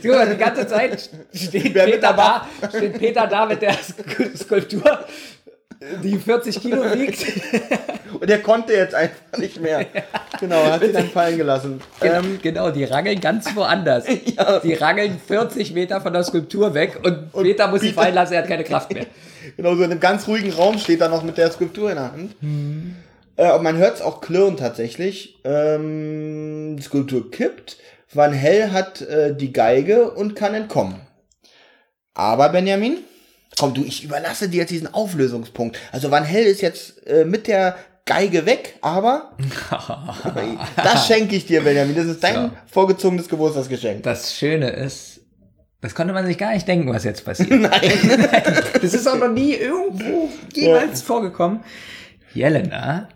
[0.02, 5.04] Guck mal, die ganze Zeit steht Peter da, steht Peter da mit der Sk- Skulptur,
[6.02, 7.24] die 40 Kilo wiegt.
[8.20, 9.86] Und er konnte jetzt einfach nicht mehr.
[10.38, 11.82] Genau, hat sie dann fallen gelassen.
[12.00, 14.06] Ähm, genau, die rangeln ganz woanders.
[14.62, 18.38] Die rangeln 40 Meter von der Skulptur weg und, Peter muss sie fallen lassen, er
[18.42, 19.04] hat keine Kraft mehr.
[19.58, 22.12] genau, so in einem ganz ruhigen Raum steht er noch mit der Skulptur in der
[22.12, 22.36] Hand.
[23.36, 25.40] Äh, und man hört es auch klirren tatsächlich.
[25.44, 27.76] Ähm, die Skulptur kippt.
[28.10, 31.02] Van Hell hat äh, die Geige und kann entkommen.
[32.14, 32.98] Aber Benjamin,
[33.60, 35.78] komm du, ich überlasse dir jetzt diesen Auflösungspunkt.
[35.92, 37.76] Also Van Hell ist jetzt äh, mit der
[38.06, 39.32] Geige weg, aber
[40.76, 41.94] das schenke ich dir, Benjamin.
[41.94, 42.50] Das ist dein So.
[42.72, 44.02] vorgezogenes Geburtstagsgeschenk.
[44.02, 45.20] Das Schöne ist,
[45.82, 47.50] das konnte man sich gar nicht denken, was jetzt passiert.
[47.60, 47.70] Nein.
[48.80, 51.60] das ist auch noch nie irgendwo jemals vorgekommen.
[52.32, 53.08] Jelena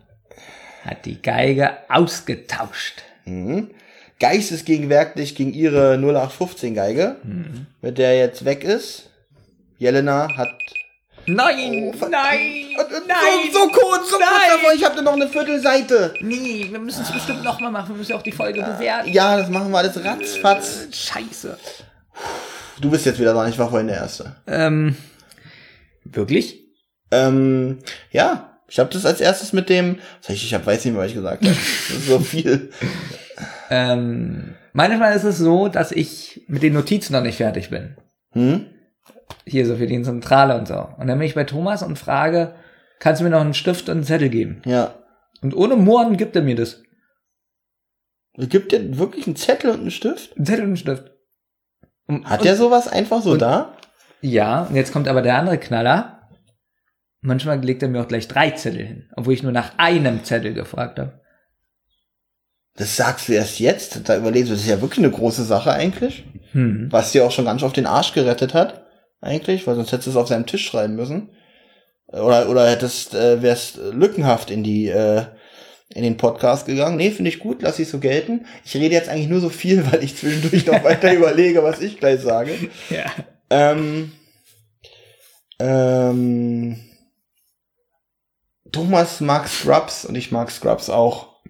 [0.84, 3.02] hat die Geige ausgetauscht.
[4.20, 7.16] Geistesgegenwärtig gegen ihre 0815 Geige,
[7.80, 9.08] mit der er jetzt weg ist.
[9.84, 10.48] Jelena hat
[11.26, 13.50] Nein, Oh, nein, Und- nein.
[13.52, 14.50] So, so kurz, so kurz Nein.
[14.50, 16.12] davor, ich habe noch eine Viertelseite.
[16.20, 17.90] Nee, wir müssen es bestimmt nochmal machen.
[17.90, 19.10] Wir müssen auch die Folge bewerten.
[19.10, 20.86] Ja, das machen wir alles ratzfatz.
[20.92, 21.56] Scheiße.
[22.80, 24.36] Du bist jetzt wieder dran, ich war vorhin der Erste.
[24.46, 24.96] Ähm,
[26.04, 26.60] wirklich?
[27.10, 27.78] Ähm,
[28.10, 31.08] ja, ich habe das als erstes mit dem, ich, ich hab, weiß nicht mehr, was
[31.10, 31.56] ich gesagt habe.
[31.88, 32.70] Das ist so viel.
[33.70, 37.96] Ähm, manchmal ist es so, dass ich mit den Notizen noch nicht fertig bin.
[38.32, 38.66] Hm?
[39.46, 40.88] Hier so für die Zentrale und so.
[40.98, 42.54] Und dann bin ich bei Thomas und frage,
[42.98, 44.62] kannst du mir noch einen Stift und einen Zettel geben?
[44.64, 44.94] Ja.
[45.42, 46.82] Und ohne Mohren gibt er mir das.
[48.36, 50.36] Gibt der wirklich einen Zettel und einen Stift?
[50.36, 51.10] Ein Zettel und einen Stift.
[52.06, 53.76] Und, Hat der sowas einfach so und- da?
[54.20, 56.28] Ja, und jetzt kommt aber der andere Knaller.
[57.20, 60.54] Manchmal legt er mir auch gleich drei Zettel hin, obwohl ich nur nach einem Zettel
[60.54, 61.20] gefragt habe.
[62.76, 64.08] Das sagst du erst jetzt?
[64.08, 66.24] Da überlegst du, das ist ja wirklich eine große Sache eigentlich.
[66.52, 66.88] Hm.
[66.90, 68.83] Was dir auch schon ganz auf den Arsch gerettet hat.
[69.24, 71.30] Eigentlich, weil sonst hättest du es auf seinem Tisch schreiben müssen.
[72.08, 75.24] Oder, oder hättest, äh, wärst lückenhaft in die, äh,
[75.88, 76.98] in den Podcast gegangen.
[76.98, 78.44] Nee, finde ich gut, lass ich so gelten.
[78.66, 81.98] Ich rede jetzt eigentlich nur so viel, weil ich zwischendurch noch weiter überlege, was ich
[81.98, 82.52] gleich sage.
[82.90, 83.06] Ja.
[83.48, 84.12] Ähm,
[85.58, 86.80] ähm,
[88.72, 91.40] Thomas mag Scrubs und ich mag Scrubs auch.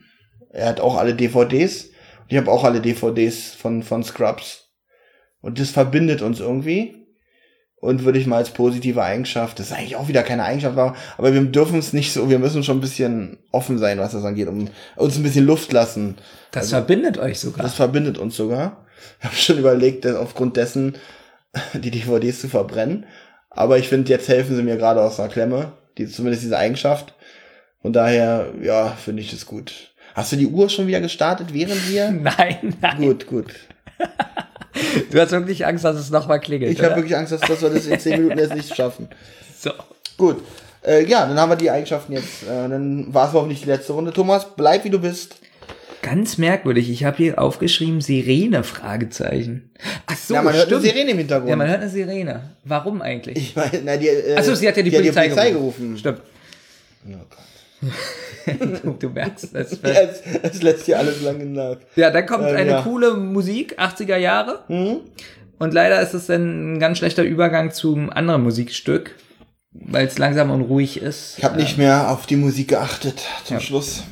[0.51, 1.87] Er hat auch alle DVDs.
[1.87, 4.71] Und ich habe auch alle DVDs von, von Scrubs.
[5.41, 7.04] Und das verbindet uns irgendwie.
[7.85, 10.97] Und würde ich mal als positive Eigenschaft, das ist eigentlich auch wieder keine Eigenschaft, aber
[11.19, 14.25] aber wir dürfen es nicht so, wir müssen schon ein bisschen offen sein, was das
[14.25, 16.17] angeht, um uns ein bisschen Luft lassen.
[16.51, 17.63] Das verbindet euch sogar.
[17.63, 18.87] Das verbindet uns sogar.
[19.19, 20.95] Ich habe schon überlegt, aufgrund dessen
[21.75, 23.05] die DVDs zu verbrennen.
[23.51, 25.73] Aber ich finde, jetzt helfen sie mir gerade aus einer Klemme.
[25.99, 27.13] Die, zumindest diese Eigenschaft.
[27.83, 29.93] Von daher, ja, finde ich das gut.
[30.15, 32.11] Hast du die Uhr schon wieder gestartet, während wir?
[32.39, 32.97] Nein, nein.
[32.97, 33.53] gut, gut.
[35.11, 36.73] Du hast wirklich Angst, dass es nochmal klingelt.
[36.73, 39.09] Ich habe wirklich Angst, dass, dass wir das in zehn Minuten jetzt nicht schaffen.
[39.59, 39.71] so.
[40.17, 40.43] Gut.
[40.87, 42.43] Äh, ja, dann haben wir die Eigenschaften jetzt.
[42.45, 44.13] Äh, dann war es hoffentlich die letzte Runde.
[44.13, 45.37] Thomas, bleib wie du bist.
[46.03, 46.91] Ganz merkwürdig.
[46.91, 49.71] Ich habe hier aufgeschrieben Sirene Fragezeichen.
[50.07, 50.83] Ach so, ja, man hört stimmt.
[50.83, 51.49] eine Sirene im Hintergrund.
[51.49, 52.51] Ja, man hört eine Sirene.
[52.65, 53.39] Warum eigentlich?
[53.39, 55.55] ich meine, na, die, äh, Achso, sie hat ja die, Polizei, gerufen.
[55.55, 55.99] gerufen.
[55.99, 56.21] Stimmt.
[57.09, 57.91] Oh Gott.
[58.83, 59.79] Du, du merkst es.
[59.83, 61.77] Es, es lässt hier alles lange nach.
[61.97, 62.83] Ja, dann kommt Ähm, eine ja.
[62.83, 64.65] coole Musik, 80er Jahre.
[64.69, 65.01] Hm?
[65.59, 69.15] Und leider ist es dann ein ganz schlechter Übergang zum anderen Musikstück,
[69.73, 71.39] weil es langsam und ruhig ist.
[71.39, 73.61] Ich habe nicht mehr auf die Musik geachtet zum Ja.
[73.61, 74.03] Schluss.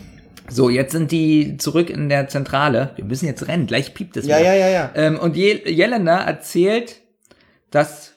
[0.49, 2.91] So, jetzt sind die zurück in der Zentrale.
[2.97, 4.55] Wir müssen jetzt rennen, gleich piept es Ja, wieder.
[4.55, 4.91] ja, ja, ja.
[4.95, 6.97] Ähm, und Je Jelena erzählt,
[7.71, 8.13] dass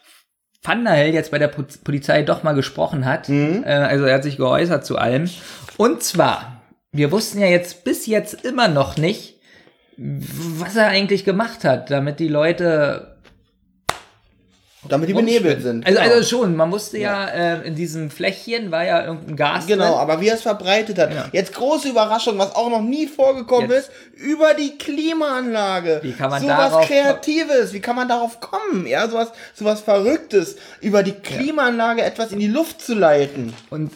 [0.66, 3.30] Vandal jetzt bei der Po- Polizei doch mal gesprochen hat.
[3.30, 3.64] Mhm.
[3.66, 5.30] Äh, also er hat sich geäußert zu allem.
[5.78, 6.62] Und zwar,
[6.92, 9.36] wir wussten ja jetzt bis jetzt immer noch nicht,
[9.98, 13.15] was er eigentlich gemacht hat, damit die Leute
[14.90, 15.86] Damit die benebelt sind.
[15.86, 16.14] Also, genau.
[16.14, 20.00] also schon, man wusste ja, äh, in diesem Fläschchen war ja irgendein Gas Genau, drin.
[20.00, 21.14] aber wie er es verbreitet hat.
[21.14, 21.26] Ja.
[21.32, 23.90] Jetzt große Überraschung, was auch noch nie vorgekommen Jetzt.
[23.90, 26.00] ist, über die Klimaanlage.
[26.04, 28.86] Wie kann man so darauf was Kreatives, wie kann man darauf kommen?
[28.88, 33.54] Ja, sowas, sowas Verrücktes, über die Klimaanlage etwas in die Luft zu leiten.
[33.70, 33.92] Und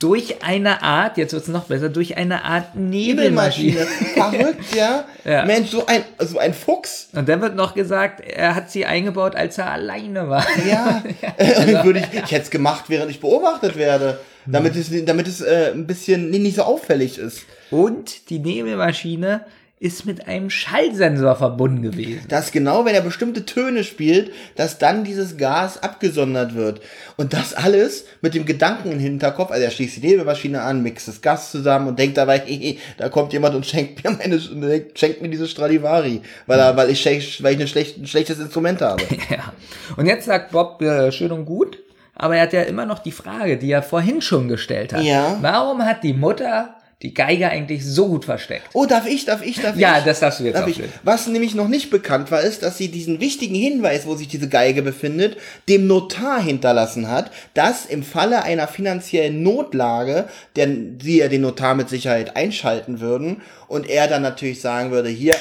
[0.00, 3.86] durch eine Art, jetzt wird's noch besser, durch eine Art Nebelmaschine.
[4.14, 5.04] Verrückt, ja?
[5.22, 5.44] Ja.
[5.44, 7.10] Mensch, so ein, so ein Fuchs.
[7.12, 10.46] Und dann wird noch gesagt, er hat sie eingebaut, als er alleine war.
[10.66, 11.02] Ja,
[11.36, 14.18] äh, würde ich, ich hätte es gemacht, während ich beobachtet werde.
[14.46, 17.42] Damit es, damit es äh, ein bisschen nicht so auffällig ist.
[17.70, 19.44] Und die Nebelmaschine
[19.82, 22.20] ist mit einem Schallsensor verbunden gewesen.
[22.28, 26.82] Dass genau, wenn er bestimmte Töne spielt, dass dann dieses Gas abgesondert wird.
[27.16, 31.08] Und das alles mit dem Gedanken im Hinterkopf, also er schließt die Nebelmaschine an, mixt
[31.08, 34.38] das Gas zusammen und denkt dabei, hehe, da kommt jemand und schenkt mir meine,
[34.94, 37.02] schenkt mir diese Stradivari, weil er, weil ich,
[37.42, 39.02] weil ich eine schlecht, ein schlechtes Instrument habe.
[39.30, 39.52] Ja.
[39.96, 41.78] Und jetzt sagt Bob, äh, schön und gut,
[42.14, 45.04] aber er hat ja immer noch die Frage, die er vorhin schon gestellt hat.
[45.04, 45.38] Ja.
[45.40, 48.64] Warum hat die Mutter die Geige eigentlich so gut versteckt?
[48.74, 50.04] Oh, darf ich, darf ich, darf Ja, ich?
[50.04, 50.82] das darfst du jetzt Darf ich?
[51.02, 54.48] Was nämlich noch nicht bekannt war, ist, dass sie diesen wichtigen Hinweis, wo sich diese
[54.48, 61.28] Geige befindet, dem Notar hinterlassen hat, dass im Falle einer finanziellen Notlage, denn sie ja
[61.28, 65.36] den Notar mit Sicherheit einschalten würden und er dann natürlich sagen würde, hier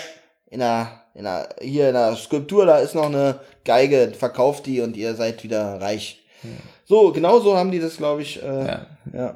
[0.49, 4.79] in der, in der, hier in der Skulptur, da ist noch eine Geige, verkauft die
[4.79, 6.23] und ihr seid wieder reich.
[6.89, 8.85] So, genau so haben die das, glaube ich, äh, ja.
[9.13, 9.35] ja.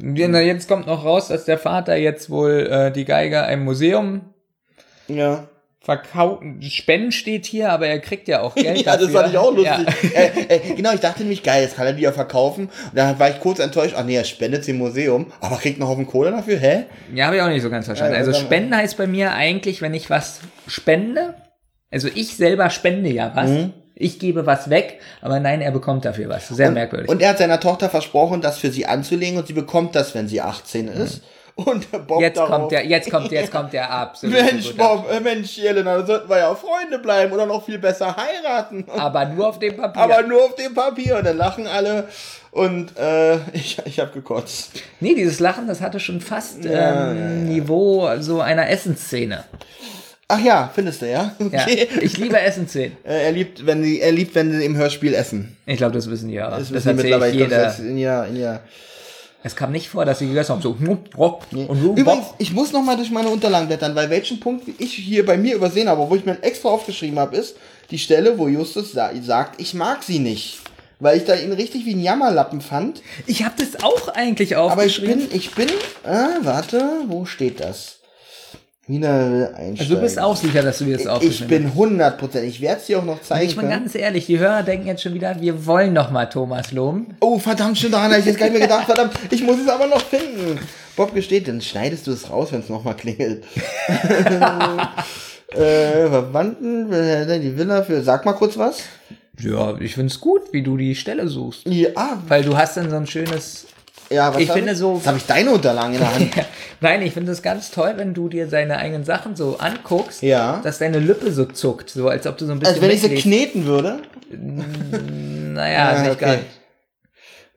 [0.00, 0.40] Ja.
[0.40, 4.20] Jetzt kommt noch raus, dass der Vater jetzt wohl äh, die Geige einem Museum
[5.08, 5.48] Ja.
[5.80, 6.44] verkauft.
[6.60, 9.20] Spenden steht hier, aber er kriegt ja auch Geld Ja, das dafür.
[9.20, 9.78] fand ich auch Ja.
[9.78, 10.14] lustig.
[10.16, 12.66] äh, äh, genau, ich dachte nämlich, geil, jetzt kann er die ja verkaufen.
[12.66, 15.80] Und dann war ich kurz enttäuscht, ach nee, er spendet sie im Museum, aber kriegt
[15.80, 16.84] noch auf den Kohle dafür, hä?
[17.12, 18.14] Ja, habe ich auch nicht so ganz verstanden.
[18.14, 20.38] Ja, Also Spenden heißt bei mir eigentlich, wenn ich was
[20.68, 21.34] spende,
[21.90, 23.50] also ich selber spende ja was,
[23.94, 26.48] ich gebe was weg, aber nein, er bekommt dafür was.
[26.48, 27.08] Sehr merkwürdig.
[27.08, 30.28] Und er hat seiner Tochter versprochen, das für sie anzulegen und sie bekommt das, wenn
[30.28, 31.22] sie 18 ist.
[31.54, 34.34] Und Bob jetzt darauf, kommt der, jetzt kommt, jetzt kommt der absolut.
[34.34, 38.16] Mensch, Bob, äh, Mensch, Jelena, da sollten wir ja Freunde bleiben oder noch viel besser
[38.16, 38.86] heiraten.
[38.96, 40.02] Aber nur auf dem Papier.
[40.02, 41.18] Aber nur auf dem Papier.
[41.18, 42.08] Und dann lachen alle.
[42.52, 44.72] Und äh, ich, ich habe gekotzt.
[45.00, 49.44] nee, dieses Lachen, das hatte schon fast Ja, ähm, Niveau so einer Essensszene.
[50.34, 51.34] Ach ja, findest du, ja?
[51.38, 51.88] Ja, Okay.
[52.00, 52.96] ich liebe Essensszenen.
[53.04, 55.56] Äh, er liebt, wenn sie, er liebt, wenn sie im Hörspiel essen.
[55.66, 56.48] Ich glaube, das wissen die ja.
[56.48, 57.32] Das, Das, wissen erzähle mittlerweile.
[57.34, 57.64] ich Ich glaub, jeder.
[57.64, 58.60] das in ja, in ja.
[59.44, 60.62] Es kam nicht vor, dass sie gegessen haben.
[60.62, 64.08] So, hm, rock und so, Übrigens, ich muss noch mal durch meine Unterlagen blättern, weil
[64.08, 67.56] welchen Punkt ich hier bei mir übersehen habe, wo ich mir extra aufgeschrieben habe, ist
[67.90, 70.60] die Stelle, wo Justus sa sagt, ich mag sie nicht.
[71.00, 73.02] Weil ich da ihn richtig wie ein Jammerlappen fand.
[73.26, 75.28] Ich habe das auch eigentlich Aber ich aufgeschrieben.
[75.28, 75.66] bin, ich bin,
[76.04, 77.98] ah, warte, wo steht das?
[78.88, 79.78] Wieder einsteigen.
[79.78, 82.48] also du bist auch sicher, dass du dir das Ich aufgeschrieben bin 100 Prozent.
[82.48, 85.02] Ich werde es dir auch noch zeigen Ich bin ganz ehrlich, die Hörer denken jetzt
[85.02, 87.14] schon wieder, wir wollen noch mal Thomas loben.
[87.20, 88.86] Oh, verdammt, stimmt, daran habe ich jetzt gar nicht mehr gedacht.
[88.86, 90.58] Verdammt, ich muss es aber noch finden.
[90.96, 93.44] Bob gesteht, dann schneidest du es raus, wenn es nochmal klingelt.
[93.88, 94.78] äh,
[95.54, 98.80] Verwandten, äh, die Villa für, sag mal kurz was.
[99.38, 101.66] Ja, ich find's gut, wie du die Stelle suchst.
[101.66, 103.66] Ja, Weil du hast dann so ein schönes...
[104.12, 106.30] ja was Ich finde so- Jetzt habe ich deine Unterlagen in der Hand.
[106.80, 110.60] Nein, ich finde es ganz toll, wenn du dir deine eigenen Sachen so anguckst, Ja.
[110.62, 113.00] dass deine Lippe so zuckt, so als ob du so ein bisschen Als wenn ich
[113.02, 114.00] sie kneten würde.
[114.30, 116.24] Naja, Ah, nicht okay.
[116.24, 116.40] ganz.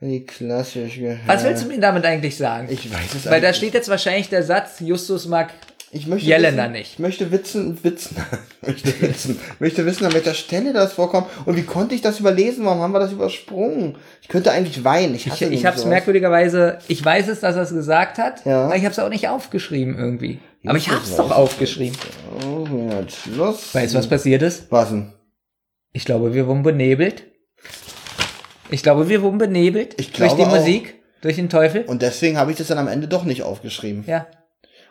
[0.02, 1.18] Die klassische.
[1.26, 2.68] Was willst du mir damit eigentlich sagen?
[2.70, 5.50] Ich weiß es Weil da steht jetzt wahrscheinlich der Satz, Justus mag
[5.98, 6.94] Ich möchte Jelena wissen, nicht.
[6.94, 8.18] Ich möchte witzen, witzen,
[8.62, 11.28] möchte wissen, möchte wissen, an welcher Stelle das vorkommt.
[11.46, 12.66] Und wie konnte ich das überlesen?
[12.66, 13.96] Warum haben wir das übersprungen?
[14.22, 15.16] Ich könnte eigentlich weinen.
[15.16, 18.18] Ich Ich, hasse ich nämlich habe es merkwürdigerweise, ich weiß es, dass er es gesagt
[18.18, 18.66] hat, Ja.
[18.66, 20.40] aber ich habe es auch nicht aufgeschrieben irgendwie.
[20.66, 21.32] Aber ich habe es doch es.
[21.32, 21.98] aufgeschrieben.
[22.46, 22.68] Oh,
[23.08, 23.74] Schluss.
[23.74, 24.70] Weißt du, was passiert ist?
[24.72, 25.14] Was denn?
[25.94, 27.24] Ich glaube, wir wurden benebelt.
[28.70, 30.56] Ich glaube, wir wurden benebelt Ich durch glaube die auch.
[30.60, 31.84] Musik, durch den Teufel.
[31.84, 34.04] Und deswegen habe ich das dann am Ende doch nicht aufgeschrieben.
[34.08, 34.28] Ja.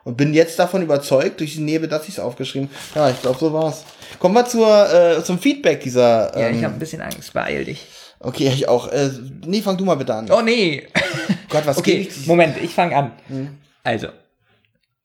[0.05, 3.39] Und bin jetzt davon überzeugt, durch die Nebel, dass ich es aufgeschrieben Ja, ich glaube,
[3.39, 3.85] so war's.
[4.19, 6.39] Kommen wir zur, äh, zum Feedback dieser.
[6.39, 7.87] Ja, Ähm, ich habe ein bisschen Angst, beeil dich.
[8.21, 8.89] okay, ich auch.
[8.89, 9.11] Äh,
[9.47, 10.31] nee, fang du mal bitte an.
[10.31, 10.87] Oh nee.
[11.49, 13.13] Gott, was Okay, ich Moment, ich fange an.
[13.29, 13.59] Hm.
[13.83, 14.09] Also,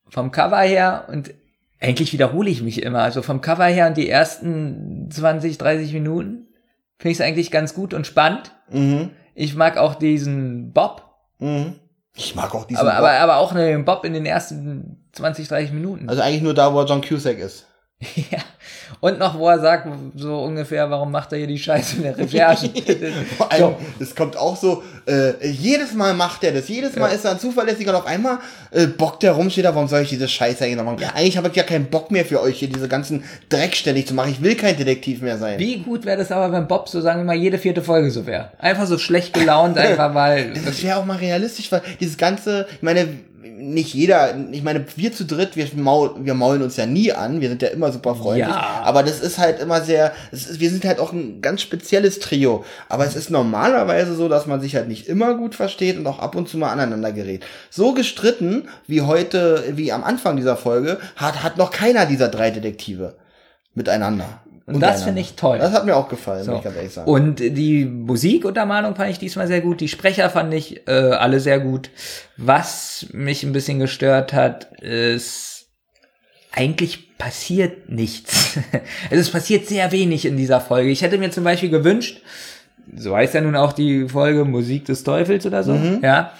[0.09, 1.34] vom Cover her und
[1.80, 2.99] eigentlich wiederhole ich mich immer.
[3.03, 6.47] Also vom Cover her und die ersten 20, 30 Minuten
[6.97, 8.51] finde ich es eigentlich ganz gut und spannend.
[8.69, 9.11] Mhm.
[9.34, 11.05] Ich mag auch diesen Bob,
[11.39, 11.76] Mhm.
[12.20, 13.00] Ich mag auch diesen aber, Bob.
[13.00, 16.10] aber, aber auch den Bob in den ersten 20, 30 Minuten.
[16.10, 17.66] Also eigentlich nur da, wo John Cusack ist.
[18.16, 18.40] ja.
[18.99, 22.18] Und noch, wo er sagt, so ungefähr, warum macht er hier die Scheiße in der
[22.18, 22.70] Recherche?
[23.38, 27.16] Vor allem, es kommt auch so, äh, jedes Mal macht er das, jedes Mal Ja.
[27.16, 28.40] ist er ein zuverlässiger und auf einmal
[28.72, 31.03] äh, bockt er rum, steht da, warum soll ich diese Scheiße eigentlich noch machen?
[31.16, 34.14] Eigentlich habe ich ja keinen Bock mehr für euch hier, diese ganzen Dreck ständig zu
[34.14, 34.32] machen.
[34.32, 35.60] Ich will kein Detektiv mehr sein.
[35.60, 38.26] Wie gut wäre das aber, wenn Bob so, sagen wir mal, jede vierte Folge so
[38.26, 38.52] wäre?
[38.60, 40.53] Einfach so schlecht gelaunt, einfach weil...
[40.66, 43.07] Das wäre auch mal realistisch, weil dieses ganze, ich meine,
[43.60, 47.41] nicht jeder, ich meine, wir zu dritt, wir, maul, wir maulen uns ja nie an,
[47.41, 48.81] wir sind ja immer super freundlich, Ja.
[48.84, 52.64] aber das ist halt immer sehr, ist, wir sind halt auch ein ganz spezielles Trio,
[52.88, 56.19] aber es ist normalerweise so, dass man sich halt nicht immer gut versteht und auch
[56.19, 57.44] ab und zu mal aneinander gerät.
[57.69, 62.52] So gestritten wie heute, wie am Anfang dieser Folge, hat, hat noch keiner dieser drei
[62.52, 63.15] Detektive
[63.76, 64.41] miteinander.
[64.76, 65.58] Und das finde ich toll.
[65.60, 66.52] Das hat mir auch gefallen, So.
[66.52, 67.10] muss ich ganz ehrlich sagen.
[67.10, 69.82] Und die Musikuntermalung fand ich diesmal sehr gut.
[69.82, 71.90] Die Sprecher fand ich äh, alle sehr gut.
[72.38, 75.68] Was mich ein bisschen gestört hat, ist,
[76.52, 78.58] eigentlich passiert nichts.
[79.10, 80.90] also es passiert sehr wenig in dieser Folge.
[80.90, 82.22] Ich hätte mir zum Beispiel gewünscht,
[82.96, 86.00] so heißt ja nun auch die Folge Musik des Teufels oder so, Mhm.
[86.02, 86.32] ja,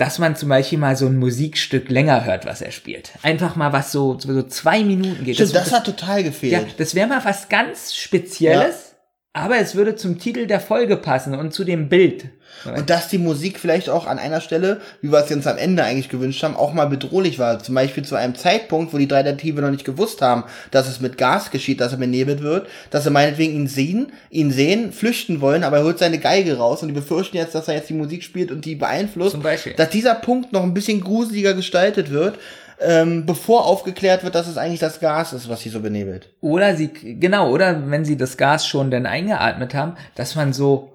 [0.00, 3.12] dass man zum Beispiel mal so ein Musikstück länger hört, was er spielt.
[3.20, 5.34] Einfach mal was so, so zwei Minuten geht.
[5.34, 6.52] Stimmt, das, hat total gefehlt.
[6.52, 8.94] ja, das wäre mal was ganz Spezielles,
[9.34, 12.30] aber es würde zum Titel der Folge passen und zu dem Bild.
[12.64, 15.82] Und dass die Musik vielleicht auch an einer Stelle, wie wir es uns am Ende
[15.82, 17.58] eigentlich gewünscht haben, auch mal bedrohlich war.
[17.58, 21.00] Zum Beispiel zu einem Zeitpunkt, wo die drei Detektive noch nicht gewusst haben, dass es
[21.00, 25.40] mit Gas geschieht, dass er benebelt wird, dass sie meinetwegen ihn sehen, ihn sehen, flüchten
[25.40, 27.94] wollen, aber er holt seine Geige raus und die befürchten jetzt, dass er jetzt die
[27.94, 29.32] Musik spielt und die beeinflusst.
[29.32, 29.74] Zum Beispiel.
[29.74, 32.38] Dass dieser Punkt noch ein bisschen gruseliger gestaltet wird,
[32.80, 36.28] ähm, bevor aufgeklärt wird, dass es eigentlich das Gas ist, was sie so benebelt.
[36.40, 40.90] Oder sie, genau, oder wenn sie das Gas schon dann eingeatmet haben, dass man so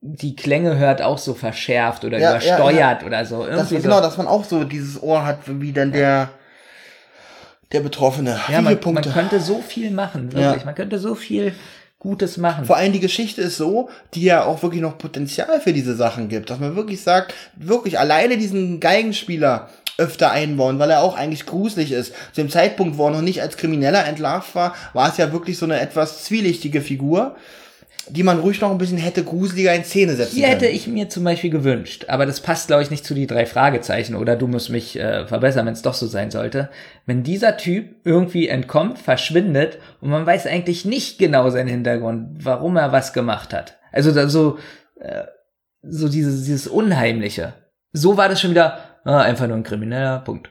[0.00, 3.44] die Klänge hört auch so verschärft oder Ja, ja, übersteuert oder so.
[3.44, 4.02] Das, Irgendwie genau, so.
[4.02, 6.30] dass man auch so dieses Ohr hat, wie dann der,
[7.72, 8.38] der Betroffene.
[8.48, 10.60] Ja, man, man könnte so viel machen, wirklich.
[10.60, 10.64] Ja.
[10.64, 11.52] Man könnte so viel
[11.98, 12.64] Gutes machen.
[12.64, 16.28] Vor allem die Geschichte ist so, die ja auch wirklich noch Potenzial für diese Sachen
[16.28, 21.44] gibt, dass man wirklich sagt, wirklich alleine diesen Geigenspieler öfter einbauen, weil er auch eigentlich
[21.44, 22.14] gruselig ist.
[22.32, 25.58] Zu dem Zeitpunkt, wo er noch nicht als Krimineller entlarvt war, war es ja wirklich
[25.58, 27.34] so eine etwas zwielichtige Figur,
[28.10, 30.76] die man ruhig noch ein bisschen hätte gruseliger in Szene setzen Hier hätte können.
[30.76, 34.14] ich mir zum Beispiel gewünscht, aber das passt, glaube ich, nicht zu die drei Fragezeichen
[34.14, 36.70] oder du musst mich äh, verbessern, wenn es doch so sein sollte.
[37.06, 42.76] Wenn dieser Typ irgendwie entkommt, verschwindet und man weiß eigentlich nicht genau seinen Hintergrund, warum
[42.76, 43.78] er was gemacht hat.
[43.92, 44.58] Also da so,
[45.00, 45.24] äh,
[45.82, 47.54] so dieses, dieses Unheimliche.
[47.92, 50.50] So war das schon wieder ah, einfach nur ein Krimineller, Punkt.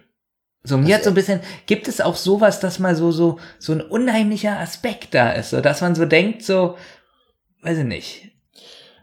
[0.63, 3.71] So, mir hat so ein bisschen, gibt es auch sowas, dass mal so, so, so
[3.71, 6.75] ein unheimlicher Aspekt da ist, so, dass man so denkt, so,
[7.61, 8.31] weiß ich nicht,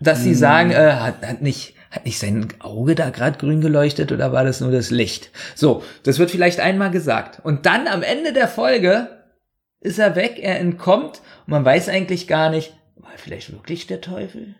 [0.00, 4.12] dass sie sagen, äh, hat, hat nicht, hat nicht sein Auge da gerade grün geleuchtet
[4.12, 5.30] oder war das nur das Licht?
[5.54, 7.40] So, das wird vielleicht einmal gesagt.
[7.44, 9.08] Und dann am Ende der Folge
[9.80, 13.86] ist er weg, er entkommt und man weiß eigentlich gar nicht, war er vielleicht wirklich
[13.86, 14.54] der Teufel?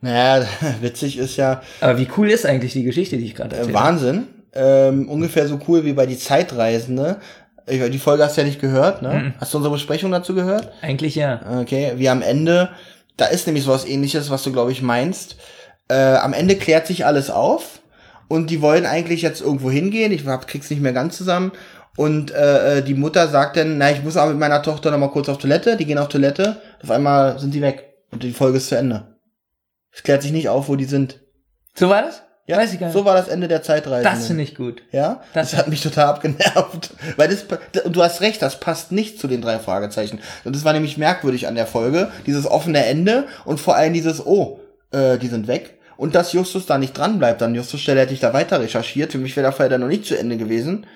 [0.00, 0.46] Naja,
[0.80, 3.74] witzig ist ja Aber wie cool ist eigentlich die Geschichte, die ich gerade äh, erzähle?
[3.74, 4.26] Wahnsinn.
[4.52, 7.20] Ähm, ungefähr so cool wie bei die Zeitreisende.
[7.66, 9.14] Die Folge hast du ja nicht gehört, ne?
[9.14, 9.34] Mhm.
[9.40, 10.70] Hast du unsere Besprechung dazu gehört?
[10.82, 11.60] Eigentlich ja.
[11.62, 12.68] Okay, wie am Ende,
[13.16, 15.36] da ist nämlich sowas ähnliches, was du, glaube ich, meinst.
[15.88, 17.80] Äh, am Ende klärt sich alles auf
[18.28, 20.12] und die wollen eigentlich jetzt irgendwo hingehen.
[20.12, 21.52] Ich hab, krieg's nicht mehr ganz zusammen.
[21.96, 24.98] Und äh, äh, die Mutter sagt dann, na, ich muss aber mit meiner Tochter noch
[24.98, 25.76] mal kurz auf Toilette.
[25.76, 26.60] Die gehen auf Toilette.
[26.82, 27.94] Auf einmal sind die weg.
[28.10, 29.16] Und die Folge ist zu Ende.
[29.92, 31.20] Es klärt sich nicht auf, wo die sind.
[31.74, 32.22] So war das?
[32.46, 32.92] Ja, Weiß ich gar nicht.
[32.94, 34.02] so war das Ende der Zeitreise.
[34.04, 34.82] das finde ich gut.
[34.92, 36.90] Ja, das, Das- hat mich total abgenervt.
[37.16, 37.44] Weil das,
[37.84, 40.20] und du hast recht, das passt nicht zu den drei Fragezeichen.
[40.44, 42.10] Und das war nämlich merkwürdig an der Folge.
[42.26, 44.60] Dieses offene Ende und vor allem dieses, oh,
[44.92, 45.78] äh, die sind weg.
[45.96, 47.40] Und dass Justus da nicht dran bleibt.
[47.42, 49.12] An Justus Stelle hätte ich da weiter recherchiert.
[49.12, 50.86] Für mich wäre der Fall dann noch nicht zu Ende gewesen.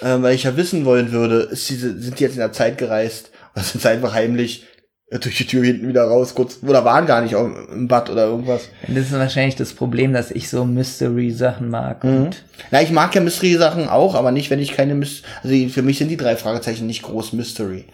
[0.00, 2.78] Äh, weil ich ja wissen wollen würde, ist diese, sind die jetzt in der Zeit
[2.78, 3.30] gereist?
[3.54, 4.64] Oder sind sie einfach heimlich
[5.10, 8.68] durch die Tür hinten wieder raus, kurz, oder waren gar nicht im Bad oder irgendwas.
[8.88, 12.02] Das ist wahrscheinlich das Problem, dass ich so Mystery-Sachen mag.
[12.02, 12.42] Und
[12.72, 15.98] Na, ich mag ja Mystery-Sachen auch, aber nicht, wenn ich keine Mystery, also für mich
[15.98, 17.84] sind die drei Fragezeichen nicht groß Mystery.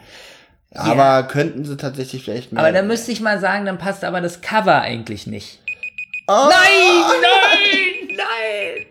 [0.74, 2.62] Aber könnten sie tatsächlich vielleicht mehr.
[2.62, 5.58] aber da müsste ich mal sagen, dann passt aber das Cover eigentlich nicht.
[6.28, 6.50] oh, Nein,
[8.08, 8.86] nein, nein,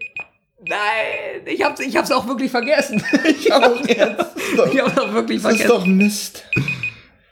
[0.70, 1.42] nein.
[1.56, 3.04] Ich hab's, ich hab's auch wirklich vergessen.
[3.28, 4.26] Ich auch jetzt.
[4.72, 5.68] Ich hab's auch wirklich Das ist vergessen.
[5.80, 6.44] doch Mist.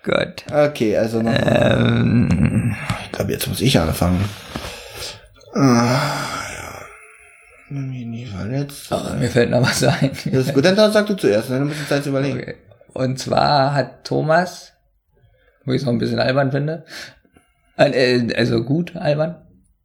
[0.04, 0.46] Gut.
[0.52, 1.34] Okay, also noch.
[1.34, 4.24] Ähm, Ich glaube, jetzt muss ich anfangen.
[5.54, 6.00] Ah,
[7.70, 7.76] ja.
[7.76, 8.88] Nie verletzt.
[8.92, 10.12] oh, mir fällt noch was ein.
[10.26, 12.40] Das ist gut, dann sag du zuerst, dann musst du Zeit überlegen.
[12.40, 12.56] Okay.
[12.94, 14.74] Und zwar hat Thomas,
[15.66, 16.86] wo ich es auch ein bisschen albern finde,
[17.78, 19.36] äh, also gut albern,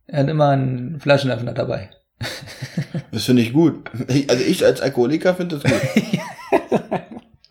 [0.07, 1.91] er hat immer einen Flaschenöffner dabei.
[3.13, 3.91] Das finde ich gut.
[4.09, 5.83] Ich, also ich als Alkoholiker finde das gut.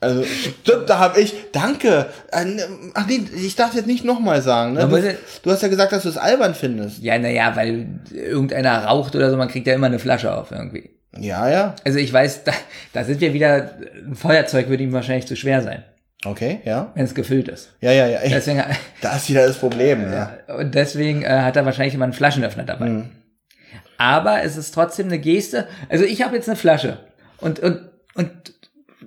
[0.03, 1.33] Also stimmt, da habe ich.
[1.51, 2.07] Danke.
[2.31, 2.45] Äh,
[2.93, 4.73] Ach nee, ich darf jetzt nicht nochmal sagen.
[4.73, 4.87] Ne?
[4.87, 7.01] Du, du hast ja gesagt, dass du es albern findest.
[7.01, 10.91] Ja, naja, weil irgendeiner raucht oder so, man kriegt ja immer eine Flasche auf irgendwie.
[11.17, 11.75] Ja, ja.
[11.83, 12.51] Also ich weiß, da,
[12.91, 13.71] da sind wir wieder,
[14.05, 15.83] ein Feuerzeug würde ihm wahrscheinlich zu schwer sein,
[16.25, 16.91] Okay, ja.
[16.95, 17.69] wenn es gefüllt ist.
[17.81, 18.19] Ja, ja, ja.
[18.19, 18.63] Ey, Deswegen,
[19.01, 20.11] da ist wieder das Problem.
[20.11, 20.31] Ja.
[20.57, 22.89] und deswegen äh, hat er wahrscheinlich immer einen Flaschenöffner dabei.
[22.89, 23.09] Mhm.
[23.97, 25.67] Aber es ist trotzdem eine Geste.
[25.89, 26.97] Also ich habe jetzt eine Flasche
[27.37, 28.31] und, und, und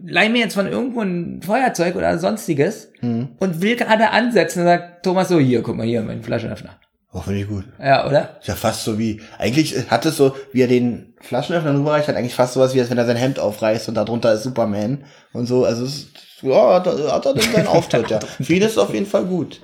[0.05, 3.29] leih mir jetzt von irgendwo ein Feuerzeug oder sonstiges Mhm.
[3.39, 6.79] und will gerade ansetzen und sagt Thomas so, hier, guck mal hier, mein Flaschenöffner.
[7.13, 7.65] Oh, finde ich gut.
[7.83, 8.37] Ja, oder?
[8.41, 12.17] Ist ja fast so wie, eigentlich hat es so, wie er den Flaschenöffner rüberreicht, hat
[12.17, 15.47] eigentlich fast sowas wie, als wenn er sein Hemd aufreißt und darunter ist Superman und
[15.47, 15.65] so.
[15.65, 16.09] Also, es ist,
[16.43, 18.19] ja, hat er, hat er denn seinen Auftritt, ja.
[18.43, 19.61] Vieles ist auf jeden Fall gut.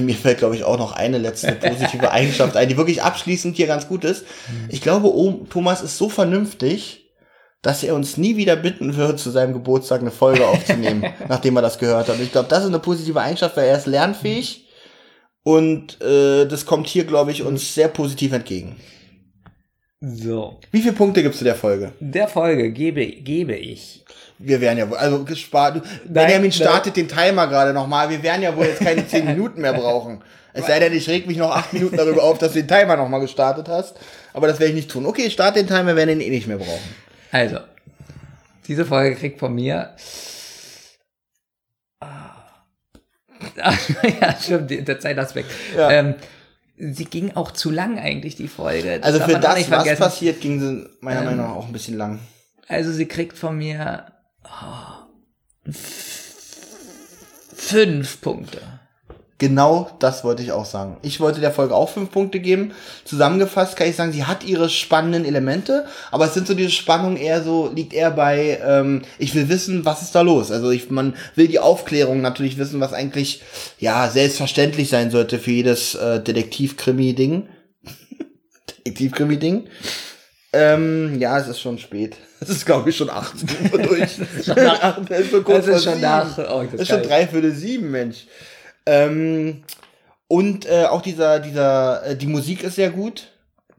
[0.00, 3.66] Mir fällt, glaube ich, auch noch eine letzte positive Eigenschaft ein, die wirklich abschließend hier
[3.66, 4.24] ganz gut ist.
[4.70, 7.03] Ich glaube, oh, Thomas ist so vernünftig,
[7.64, 11.62] dass er uns nie wieder bitten wird, zu seinem Geburtstag eine Folge aufzunehmen, nachdem er
[11.62, 12.20] das gehört hat.
[12.20, 14.68] Ich glaube, das ist eine positive Eigenschaft, weil er ist lernfähig
[15.42, 18.76] und äh, das kommt hier, glaube ich, uns sehr positiv entgegen.
[20.02, 20.60] So.
[20.72, 21.92] Wie viele Punkte gibst du der Folge?
[22.00, 24.04] Der Folge gebe, gebe ich.
[24.38, 25.82] Wir wären ja wohl, also gespart.
[26.04, 28.10] Benjamin startet den Timer gerade nochmal.
[28.10, 30.22] Wir werden ja wohl jetzt keine 10 Minuten mehr brauchen.
[30.52, 32.96] Es sei denn, ich reg mich noch 8 Minuten darüber auf, dass du den Timer
[32.96, 33.96] nochmal gestartet hast.
[34.34, 35.06] Aber das werde ich nicht tun.
[35.06, 37.03] Okay, start den Timer, wir werden ihn eh nicht mehr brauchen.
[37.34, 37.58] Also,
[38.68, 39.96] diese Folge kriegt von mir.
[41.98, 42.30] Ah.
[44.20, 45.50] ja, stimmt, der Zeitaspekt.
[45.76, 45.90] Ja.
[45.90, 46.14] Ähm,
[46.76, 49.00] sie ging auch zu lang eigentlich, die Folge.
[49.00, 50.00] Das Also für das, nicht was vergessen.
[50.00, 51.24] passiert, ging sie meiner Ähm.
[51.26, 52.20] Meinung nach auch ein bisschen lang.
[52.68, 54.06] Also sie kriegt von mir
[54.44, 55.72] oh,
[57.56, 58.62] fünf Punkte.
[59.38, 60.96] Genau das wollte ich auch sagen.
[61.02, 62.70] Ich wollte der Folge auch fünf Punkte geben.
[63.04, 67.16] Zusammengefasst kann ich sagen, sie hat ihre spannenden Elemente, aber es sind so diese Spannung
[67.16, 70.52] eher so, liegt eher bei, ähm, ich will wissen, was ist da los.
[70.52, 73.42] Also ich, man will die Aufklärung natürlich wissen, was eigentlich,
[73.80, 77.48] ja, selbstverständlich sein sollte für jedes äh, Detektiv-Krimi-Ding.
[78.86, 79.64] Detektiv-Krimi-Ding.
[80.52, 82.16] Ähm, ja, es ist schon spät.
[82.40, 84.02] Es ist, glaube ich, schon 18 Uhr durch.
[84.18, 86.00] es ist schon kurz Das ist vor schon sieben.
[86.02, 88.26] nach- oh, das das ist ist schon drei Viertel sieben, Mensch.
[88.86, 89.62] Ähm,
[90.28, 93.30] und äh, auch dieser, dieser, äh, die Musik ist sehr gut.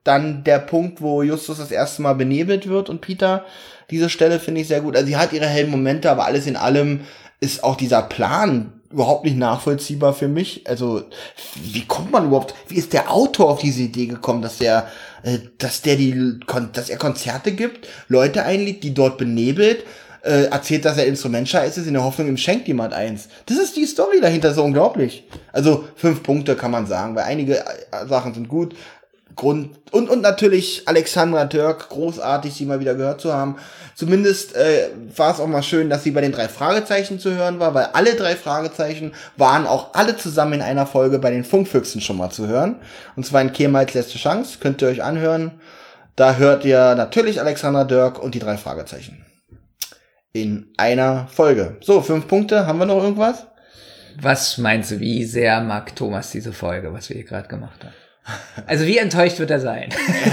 [0.03, 3.45] Dann der Punkt, wo Justus das erste Mal benebelt wird und Peter.
[3.90, 4.95] Diese Stelle finde ich sehr gut.
[4.95, 7.01] Also sie hat ihre hellen Momente, aber alles in allem
[7.40, 10.67] ist auch dieser Plan überhaupt nicht nachvollziehbar für mich.
[10.67, 11.03] Also,
[11.56, 14.88] wie kommt man überhaupt, wie ist der Autor auf diese Idee gekommen, dass der,
[15.24, 16.40] äh, dass der die,
[16.72, 19.84] dass er Konzerte gibt, Leute einlädt, die dort benebelt,
[20.25, 23.29] äh, erzählt, dass er Instrumentscheiß ist, in der Hoffnung, ihm schenkt jemand eins.
[23.45, 25.23] Das ist die Story dahinter, so unglaublich.
[25.53, 28.75] Also, fünf Punkte kann man sagen, weil einige äh, Sachen sind gut,
[29.35, 33.57] Grund und und natürlich Alexandra Dirk, großartig, sie mal wieder gehört zu haben.
[33.93, 37.59] Zumindest äh, war es auch mal schön, dass sie bei den drei Fragezeichen zu hören
[37.59, 42.01] war, weil alle drei Fragezeichen waren auch alle zusammen in einer Folge bei den Funkfüchsen
[42.01, 42.77] schon mal zu hören.
[43.15, 45.51] Und zwar in Kemals letzte Chance, könnt ihr euch anhören.
[46.15, 49.25] Da hört ihr natürlich Alexandra Dirk und die drei Fragezeichen.
[50.35, 51.77] In einer Folge.
[51.80, 52.67] So, fünf Punkte.
[52.67, 53.45] Haben wir noch irgendwas?
[54.22, 57.93] Was meinst du, wie sehr mag Thomas diese Folge, was wir hier gerade gemacht haben?
[58.67, 59.91] Also wie enttäuscht wird er sein?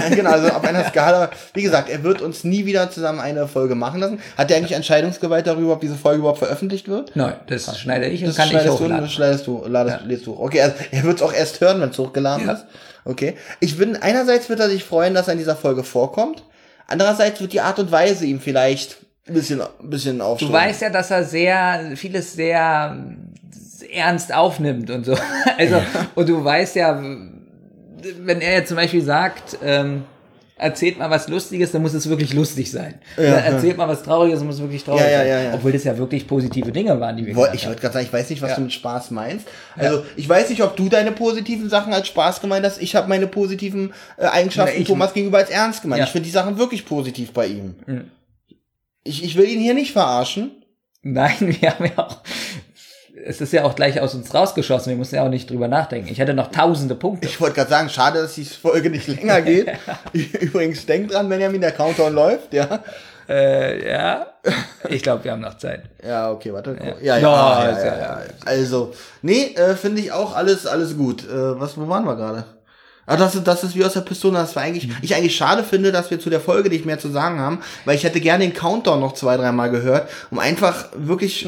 [0.09, 3.47] Ja, genau, also auf einer Skala, wie gesagt, er wird uns nie wieder zusammen eine
[3.47, 4.19] Folge machen lassen.
[4.37, 7.15] Hat er eigentlich Entscheidungsgewalt darüber, ob diese Folge überhaupt veröffentlicht wird?
[7.15, 9.03] Nein, das schneide ich und Das kann ich schneidest du, hochladen.
[9.05, 10.05] das schneidest du, ladest, Ja.
[10.05, 10.37] lädst du.
[10.37, 12.53] Okay, also er wird es auch erst hören, wenn es hochgeladen Ja.
[12.55, 12.65] ist.
[13.05, 13.35] Okay.
[13.61, 16.43] Ich bin, einerseits wird er sich freuen, dass er in dieser Folge vorkommt.
[16.87, 20.53] Andererseits wird die Art und Weise ihm vielleicht ein bisschen, bisschen Du aufstoßen.
[20.53, 22.97] weißt ja, dass er sehr, vieles sehr
[23.91, 25.15] ernst aufnimmt und so.
[25.57, 25.81] Also,
[26.15, 30.03] und du weißt ja, wenn er jetzt zum Beispiel sagt, ähm,
[30.57, 32.95] erzählt mal was Lustiges, dann muss es wirklich lustig sein.
[33.17, 33.33] Ja, ja.
[33.35, 35.27] erzählt mal was Trauriges, dann muss es wirklich traurig Ja, ja, sein.
[35.27, 35.53] ja, ja.
[35.53, 38.13] Obwohl das ja wirklich positive Dinge waren, die wir Woll- Ich wollte gerade sagen, ich
[38.13, 38.55] weiß nicht, was Ja.
[38.55, 39.47] du mit Spaß meinst.
[39.77, 42.81] Also, ich weiß nicht, ob du deine positiven Sachen als Spaß gemeint hast.
[42.81, 45.99] Ich habe meine positiven äh, Eigenschaften Na, ich- Thomas gegenüber als ernst gemeint.
[45.99, 46.05] Ja.
[46.05, 47.75] Ich finde die Sachen wirklich positiv bei ihm.
[47.85, 48.05] Mhm.
[49.03, 50.63] Ich, ich will ihn hier nicht verarschen.
[51.01, 52.17] Nein, wir haben ja auch,
[53.25, 56.09] es ist ja auch gleich aus uns rausgeschossen, wir mussten ja auch nicht drüber nachdenken.
[56.11, 57.27] Ich hatte noch tausende Punkte.
[57.27, 59.71] Ich wollte gerade sagen, schade, dass die Folge nicht länger geht.
[60.13, 62.83] Übrigens, denkt dran, Benjamin, der Countdown läuft, ja.
[63.29, 64.27] Äh, ja,
[64.89, 65.83] ich glaube, wir haben noch Zeit.
[66.05, 66.75] Ja, okay, warte.
[67.01, 67.17] Ja, Ja.
[67.17, 68.21] ja, ja, Ja, ja, ja, ja- ja.
[68.45, 71.23] Also, nee, äh, finde ich auch alles, alles gut.
[71.23, 72.43] Äh, was, wo waren wir gerade?
[73.05, 74.37] Ah, das ist, das ist wie aus der Pistole.
[74.37, 77.09] Das war eigentlich, ich eigentlich schade finde, dass wir zu der Folge nicht mehr zu
[77.09, 81.45] sagen haben, weil ich hätte gerne den Countdown noch zwei, dreimal gehört, um einfach wirklich,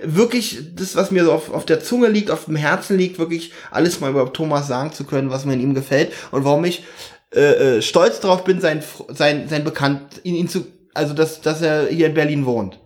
[0.00, 3.52] wirklich das, was mir so auf, auf der Zunge liegt, auf dem Herzen liegt, wirklich
[3.70, 6.84] alles mal über Thomas sagen zu können, was mir in ihm gefällt und warum ich
[7.34, 11.62] äh, äh, stolz drauf bin, sein, sein, sein Bekannt, ihn, ihn zu, also dass, dass
[11.62, 12.80] er hier in Berlin wohnt.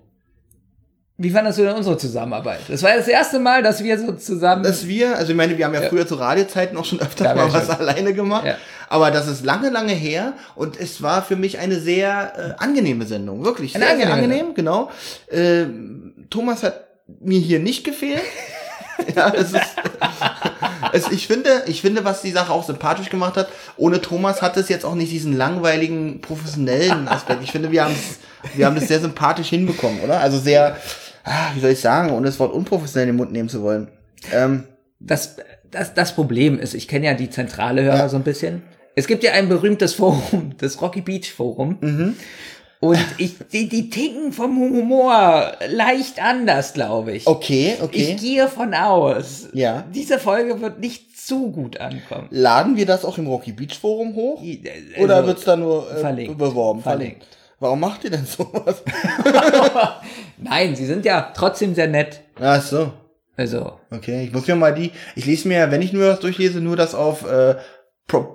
[1.22, 2.60] Wie fandest du denn unsere Zusammenarbeit?
[2.68, 4.62] Das war das erste Mal, dass wir so zusammen.
[4.64, 7.34] dass wir, also ich meine, wir haben ja, früher zu Radiozeiten auch schon öfter Ja,
[7.34, 7.76] mal was schon.
[7.76, 8.56] alleine gemacht, Ja.
[8.88, 13.06] aber das ist lange, lange her und es war für mich eine sehr äh, angenehme
[13.06, 14.90] Sendung, wirklich Eine sehr, sehr angenehme angenehm, genau.
[15.30, 16.86] Ähm, Thomas hat
[17.20, 18.22] mir hier nicht gefehlt.
[19.16, 19.60] ja, es ist,
[20.92, 24.56] es, ich finde, ich finde, was die Sache auch sympathisch gemacht hat, ohne Thomas hat
[24.56, 27.42] es jetzt auch nicht diesen langweiligen, professionellen Aspekt.
[27.42, 28.18] Ich finde, wir haben es,
[28.56, 30.20] wir haben das sehr sympathisch hinbekommen, oder?
[30.20, 30.76] Also sehr,
[31.24, 33.88] ah, wie soll ich sagen, ohne das Wort unprofessionell in den Mund nehmen zu wollen.
[34.32, 34.64] Ähm,
[35.00, 35.36] das,
[35.70, 38.08] das, das Problem ist, ich kenne ja die zentrale Hörer Ja.
[38.08, 38.62] so ein bisschen.
[38.94, 41.78] Es gibt ja ein berühmtes Forum, das Rocky Beach Forum.
[41.80, 42.16] Mhm.
[42.80, 47.28] Und ich, die, die ticken vom Humor leicht anders, glaube ich.
[47.28, 48.14] Okay, okay.
[48.16, 49.46] Ich gehe von aus.
[49.52, 49.84] Ja.
[49.94, 52.26] Diese Folge wird nicht zu gut ankommen.
[52.30, 54.40] Laden wir das auch im Rocky Beach Forum hoch?
[54.42, 56.36] Also, Oder wird's da nur äh, verlinkt.
[56.38, 56.82] beworben?
[56.82, 57.24] Verlinkt.
[57.62, 58.82] Warum macht ihr denn sowas?
[60.36, 62.20] Nein, sie sind ja trotzdem sehr nett.
[62.40, 62.92] Ach so.
[63.36, 66.60] Also, Okay, ich muss mir mal die, ich lese mir, wenn ich nur was durchlese,
[66.60, 67.54] nur das auf äh,
[68.08, 68.34] Pro,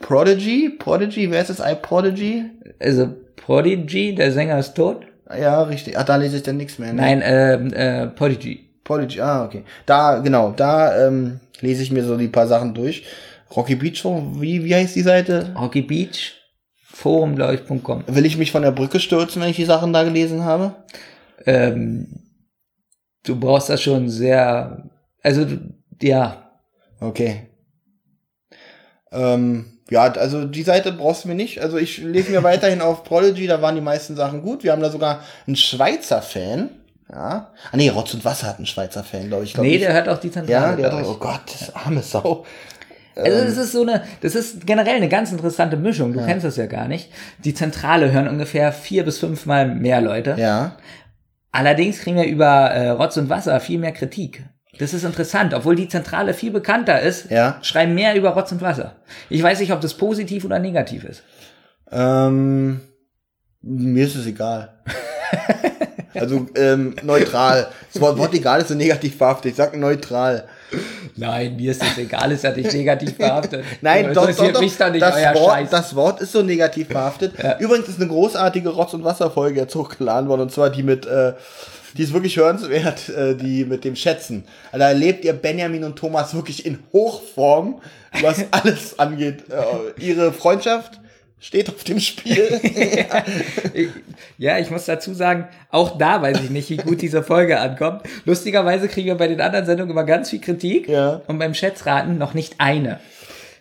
[0.00, 0.70] Prodigy?
[0.70, 1.30] Prodigy?
[1.30, 1.60] Wer ist das?
[1.60, 2.46] iProdigy?
[2.80, 5.06] also Prodigy, der Sänger ist tot.
[5.30, 5.96] Ja, richtig.
[5.96, 6.92] Ach, da lese ich dann nichts mehr.
[6.92, 7.00] Ne?
[7.00, 8.68] Nein, ähm, äh, Prodigy.
[8.82, 9.62] Prodigy, ah, okay.
[9.86, 13.04] Da, genau, da ähm, lese ich mir so die paar Sachen durch.
[13.54, 15.54] Rocky Beach wie, wie heißt die Seite?
[15.56, 16.34] Rocky Beach,
[16.96, 18.04] Forum, glaube ich, .com.
[18.06, 20.74] Will ich mich von der Brücke stürzen, wenn ich die Sachen da gelesen habe?
[21.44, 22.08] Ähm,
[23.24, 24.88] du brauchst das schon sehr,
[25.22, 25.46] also,
[26.00, 26.42] ja,
[27.00, 27.48] Okay.
[29.12, 31.60] Ähm, ja, also die Seite brauchst du mir nicht.
[31.60, 34.64] Also ich lese mir weiterhin auf Prodigy, da waren die meisten Sachen gut.
[34.64, 36.70] Wir haben da sogar einen Schweizer Fan.
[37.12, 37.52] Ja.
[37.70, 39.54] Ah nee, Rotz und Wasser hat einen Schweizer Fan, glaube ich.
[39.54, 39.82] Glaub nee, ich.
[39.82, 40.76] der hört auch die Ja, Zentrale.
[40.76, 41.08] der glaub hat, ich.
[41.08, 42.44] oh Gott, das arme Sau.
[43.16, 46.12] Also es ist so eine, das ist generell eine ganz interessante Mischung.
[46.12, 47.10] Du kennst das ja gar nicht.
[47.44, 50.36] Die Zentrale hören ungefähr vier bis fünfmal mehr Leute.
[50.38, 50.76] Ja.
[51.50, 54.44] Allerdings kriegen wir über äh, Rotz und Wasser viel mehr Kritik.
[54.78, 57.58] Das ist interessant, obwohl die Zentrale viel bekannter ist, Ja.
[57.62, 58.96] schreiben mehr über Rotz und Wasser.
[59.30, 61.22] Ich weiß nicht, ob das positiv oder negativ ist.
[61.90, 62.82] Ähm,
[63.62, 64.74] mir ist es egal.
[66.14, 67.68] also ähm, neutral.
[67.92, 69.52] Das Wort, Wort egal ist so negativ behaftet.
[69.52, 70.44] Ich sag neutral.
[71.16, 73.64] Nein, mir ist das egal, ist ja nicht negativ behaftet.
[73.80, 74.60] Nein, doch, doch, doch.
[74.60, 75.70] mich doch nicht das, euer Wort, Scheiß.
[75.70, 77.34] das Wort ist so negativ behaftet.
[77.58, 81.32] Übrigens ist eine großartige Rotz- und Wasserfolge jetzt hochgeladen worden, und zwar die mit, äh,
[81.96, 84.44] die ist wirklich hörenswert, äh, die mit dem Schätzen.
[84.72, 87.80] Also da erlebt ihr Benjamin und Thomas wirklich in Hochform,
[88.20, 89.44] was alles angeht.
[89.50, 91.00] Äh, ihre Freundschaft
[91.38, 92.60] steht auf dem Spiel.
[94.38, 98.02] Ja, ich muss dazu sagen, auch da weiß ich nicht, wie gut diese Folge ankommt.
[98.26, 101.22] Lustigerweise kriegen wir bei den anderen Sendungen immer ganz viel Kritik Ja.
[101.26, 103.00] und beim Schätzraten noch nicht eine.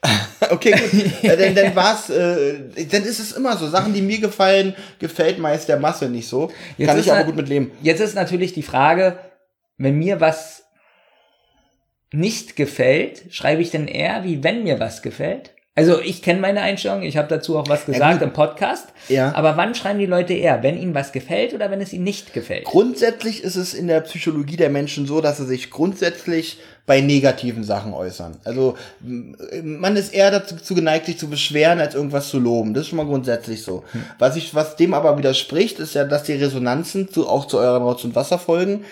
[0.49, 1.05] Okay, gut.
[1.23, 2.59] Ja, dann, dann war's, äh,
[2.91, 3.67] dann ist es immer so.
[3.69, 6.51] Sachen, die mir gefallen, gefällt meist der Masse nicht so.
[6.77, 7.71] Jetzt Kann ich aber gut mit leben.
[7.81, 9.17] Jetzt ist natürlich die Frage,
[9.77, 10.65] wenn mir was
[12.11, 15.51] nicht gefällt, schreibe ich denn eher, wie wenn mir was gefällt?
[15.77, 18.27] Also ich kenne meine Einstellung, ich habe dazu auch was gesagt gut.
[18.29, 18.87] im Podcast.
[19.09, 19.35] Ja.
[19.35, 22.33] Aber wann schreiben die Leute eher, wenn ihnen was gefällt oder wenn es ihnen nicht
[22.33, 22.63] gefällt?
[22.63, 27.65] Grundsätzlich ist es in der Psychologie der Menschen so, dass sie sich grundsätzlich bei negativen
[27.65, 28.37] Sachen äußern.
[28.45, 28.77] Also
[29.63, 32.73] man ist eher dazu geneigt, sich zu beschweren, als irgendwas zu loben.
[32.73, 33.83] Das ist schon mal grundsätzlich so.
[34.17, 37.83] Was ich, was dem aber widerspricht, ist ja, dass die Resonanzen zu, auch zu euren
[37.83, 38.85] Rotz- und Wasserfolgen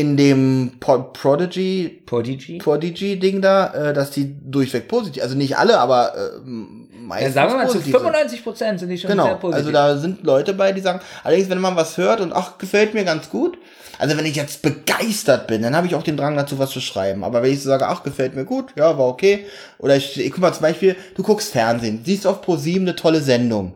[0.00, 2.58] in dem Pro Prodigy Prodigy?
[2.58, 7.52] Prodigy-Ding da, äh, dass die durchweg positiv, also nicht alle, aber äh, Ja, meistens sagen
[7.52, 8.00] wir mal, zu positiv sind.
[8.02, 9.56] 95 Prozent sind die schon sehr Genau, positiv.
[9.56, 12.92] also da sind Leute bei, die sagen, allerdings, wenn man was hört und ach, gefällt
[12.94, 13.56] mir ganz gut,
[13.98, 16.80] also wenn ich jetzt begeistert bin, dann habe ich auch den Drang dazu, was zu
[16.82, 17.24] schreiben.
[17.24, 19.46] Aber wenn ich so sage, ach, gefällt mir gut, ja, war okay.
[19.78, 23.22] Oder ich, ich guck mal zum Beispiel, du guckst Fernsehen, siehst auf ProSieben eine tolle
[23.22, 23.74] Sendung.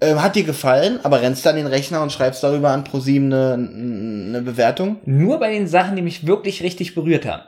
[0.00, 3.54] Ähm, hat dir gefallen, aber rennst dann den Rechner und schreibst darüber an ProSieben eine,
[3.54, 4.98] eine Bewertung?
[5.06, 7.42] Nur bei den Sachen, die mich wirklich richtig berührt haben.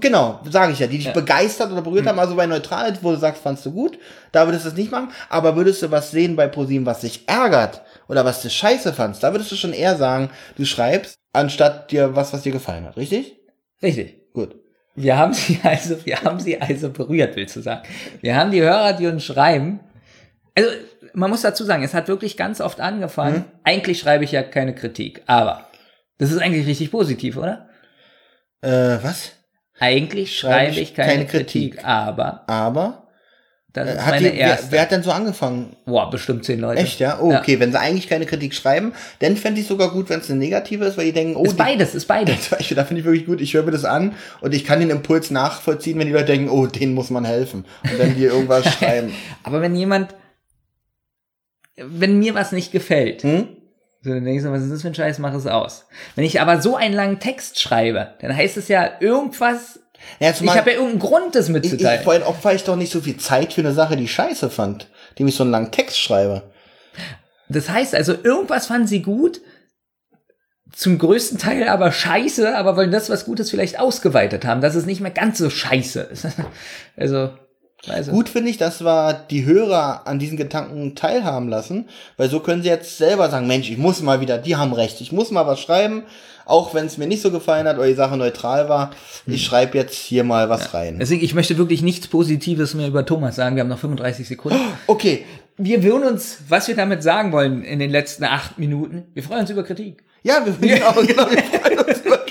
[0.00, 1.12] Genau, sage ich ja, die dich Ja.
[1.12, 3.96] begeistert oder berührt haben, also bei neutral, wo du sagst, fandst du gut,
[4.32, 7.28] da würdest du es nicht machen, aber würdest du was sehen bei ProSieben, was dich
[7.28, 11.92] ärgert oder was du scheiße fandst, da würdest du schon eher sagen, du schreibst, anstatt
[11.92, 13.36] dir was, was dir gefallen hat, richtig?
[13.82, 14.32] Richtig.
[14.32, 14.56] Gut.
[14.96, 17.82] Wir haben sie also, wir haben sie also berührt, willst du sagen.
[18.20, 19.80] Wir haben die Hörer, die uns schreiben.
[20.56, 20.70] Also,
[21.14, 23.36] man muss dazu sagen, es hat wirklich ganz oft angefangen.
[23.36, 23.44] Mhm.
[23.64, 25.68] Eigentlich schreibe ich ja keine Kritik, aber
[26.18, 27.68] das ist eigentlich richtig positiv, oder?
[28.60, 29.32] Äh, was?
[29.78, 33.08] Eigentlich schreibe ich keine, Kritik, aber Aber,
[33.72, 34.66] das ist hat meine die, wer, erste.
[34.70, 35.74] wer hat denn so angefangen?
[35.84, 36.80] Boah, bestimmt zehn Leute.
[36.80, 37.18] Echt, ja?
[37.20, 40.30] Oh, okay, wenn sie eigentlich keine Kritik schreiben, dann fände ich sogar gut, wenn es
[40.30, 42.48] eine negative ist, weil die denken, oh, Ist die, beides, ist beides.
[42.50, 44.90] Beispiel, da finde ich wirklich gut, ich höre mir das an und ich kann den
[44.90, 47.64] Impuls nachvollziehen, wenn die Leute denken, oh, denen muss man helfen.
[47.82, 49.12] Und wenn die irgendwas schreiben.
[49.42, 50.14] Aber wenn jemand,
[51.76, 53.48] wenn mir was nicht gefällt, Hm?
[54.02, 55.86] so, dann denkst du, was ist das für ein Scheiß, mach es aus.
[56.14, 59.80] Wenn ich aber so einen langen Text schreibe, dann heißt es ja irgendwas,
[60.20, 62.02] Ja, ich habe ja irgendeinen Grund, das ich, ich, mitzuteilen.
[62.04, 64.88] vorhin opfer ich doch nicht so viel Zeit für eine Sache, die ich scheiße fand,
[65.16, 66.42] die ich so einen langen Text schreibe.
[67.48, 69.40] das heißt also, irgendwas fanden sie gut,
[70.72, 74.86] zum größten Teil aber scheiße, aber wollen das, was Gutes vielleicht ausgeweitet haben, dass es
[74.86, 76.26] nicht mehr ganz so scheiße ist.
[76.96, 77.30] also,
[77.88, 78.12] also.
[78.12, 82.62] Gut finde ich, dass wir die Hörer an diesen Gedanken teilhaben lassen, weil so können
[82.62, 85.46] sie jetzt selber sagen, Mensch, ich muss mal wieder, die haben recht, ich muss mal
[85.46, 86.02] was schreiben,
[86.46, 88.90] auch wenn es mir nicht so gefallen hat oder die Sache neutral war,
[89.24, 89.34] Hm.
[89.34, 90.98] ich schreibe jetzt hier mal was rein.
[90.98, 93.56] Deswegen, ich möchte wirklich nichts Positives mehr über Thomas sagen.
[93.56, 94.58] Wir haben noch 35 Sekunden.
[94.86, 95.24] Okay,
[95.56, 99.40] Wir würden uns, was wir damit sagen wollen in den letzten acht Minuten, wir freuen
[99.42, 100.02] uns über Kritik.
[100.24, 102.23] Ja, wir, genau, genau, wir freuen uns über Kritik.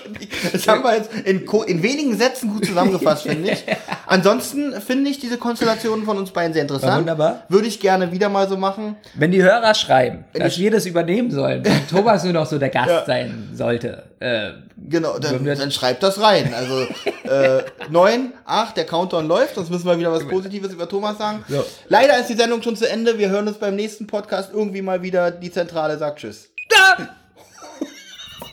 [0.51, 3.64] Das haben wir jetzt in, in wenigen Sätzen gut zusammengefasst, finde ich.
[4.08, 6.92] Ansonsten finde ich diese Konstellationen von uns beiden sehr interessant.
[6.92, 7.43] War wunderbar.
[7.50, 8.95] Würde ich gerne wieder mal so machen.
[9.16, 12.58] Wenn die Hörer schreiben, dass ich- wir das übernehmen sollen, und Thomas nur noch so
[12.59, 13.06] der Gast Ja.
[13.06, 14.51] sein sollte, äh,
[14.85, 16.53] Genau, dann, dann schreibt das rein.
[16.53, 16.82] Also
[17.30, 21.43] äh, neun, acht, der Countdown läuft, sonst müssen wir wieder was Positives über Thomas sagen.
[21.48, 21.64] So.
[21.88, 23.17] Leider ist die Sendung schon zu Ende.
[23.17, 25.32] Wir hören uns beim nächsten Podcast irgendwie mal wieder.
[25.32, 26.50] Die Zentrale sagt Tschüss.
[26.69, 27.08] da!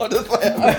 [0.02, 0.76] Oh, das war ja